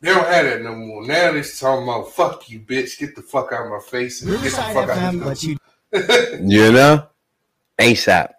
They 0.00 0.14
don't 0.14 0.28
have 0.28 0.44
that 0.44 0.62
no 0.62 0.76
more. 0.76 1.04
Now 1.04 1.32
they're 1.32 1.42
talking 1.42 1.82
about 1.82 2.12
fuck 2.12 2.48
you, 2.48 2.60
bitch. 2.60 2.98
Get 2.98 3.16
the 3.16 3.22
fuck 3.22 3.52
out 3.52 3.66
of 3.66 3.72
my 3.72 3.80
face 3.80 4.22
and 4.22 4.30
get 4.40 4.42
the 4.42 4.50
fuck 4.50 4.88
out 4.88 5.14
of 5.14 5.24
but 5.24 5.42
you 5.42 5.56
You 6.40 6.72
know? 6.72 7.08
ASAP. 7.80 8.30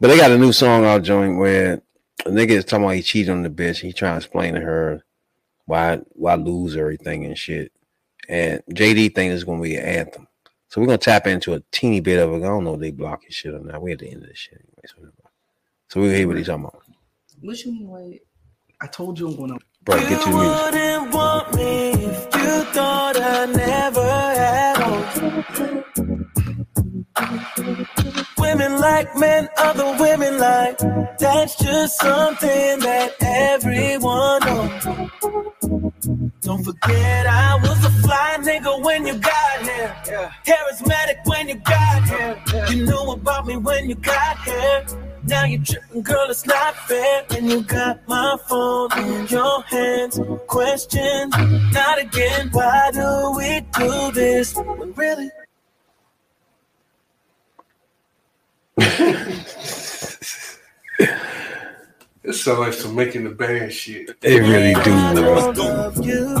But 0.00 0.08
they 0.08 0.16
got 0.16 0.30
a 0.30 0.38
new 0.38 0.52
song 0.52 0.84
out 0.84 1.02
joint 1.02 1.38
where 1.38 1.82
a 2.24 2.30
nigga 2.30 2.50
is 2.50 2.64
talking 2.64 2.84
about 2.84 2.94
he 2.94 3.02
cheated 3.02 3.30
on 3.30 3.42
the 3.42 3.50
bitch. 3.50 3.80
He 3.80 3.92
trying 3.92 4.12
to 4.12 4.18
explain 4.18 4.54
to 4.54 4.60
her 4.60 5.02
why 5.68 6.00
why 6.12 6.34
lose 6.34 6.76
everything 6.76 7.26
and 7.26 7.36
shit. 7.36 7.70
And 8.28 8.62
JD 8.72 9.14
think 9.14 9.32
it's 9.32 9.44
gonna 9.44 9.62
be 9.62 9.76
an 9.76 9.84
anthem. 9.84 10.26
So 10.68 10.80
we're 10.80 10.86
gonna 10.86 10.98
tap 10.98 11.26
into 11.26 11.54
a 11.54 11.62
teeny 11.72 12.00
bit 12.00 12.18
of 12.18 12.32
it. 12.32 12.36
I 12.36 12.48
don't 12.48 12.64
know 12.64 12.74
if 12.74 12.80
they 12.80 12.90
blocking 12.90 13.30
shit 13.30 13.54
or 13.54 13.60
not. 13.60 13.82
We 13.82 13.92
at 13.92 13.98
the 13.98 14.10
end 14.10 14.22
of 14.22 14.28
this 14.28 14.38
shit 14.38 14.54
anyway. 14.54 14.82
So, 14.86 14.96
so 15.90 16.00
we'll 16.00 16.10
hear 16.10 16.26
what 16.26 16.38
he's 16.38 16.46
talking 16.46 16.64
about. 16.64 16.82
What 17.42 17.64
you 17.64 17.72
mean, 17.72 17.88
wait? 17.88 18.22
I 18.80 18.86
told 18.86 19.18
you 19.18 19.28
I'm 19.28 19.36
gonna. 19.36 19.58
Bro, 19.84 20.00
get 20.00 20.22
to 20.22 20.30
the 20.30 20.36
music. 20.36 20.64
wouldn't 20.64 21.14
want 21.14 21.54
me 21.54 21.90
if 21.92 22.24
you 22.34 22.64
thought 22.72 23.20
I 23.20 23.46
never 23.46 24.02
had 24.02 24.82
on. 28.16 28.24
Women 28.38 28.80
like 28.80 29.16
men, 29.16 29.48
other 29.58 29.96
women 29.98 30.38
like. 30.38 30.78
That's 31.18 31.56
just 31.56 31.98
something 31.98 32.78
that 32.80 33.14
everyone 33.20 34.40
knows. 34.40 34.84
Don't 36.40 36.64
forget 36.64 37.26
I 37.26 37.58
was 37.62 37.84
a 37.84 37.90
fly 38.02 38.36
nigga 38.40 38.82
when 38.82 39.06
you 39.06 39.18
got 39.18 39.62
here. 39.62 39.94
Charismatic 40.46 41.26
when 41.26 41.48
you 41.48 41.56
got 41.56 42.04
here. 42.04 42.64
You 42.70 42.86
knew 42.86 43.12
about 43.12 43.46
me 43.46 43.56
when 43.56 43.88
you 43.88 43.96
got 43.96 44.38
here. 44.44 44.86
Now 45.24 45.44
you're 45.44 45.62
tripping, 45.62 46.02
girl, 46.02 46.30
it's 46.30 46.46
not 46.46 46.74
fair. 46.88 47.24
And 47.36 47.50
you 47.50 47.62
got 47.62 48.06
my 48.08 48.36
phone 48.48 48.90
in 48.98 49.26
your 49.26 49.62
hands. 49.64 50.18
Question, 50.46 51.30
not 51.72 51.98
again. 52.00 52.48
Why 52.52 52.90
do 52.92 53.34
we 53.36 53.60
do 53.78 54.12
this 54.12 54.54
when 54.56 54.92
really? 54.94 55.30
It 62.24 62.34
sounds 62.34 62.58
like 62.58 62.72
some 62.74 62.94
making 62.94 63.24
the 63.24 63.30
band 63.30 63.72
shit. 63.72 64.20
They 64.20 64.38
really 64.40 64.74
do, 64.84 65.14
bro. 65.14 65.50
love 65.50 66.04
you. 66.04 66.36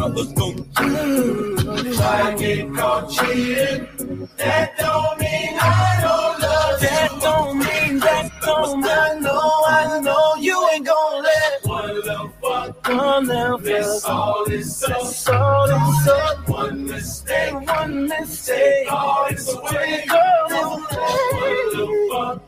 I 2.00 2.34
get 2.38 2.74
caught 2.74 3.10
cheating. 3.10 4.28
That 4.36 4.76
don't 4.78 5.18
mean 5.18 5.56
I 5.58 5.98
don't 6.02 6.40
love 6.42 6.82
you. 6.82 6.88
That 6.88 7.10
don't 7.22 7.58
mean 7.58 7.98
that 8.00 8.30
don't 8.42 8.80
mean 8.80 8.86
I 8.86 9.18
know, 9.20 9.64
I 9.66 10.00
know 10.00 10.34
you 10.40 10.68
ain't 10.74 10.86
gonna 10.86 11.22
let 11.22 11.64
One 11.64 11.94
little 11.94 12.32
fuck. 12.42 12.88
one 12.88 13.26
little 13.26 13.58
That's 13.58 14.04
all 14.04 14.44
it's 14.48 14.82
up. 14.82 14.90
That's 14.90 15.28
all 15.28 15.64
it's 15.64 16.08
up. 16.08 16.48
One 16.48 16.86
mistake. 16.86 17.54
One 17.66 18.08
mistake. 18.08 18.92
All 18.92 19.26
it's 19.30 19.52
away. 19.54 20.04
Girl, 20.08 20.18
One 20.18 20.46
it's 20.46 20.47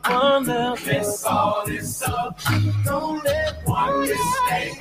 little 0.03 0.11
fuck. 0.11 0.21
one 0.23 0.43
little 0.45 0.75
That's 0.75 1.23
fuck. 1.23 1.31
all 1.31 1.63
it's 1.67 2.01
up. 2.03 2.39
Don't 2.85 3.23
let 3.23 3.67
One 3.67 4.01
mistake. 4.01 4.79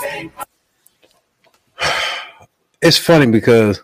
Take 0.00 0.30
it's 2.82 2.98
funny 2.98 3.26
because 3.26 3.82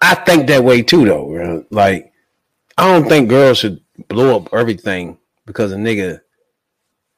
I 0.00 0.14
think 0.14 0.46
that 0.48 0.64
way 0.64 0.82
too, 0.82 1.04
though. 1.04 1.26
bro. 1.28 1.64
Like, 1.70 2.12
I 2.76 2.86
don't 2.92 3.08
think 3.08 3.28
girls 3.28 3.58
should 3.58 3.80
blow 4.08 4.36
up 4.36 4.52
everything 4.52 5.16
because 5.46 5.72
a 5.72 5.76
nigga, 5.76 6.20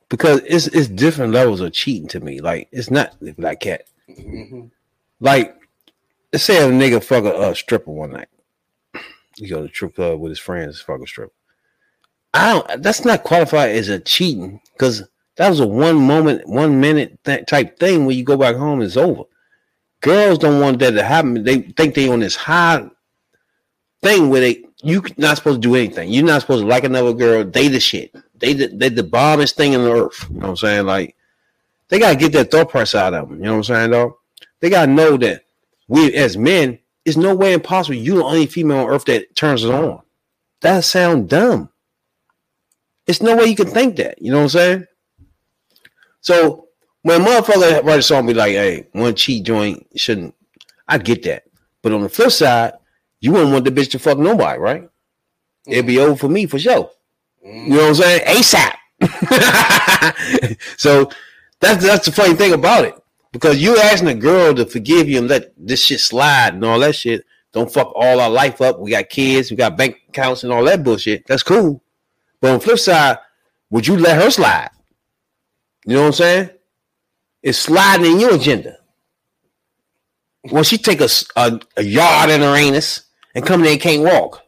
because 0.09 0.41
it's 0.47 0.67
it's 0.69 0.89
different 0.89 1.33
levels 1.33 1.61
of 1.61 1.73
cheating 1.73 2.09
to 2.09 2.21
me. 2.21 2.41
Like, 2.41 2.69
it's 2.71 2.91
not 2.91 3.15
the 3.21 3.33
black 3.33 3.61
cat. 3.61 3.87
Mhm. 4.09 4.71
Like, 5.21 5.57
let's 6.33 6.45
say 6.45 6.59
a 6.65 6.71
nigga 6.71 7.03
fuck 7.03 7.25
a, 7.25 7.51
a 7.51 7.55
stripper 7.55 7.91
one 7.91 8.13
night. 8.13 8.29
He 9.37 9.49
go 9.49 9.57
to 9.57 9.63
the 9.65 9.69
strip 9.69 9.97
club 9.97 10.21
with 10.21 10.31
his 10.31 10.39
friends, 10.39 10.81
fuck 10.81 11.01
a 11.03 11.07
stripper. 11.07 11.33
I 12.35 12.53
don't. 12.53 12.83
That's 12.83 13.05
not 13.05 13.23
qualified 13.23 13.71
as 13.71 13.89
a 13.89 14.01
cheating 14.01 14.61
because 14.73 15.05
that 15.37 15.49
was 15.49 15.61
a 15.61 15.67
one 15.67 15.97
moment, 15.97 16.47
one 16.49 16.81
minute 16.81 17.19
th- 17.25 17.47
type 17.47 17.79
thing. 17.79 18.05
When 18.05 18.17
you 18.17 18.25
go 18.25 18.37
back 18.37 18.57
home, 18.57 18.83
it's 18.83 18.97
over. 18.97 19.23
Girls 20.01 20.39
don't 20.39 20.61
want 20.61 20.81
that 20.81 20.91
to 20.91 21.03
happen. 21.05 21.45
They 21.45 21.61
think 21.63 21.95
they 21.95 22.09
on 22.09 22.21
this 22.21 22.37
high 22.37 22.91
thing 24.03 24.29
where 24.29 24.41
they 24.41 24.65
you 24.83 25.03
not 25.17 25.37
supposed 25.37 25.63
to 25.63 25.69
do 25.69 25.77
anything. 25.77 26.11
You're 26.11 26.27
not 26.27 26.43
supposed 26.43 26.63
to 26.63 26.69
like 26.69 26.85
another 26.85 27.15
girl. 27.15 27.45
They 27.45 27.69
the 27.69 27.81
shit. 27.81 28.15
They 28.35 28.53
the, 28.53 28.67
they 28.67 28.89
the 28.89 29.05
bombest 29.05 29.57
thing 29.57 29.73
in 29.73 29.85
the 29.85 29.93
earth. 29.93 30.27
You 30.29 30.35
know 30.35 30.41
what 30.41 30.51
I'm 30.51 30.57
saying? 30.57 30.87
Like 30.87 31.17
they 31.89 32.01
gotta 32.01 32.17
get 32.17 32.33
that 32.33 32.51
thought 32.51 32.69
process 32.69 33.01
out 33.01 33.15
of 33.15 33.29
them. 33.29 33.39
You 33.39 33.45
know 33.45 33.53
what 33.53 33.59
I'm 33.59 33.65
saying, 33.65 33.91
dog? 33.93 34.15
They 34.61 34.71
gotta 34.71 34.91
know 34.91 35.17
that 35.19 35.45
we 35.87 36.13
as 36.15 36.37
men, 36.37 36.81
it's 37.05 37.17
no 37.17 37.35
way 37.35 37.53
impossible. 37.53 37.95
You 37.95 38.17
the 38.17 38.25
only 38.25 38.47
female 38.47 38.79
on 38.79 38.91
earth 38.91 39.05
that 39.05 39.37
turns 39.37 39.65
it 39.65 39.71
on. 39.71 40.03
That 40.63 40.85
sound 40.85 41.29
dumb. 41.29 41.71
It's 43.07 43.23
no 43.23 43.37
way 43.37 43.47
you 43.47 43.57
can 43.57 43.67
think 43.67 43.97
that. 43.97 44.21
You 44.21 44.31
know 44.31 44.39
what 44.39 44.45
I'm 44.45 44.49
saying? 44.51 44.87
So 46.21 46.69
when 47.03 47.21
a 47.21 47.25
motherfucker 47.25 47.85
write 47.85 47.99
a 47.99 48.03
song, 48.03 48.27
be 48.27 48.35
like, 48.35 48.53
"Hey, 48.53 48.87
one 48.93 49.15
cheat 49.15 49.45
joint 49.45 49.87
shouldn't." 49.95 50.35
I 50.89 50.99
get 50.99 51.23
that. 51.25 51.45
But 51.83 51.93
on 51.93 52.03
the 52.03 52.09
flip 52.09 52.31
side, 52.31 52.73
you 53.21 53.33
wouldn't 53.33 53.53
want 53.53 53.65
the 53.65 53.71
bitch 53.71 53.91
to 53.91 53.99
fuck 53.99 54.19
nobody, 54.19 54.59
right? 54.59 54.89
It'd 55.67 55.87
be 55.87 55.95
mm-hmm. 55.95 56.11
over 56.11 56.17
for 56.17 56.29
me 56.29 56.47
for 56.47 56.59
sure. 56.59 56.91
Mm-hmm. 57.47 57.73
You 57.73 57.79
know 57.79 57.89
what 57.89 57.89
I'm 57.89 57.95
saying? 57.95 58.27
ASAP. 58.27 58.75
so 60.79 61.11
that's 61.61 61.85
that's 61.85 62.07
the 62.07 62.13
funny 62.13 62.35
thing 62.35 62.53
about 62.53 62.85
it. 62.85 62.95
Because 63.33 63.61
you 63.61 63.77
asking 63.77 64.09
a 64.09 64.15
girl 64.15 64.55
to 64.55 64.65
forgive 64.65 65.09
you 65.09 65.19
and 65.19 65.29
let 65.29 65.53
this 65.57 65.83
shit 65.83 66.01
slide 66.01 66.55
and 66.55 66.65
all 66.65 66.79
that 66.79 66.95
shit. 66.95 67.25
Don't 67.53 67.73
fuck 67.73 67.93
all 67.95 68.21
our 68.21 68.31
life 68.31 68.61
up. 68.61 68.79
We 68.79 68.91
got 68.91 69.09
kids, 69.09 69.51
we 69.51 69.57
got 69.57 69.77
bank 69.77 69.97
accounts 70.09 70.45
and 70.45 70.53
all 70.53 70.65
that 70.65 70.85
bullshit. 70.85 71.27
That's 71.27 71.43
cool. 71.43 71.83
But 72.45 72.51
on 72.51 72.59
the 72.59 72.65
flip 72.67 72.79
side, 72.79 73.17
would 73.71 73.87
you 73.87 73.97
let 73.97 74.21
her 74.21 74.31
slide? 74.31 74.69
You 75.87 75.95
know 75.95 76.01
what 76.03 76.07
I'm 76.09 76.13
saying? 76.13 76.51
It's 77.43 77.57
sliding 77.57 78.05
in 78.05 78.21
your 78.21 78.35
agenda. 78.35 78.77
When 80.51 80.63
she 80.63 80.77
take 80.77 81.01
a 81.01 81.09
a 81.37 81.83
yard 81.83 82.29
in 82.29 82.43
her 82.43 82.55
anus 82.55 83.05
and 83.35 83.47
come 83.47 83.63
there 83.63 83.73
and 83.73 83.81
can't 83.81 84.03
walk. 84.03 84.43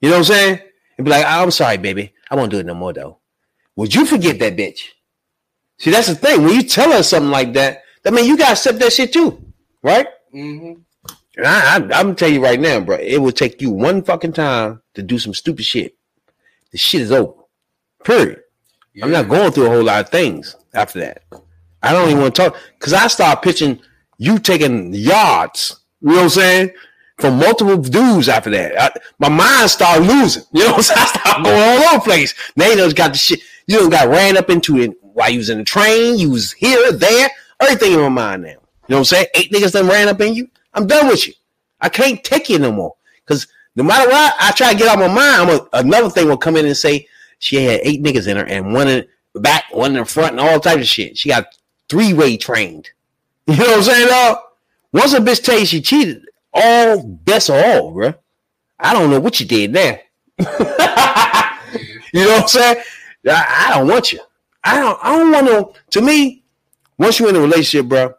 You 0.00 0.10
know 0.10 0.18
what 0.18 0.30
I'm 0.30 0.32
saying? 0.32 0.60
And 0.96 1.04
be 1.04 1.10
like, 1.10 1.26
I'm 1.26 1.50
sorry, 1.50 1.76
baby. 1.76 2.14
I 2.30 2.36
won't 2.36 2.52
do 2.52 2.60
it 2.60 2.66
no 2.66 2.74
more 2.74 2.92
though. 2.92 3.18
Would 3.74 3.96
you 3.96 4.06
forget 4.06 4.38
that 4.38 4.56
bitch? 4.56 4.90
See, 5.78 5.90
that's 5.90 6.06
the 6.06 6.14
thing. 6.14 6.44
When 6.44 6.54
you 6.54 6.62
tell 6.62 6.92
her 6.92 7.02
something 7.02 7.32
like 7.32 7.52
that, 7.54 7.82
that 8.04 8.14
mean 8.14 8.26
you 8.26 8.36
gotta 8.36 8.52
accept 8.52 8.78
that 8.78 8.92
shit 8.92 9.12
too, 9.12 9.42
right? 9.82 10.06
Mm-hmm. 10.32 10.82
And 11.38 11.46
I, 11.48 11.72
I, 11.72 11.76
I'm 11.78 11.88
gonna 11.88 12.14
tell 12.14 12.30
you 12.30 12.40
right 12.40 12.60
now, 12.60 12.78
bro. 12.78 12.98
It 12.98 13.18
will 13.18 13.32
take 13.32 13.60
you 13.60 13.72
one 13.72 14.04
fucking 14.04 14.34
time 14.34 14.82
to 14.94 15.02
do 15.02 15.18
some 15.18 15.34
stupid 15.34 15.64
shit. 15.64 15.96
The 16.74 16.78
shit 16.78 17.02
is 17.02 17.12
over. 17.12 17.34
Period. 18.02 18.40
I'm 19.00 19.12
not 19.12 19.28
going 19.28 19.52
through 19.52 19.66
a 19.66 19.70
whole 19.70 19.84
lot 19.84 20.00
of 20.00 20.10
things 20.10 20.56
after 20.74 20.98
that. 20.98 21.22
I 21.80 21.92
don't 21.92 22.10
even 22.10 22.20
want 22.20 22.34
to 22.34 22.42
talk 22.42 22.56
because 22.76 22.92
I 22.92 23.06
start 23.06 23.42
pitching 23.42 23.78
you 24.18 24.40
taking 24.40 24.92
yards. 24.92 25.84
You 26.00 26.08
know 26.08 26.14
what 26.16 26.22
I'm 26.24 26.28
saying? 26.30 26.70
From 27.18 27.38
multiple 27.38 27.76
dudes 27.76 28.28
after 28.28 28.50
that. 28.50 28.76
I, 28.76 28.90
my 29.20 29.28
mind 29.28 29.70
started 29.70 30.04
losing. 30.04 30.42
You 30.52 30.64
know 30.64 30.72
what 30.72 30.78
I'm 30.78 30.82
saying? 30.82 30.98
I 31.00 31.06
start 31.06 31.44
going 31.44 31.62
all 31.62 31.84
over 31.84 31.98
the 31.98 32.00
place. 32.00 32.34
Now 32.56 32.66
you 32.66 32.74
just 32.74 32.96
got 32.96 33.12
the 33.12 33.18
shit. 33.18 33.38
You 33.68 33.78
done 33.78 33.90
got 33.90 34.08
ran 34.08 34.36
up 34.36 34.50
into 34.50 34.76
it 34.78 34.96
while 35.00 35.30
you 35.30 35.38
was 35.38 35.50
in 35.50 35.58
the 35.58 35.64
train. 35.64 36.18
You 36.18 36.30
was 36.30 36.50
here, 36.50 36.90
there, 36.90 37.30
everything 37.60 37.92
in 37.92 38.00
my 38.00 38.08
mind 38.08 38.42
now. 38.42 38.48
You 38.48 38.56
know 38.88 38.96
what 38.96 38.98
I'm 38.98 39.04
saying? 39.04 39.26
Eight 39.36 39.52
niggas 39.52 39.74
done 39.74 39.86
ran 39.86 40.08
up 40.08 40.20
in 40.20 40.34
you. 40.34 40.50
I'm 40.72 40.88
done 40.88 41.06
with 41.06 41.24
you. 41.28 41.34
I 41.80 41.88
can't 41.88 42.24
take 42.24 42.48
you 42.48 42.58
no 42.58 42.72
more. 42.72 42.96
Because 43.24 43.46
no 43.76 43.84
matter 43.84 44.08
what, 44.08 44.34
I 44.38 44.52
try 44.52 44.72
to 44.72 44.78
get 44.78 44.88
out 44.88 44.98
my 44.98 45.08
mind. 45.08 45.50
A, 45.50 45.78
another 45.78 46.10
thing 46.10 46.28
will 46.28 46.36
come 46.36 46.56
in 46.56 46.66
and 46.66 46.76
say 46.76 47.08
she 47.38 47.56
had 47.56 47.80
eight 47.82 48.02
niggas 48.02 48.28
in 48.28 48.36
her 48.36 48.44
and 48.46 48.72
one 48.72 48.88
in 48.88 49.06
back, 49.34 49.64
one 49.72 49.92
in 49.92 50.00
the 50.00 50.04
front, 50.04 50.32
and 50.32 50.40
all 50.40 50.60
types 50.60 50.82
of 50.82 50.86
shit. 50.86 51.18
She 51.18 51.28
got 51.28 51.46
three 51.88 52.12
way 52.12 52.36
trained. 52.36 52.90
You 53.46 53.58
know 53.58 53.64
what 53.64 53.76
I'm 53.76 53.82
saying, 53.82 54.08
dog? 54.08 54.38
Once 54.94 55.12
a 55.12 55.18
bitch 55.18 55.44
tell 55.44 55.58
you 55.58 55.66
she 55.66 55.82
cheated, 55.82 56.24
all 56.54 57.02
best 57.02 57.50
of 57.50 57.56
all, 57.56 57.92
bro. 57.92 58.14
I 58.80 58.94
don't 58.94 59.10
know 59.10 59.20
what 59.20 59.38
you 59.38 59.44
did 59.44 59.74
there. 59.74 60.00
you 60.38 60.44
know 60.46 62.28
what 62.30 62.42
I'm 62.42 62.48
saying? 62.48 62.82
I, 63.28 63.66
I 63.68 63.74
don't 63.74 63.88
want 63.88 64.12
you. 64.14 64.20
I 64.62 64.80
don't. 64.80 64.98
I 65.02 65.18
don't 65.18 65.30
want 65.30 65.74
to. 65.74 65.80
To 65.90 66.00
me, 66.00 66.42
once 66.96 67.18
you're 67.18 67.28
in 67.28 67.36
a 67.36 67.40
relationship, 67.40 67.86
bro, 67.86 68.14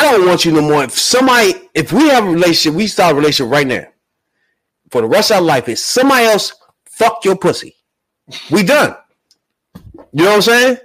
I 0.00 0.12
don't 0.12 0.26
want 0.26 0.46
you 0.46 0.52
no 0.52 0.62
more. 0.62 0.82
If 0.82 0.92
somebody, 0.92 1.52
if 1.74 1.92
we 1.92 2.08
have 2.08 2.24
a 2.24 2.30
relationship, 2.30 2.74
we 2.74 2.86
start 2.86 3.12
a 3.12 3.14
relationship 3.14 3.52
right 3.52 3.66
now. 3.66 3.84
For 4.90 5.02
the 5.02 5.06
rest 5.06 5.30
of 5.30 5.36
our 5.36 5.42
life, 5.42 5.68
if 5.68 5.78
somebody 5.78 6.24
else 6.24 6.54
fuck 6.86 7.22
your 7.22 7.36
pussy, 7.36 7.76
we 8.50 8.62
done. 8.62 8.96
You 10.12 10.24
know 10.24 10.30
what 10.30 10.36
I'm 10.36 10.42
saying? 10.42 10.76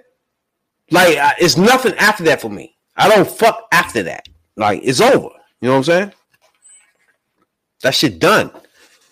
Like 0.92 1.18
it's 1.40 1.56
nothing 1.56 1.94
after 1.94 2.26
that 2.26 2.42
for 2.42 2.50
me. 2.50 2.76
I 2.98 3.08
don't 3.08 3.26
fuck 3.26 3.68
after 3.72 4.04
that. 4.04 4.28
Like 4.58 4.82
it's 4.84 5.00
over. 5.00 5.30
You 5.62 5.70
know 5.70 5.72
what 5.72 5.78
I'm 5.78 5.84
saying? 5.86 6.12
That 7.84 7.96
shit 7.96 8.20
done. 8.20 8.52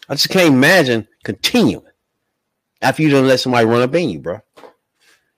I 0.10 0.16
just 0.16 0.30
can't 0.30 0.54
imagine 0.54 1.08
continuing 1.24 1.86
after 2.82 3.04
you 3.04 3.10
don't 3.10 3.28
let 3.28 3.40
somebody 3.40 3.66
run 3.66 3.82
up 3.82 3.96
in 3.96 4.10
you, 4.10 4.20
bro. 4.20 4.42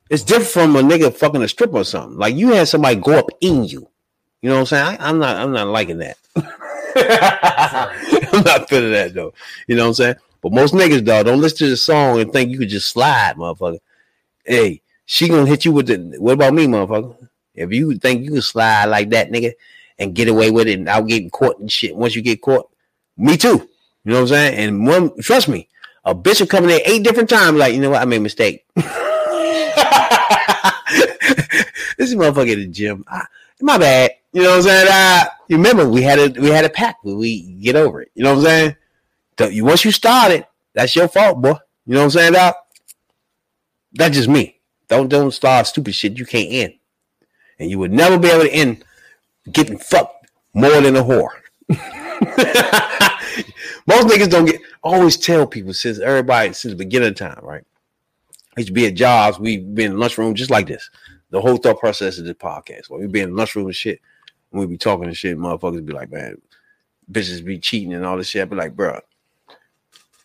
It's 0.09 0.23
different 0.23 0.49
from 0.49 0.75
a 0.75 0.81
nigga 0.81 1.13
fucking 1.13 1.43
a 1.43 1.47
stripper 1.47 1.77
or 1.77 1.83
something. 1.83 2.17
Like 2.17 2.33
you 2.33 2.49
had 2.53 2.67
somebody 2.67 2.95
go 2.95 3.19
up 3.19 3.29
in 3.41 3.65
you. 3.65 3.89
You 4.45 4.51
know 4.51 4.57
what 4.57 4.71
I'm 4.71 4.77
saying? 4.77 4.99
I, 5.01 5.09
I'm 5.09 5.17
not. 5.17 5.37
I'm 5.37 5.51
not 5.51 5.67
liking 5.69 5.97
that. 5.97 6.17
I'm 8.31 8.43
not 8.43 8.69
feeling 8.69 8.91
that 8.91 9.15
though. 9.15 9.33
You 9.65 9.75
know 9.75 9.85
what 9.85 9.87
I'm 9.87 9.93
saying? 9.95 10.15
But 10.43 10.51
most 10.51 10.75
niggas, 10.75 11.03
dog, 11.03 11.25
don't 11.25 11.41
listen 11.41 11.57
to 11.57 11.69
the 11.69 11.77
song 11.77 12.19
and 12.19 12.31
think 12.31 12.51
you 12.51 12.59
could 12.59 12.69
just 12.69 12.89
slide, 12.89 13.37
motherfucker. 13.37 13.79
Hey, 14.43 14.83
she 15.07 15.27
gonna 15.29 15.47
hit 15.47 15.65
you 15.65 15.71
with 15.71 15.87
the. 15.87 15.97
What 16.19 16.33
about 16.33 16.53
me, 16.53 16.67
motherfucker? 16.67 17.27
If 17.55 17.73
you 17.73 17.95
think 17.95 18.23
you 18.23 18.33
can 18.33 18.43
slide 18.43 18.85
like 18.85 19.09
that, 19.09 19.31
nigga, 19.31 19.53
and 19.97 20.13
get 20.13 20.27
away 20.27 20.51
with 20.51 20.67
it, 20.67 20.77
and 20.77 21.09
getting 21.09 21.31
caught 21.31 21.57
and 21.57 21.71
shit. 21.71 21.95
Once 21.95 22.15
you 22.15 22.21
get 22.21 22.43
caught, 22.43 22.69
me 23.17 23.37
too. 23.37 23.67
You 24.03 24.11
know 24.11 24.13
what 24.13 24.21
I'm 24.21 24.27
saying? 24.27 24.59
And 24.59 24.85
one, 24.85 25.19
trust 25.21 25.47
me, 25.47 25.69
a 26.03 26.13
bitch 26.13 26.39
will 26.39 26.45
come 26.45 26.65
in 26.65 26.69
there 26.69 26.81
eight 26.85 27.01
different 27.01 27.31
times. 27.31 27.57
Like, 27.57 27.73
you 27.73 27.81
know 27.81 27.89
what? 27.89 28.03
I 28.03 28.05
made 28.05 28.17
a 28.17 28.19
mistake. 28.19 28.63
this 28.75 28.85
is 31.97 32.13
motherfucker 32.13 32.51
at 32.51 32.57
the 32.57 32.67
gym. 32.67 33.03
Ah, 33.07 33.27
my 33.61 33.77
bad. 33.77 34.11
You 34.33 34.43
know 34.43 34.49
what 34.49 34.57
I'm 34.57 34.63
saying? 34.63 34.87
Uh, 34.91 35.25
remember 35.49 35.87
we 35.87 36.01
had 36.01 36.19
a 36.19 36.39
we 36.39 36.49
had 36.49 36.65
a 36.65 36.69
pact 36.69 37.03
where 37.03 37.15
we 37.15 37.53
get 37.53 37.75
over 37.75 38.01
it. 38.01 38.11
You 38.15 38.23
know 38.23 38.31
what 38.31 38.39
I'm 38.39 38.45
saying? 38.45 38.75
So 39.39 39.47
you 39.47 39.65
once 39.65 39.85
you 39.85 39.91
started, 39.91 40.45
that's 40.73 40.95
your 40.95 41.07
fault, 41.07 41.41
boy. 41.41 41.55
You 41.85 41.93
know 41.93 41.99
what 41.99 42.05
I'm 42.05 42.11
saying, 42.11 42.33
Doc? 42.33 42.57
That's 43.93 44.15
just 44.15 44.29
me. 44.29 44.59
Don't 44.87 45.07
don't 45.07 45.31
start 45.31 45.67
stupid 45.67 45.95
shit 45.95 46.17
you 46.17 46.25
can't 46.25 46.51
end. 46.51 46.73
And 47.59 47.69
you 47.69 47.79
would 47.79 47.93
never 47.93 48.19
be 48.19 48.29
able 48.29 48.43
to 48.43 48.53
end 48.53 48.83
getting 49.51 49.77
fucked 49.77 50.29
more 50.53 50.81
than 50.81 50.95
a 50.95 51.03
whore. 51.03 51.29
Most 53.87 54.07
niggas 54.07 54.29
don't 54.29 54.45
get 54.45 54.61
always 54.83 55.17
tell 55.17 55.47
people 55.47 55.73
since 55.73 55.99
everybody 55.99 56.53
since 56.53 56.73
the 56.73 56.77
beginning 56.77 57.09
of 57.09 57.15
time, 57.15 57.39
right? 57.41 57.63
I 58.57 58.61
used 58.61 58.67
to 58.67 58.73
be 58.73 58.87
at 58.87 58.95
jobs, 58.95 59.39
we've 59.39 59.75
been 59.75 59.93
in 59.93 59.99
lunchroom 59.99 60.33
just 60.33 60.49
like 60.49 60.67
this. 60.67 60.89
The 61.35 61.41
whole 61.41 61.57
thought 61.57 61.81
process 61.81 62.17
of 62.17 62.23
this 62.23 62.35
podcast. 62.35 62.89
When 62.89 63.01
we 63.01 63.07
be 63.07 63.19
in 63.19 63.31
the 63.31 63.35
lunchroom 63.35 63.65
and 63.65 63.75
shit, 63.75 63.99
we 64.51 64.65
be 64.67 64.77
talking 64.77 65.03
and 65.03 65.17
shit, 65.17 65.37
motherfuckers 65.37 65.85
be 65.85 65.91
like, 65.91 66.09
man, 66.09 66.41
bitches 67.11 67.43
be 67.43 67.59
cheating 67.59 67.93
and 67.93 68.05
all 68.05 68.15
this 68.15 68.29
shit. 68.29 68.41
I 68.41 68.45
be 68.45 68.55
like, 68.55 68.73
bro, 68.73 69.01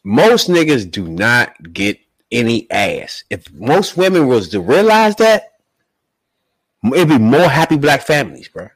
most 0.05 0.49
niggas 0.49 0.89
do 0.89 1.09
not 1.09 1.73
get 1.73 1.99
any 2.31 2.71
ass. 2.71 3.25
If 3.29 3.53
most 3.53 3.97
women 3.97 4.29
was 4.29 4.51
to 4.51 4.61
realize 4.61 5.17
that, 5.17 5.55
it'd 6.95 7.09
be 7.09 7.19
more 7.19 7.49
happy 7.49 7.77
black 7.77 8.03
families, 8.03 8.47
bro. 8.47 8.69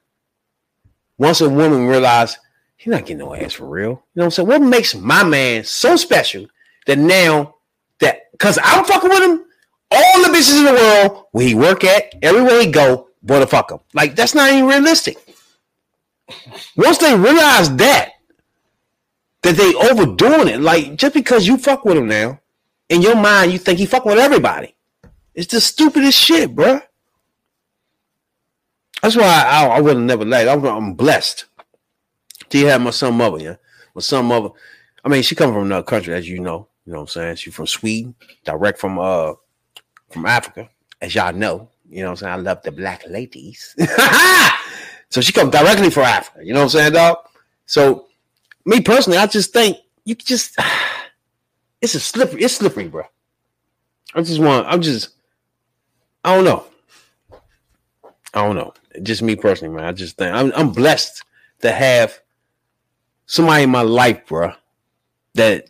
Once 1.19 1.41
a 1.41 1.49
woman 1.49 1.87
realize 1.87 2.37
he's 2.77 2.91
not 2.91 3.03
getting 3.03 3.19
no 3.19 3.33
ass 3.33 3.53
for 3.53 3.67
real, 3.67 3.91
you 3.91 3.93
know 3.93 4.01
what 4.15 4.25
I'm 4.25 4.31
saying? 4.33 4.49
What 4.49 4.61
makes 4.61 4.97
my 4.97 5.23
man 5.23 5.63
so 5.63 5.95
special 5.95 6.49
that 6.87 6.99
now 6.99 7.55
that 8.01 8.33
because 8.33 8.59
I'm 8.61 8.85
fucking 8.85 9.09
with 9.09 9.23
him, 9.23 9.45
all 9.91 10.23
the 10.23 10.29
bitches 10.29 10.59
in 10.59 10.65
the 10.65 10.73
world 10.73 11.27
where 11.33 11.47
he 11.47 11.55
work 11.55 11.85
at, 11.85 12.15
everywhere 12.23 12.61
he 12.61 12.71
go, 12.71 13.09
boy 13.23 13.41
to 13.41 13.47
fuck 13.47 13.71
him. 13.71 13.79
Like 13.93 14.17
that's 14.17 14.35
not 14.35 14.51
even 14.51 14.67
realistic. 14.67 15.17
Once 16.77 16.99
they 16.99 17.15
realize 17.15 17.75
that, 17.77 18.11
that 19.43 19.57
they 19.57 19.75
overdoing 19.75 20.49
it, 20.49 20.61
like 20.61 20.97
just 20.97 21.15
because 21.15 21.47
you 21.47 21.59
fuck 21.59 21.85
with 21.85 21.97
him 21.97 22.09
now, 22.09 22.41
in 22.89 23.03
your 23.03 23.17
mind 23.17 23.53
you 23.53 23.59
think 23.59 23.79
he 23.79 23.87
fuck 23.87 24.05
with 24.05 24.19
everybody. 24.19 24.75
It's 25.35 25.53
the 25.53 25.61
stupidest 25.61 26.19
shit, 26.19 26.55
bro. 26.55 26.81
That's 29.03 29.17
why 29.17 29.25
I, 29.25 29.67
I, 29.67 29.81
would 29.81 29.97
have 29.97 30.05
never 30.05 30.25
let. 30.25 30.49
I'm, 30.49 30.65
I'm 30.65 30.95
blessed 30.95 31.45
to 32.49 32.67
have 32.67 32.81
my 32.81 32.91
son 32.91 33.17
mother. 33.17 33.39
Yeah, 33.39 33.57
my 33.95 34.01
son 34.01 34.27
mother. 34.27 34.49
I 35.05 35.09
mean, 35.09 35.23
she 35.23 35.35
come 35.35 35.53
from 35.53 35.67
another 35.67 35.83
country, 35.83 36.15
as 36.15 36.27
you 36.29 36.39
know. 36.39 36.69
You 36.87 36.93
know 36.93 37.01
what 37.01 37.03
I'm 37.03 37.09
saying? 37.09 37.37
She 37.37 37.51
from 37.51 37.67
Sweden, 37.67 38.15
direct 38.45 38.79
from 38.79 38.99
uh 38.99 39.35
from 40.15 40.27
Africa, 40.27 40.71
as 41.01 41.15
y'all 41.15 41.35
know. 41.35 41.69
You 41.91 42.01
know 42.01 42.07
what 42.07 42.11
I'm 42.13 42.17
saying? 42.17 42.33
I 42.33 42.37
love 42.37 42.63
the 42.63 42.73
black 42.73 43.05
ladies. 43.09 43.77
so 45.11 45.21
she 45.21 45.33
come 45.33 45.51
directly 45.51 45.91
from 45.91 46.05
Africa. 46.05 46.45
You 46.45 46.55
know 46.55 46.61
what 46.61 46.65
I'm 46.65 46.71
saying, 46.71 46.93
dog? 46.95 47.19
So 47.67 48.07
me 48.65 48.81
personally, 48.81 49.19
I 49.19 49.27
just 49.27 49.53
think 49.53 49.79
you 50.05 50.15
just 50.15 50.59
it's 51.83 51.95
a 51.95 52.01
slippery, 52.01 52.43
it's 52.43 52.55
slippery, 52.55 52.89
bro. 52.89 53.05
I 54.15 54.23
just 54.23 54.41
want, 54.41 54.67
I'm 54.67 54.81
just, 54.81 55.11
I 56.25 56.35
don't 56.35 56.45
know. 56.45 56.65
I 58.33 58.47
don't 58.47 58.57
know. 58.57 58.73
Just 59.03 59.23
me 59.23 59.37
personally, 59.37 59.75
man. 59.75 59.85
I 59.85 59.93
just 59.93 60.17
think 60.17 60.35
I'm, 60.35 60.53
I'm 60.55 60.71
blessed 60.71 61.23
to 61.61 61.73
have 61.73 62.19
somebody 63.27 63.65
in 63.65 63.71
my 63.71 63.83
life, 63.83 64.27
bro. 64.27 64.53
That 65.35 65.69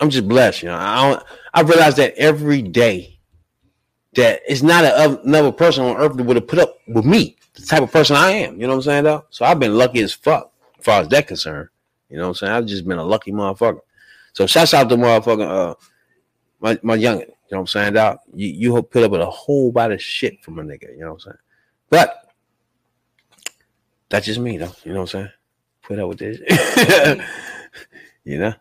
I'm 0.00 0.10
just 0.10 0.28
blessed. 0.28 0.62
You 0.62 0.68
know, 0.68 0.76
I 0.76 1.10
don't, 1.10 1.22
I 1.54 1.60
realize 1.62 1.96
that 1.96 2.14
every 2.16 2.62
day 2.62 3.17
that 4.18 4.42
it's 4.48 4.62
not 4.62 4.84
a, 4.84 5.20
another 5.22 5.52
person 5.52 5.84
on 5.84 5.96
earth 5.96 6.16
that 6.16 6.24
would 6.24 6.36
have 6.36 6.48
put 6.48 6.58
up 6.58 6.76
with 6.88 7.04
me, 7.04 7.36
the 7.54 7.62
type 7.62 7.82
of 7.82 7.92
person 7.92 8.16
I 8.16 8.30
am. 8.30 8.60
You 8.60 8.66
know 8.66 8.70
what 8.70 8.76
I'm 8.76 8.82
saying, 8.82 9.04
though? 9.04 9.24
So 9.30 9.44
I've 9.44 9.60
been 9.60 9.78
lucky 9.78 10.00
as 10.00 10.12
fuck, 10.12 10.52
as 10.78 10.84
far 10.84 11.00
as 11.00 11.08
that 11.08 11.28
concerned. 11.28 11.68
You 12.10 12.16
know 12.16 12.24
what 12.24 12.28
I'm 12.28 12.34
saying? 12.34 12.52
I've 12.52 12.66
just 12.66 12.86
been 12.86 12.98
a 12.98 13.04
lucky 13.04 13.30
motherfucker. 13.30 13.80
So 14.32 14.46
shouts 14.46 14.74
out 14.74 14.88
to 14.88 14.96
motherfucking 14.96 15.48
uh 15.48 15.74
my 16.60 16.78
my 16.82 16.96
youngin. 16.96 17.20
You 17.20 17.54
know 17.54 17.58
what 17.58 17.58
I'm 17.60 17.66
saying, 17.68 17.92
dog? 17.94 18.18
You 18.34 18.48
you 18.48 18.82
put 18.82 19.04
up 19.04 19.12
with 19.12 19.20
a 19.20 19.26
whole 19.26 19.72
lot 19.72 19.92
of 19.92 20.02
shit 20.02 20.42
from 20.42 20.58
a 20.58 20.62
nigga. 20.62 20.90
You 20.94 21.00
know 21.00 21.12
what 21.12 21.14
I'm 21.14 21.20
saying? 21.20 21.36
But 21.90 22.32
that's 24.08 24.26
just 24.26 24.40
me 24.40 24.58
though. 24.58 24.72
You 24.84 24.94
know 24.94 25.00
what 25.02 25.14
I'm 25.14 25.20
saying? 25.22 25.30
Put 25.82 25.98
up 25.98 26.08
with 26.08 26.18
this. 26.18 26.38
you 28.24 28.38
know? 28.38 28.54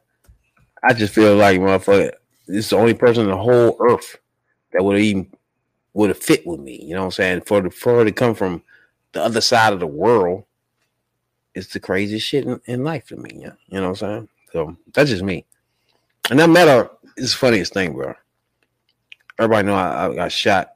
I 0.84 0.94
just 0.94 1.14
feel 1.14 1.36
like 1.36 1.60
motherfucker, 1.60 2.12
this 2.48 2.66
is 2.66 2.70
the 2.70 2.78
only 2.78 2.94
person 2.94 3.24
in 3.24 3.32
the 3.32 3.38
whole 3.38 3.76
earth 3.80 4.18
that 4.72 4.84
would 4.84 5.00
even 5.00 5.32
would 5.98 6.10
have 6.10 6.20
fit 6.20 6.46
with 6.46 6.60
me. 6.60 6.80
You 6.80 6.94
know 6.94 7.00
what 7.00 7.06
I'm 7.06 7.12
saying? 7.12 7.42
For 7.42 7.60
the 7.60 7.72
for 7.72 7.96
her 7.96 8.06
to 8.06 8.12
come 8.12 8.36
from 8.36 8.62
the 9.14 9.24
other 9.24 9.42
side 9.42 9.74
of 9.74 9.80
the 9.80 9.88
world, 9.88 10.44
it's 11.56 11.74
the 11.74 11.80
craziest 11.80 12.28
shit 12.28 12.46
in, 12.46 12.62
in 12.66 12.84
life 12.84 13.08
to 13.08 13.18
me. 13.18 13.32
Yeah. 13.34 13.54
You 13.70 13.80
know 13.80 13.90
what 13.90 14.04
I'm 14.04 14.10
saying? 14.10 14.30
So 14.54 14.78
that's 14.94 15.10
just 15.10 15.24
me. 15.24 15.44
And 16.30 16.38
that 16.38 16.52
met 16.52 16.68
her 16.68 16.92
is 17.18 17.32
the 17.32 17.38
funniest 17.38 17.74
thing, 17.74 17.94
bro. 17.94 18.14
Everybody 19.40 19.66
know 19.66 19.74
I, 19.74 20.08
I 20.08 20.14
got 20.14 20.32
shot. 20.32 20.76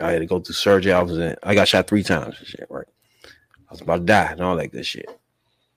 I 0.00 0.10
had 0.10 0.18
to 0.18 0.26
go 0.26 0.40
through 0.40 0.54
surgery. 0.54 0.92
I 0.92 1.00
was 1.00 1.16
in, 1.16 1.36
I 1.44 1.54
got 1.54 1.68
shot 1.68 1.86
three 1.86 2.02
times 2.02 2.34
and 2.40 2.48
shit, 2.48 2.66
right? 2.68 2.88
I 3.24 3.70
was 3.70 3.80
about 3.80 3.98
to 3.98 4.04
die 4.04 4.32
and 4.32 4.40
all 4.40 4.56
that 4.56 4.72
good 4.72 4.84
shit. 4.84 5.06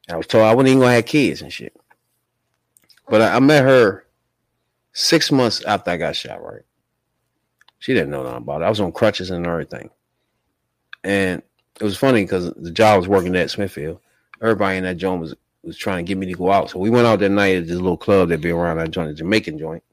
And 0.07 0.15
I 0.15 0.17
was 0.17 0.25
told 0.25 0.45
I 0.45 0.55
wasn't 0.55 0.69
even 0.69 0.79
gonna 0.79 0.93
have 0.95 1.05
kids 1.05 1.43
and 1.43 1.53
shit. 1.53 1.79
But 3.07 3.21
I, 3.21 3.35
I 3.35 3.39
met 3.39 3.63
her 3.63 4.07
six 4.93 5.31
months 5.31 5.63
after 5.65 5.91
I 5.91 5.97
got 5.97 6.15
shot, 6.15 6.43
right? 6.43 6.63
She 7.79 7.93
didn't 7.93 8.11
know 8.11 8.23
nothing 8.23 8.37
about 8.37 8.61
it. 8.61 8.65
I 8.65 8.69
was 8.69 8.79
on 8.81 8.91
crutches 8.91 9.31
and 9.31 9.45
everything. 9.47 9.89
And 11.03 11.41
it 11.79 11.83
was 11.83 11.97
funny 11.97 12.23
because 12.23 12.51
the 12.53 12.71
job 12.71 12.99
was 12.99 13.07
working 13.07 13.35
at 13.35 13.49
Smithfield. 13.49 13.99
Everybody 14.41 14.77
in 14.77 14.83
that 14.83 14.97
joint 14.97 15.21
was 15.21 15.35
was 15.63 15.77
trying 15.77 16.05
to 16.05 16.07
get 16.07 16.17
me 16.17 16.25
to 16.25 16.33
go 16.33 16.51
out. 16.51 16.69
So 16.69 16.79
we 16.79 16.89
went 16.89 17.05
out 17.05 17.19
that 17.19 17.29
night 17.29 17.57
at 17.57 17.67
this 17.67 17.75
little 17.75 17.97
club 17.97 18.29
that 18.29 18.41
be 18.41 18.51
around 18.51 18.77
that 18.77 18.91
joint, 18.91 19.09
the 19.09 19.13
Jamaican 19.13 19.59
joint. 19.59 19.83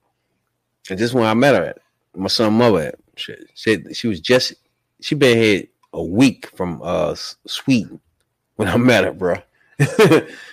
And 0.89 0.99
this 0.99 1.11
is 1.11 1.15
when 1.15 1.27
I 1.27 1.35
met 1.35 1.57
her 1.57 1.65
at 1.65 1.79
my 2.15 2.29
son 2.29 2.55
mother 2.55 2.81
at. 2.81 2.95
She 3.17 3.35
said 3.55 3.97
she 3.97 4.09
was 4.09 4.21
just 4.21 4.55
she 5.01 5.15
been 5.15 5.39
here 5.39 5.65
a 5.93 6.03
week 6.03 6.51
from 6.55 6.81
uh 6.85 7.15
Sweden 7.47 8.01
when 8.57 8.69
I 8.69 8.77
met 8.77 9.05
her, 9.05 9.13
bro. 9.13 9.37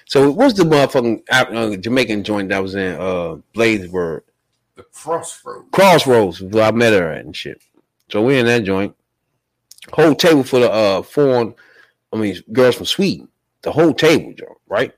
so 0.06 0.32
what's 0.32 0.58
the 0.58 0.64
motherfucking 0.64 1.24
uh, 1.30 1.78
Jamaican 1.78 2.24
joint 2.24 2.50
that 2.50 2.62
was 2.62 2.76
in 2.76 2.96
uh 2.96 3.38
Bladensburg? 3.54 4.22
The 4.76 4.84
crossroads. 4.84 5.68
Crossroads, 5.72 6.42
I 6.56 6.72
met 6.72 6.94
her 6.94 7.12
at 7.12 7.26
and 7.26 7.36
shit. 7.36 7.62
So 8.12 8.24
we 8.24 8.40
in 8.40 8.46
that 8.48 8.64
joint. 8.64 8.96
Whole 9.92 10.16
table 10.16 10.44
full 10.44 10.64
of 10.64 10.72
uh 10.72 11.02
foreign, 11.04 11.54
I 12.12 12.18
mean 12.18 12.42
girls 12.52 12.76
from 12.76 12.86
Sweden. 12.86 13.28
The 13.62 13.72
whole 13.72 13.94
table, 13.94 14.34
Joe, 14.34 14.58
right? 14.68 14.94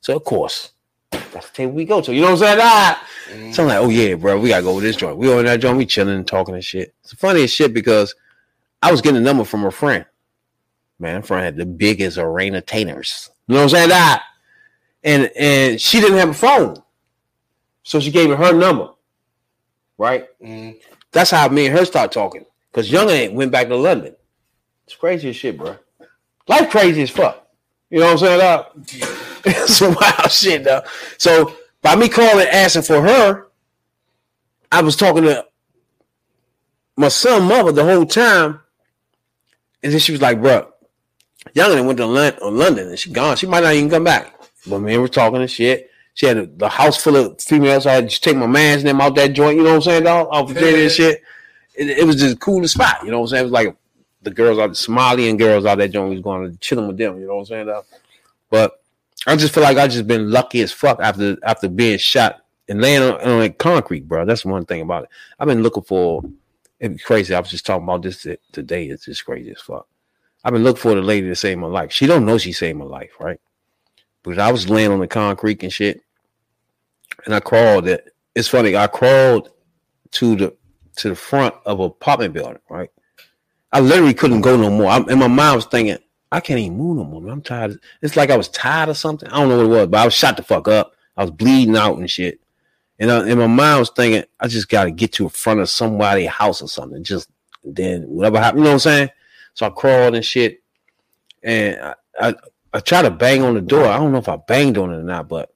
So 0.00 0.16
of 0.16 0.24
course, 0.24 0.72
that's 1.10 1.50
the 1.50 1.56
table 1.56 1.72
we 1.72 1.84
go 1.84 2.00
to. 2.00 2.14
You 2.14 2.22
know 2.22 2.32
what 2.32 2.42
I'm 2.42 2.58
saying? 2.58 2.58
Ah! 2.60 3.08
So 3.52 3.62
I'm 3.62 3.68
like, 3.68 3.78
oh 3.78 3.88
yeah, 3.88 4.14
bro, 4.14 4.40
we 4.40 4.48
gotta 4.48 4.62
go 4.62 4.74
with 4.74 4.84
this 4.84 4.96
joint. 4.96 5.18
We 5.18 5.32
on 5.32 5.44
that 5.44 5.60
joint, 5.60 5.76
we 5.76 5.86
chilling 5.86 6.16
and 6.16 6.26
talking 6.26 6.54
and 6.54 6.64
shit. 6.64 6.94
It's 7.02 7.12
funny 7.14 7.44
as 7.44 7.50
shit 7.50 7.74
because 7.74 8.14
I 8.82 8.90
was 8.90 9.00
getting 9.00 9.18
a 9.18 9.20
number 9.20 9.44
from 9.44 9.60
her 9.60 9.70
friend. 9.70 10.06
Man, 10.98 11.22
friend 11.22 11.44
had 11.44 11.56
the 11.56 11.66
biggest 11.66 12.18
arena 12.18 12.62
tainers. 12.62 13.30
You 13.46 13.54
know 13.54 13.60
what 13.60 13.64
I'm 13.64 13.68
saying? 13.70 13.90
Ah! 13.92 14.24
And 15.04 15.30
and 15.36 15.80
she 15.80 16.00
didn't 16.00 16.18
have 16.18 16.30
a 16.30 16.34
phone. 16.34 16.76
So 17.82 18.00
she 18.00 18.10
gave 18.10 18.30
me 18.30 18.36
her 18.36 18.52
number. 18.52 18.90
Right? 20.00 20.26
Mm-hmm. 20.40 20.78
That's 21.12 21.30
how 21.30 21.46
me 21.48 21.66
and 21.66 21.76
her 21.76 21.84
start 21.84 22.10
talking. 22.10 22.46
Because 22.72 22.90
Young 22.90 23.10
ain't 23.10 23.34
went 23.34 23.52
back 23.52 23.68
to 23.68 23.76
London. 23.76 24.16
It's 24.86 24.96
crazy 24.96 25.28
as 25.28 25.36
shit, 25.36 25.58
bro. 25.58 25.76
Life 26.48 26.70
crazy 26.70 27.02
as 27.02 27.10
fuck. 27.10 27.46
You 27.90 27.98
know 27.98 28.06
what 28.06 28.12
I'm 28.12 28.18
saying? 28.18 28.40
dog? 28.40 28.66
it's 29.44 29.76
some 29.76 29.94
wild 30.00 30.30
shit, 30.30 30.64
though. 30.64 30.80
So 31.18 31.54
by 31.82 31.96
me 31.96 32.08
calling 32.08 32.46
asking 32.46 32.80
for 32.82 33.02
her, 33.02 33.48
I 34.72 34.80
was 34.80 34.96
talking 34.96 35.24
to 35.24 35.44
my 36.96 37.08
son 37.08 37.42
mother 37.42 37.70
the 37.70 37.84
whole 37.84 38.06
time. 38.06 38.60
And 39.82 39.92
then 39.92 40.00
she 40.00 40.12
was 40.12 40.22
like, 40.22 40.40
bro, 40.40 40.72
Young 41.52 41.86
went 41.86 41.98
to 41.98 42.04
uh, 42.04 42.50
London 42.50 42.88
and 42.88 42.98
she 42.98 43.12
gone. 43.12 43.36
She 43.36 43.46
might 43.46 43.64
not 43.64 43.74
even 43.74 43.90
come 43.90 44.04
back. 44.04 44.34
But 44.66 44.78
me 44.78 44.94
and 44.94 45.02
we're 45.02 45.08
talking 45.08 45.42
and 45.42 45.50
shit. 45.50 45.89
She 46.20 46.26
had 46.26 46.36
a, 46.36 46.44
the 46.44 46.68
house 46.68 47.02
full 47.02 47.16
of 47.16 47.40
females. 47.40 47.86
I 47.86 47.94
had 47.94 48.10
to 48.10 48.20
take 48.20 48.36
my 48.36 48.46
man's 48.46 48.84
name 48.84 49.00
out 49.00 49.14
that 49.14 49.28
joint. 49.28 49.56
You 49.56 49.62
know 49.62 49.70
what 49.70 49.76
I'm 49.76 49.82
saying, 49.82 50.04
dog? 50.04 50.28
Off 50.30 50.52
the 50.52 50.82
and 50.82 50.92
shit. 50.92 51.22
It, 51.74 51.88
it 51.88 52.06
was 52.06 52.16
just 52.16 52.34
the 52.34 52.38
coolest 52.38 52.74
spot. 52.74 53.02
You 53.02 53.10
know 53.10 53.20
what 53.20 53.24
I'm 53.24 53.28
saying? 53.28 53.40
It 53.40 53.44
was 53.44 53.52
like 53.52 53.76
the 54.20 54.30
girls 54.30 54.58
out, 54.58 54.66
the 54.66 54.74
Somalian 54.74 55.38
girls 55.38 55.64
out 55.64 55.78
that 55.78 55.92
joint 55.92 56.10
was 56.10 56.20
going 56.20 56.52
to 56.52 56.58
chilling 56.58 56.88
with 56.88 56.98
them. 56.98 57.18
You 57.18 57.26
know 57.26 57.36
what 57.36 57.40
I'm 57.40 57.46
saying, 57.46 57.66
dog? 57.68 57.86
But 58.50 58.82
I 59.26 59.34
just 59.34 59.54
feel 59.54 59.62
like 59.62 59.78
I 59.78 59.88
just 59.88 60.06
been 60.06 60.30
lucky 60.30 60.60
as 60.60 60.72
fuck 60.72 61.00
after 61.00 61.38
after 61.42 61.70
being 61.70 61.96
shot 61.96 62.44
and 62.68 62.82
laying 62.82 63.00
on, 63.00 63.18
on 63.22 63.38
like 63.38 63.56
concrete, 63.56 64.06
bro. 64.06 64.26
That's 64.26 64.44
one 64.44 64.66
thing 64.66 64.82
about 64.82 65.04
it. 65.04 65.08
I've 65.38 65.48
been 65.48 65.62
looking 65.62 65.84
for. 65.84 66.22
It's 66.80 67.02
crazy. 67.02 67.34
I 67.34 67.40
was 67.40 67.48
just 67.48 67.64
talking 67.64 67.84
about 67.84 68.02
this 68.02 68.26
today. 68.52 68.88
It's 68.88 69.06
just 69.06 69.24
crazy 69.24 69.52
as 69.52 69.62
fuck. 69.62 69.86
I've 70.44 70.52
been 70.52 70.64
looking 70.64 70.82
for 70.82 70.94
the 70.94 71.00
lady 71.00 71.28
to 71.28 71.34
save 71.34 71.56
my 71.56 71.66
life. 71.66 71.92
She 71.92 72.06
don't 72.06 72.26
know 72.26 72.36
she 72.36 72.52
saved 72.52 72.78
my 72.78 72.84
life, 72.84 73.12
right? 73.18 73.40
But 74.22 74.38
I 74.38 74.52
was 74.52 74.68
laying 74.68 74.90
on 74.90 75.00
the 75.00 75.06
concrete 75.06 75.62
and 75.62 75.72
shit, 75.72 76.02
and 77.24 77.34
I 77.34 77.40
crawled. 77.40 77.88
It. 77.88 78.14
It's 78.34 78.48
funny. 78.48 78.76
I 78.76 78.86
crawled 78.86 79.50
to 80.12 80.36
the 80.36 80.56
to 80.96 81.08
the 81.10 81.14
front 81.14 81.54
of 81.64 81.80
an 81.80 81.86
apartment 81.86 82.34
building, 82.34 82.58
right? 82.68 82.90
I 83.72 83.80
literally 83.80 84.14
couldn't 84.14 84.40
go 84.40 84.56
no 84.56 84.70
more. 84.70 84.90
I'm, 84.90 85.08
and 85.08 85.20
my 85.20 85.28
mind 85.28 85.56
was 85.56 85.66
thinking, 85.66 85.98
I 86.32 86.40
can't 86.40 86.58
even 86.60 86.76
move 86.76 86.96
no 86.96 87.04
more. 87.04 87.30
I'm 87.30 87.42
tired. 87.42 87.78
It's 88.02 88.16
like 88.16 88.30
I 88.30 88.36
was 88.36 88.48
tired 88.48 88.88
or 88.88 88.94
something. 88.94 89.28
I 89.28 89.38
don't 89.38 89.48
know 89.48 89.56
what 89.58 89.66
it 89.66 89.68
was, 89.68 89.86
but 89.88 90.00
I 90.00 90.04
was 90.04 90.14
shot 90.14 90.36
the 90.36 90.42
fuck 90.42 90.68
up. 90.68 90.94
I 91.16 91.22
was 91.22 91.30
bleeding 91.30 91.76
out 91.76 91.98
and 91.98 92.10
shit. 92.10 92.40
And 92.98 93.10
uh, 93.10 93.24
in 93.24 93.38
my 93.38 93.46
mind 93.46 93.80
was 93.80 93.90
thinking, 93.90 94.24
I 94.38 94.48
just 94.48 94.68
got 94.68 94.84
to 94.84 94.90
get 94.90 95.12
to 95.14 95.24
the 95.24 95.30
front 95.30 95.60
of 95.60 95.68
somebody's 95.68 96.28
house 96.28 96.62
or 96.62 96.68
something. 96.68 97.02
Just 97.02 97.30
then 97.64 98.02
whatever 98.02 98.38
happened, 98.38 98.60
you 98.60 98.64
know 98.64 98.70
what 98.70 98.74
I'm 98.74 98.80
saying? 98.80 99.08
So 99.54 99.66
I 99.66 99.70
crawled 99.70 100.14
and 100.14 100.24
shit. 100.24 100.62
And 101.42 101.80
I, 101.80 101.94
I, 102.20 102.34
I 102.74 102.80
tried 102.80 103.02
to 103.02 103.10
bang 103.10 103.42
on 103.42 103.54
the 103.54 103.60
door. 103.60 103.86
I 103.86 103.96
don't 103.96 104.12
know 104.12 104.18
if 104.18 104.28
I 104.28 104.36
banged 104.36 104.78
on 104.78 104.92
it 104.92 104.98
or 104.98 105.02
not, 105.02 105.28
but 105.28 105.52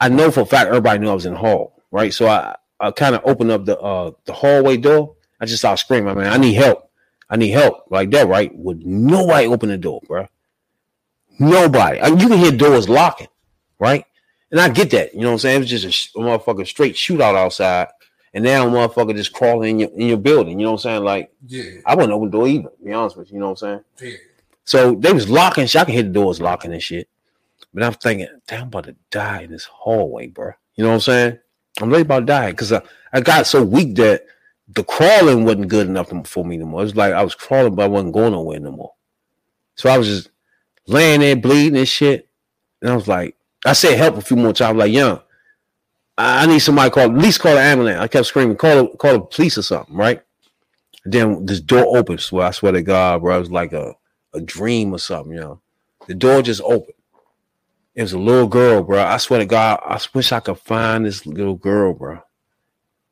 I 0.00 0.08
know 0.08 0.30
for 0.30 0.40
a 0.40 0.46
fact 0.46 0.68
everybody 0.68 0.98
knew 0.98 1.10
I 1.10 1.14
was 1.14 1.26
in 1.26 1.34
the 1.34 1.38
hall, 1.38 1.82
right? 1.90 2.12
So 2.12 2.26
I, 2.26 2.56
I 2.80 2.90
kind 2.90 3.14
of 3.14 3.20
opened 3.24 3.50
up 3.50 3.64
the 3.66 3.78
uh 3.78 4.12
the 4.24 4.32
hallway 4.32 4.76
door. 4.76 5.14
I 5.40 5.46
just 5.46 5.60
started 5.60 5.78
screaming, 5.82 6.16
man, 6.16 6.32
I 6.32 6.36
need 6.36 6.54
help. 6.54 6.90
I 7.28 7.36
need 7.36 7.50
help 7.50 7.84
like 7.90 8.10
that, 8.10 8.26
right? 8.28 8.50
Would 8.56 8.84
nobody 8.84 9.46
open 9.46 9.68
the 9.68 9.78
door, 9.78 10.00
bro? 10.06 10.26
Nobody. 11.38 12.00
I 12.00 12.10
mean, 12.10 12.18
you 12.18 12.28
can 12.28 12.38
hear 12.38 12.50
doors 12.50 12.88
locking, 12.88 13.28
right? 13.78 14.04
And 14.50 14.60
I 14.60 14.68
get 14.68 14.90
that. 14.90 15.14
You 15.14 15.20
know 15.20 15.28
what 15.28 15.32
I'm 15.34 15.38
saying? 15.38 15.56
It 15.56 15.60
was 15.60 15.70
just 15.70 15.84
a, 15.84 15.90
sh- 15.90 16.08
a 16.16 16.18
motherfucking 16.18 16.66
straight 16.66 16.94
shootout 16.96 17.36
outside. 17.36 17.88
And 18.34 18.44
now 18.44 18.66
a 18.66 18.70
motherfucker 18.70 19.14
just 19.16 19.32
crawling 19.32 19.70
in 19.70 19.78
your 19.80 19.88
in 19.90 20.06
your 20.08 20.16
building. 20.16 20.58
You 20.60 20.66
know 20.66 20.72
what 20.72 20.84
I'm 20.84 20.90
saying? 20.90 21.04
Like, 21.04 21.32
Yeah. 21.46 21.80
I 21.86 21.94
wouldn't 21.94 22.12
open 22.12 22.30
the 22.30 22.38
door 22.38 22.46
either, 22.48 22.68
to 22.68 22.84
be 22.84 22.92
honest 22.92 23.16
with 23.16 23.28
you. 23.30 23.34
You 23.34 23.40
know 23.40 23.50
what 23.50 23.62
I'm 23.62 23.82
saying? 23.98 24.12
Yeah. 24.12 24.18
So 24.64 24.94
they 24.94 25.12
was 25.12 25.28
locking 25.28 25.66
shit. 25.66 25.82
I 25.82 25.84
can 25.84 25.94
hear 25.94 26.02
the 26.04 26.10
doors 26.10 26.40
locking 26.40 26.72
and 26.72 26.82
shit. 26.82 27.08
But 27.72 27.84
I'm 27.84 27.92
thinking, 27.94 28.28
damn, 28.46 28.62
I'm 28.62 28.68
about 28.68 28.84
to 28.84 28.96
die 29.10 29.42
in 29.42 29.50
this 29.50 29.64
hallway, 29.64 30.26
bro. 30.26 30.52
You 30.74 30.84
know 30.84 30.90
what 30.90 30.94
I'm 30.94 31.00
saying? 31.00 31.38
I'm 31.80 31.88
really 31.90 32.02
about 32.02 32.20
to 32.20 32.26
die 32.26 32.50
because 32.50 32.72
I, 32.72 32.82
I 33.12 33.20
got 33.20 33.46
so 33.46 33.62
weak 33.62 33.94
that 33.96 34.26
the 34.68 34.84
crawling 34.84 35.44
wasn't 35.44 35.68
good 35.68 35.86
enough 35.86 36.12
for 36.26 36.44
me 36.44 36.56
no 36.56 36.66
more. 36.66 36.80
It 36.80 36.84
was 36.84 36.96
like 36.96 37.12
I 37.12 37.22
was 37.22 37.34
crawling, 37.34 37.74
but 37.74 37.84
I 37.84 37.88
wasn't 37.88 38.14
going 38.14 38.32
nowhere 38.32 38.60
no 38.60 38.72
more. 38.72 38.92
So 39.76 39.88
I 39.88 39.98
was 39.98 40.06
just 40.06 40.30
laying 40.86 41.20
there 41.20 41.36
bleeding 41.36 41.78
and 41.78 41.88
shit. 41.88 42.28
And 42.82 42.90
I 42.90 42.94
was 42.94 43.08
like, 43.08 43.36
I 43.64 43.72
said 43.72 43.96
help 43.96 44.16
a 44.16 44.20
few 44.20 44.36
more 44.36 44.52
times. 44.52 44.78
Like, 44.78 44.94
I 44.94 45.20
I 46.16 46.46
need 46.46 46.58
somebody 46.58 46.90
call, 46.90 47.04
at 47.04 47.14
least 47.14 47.40
call 47.40 47.54
the 47.54 47.60
ambulance. 47.60 47.98
I 47.98 48.08
kept 48.08 48.26
screaming, 48.26 48.56
call, 48.56 48.88
call 48.96 49.12
the 49.14 49.20
police 49.20 49.56
or 49.56 49.62
something, 49.62 49.96
right? 49.96 50.22
And 51.04 51.12
then 51.12 51.46
this 51.46 51.60
door 51.60 51.96
opens. 51.96 52.30
Well, 52.30 52.46
I 52.46 52.50
swear 52.50 52.72
to 52.72 52.82
God, 52.82 53.22
bro, 53.22 53.36
it 53.36 53.40
was 53.40 53.50
like 53.50 53.72
a, 53.72 53.94
a 54.34 54.40
dream 54.40 54.92
or 54.92 54.98
something, 54.98 55.32
you 55.32 55.40
know. 55.40 55.60
The 56.06 56.14
door 56.14 56.42
just 56.42 56.60
opened. 56.62 56.94
It 57.94 58.02
was 58.02 58.12
a 58.12 58.18
little 58.18 58.46
girl, 58.46 58.82
bro. 58.82 59.02
I 59.02 59.16
swear 59.16 59.40
to 59.40 59.46
God, 59.46 59.80
I 59.84 60.00
wish 60.14 60.32
I 60.32 60.40
could 60.40 60.58
find 60.58 61.04
this 61.04 61.26
little 61.26 61.56
girl, 61.56 61.92
bro. 61.92 62.20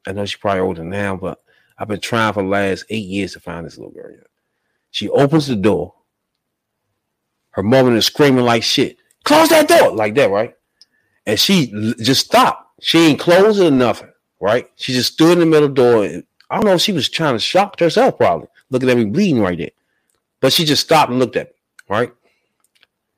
I 0.06 0.12
know 0.12 0.24
she's 0.24 0.40
probably 0.40 0.60
older 0.60 0.84
now, 0.84 1.16
but 1.16 1.42
I've 1.78 1.88
been 1.88 2.00
trying 2.00 2.32
for 2.32 2.42
the 2.42 2.48
last 2.48 2.84
eight 2.88 3.06
years 3.06 3.32
to 3.32 3.40
find 3.40 3.66
this 3.66 3.76
little 3.76 3.92
girl. 3.92 4.14
She 4.90 5.08
opens 5.08 5.46
the 5.46 5.56
door. 5.56 5.94
Her 7.50 7.62
mother 7.62 7.94
is 7.96 8.06
screaming 8.06 8.44
like 8.44 8.62
shit. 8.62 8.98
Close 9.24 9.48
that 9.50 9.68
door, 9.68 9.92
like 9.92 10.14
that, 10.14 10.30
right? 10.30 10.54
And 11.26 11.38
she 11.38 11.66
just 11.98 12.26
stopped. 12.26 12.80
She 12.80 12.98
ain't 12.98 13.28
or 13.28 13.70
nothing, 13.70 14.10
right? 14.40 14.70
She 14.76 14.92
just 14.92 15.14
stood 15.14 15.32
in 15.32 15.40
the 15.40 15.46
middle 15.46 15.68
of 15.68 15.74
the 15.74 15.82
door. 15.82 16.04
and 16.04 16.24
I 16.48 16.56
don't 16.56 16.64
know 16.64 16.74
if 16.74 16.80
she 16.80 16.92
was 16.92 17.08
trying 17.08 17.34
to 17.34 17.40
shock 17.40 17.78
herself, 17.78 18.16
probably 18.16 18.48
looking 18.70 18.88
at 18.88 18.96
me 18.96 19.04
bleeding 19.04 19.42
right 19.42 19.58
there. 19.58 19.70
But 20.40 20.52
she 20.52 20.64
just 20.64 20.84
stopped 20.84 21.10
and 21.10 21.18
looked 21.18 21.36
at 21.36 21.48
me, 21.48 21.54
right? 21.88 22.12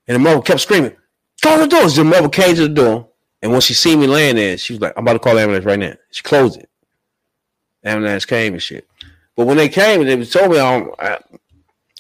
And 0.09 0.15
the 0.17 0.19
mother 0.19 0.41
kept 0.41 0.61
screaming, 0.61 0.97
Close 1.41 1.61
the 1.61 1.67
door. 1.67 1.89
So 1.89 2.03
the 2.03 2.05
mother 2.05 2.29
came 2.29 2.55
to 2.55 2.63
the 2.63 2.75
door. 2.75 3.09
And 3.43 3.53
when 3.53 3.61
she 3.61 3.73
seen 3.75 4.01
me 4.01 4.07
laying 4.07 4.37
there, 4.37 4.59
she 4.59 4.75
was 4.75 4.83
like, 4.83 4.93
I'm 4.97 5.05
about 5.05 5.15
to 5.15 5.19
call 5.19 5.35
the 5.35 5.41
ambulance 5.41 5.65
right 5.65 5.79
now. 5.79 5.95
She 6.11 6.23
closed 6.23 6.59
it. 6.59 6.69
Ambulance 7.83 8.27
came 8.27 8.53
and 8.53 8.63
shit. 8.63 8.87
But 9.35 9.47
when 9.47 9.57
they 9.57 9.71
came 9.71 10.05
they 10.05 10.25
told 10.27 10.51
me 10.51 10.59
I, 10.59 10.85
I, 10.99 11.19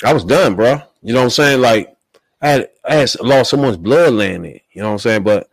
I 0.04 0.12
was 0.12 0.24
done, 0.24 0.54
bro. 0.54 0.82
You 1.02 1.14
know 1.14 1.20
what 1.20 1.24
I'm 1.24 1.30
saying? 1.30 1.60
Like 1.62 1.96
I 2.42 2.48
had 2.48 2.68
I 2.84 2.94
had 2.96 3.20
lost 3.20 3.50
someone's 3.50 3.78
blood 3.78 4.12
laying 4.12 4.42
there. 4.42 4.60
You 4.72 4.82
know 4.82 4.88
what 4.88 4.92
I'm 4.92 4.98
saying? 4.98 5.22
But 5.22 5.48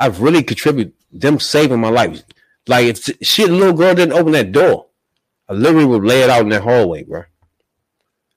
I've 0.00 0.20
really 0.20 0.42
contributed 0.42 0.94
them 1.12 1.38
saving 1.38 1.80
my 1.80 1.90
life. 1.90 2.22
Like 2.66 2.86
if 2.86 3.08
shit, 3.22 3.50
little 3.50 3.72
girl 3.72 3.94
didn't 3.94 4.18
open 4.18 4.32
that 4.32 4.50
door, 4.50 4.86
I 5.48 5.52
literally 5.52 5.86
would 5.86 6.04
lay 6.04 6.22
it 6.22 6.30
out 6.30 6.42
in 6.42 6.48
that 6.48 6.62
hallway, 6.62 7.04
bro. 7.04 7.22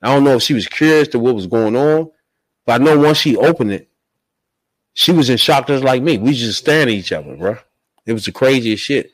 I 0.01 0.13
don't 0.13 0.23
know 0.23 0.35
if 0.35 0.43
she 0.43 0.53
was 0.53 0.67
curious 0.67 1.07
to 1.09 1.19
what 1.19 1.35
was 1.35 1.47
going 1.47 1.75
on, 1.75 2.11
But 2.65 2.81
I 2.81 2.83
know 2.83 2.99
once 2.99 3.17
she 3.17 3.37
opened 3.37 3.71
it, 3.71 3.90
she 4.93 5.11
was 5.11 5.29
in 5.29 5.37
shock 5.37 5.67
just 5.67 5.83
like 5.83 6.01
me. 6.01 6.17
We 6.17 6.33
just 6.33 6.59
staring 6.59 6.89
at 6.89 6.89
each 6.89 7.11
other, 7.11 7.35
bro. 7.35 7.57
It 8.05 8.13
was 8.13 8.25
the 8.25 8.31
craziest 8.31 8.83
shit. 8.83 9.11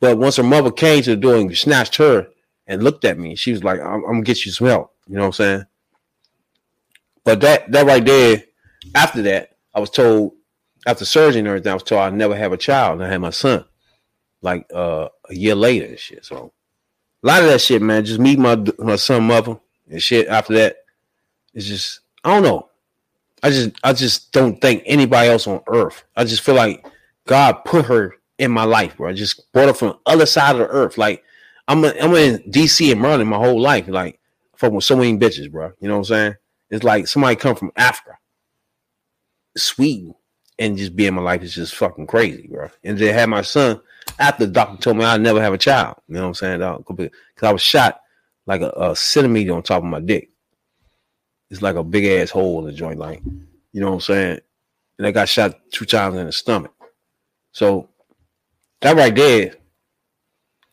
But 0.00 0.18
once 0.18 0.36
her 0.36 0.42
mother 0.42 0.70
came 0.70 1.02
to 1.02 1.10
the 1.10 1.16
door 1.16 1.36
and 1.36 1.56
snatched 1.56 1.96
her 1.96 2.28
and 2.66 2.82
looked 2.82 3.04
at 3.04 3.18
me, 3.18 3.36
she 3.36 3.52
was 3.52 3.64
like, 3.64 3.80
I'm, 3.80 4.04
I'm 4.04 4.12
gonna 4.12 4.22
get 4.22 4.44
you 4.44 4.52
some 4.52 4.66
help. 4.66 4.92
You 5.06 5.16
know 5.16 5.22
what 5.22 5.26
I'm 5.26 5.32
saying? 5.32 5.66
But 7.24 7.40
that 7.40 7.72
that 7.72 7.86
right 7.86 8.04
there, 8.04 8.44
after 8.94 9.22
that, 9.22 9.56
I 9.74 9.80
was 9.80 9.90
told 9.90 10.34
after 10.86 11.04
surgery 11.04 11.38
and 11.38 11.48
everything, 11.48 11.70
I 11.70 11.74
was 11.74 11.82
told 11.82 12.02
I'd 12.02 12.14
never 12.14 12.36
have 12.36 12.52
a 12.52 12.58
child. 12.58 12.94
And 12.94 13.04
I 13.04 13.10
had 13.10 13.20
my 13.20 13.30
son 13.30 13.64
like 14.42 14.66
uh, 14.74 15.08
a 15.30 15.34
year 15.34 15.54
later 15.54 15.86
and 15.86 15.98
shit. 15.98 16.24
So 16.24 16.52
a 17.22 17.26
lot 17.26 17.42
of 17.42 17.48
that 17.48 17.60
shit, 17.60 17.80
man, 17.80 18.04
just 18.04 18.20
meet 18.20 18.38
my 18.38 18.62
my 18.78 18.96
son 18.96 19.24
mother 19.24 19.58
and 19.88 20.02
shit 20.02 20.28
after 20.28 20.52
that. 20.54 20.76
It's 21.54 21.66
just 21.66 22.00
I 22.22 22.34
don't 22.34 22.42
know. 22.42 22.68
I 23.44 23.50
just 23.50 23.70
I 23.84 23.92
just 23.92 24.32
don't 24.32 24.58
think 24.58 24.82
anybody 24.86 25.28
else 25.28 25.46
on 25.46 25.60
earth. 25.68 26.02
I 26.16 26.24
just 26.24 26.42
feel 26.42 26.54
like 26.54 26.86
God 27.26 27.62
put 27.66 27.84
her 27.84 28.14
in 28.38 28.50
my 28.50 28.64
life, 28.64 28.96
bro. 28.96 29.10
I 29.10 29.12
just 29.12 29.52
brought 29.52 29.66
her 29.66 29.74
from 29.74 29.88
the 29.88 29.98
other 30.06 30.24
side 30.24 30.52
of 30.52 30.60
the 30.60 30.68
earth. 30.68 30.96
Like 30.96 31.22
I'm 31.68 31.84
a, 31.84 31.92
I'm 32.00 32.14
in 32.14 32.38
DC 32.50 32.90
and 32.90 33.02
Maryland 33.02 33.28
my 33.28 33.36
whole 33.36 33.60
life. 33.60 33.86
Like 33.86 34.18
fucking 34.56 34.74
with 34.74 34.84
so 34.84 34.96
many 34.96 35.18
bitches, 35.18 35.52
bro. 35.52 35.72
You 35.78 35.88
know 35.88 35.94
what 35.94 35.98
I'm 35.98 36.04
saying? 36.04 36.34
It's 36.70 36.84
like 36.84 37.06
somebody 37.06 37.36
come 37.36 37.54
from 37.54 37.70
Africa, 37.76 38.16
Sweden, 39.58 40.14
and 40.58 40.78
just 40.78 40.96
be 40.96 41.06
in 41.06 41.12
my 41.12 41.20
life 41.20 41.42
is 41.42 41.54
just 41.54 41.74
fucking 41.74 42.06
crazy, 42.06 42.48
bro. 42.48 42.70
And 42.82 42.96
then 42.96 43.12
have 43.12 43.28
my 43.28 43.42
son 43.42 43.78
after 44.18 44.46
the 44.46 44.52
doctor 44.52 44.82
told 44.82 44.96
me 44.96 45.04
I'd 45.04 45.20
never 45.20 45.42
have 45.42 45.52
a 45.52 45.58
child. 45.58 45.96
You 46.08 46.14
know 46.14 46.22
what 46.22 46.28
I'm 46.28 46.34
saying? 46.34 46.78
Because 46.86 47.10
I 47.42 47.52
was 47.52 47.60
shot 47.60 48.00
like 48.46 48.62
a, 48.62 48.70
a 48.70 48.96
centimeter 48.96 49.52
on 49.52 49.62
top 49.62 49.82
of 49.82 49.88
my 49.88 50.00
dick. 50.00 50.30
It's 51.54 51.62
like 51.62 51.76
a 51.76 51.84
big 51.84 52.04
ass 52.04 52.30
hole 52.30 52.58
in 52.58 52.66
the 52.66 52.72
joint, 52.72 52.98
like 52.98 53.22
you 53.72 53.80
know 53.80 53.86
what 53.86 53.94
I'm 53.94 54.00
saying. 54.00 54.40
And 54.98 55.06
I 55.06 55.12
got 55.12 55.28
shot 55.28 55.56
two 55.70 55.84
times 55.84 56.16
in 56.16 56.26
the 56.26 56.32
stomach. 56.32 56.74
So 57.52 57.88
that 58.80 58.96
right 58.96 59.14
there, 59.14 59.54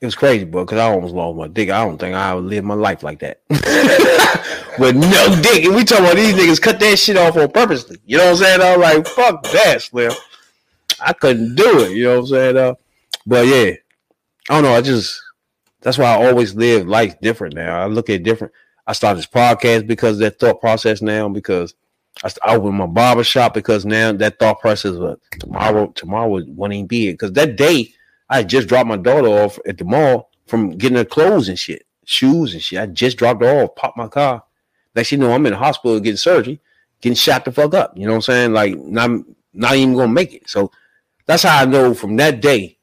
it 0.01 0.05
was 0.05 0.15
crazy, 0.15 0.43
bro. 0.43 0.65
Because 0.65 0.79
I 0.79 0.91
almost 0.91 1.13
lost 1.13 1.37
my 1.37 1.47
dick. 1.47 1.69
I 1.69 1.85
don't 1.85 1.99
think 1.99 2.15
I 2.15 2.33
would 2.33 2.45
live 2.45 2.63
my 2.63 2.73
life 2.73 3.03
like 3.03 3.19
that 3.19 3.41
with 4.79 4.95
no 4.95 5.41
dick. 5.43 5.65
And 5.65 5.75
we 5.75 5.83
talking 5.83 6.05
about 6.05 6.15
these 6.15 6.33
niggas 6.33 6.59
cut 6.59 6.79
that 6.79 6.97
shit 6.97 7.15
off 7.15 7.37
on 7.37 7.51
purposely. 7.51 7.97
You 8.03 8.17
know 8.17 8.31
what 8.31 8.41
I'm 8.41 8.59
saying? 8.59 8.61
I'm 8.61 8.79
like, 8.81 9.05
fuck 9.05 9.43
that, 9.43 9.83
Slim. 9.83 10.13
I 10.99 11.13
couldn't 11.13 11.53
do 11.53 11.81
it. 11.81 11.91
You 11.91 12.05
know 12.05 12.15
what 12.15 12.21
I'm 12.21 12.27
saying? 12.27 12.57
Uh, 12.57 12.73
but 13.27 13.45
yeah, 13.45 13.73
I 14.49 14.53
don't 14.55 14.63
know. 14.63 14.73
I 14.73 14.81
just 14.81 15.21
that's 15.81 15.99
why 15.99 16.05
I 16.05 16.27
always 16.27 16.55
live 16.55 16.87
life 16.87 17.21
different 17.21 17.53
now. 17.53 17.79
I 17.79 17.85
look 17.85 18.09
at 18.09 18.23
different. 18.23 18.51
I 18.87 18.93
started 18.93 19.19
this 19.19 19.27
podcast 19.27 19.87
because 19.87 20.17
that 20.19 20.39
thought 20.39 20.59
process 20.59 21.01
now 21.01 21.29
because 21.29 21.75
I, 22.23 22.31
I 22.43 22.55
opened 22.55 22.75
my 22.75 22.87
barber 22.87 23.23
shop 23.23 23.53
because 23.53 23.85
now 23.85 24.11
that 24.13 24.39
thought 24.39 24.59
process 24.59 24.95
of 24.95 25.19
tomorrow 25.39 25.87
tomorrow 25.87 26.29
wouldn't 26.29 26.73
even 26.73 26.87
be 26.87 27.09
it 27.09 27.13
because 27.13 27.33
that 27.33 27.55
day 27.55 27.93
I 28.29 28.43
just 28.43 28.67
dropped 28.67 28.87
my 28.87 28.97
daughter 28.97 29.27
off 29.27 29.59
at 29.67 29.77
the 29.77 29.85
mall 29.85 30.29
from 30.47 30.71
getting 30.77 30.97
her 30.97 31.05
clothes 31.05 31.49
and 31.49 31.59
shit, 31.59 31.85
shoes 32.05 32.53
and 32.53 32.61
shit. 32.61 32.79
I 32.79 32.85
just 32.87 33.17
dropped 33.17 33.43
her 33.43 33.63
off, 33.63 33.75
popped 33.75 33.97
my 33.97 34.07
car. 34.07 34.43
Next 34.95 35.11
you 35.11 35.17
know, 35.17 35.31
I'm 35.31 35.45
in 35.45 35.53
the 35.53 35.57
hospital 35.57 35.99
getting 35.99 36.17
surgery, 36.17 36.59
getting 37.01 37.15
shot 37.15 37.45
the 37.45 37.51
fuck 37.51 37.73
up. 37.73 37.97
You 37.97 38.05
know 38.05 38.11
what 38.11 38.15
I'm 38.17 38.21
saying? 38.21 38.53
Like 38.53 38.77
not 38.77 39.09
not 39.53 39.75
even 39.75 39.95
gonna 39.95 40.11
make 40.11 40.33
it. 40.33 40.49
So 40.49 40.71
that's 41.25 41.43
how 41.43 41.61
I 41.61 41.65
know 41.65 41.93
from 41.93 42.17
that 42.17 42.41
day 42.41 42.77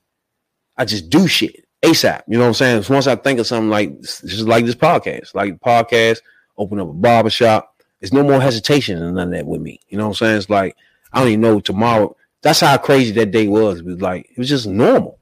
I 0.76 0.84
just 0.84 1.10
do 1.10 1.26
shit 1.26 1.66
ASAP. 1.82 2.22
You 2.26 2.38
know 2.38 2.44
what 2.44 2.48
I'm 2.48 2.54
saying? 2.54 2.84
Once 2.88 3.06
I 3.06 3.16
think 3.16 3.38
of 3.38 3.46
something 3.46 3.70
like 3.70 4.00
just 4.00 4.46
like 4.46 4.64
this 4.64 4.74
podcast, 4.74 5.34
like 5.34 5.60
podcast, 5.60 6.20
open 6.56 6.80
up 6.80 6.88
a 6.88 6.92
barber 6.92 7.30
shop. 7.30 7.74
There's 8.00 8.12
no 8.12 8.22
more 8.22 8.40
hesitation 8.40 9.02
and 9.02 9.16
none 9.16 9.28
of 9.28 9.34
that 9.34 9.46
with 9.46 9.60
me. 9.60 9.80
You 9.88 9.98
know 9.98 10.04
what 10.04 10.10
I'm 10.10 10.14
saying? 10.14 10.36
It's 10.38 10.50
like 10.50 10.76
I 11.12 11.20
don't 11.20 11.28
even 11.28 11.40
know 11.40 11.60
tomorrow. 11.60 12.16
That's 12.42 12.60
how 12.60 12.76
crazy 12.78 13.12
that 13.12 13.30
day 13.30 13.48
was. 13.48 13.80
It 13.80 13.84
was 13.84 14.00
like 14.00 14.28
it 14.30 14.38
was 14.38 14.48
just 14.48 14.66
normal. 14.66 15.18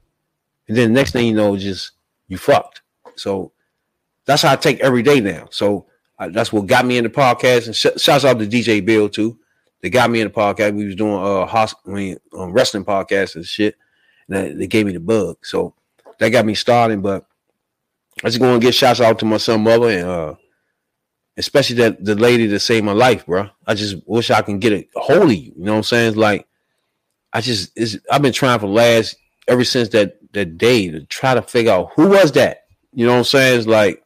And 0.67 0.77
then 0.77 0.89
the 0.89 0.99
next 0.99 1.11
thing 1.11 1.27
you 1.27 1.33
know, 1.33 1.55
just 1.57 1.91
you 2.27 2.37
fucked. 2.37 2.81
So 3.15 3.51
that's 4.25 4.41
how 4.41 4.51
I 4.51 4.55
take 4.55 4.79
every 4.79 5.01
day 5.01 5.19
now. 5.19 5.47
So 5.51 5.85
uh, 6.19 6.29
that's 6.29 6.51
what 6.51 6.67
got 6.67 6.85
me 6.85 6.97
in 6.97 7.03
the 7.03 7.09
podcast. 7.09 7.67
And 7.67 7.75
sh- 7.75 8.01
shouts 8.01 8.25
out 8.25 8.39
to 8.39 8.47
DJ 8.47 8.83
Bill 8.85 9.09
too. 9.09 9.39
They 9.81 9.89
got 9.89 10.09
me 10.09 10.21
in 10.21 10.27
the 10.27 10.33
podcast. 10.33 10.75
We 10.75 10.85
was 10.85 10.95
doing 10.95 11.13
uh, 11.13 11.45
I 11.45 11.67
mean, 11.89 12.17
um, 12.37 12.51
wrestling 12.51 12.85
podcasts 12.85 13.35
and 13.35 13.45
shit. 13.45 13.75
And 14.27 14.59
they 14.59 14.67
gave 14.67 14.85
me 14.85 14.91
the 14.91 14.99
bug. 14.99 15.37
So 15.43 15.73
that 16.19 16.29
got 16.29 16.45
me 16.45 16.55
started. 16.55 17.01
But 17.01 17.25
I 18.23 18.29
just 18.29 18.39
going 18.39 18.59
to 18.59 18.65
get 18.65 18.75
shouts 18.75 19.01
out 19.01 19.19
to 19.19 19.25
my 19.25 19.37
son, 19.37 19.63
mother, 19.63 19.89
and 19.89 20.07
uh, 20.07 20.35
especially 21.37 21.77
that 21.77 22.03
the 22.03 22.15
lady 22.15 22.47
that 22.47 22.59
saved 22.59 22.85
my 22.85 22.93
life, 22.93 23.25
bro. 23.25 23.49
I 23.65 23.75
just 23.75 23.95
wish 24.05 24.31
I 24.31 24.41
can 24.41 24.59
get 24.59 24.73
a 24.73 24.87
hold 24.95 25.23
of 25.23 25.33
you. 25.33 25.53
You 25.55 25.63
know 25.63 25.73
what 25.73 25.77
I'm 25.77 25.83
saying? 25.83 26.07
It's 26.09 26.17
like 26.17 26.47
I 27.31 27.41
just 27.41 27.71
it's, 27.75 27.97
I've 28.11 28.21
been 28.21 28.33
trying 28.33 28.59
for 28.59 28.67
last 28.67 29.15
ever 29.47 29.63
since 29.63 29.89
that 29.89 30.19
that 30.33 30.57
day 30.57 30.89
to 30.89 31.05
try 31.05 31.33
to 31.33 31.41
figure 31.41 31.71
out 31.71 31.91
who 31.95 32.09
was 32.09 32.31
that. 32.33 32.65
You 32.93 33.05
know 33.05 33.13
what 33.13 33.19
I'm 33.19 33.23
saying? 33.25 33.59
It's 33.59 33.67
like 33.67 34.03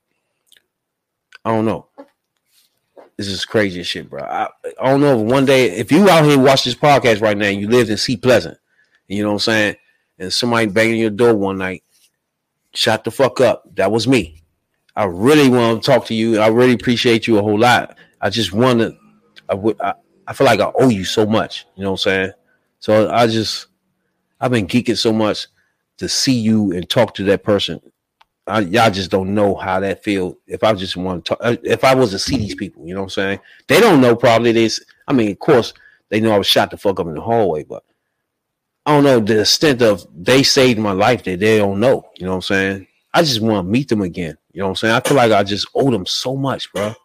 I 1.45 1.51
don't 1.51 1.65
know. 1.65 1.87
This 3.17 3.27
is 3.27 3.45
crazy 3.45 3.83
shit, 3.83 4.09
bro. 4.09 4.23
I, 4.23 4.49
I 4.81 4.89
don't 4.89 5.01
know 5.01 5.19
if 5.19 5.31
one 5.31 5.45
day 5.45 5.69
if 5.71 5.91
you 5.91 6.09
out 6.09 6.25
here 6.25 6.39
watch 6.39 6.63
this 6.63 6.75
podcast 6.75 7.21
right 7.21 7.37
now 7.37 7.45
and 7.45 7.59
you 7.59 7.67
lived 7.67 7.89
in 7.89 7.97
Seat 7.97 8.21
Pleasant, 8.21 8.57
you 9.07 9.23
know 9.23 9.29
what 9.29 9.35
I'm 9.35 9.39
saying, 9.39 9.75
and 10.17 10.33
somebody 10.33 10.67
banging 10.67 10.99
your 10.99 11.09
door 11.11 11.35
one 11.35 11.57
night, 11.59 11.83
shut 12.73 13.03
the 13.03 13.11
fuck 13.11 13.41
up. 13.41 13.63
That 13.75 13.91
was 13.91 14.07
me. 14.07 14.43
I 14.95 15.05
really 15.05 15.49
want 15.49 15.81
to 15.81 15.91
talk 15.91 16.05
to 16.07 16.13
you. 16.13 16.39
I 16.39 16.47
really 16.47 16.73
appreciate 16.73 17.27
you 17.27 17.37
a 17.37 17.41
whole 17.41 17.59
lot. 17.59 17.97
I 18.19 18.29
just 18.29 18.51
want 18.53 18.79
to. 18.79 18.97
I 19.49 19.55
would. 19.55 19.79
I, 19.81 20.33
feel 20.33 20.45
like 20.45 20.59
I 20.59 20.71
owe 20.79 20.89
you 20.89 21.03
so 21.03 21.25
much. 21.25 21.65
You 21.75 21.83
know 21.83 21.91
what 21.91 22.05
I'm 22.05 22.11
saying? 22.11 22.31
So 22.79 23.09
I 23.09 23.27
just. 23.27 23.67
I've 24.39 24.51
been 24.51 24.67
geeking 24.67 24.97
so 24.97 25.13
much 25.13 25.47
to 25.97 26.09
see 26.09 26.33
you 26.33 26.71
and 26.71 26.89
talk 26.89 27.13
to 27.15 27.23
that 27.25 27.43
person. 27.43 27.79
I, 28.47 28.61
y'all 28.61 28.89
just 28.89 29.11
don't 29.11 29.35
know 29.35 29.55
how 29.55 29.79
that 29.79 30.03
feel. 30.03 30.37
If 30.47 30.63
I 30.63 30.73
just 30.73 30.97
want 30.97 31.25
to 31.25 31.29
talk, 31.29 31.39
uh, 31.41 31.57
if 31.63 31.83
I 31.83 31.93
was 31.93 32.09
to 32.11 32.19
see 32.19 32.37
these 32.37 32.55
people, 32.55 32.85
you 32.85 32.95
know 32.95 33.01
what 33.01 33.05
I'm 33.05 33.09
saying? 33.11 33.39
They 33.67 33.79
don't 33.79 34.01
know 34.01 34.15
probably 34.15 34.51
this. 34.51 34.83
I 35.07 35.13
mean, 35.13 35.31
of 35.31 35.39
course, 35.39 35.73
they 36.09 36.19
know 36.19 36.31
I 36.31 36.37
was 36.37 36.47
shot 36.47 36.71
the 36.71 36.77
fuck 36.77 36.99
up 36.99 37.07
in 37.07 37.13
the 37.13 37.21
hallway, 37.21 37.63
but 37.63 37.83
I 38.85 38.95
don't 38.95 39.03
know 39.03 39.19
the 39.19 39.41
extent 39.41 39.81
of 39.81 40.05
they 40.15 40.43
saved 40.43 40.79
my 40.79 40.91
life 40.91 41.23
that 41.23 41.39
they 41.39 41.59
don't 41.59 41.79
know. 41.79 42.09
You 42.17 42.25
know 42.25 42.31
what 42.31 42.37
I'm 42.37 42.41
saying? 42.41 42.87
I 43.13 43.21
just 43.21 43.41
want 43.41 43.65
to 43.65 43.71
meet 43.71 43.89
them 43.89 44.01
again. 44.01 44.37
You 44.53 44.59
know 44.59 44.65
what 44.67 44.71
I'm 44.71 44.75
saying? 44.77 44.95
I 44.95 44.99
feel 45.01 45.17
like 45.17 45.31
I 45.31 45.43
just 45.43 45.67
owe 45.75 45.91
them 45.91 46.05
so 46.05 46.35
much, 46.35 46.71
bro. 46.73 46.95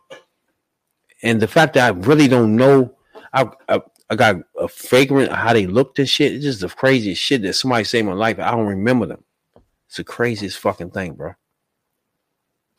And 1.23 1.41
the 1.41 1.49
fact 1.49 1.75
that 1.75 1.87
I 1.87 1.99
really 1.99 2.29
don't 2.29 2.57
know, 2.57 2.95
I 3.33 3.49
I, 3.69 3.81
I 4.09 4.15
got 4.15 4.37
a 4.59 4.69
fragrant 4.69 5.33
how 5.33 5.53
they 5.53 5.67
looked 5.67 5.99
and 5.99 6.09
shit. 6.09 6.33
It's 6.33 6.45
just 6.45 6.61
the 6.61 6.69
craziest 6.69 7.21
shit 7.21 7.43
that 7.43 7.55
somebody 7.55 7.85
saved 7.85 8.07
my 8.07 8.15
life. 8.15 8.39
I 8.39 8.53
don't 8.53 8.67
remember 8.67 9.07
them. 9.07 9.25
It's 9.87 9.97
the 9.97 10.05
craziest 10.05 10.59
fucking 10.59 10.91
thing, 10.91 11.15
bro. 11.15 11.35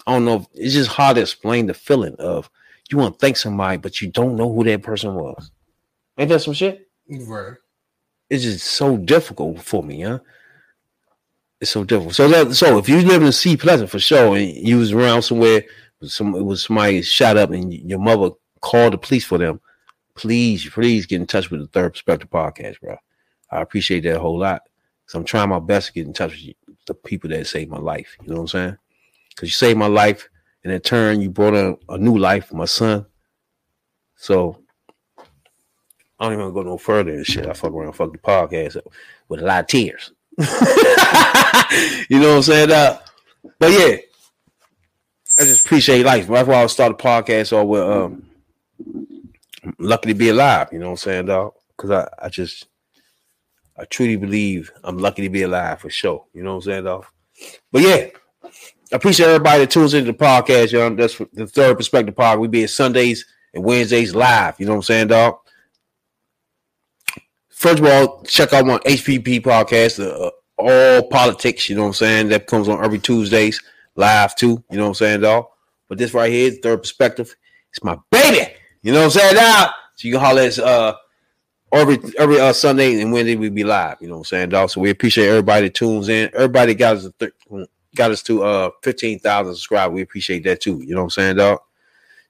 I 0.06 0.14
don't 0.14 0.26
know. 0.26 0.36
If, 0.36 0.48
it's 0.54 0.74
just 0.74 0.90
hard 0.90 1.16
to 1.16 1.22
explain 1.22 1.68
the 1.68 1.74
feeling 1.74 2.16
of 2.18 2.50
you 2.90 2.98
want 2.98 3.16
to 3.16 3.20
thank 3.20 3.38
somebody, 3.38 3.78
but 3.78 4.02
you 4.02 4.10
don't 4.10 4.36
know 4.36 4.52
who 4.52 4.64
that 4.64 4.82
person 4.82 5.14
was. 5.14 5.52
Ain't 6.18 6.30
that 6.30 6.42
some 6.42 6.54
shit? 6.54 6.90
Right. 7.10 7.56
It's 8.30 8.44
just 8.44 8.66
so 8.66 8.98
difficult 8.98 9.62
for 9.62 9.84
me, 9.84 10.02
huh? 10.02 10.20
It's 11.60 11.72
so 11.72 11.84
difficult. 11.84 12.16
So 12.16 12.28
that 12.28 12.56
so 12.56 12.78
if 12.78 12.88
you 12.90 13.02
live 13.02 13.24
in 13.24 13.32
Seat 13.32 13.60
Pleasant 13.60 13.90
for 13.90 14.00
sure, 14.00 14.38
and 14.38 14.54
you 14.56 14.78
was 14.78 14.92
around 14.92 15.24
somewhere, 15.24 15.64
some 16.04 16.36
it 16.36 16.44
was 16.44 16.64
somebody 16.64 17.02
shot 17.02 17.38
up, 17.38 17.52
and 17.52 17.74
your 17.74 18.00
mother 18.00 18.32
called 18.62 18.94
the 18.94 18.98
police 18.98 19.26
for 19.26 19.38
them. 19.38 19.60
Please, 20.16 20.68
please 20.70 21.06
get 21.06 21.22
in 21.22 21.28
touch 21.28 21.50
with 21.50 21.62
the 21.62 21.68
Third 21.68 21.94
Perspective 21.94 22.30
podcast, 22.30 22.80
bro. 22.82 22.98
I 23.52 23.62
appreciate 23.62 24.02
that 24.02 24.18
a 24.18 24.20
whole 24.20 24.40
lot. 24.40 24.64
So 25.06 25.20
I'm 25.20 25.26
trying 25.26 25.50
my 25.50 25.60
best 25.60 25.88
to 25.88 25.94
get 25.94 26.06
in 26.06 26.14
touch 26.14 26.32
with 26.32 26.44
you, 26.44 26.54
the 26.86 26.94
people 26.94 27.30
that 27.30 27.48
saved 27.48 27.72
my 27.72 27.80
life. 27.80 28.18
You 28.22 28.30
know 28.30 28.36
what 28.36 28.42
I'm 28.42 28.48
saying? 28.48 28.78
Because 29.30 29.50
you 29.50 29.54
saved 29.54 29.80
my 29.80 29.88
life, 29.88 30.28
and 30.64 30.74
in 30.74 30.82
turn, 30.82 31.22
you 31.22 31.30
brought 31.30 31.54
a, 31.54 31.78
a 31.90 31.98
new 31.98 32.18
life 32.18 32.48
for 32.48 32.56
my 32.56 32.66
son. 32.66 33.06
So 34.16 34.64
I 36.20 36.26
don't 36.26 36.34
even 36.34 36.46
want 36.46 36.56
to 36.56 36.64
go 36.64 36.70
no 36.70 36.78
further 36.78 37.12
and 37.12 37.26
shit. 37.26 37.46
I 37.46 37.54
fuck 37.54 37.72
around, 37.72 37.94
fuck 37.94 38.12
the 38.12 38.18
podcast 38.18 38.78
up 38.78 38.86
with 39.30 39.42
a 39.42 39.46
lot 39.46 39.62
of 39.62 39.68
tears. 39.68 40.12
you 42.10 42.20
know 42.20 42.30
what 42.30 42.38
I'm 42.38 42.42
saying? 42.44 42.72
Uh, 42.72 43.00
but 43.60 43.72
yeah, 43.72 43.98
I 45.40 45.44
just 45.44 45.66
appreciate 45.66 46.06
life. 46.06 46.28
That's 46.28 46.48
why 46.48 46.64
I 46.64 46.68
started 46.68 46.98
podcast 46.98 47.56
or 47.56 47.66
with 47.66 47.82
um 47.82 48.24
lucky 49.80 50.10
to 50.10 50.16
be 50.16 50.30
alive, 50.30 50.70
you 50.72 50.80
know 50.80 50.88
what 50.88 50.92
I'm 50.92 50.98
saying, 50.98 51.26
dog? 51.26 51.54
Because 51.76 51.92
I, 51.92 52.26
I 52.26 52.30
just 52.30 52.68
I 53.78 53.86
truly 53.86 54.16
believe 54.16 54.72
I'm 54.84 54.98
lucky 54.98 55.22
to 55.24 55.30
be 55.30 55.44
alive 55.44 55.82
for 55.82 55.90
sure. 55.90 56.26
You 56.34 56.44
know 56.44 56.56
what 56.56 56.66
I'm 56.66 56.72
saying, 56.72 56.84
dog? 56.86 57.06
But 57.72 57.82
yeah, 57.84 58.08
I 58.44 58.96
appreciate 58.96 59.28
everybody 59.28 59.62
that 59.62 59.72
tunes 59.72 59.94
into 59.94 60.12
the 60.12 60.18
podcast, 60.18 60.72
y'all. 60.72 60.94
That's 60.96 61.18
the 61.34 61.48
third 61.48 61.78
perspective 61.78 62.16
pod. 62.16 62.40
We 62.40 62.48
be 62.48 62.64
at 62.64 62.72
Sundays 62.72 63.26
and 63.54 63.64
Wednesdays 63.64 64.16
live. 64.16 64.60
You 64.60 64.66
know 64.66 64.74
what 64.74 64.78
I'm 64.78 64.84
saying, 64.84 65.08
dog? 65.08 65.38
First 67.58 67.80
of 67.80 67.86
all, 67.88 68.22
check 68.22 68.54
out 68.54 68.68
my 68.68 68.78
HPP 68.78 69.42
podcast, 69.42 70.00
uh, 70.00 70.30
all 70.60 71.08
politics. 71.10 71.68
You 71.68 71.76
know 71.76 71.82
what 71.82 71.88
I'm 71.88 71.94
saying? 71.96 72.30
That 72.30 72.46
comes 72.46 72.70
on 72.70 72.86
every 72.86 73.00
Tuesdays 73.00 73.60
live 73.96 74.36
too. 74.36 74.64
You 74.70 74.78
know 74.78 74.84
what 74.84 74.90
I'm 74.90 74.94
saying, 74.94 75.22
dog? 75.22 75.48
But 75.90 75.98
this 75.98 76.14
right 76.14 76.32
here, 76.32 76.52
third 76.52 76.84
perspective, 76.84 77.36
it's 77.72 77.84
my 77.84 77.98
baby. 78.12 78.54
You 78.84 78.94
know 78.94 79.00
what 79.00 79.06
I'm 79.06 79.10
saying? 79.10 79.36
Now, 79.38 79.72
So 79.96 80.08
you 80.08 80.14
can 80.14 80.22
holler 80.24 80.42
at 80.44 80.50
us 80.50 80.60
uh 80.60 80.94
every 81.74 81.98
every 82.20 82.40
uh, 82.40 82.54
Sunday 82.54 83.02
and 83.02 83.12
Wednesday 83.12 83.36
we 83.36 83.50
be 83.50 83.64
live. 83.64 83.98
You 84.02 84.08
know 84.08 84.18
what 84.18 84.20
I'm 84.20 84.26
saying, 84.26 84.50
dog. 84.50 84.70
So 84.70 84.80
we 84.80 84.92
appreciate 84.92 85.28
everybody 85.28 85.66
that 85.66 85.74
tunes 85.74 86.10
in. 86.10 86.30
Everybody 86.36 86.76
got 86.76 86.98
us 86.98 87.06
to 87.06 87.14
th- 87.18 87.68
got 87.96 88.12
us 88.12 88.22
to 88.22 88.44
uh 88.44 88.70
fifteen 88.84 89.18
thousand 89.18 89.56
subscribers. 89.56 89.96
We 89.96 90.04
appreciate 90.04 90.44
that 90.44 90.62
too. 90.62 90.84
You 90.84 90.94
know 90.94 91.02
what 91.02 91.06
I'm 91.06 91.10
saying, 91.10 91.38
dog. 91.38 91.62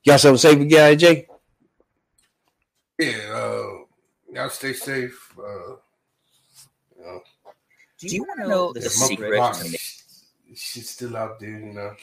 You 0.04 0.14
got 0.14 0.22
something 0.22 0.36
to 0.36 0.40
say, 0.40 0.56
for? 1.26 1.38
Yeah, 2.98 3.34
uh, 3.34 3.77
y'all 4.32 4.50
stay 4.50 4.74
safe. 4.74 5.34
Uh, 5.38 5.76
you 6.96 7.04
know, 7.04 7.22
Do 8.00 8.08
you 8.08 8.24
want 8.24 8.42
to 8.42 8.48
know 8.48 8.74
the 8.74 8.82
secret? 8.90 9.32
monkeypox, 9.34 10.04
She's 10.56 10.90
still 10.90 11.16
out 11.18 11.40
there, 11.40 11.50
you 11.50 11.74
know. 11.74 11.94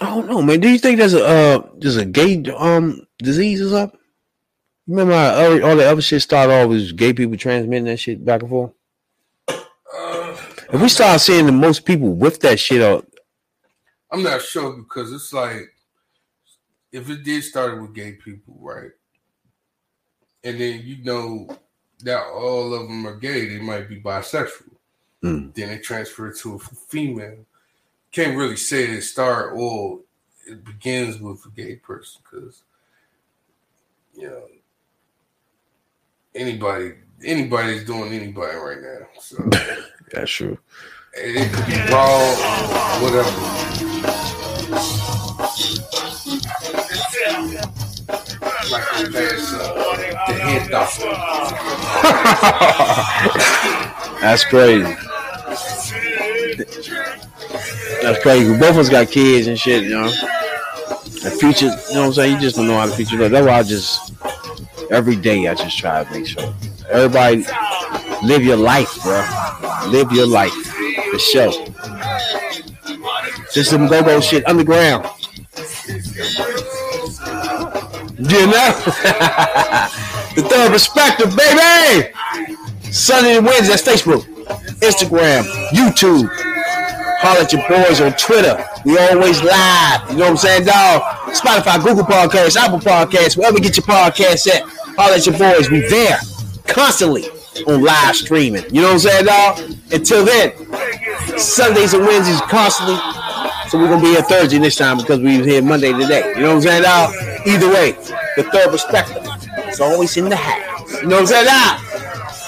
I 0.00 0.06
don't 0.06 0.26
know, 0.28 0.42
man. 0.42 0.60
Do 0.60 0.68
you 0.68 0.78
think 0.78 0.98
there's 0.98 1.14
a 1.14 1.24
uh 1.24 1.68
there's 1.78 1.96
a 1.96 2.04
gay 2.04 2.42
um 2.56 3.06
disease 3.18 3.62
or 3.62 3.68
something? 3.70 4.00
Remember 4.88 5.14
how 5.14 5.34
all, 5.36 5.64
all 5.64 5.76
the 5.76 5.88
other 5.88 6.02
shit 6.02 6.20
started 6.20 6.52
off 6.52 6.68
was 6.68 6.92
gay 6.92 7.12
people 7.12 7.36
transmitting 7.36 7.84
that 7.84 7.98
shit 7.98 8.24
back 8.24 8.42
and 8.42 8.50
forth? 8.50 8.72
If 9.48 10.80
we 10.82 10.88
start 10.88 11.20
seeing 11.20 11.46
the 11.46 11.52
most 11.52 11.84
people 11.84 12.12
with 12.14 12.40
that 12.40 12.58
shit 12.58 12.82
out, 12.82 13.06
I'm 14.10 14.22
not 14.24 14.42
sure 14.42 14.72
because 14.76 15.12
it's 15.12 15.32
like 15.32 15.72
if 16.90 17.08
it 17.08 17.22
did 17.22 17.44
start 17.44 17.80
with 17.80 17.94
gay 17.94 18.12
people, 18.12 18.56
right? 18.60 18.90
And 20.44 20.60
then 20.60 20.82
you 20.84 21.02
know 21.02 21.48
that 22.00 22.22
all 22.26 22.74
of 22.74 22.88
them 22.88 23.06
are 23.06 23.16
gay, 23.16 23.48
they 23.48 23.62
might 23.62 23.88
be 23.88 24.00
bisexual. 24.00 24.70
Mm. 25.22 25.54
Then 25.54 25.68
they 25.68 25.78
transfer 25.78 26.32
to 26.32 26.54
a 26.56 26.58
female. 26.58 27.46
Can't 28.12 28.36
really 28.36 28.56
say 28.56 28.84
it 28.84 29.02
start 29.02 29.54
or 29.54 30.00
it 30.46 30.62
begins 30.64 31.18
with 31.18 31.44
a 31.46 31.48
gay 31.50 31.76
person 31.76 32.20
because 32.22 32.62
you 34.14 34.28
know 34.28 34.42
anybody 36.34 36.92
anybody's 37.24 37.84
doing 37.84 38.12
anybody 38.12 38.56
right 38.56 38.80
now. 38.80 39.06
So 39.18 39.36
that's 40.12 40.30
true. 40.30 40.58
it 41.14 41.52
could 41.52 41.66
be 41.66 41.92
wrong, 41.92 43.02
whatever. 43.02 43.83
Like 48.74 49.06
the 49.06 49.12
past, 49.12 49.54
uh, 49.54 49.70
the 50.26 50.34
head 50.34 50.68
doctor. 50.68 51.06
that's 54.20 54.44
crazy. 54.46 54.96
That's 58.02 58.20
crazy. 58.20 58.58
Both 58.58 58.70
of 58.70 58.78
us 58.78 58.88
got 58.88 59.06
kids 59.12 59.46
and 59.46 59.56
shit, 59.56 59.84
you 59.84 59.90
know. 59.90 60.08
The 60.08 61.36
future, 61.38 61.66
you 61.66 61.94
know 61.94 62.00
what 62.00 62.06
I'm 62.06 62.12
saying? 62.14 62.34
You 62.34 62.40
just 62.40 62.56
don't 62.56 62.66
know 62.66 62.76
how 62.76 62.86
the 62.86 62.96
future 62.96 63.16
looks. 63.16 63.30
That's 63.30 63.46
why 63.46 63.58
I 63.60 63.62
just 63.62 64.12
every 64.90 65.14
day 65.14 65.46
I 65.46 65.54
just 65.54 65.78
try 65.78 66.02
to 66.02 66.10
make 66.10 66.26
sure 66.26 66.52
everybody 66.90 67.44
live 68.24 68.42
your 68.42 68.56
life, 68.56 68.92
bro. 69.04 69.24
Live 69.86 70.10
your 70.10 70.26
life 70.26 70.52
for 70.52 71.18
sure. 71.20 71.52
Just 73.52 73.70
some 73.70 73.86
go 73.86 74.02
go 74.02 74.20
shit 74.20 74.44
underground. 74.48 75.06
You 78.18 78.46
know? 78.46 78.70
the 80.34 80.46
third 80.48 80.70
perspective, 80.72 81.36
baby. 81.36 82.12
Sunday 82.92 83.38
and 83.38 83.46
Wednesday, 83.46 83.74
that's 83.74 83.82
Facebook, 83.82 84.22
Instagram, 84.80 85.42
YouTube. 85.70 86.30
Holler 87.18 87.40
at 87.40 87.52
your 87.52 87.66
boys 87.68 88.00
on 88.00 88.12
Twitter. 88.12 88.64
We 88.84 88.98
always 88.98 89.42
live. 89.42 90.10
You 90.10 90.18
know 90.18 90.24
what 90.24 90.30
I'm 90.30 90.36
saying, 90.36 90.66
dog? 90.66 91.02
Spotify, 91.34 91.82
Google 91.82 92.04
Podcasts, 92.04 92.56
Apple 92.56 92.78
Podcasts, 92.78 93.36
wherever 93.36 93.56
you 93.56 93.62
get 93.64 93.76
your 93.76 93.86
podcasts 93.86 94.46
at. 94.46 94.62
Holler 94.96 95.14
at 95.14 95.26
your 95.26 95.36
boys. 95.36 95.70
We 95.70 95.80
there 95.88 96.18
constantly 96.68 97.24
on 97.66 97.82
live 97.82 98.14
streaming. 98.14 98.64
You 98.72 98.82
know 98.82 98.92
what 98.92 99.06
I'm 99.06 99.24
saying, 99.24 99.24
dog? 99.24 99.58
Until 99.90 100.24
then, 100.24 100.52
Sundays 101.38 101.94
and 101.94 102.04
Wednesdays 102.04 102.40
constantly. 102.42 102.96
So 103.70 103.78
we're 103.78 103.88
gonna 103.88 104.02
be 104.02 104.08
here 104.08 104.22
Thursday 104.22 104.58
this 104.58 104.76
time 104.76 104.98
because 104.98 105.18
we 105.18 105.38
was 105.38 105.46
here 105.46 105.62
Monday 105.62 105.92
today. 105.92 106.34
You 106.36 106.42
know 106.42 106.54
what 106.54 106.56
I'm 106.56 106.62
saying, 106.62 106.82
dog? 106.82 107.33
Either 107.46 107.68
way, 107.68 107.92
the 108.36 108.42
third 108.52 108.70
perspective 108.70 109.26
is 109.68 109.80
always 109.80 110.16
in 110.16 110.28
the 110.28 110.36
house. 110.36 111.02
You 111.02 111.08
know 111.08 111.20
what 111.20 111.32
I'm 111.32 111.44
saying? 111.46 111.46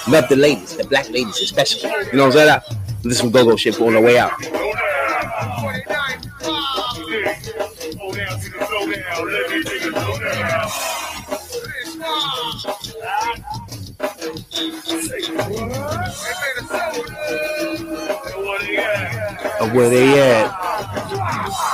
Love 0.08 0.28
the 0.28 0.36
ladies, 0.36 0.76
the 0.76 0.84
black 0.84 1.08
ladies 1.10 1.40
especially. 1.40 1.90
You 1.90 2.12
know 2.14 2.28
what 2.28 2.36
I'm 2.38 2.62
saying? 2.62 2.80
This 3.02 3.18
some 3.18 3.30
go-go 3.30 3.56
shit 3.56 3.80
on 3.80 3.92
the 3.92 4.00
way 4.00 4.18
out. 4.18 4.32
Of 19.60 19.72
where 19.72 19.90
they 19.90 20.42
at. 20.42 21.66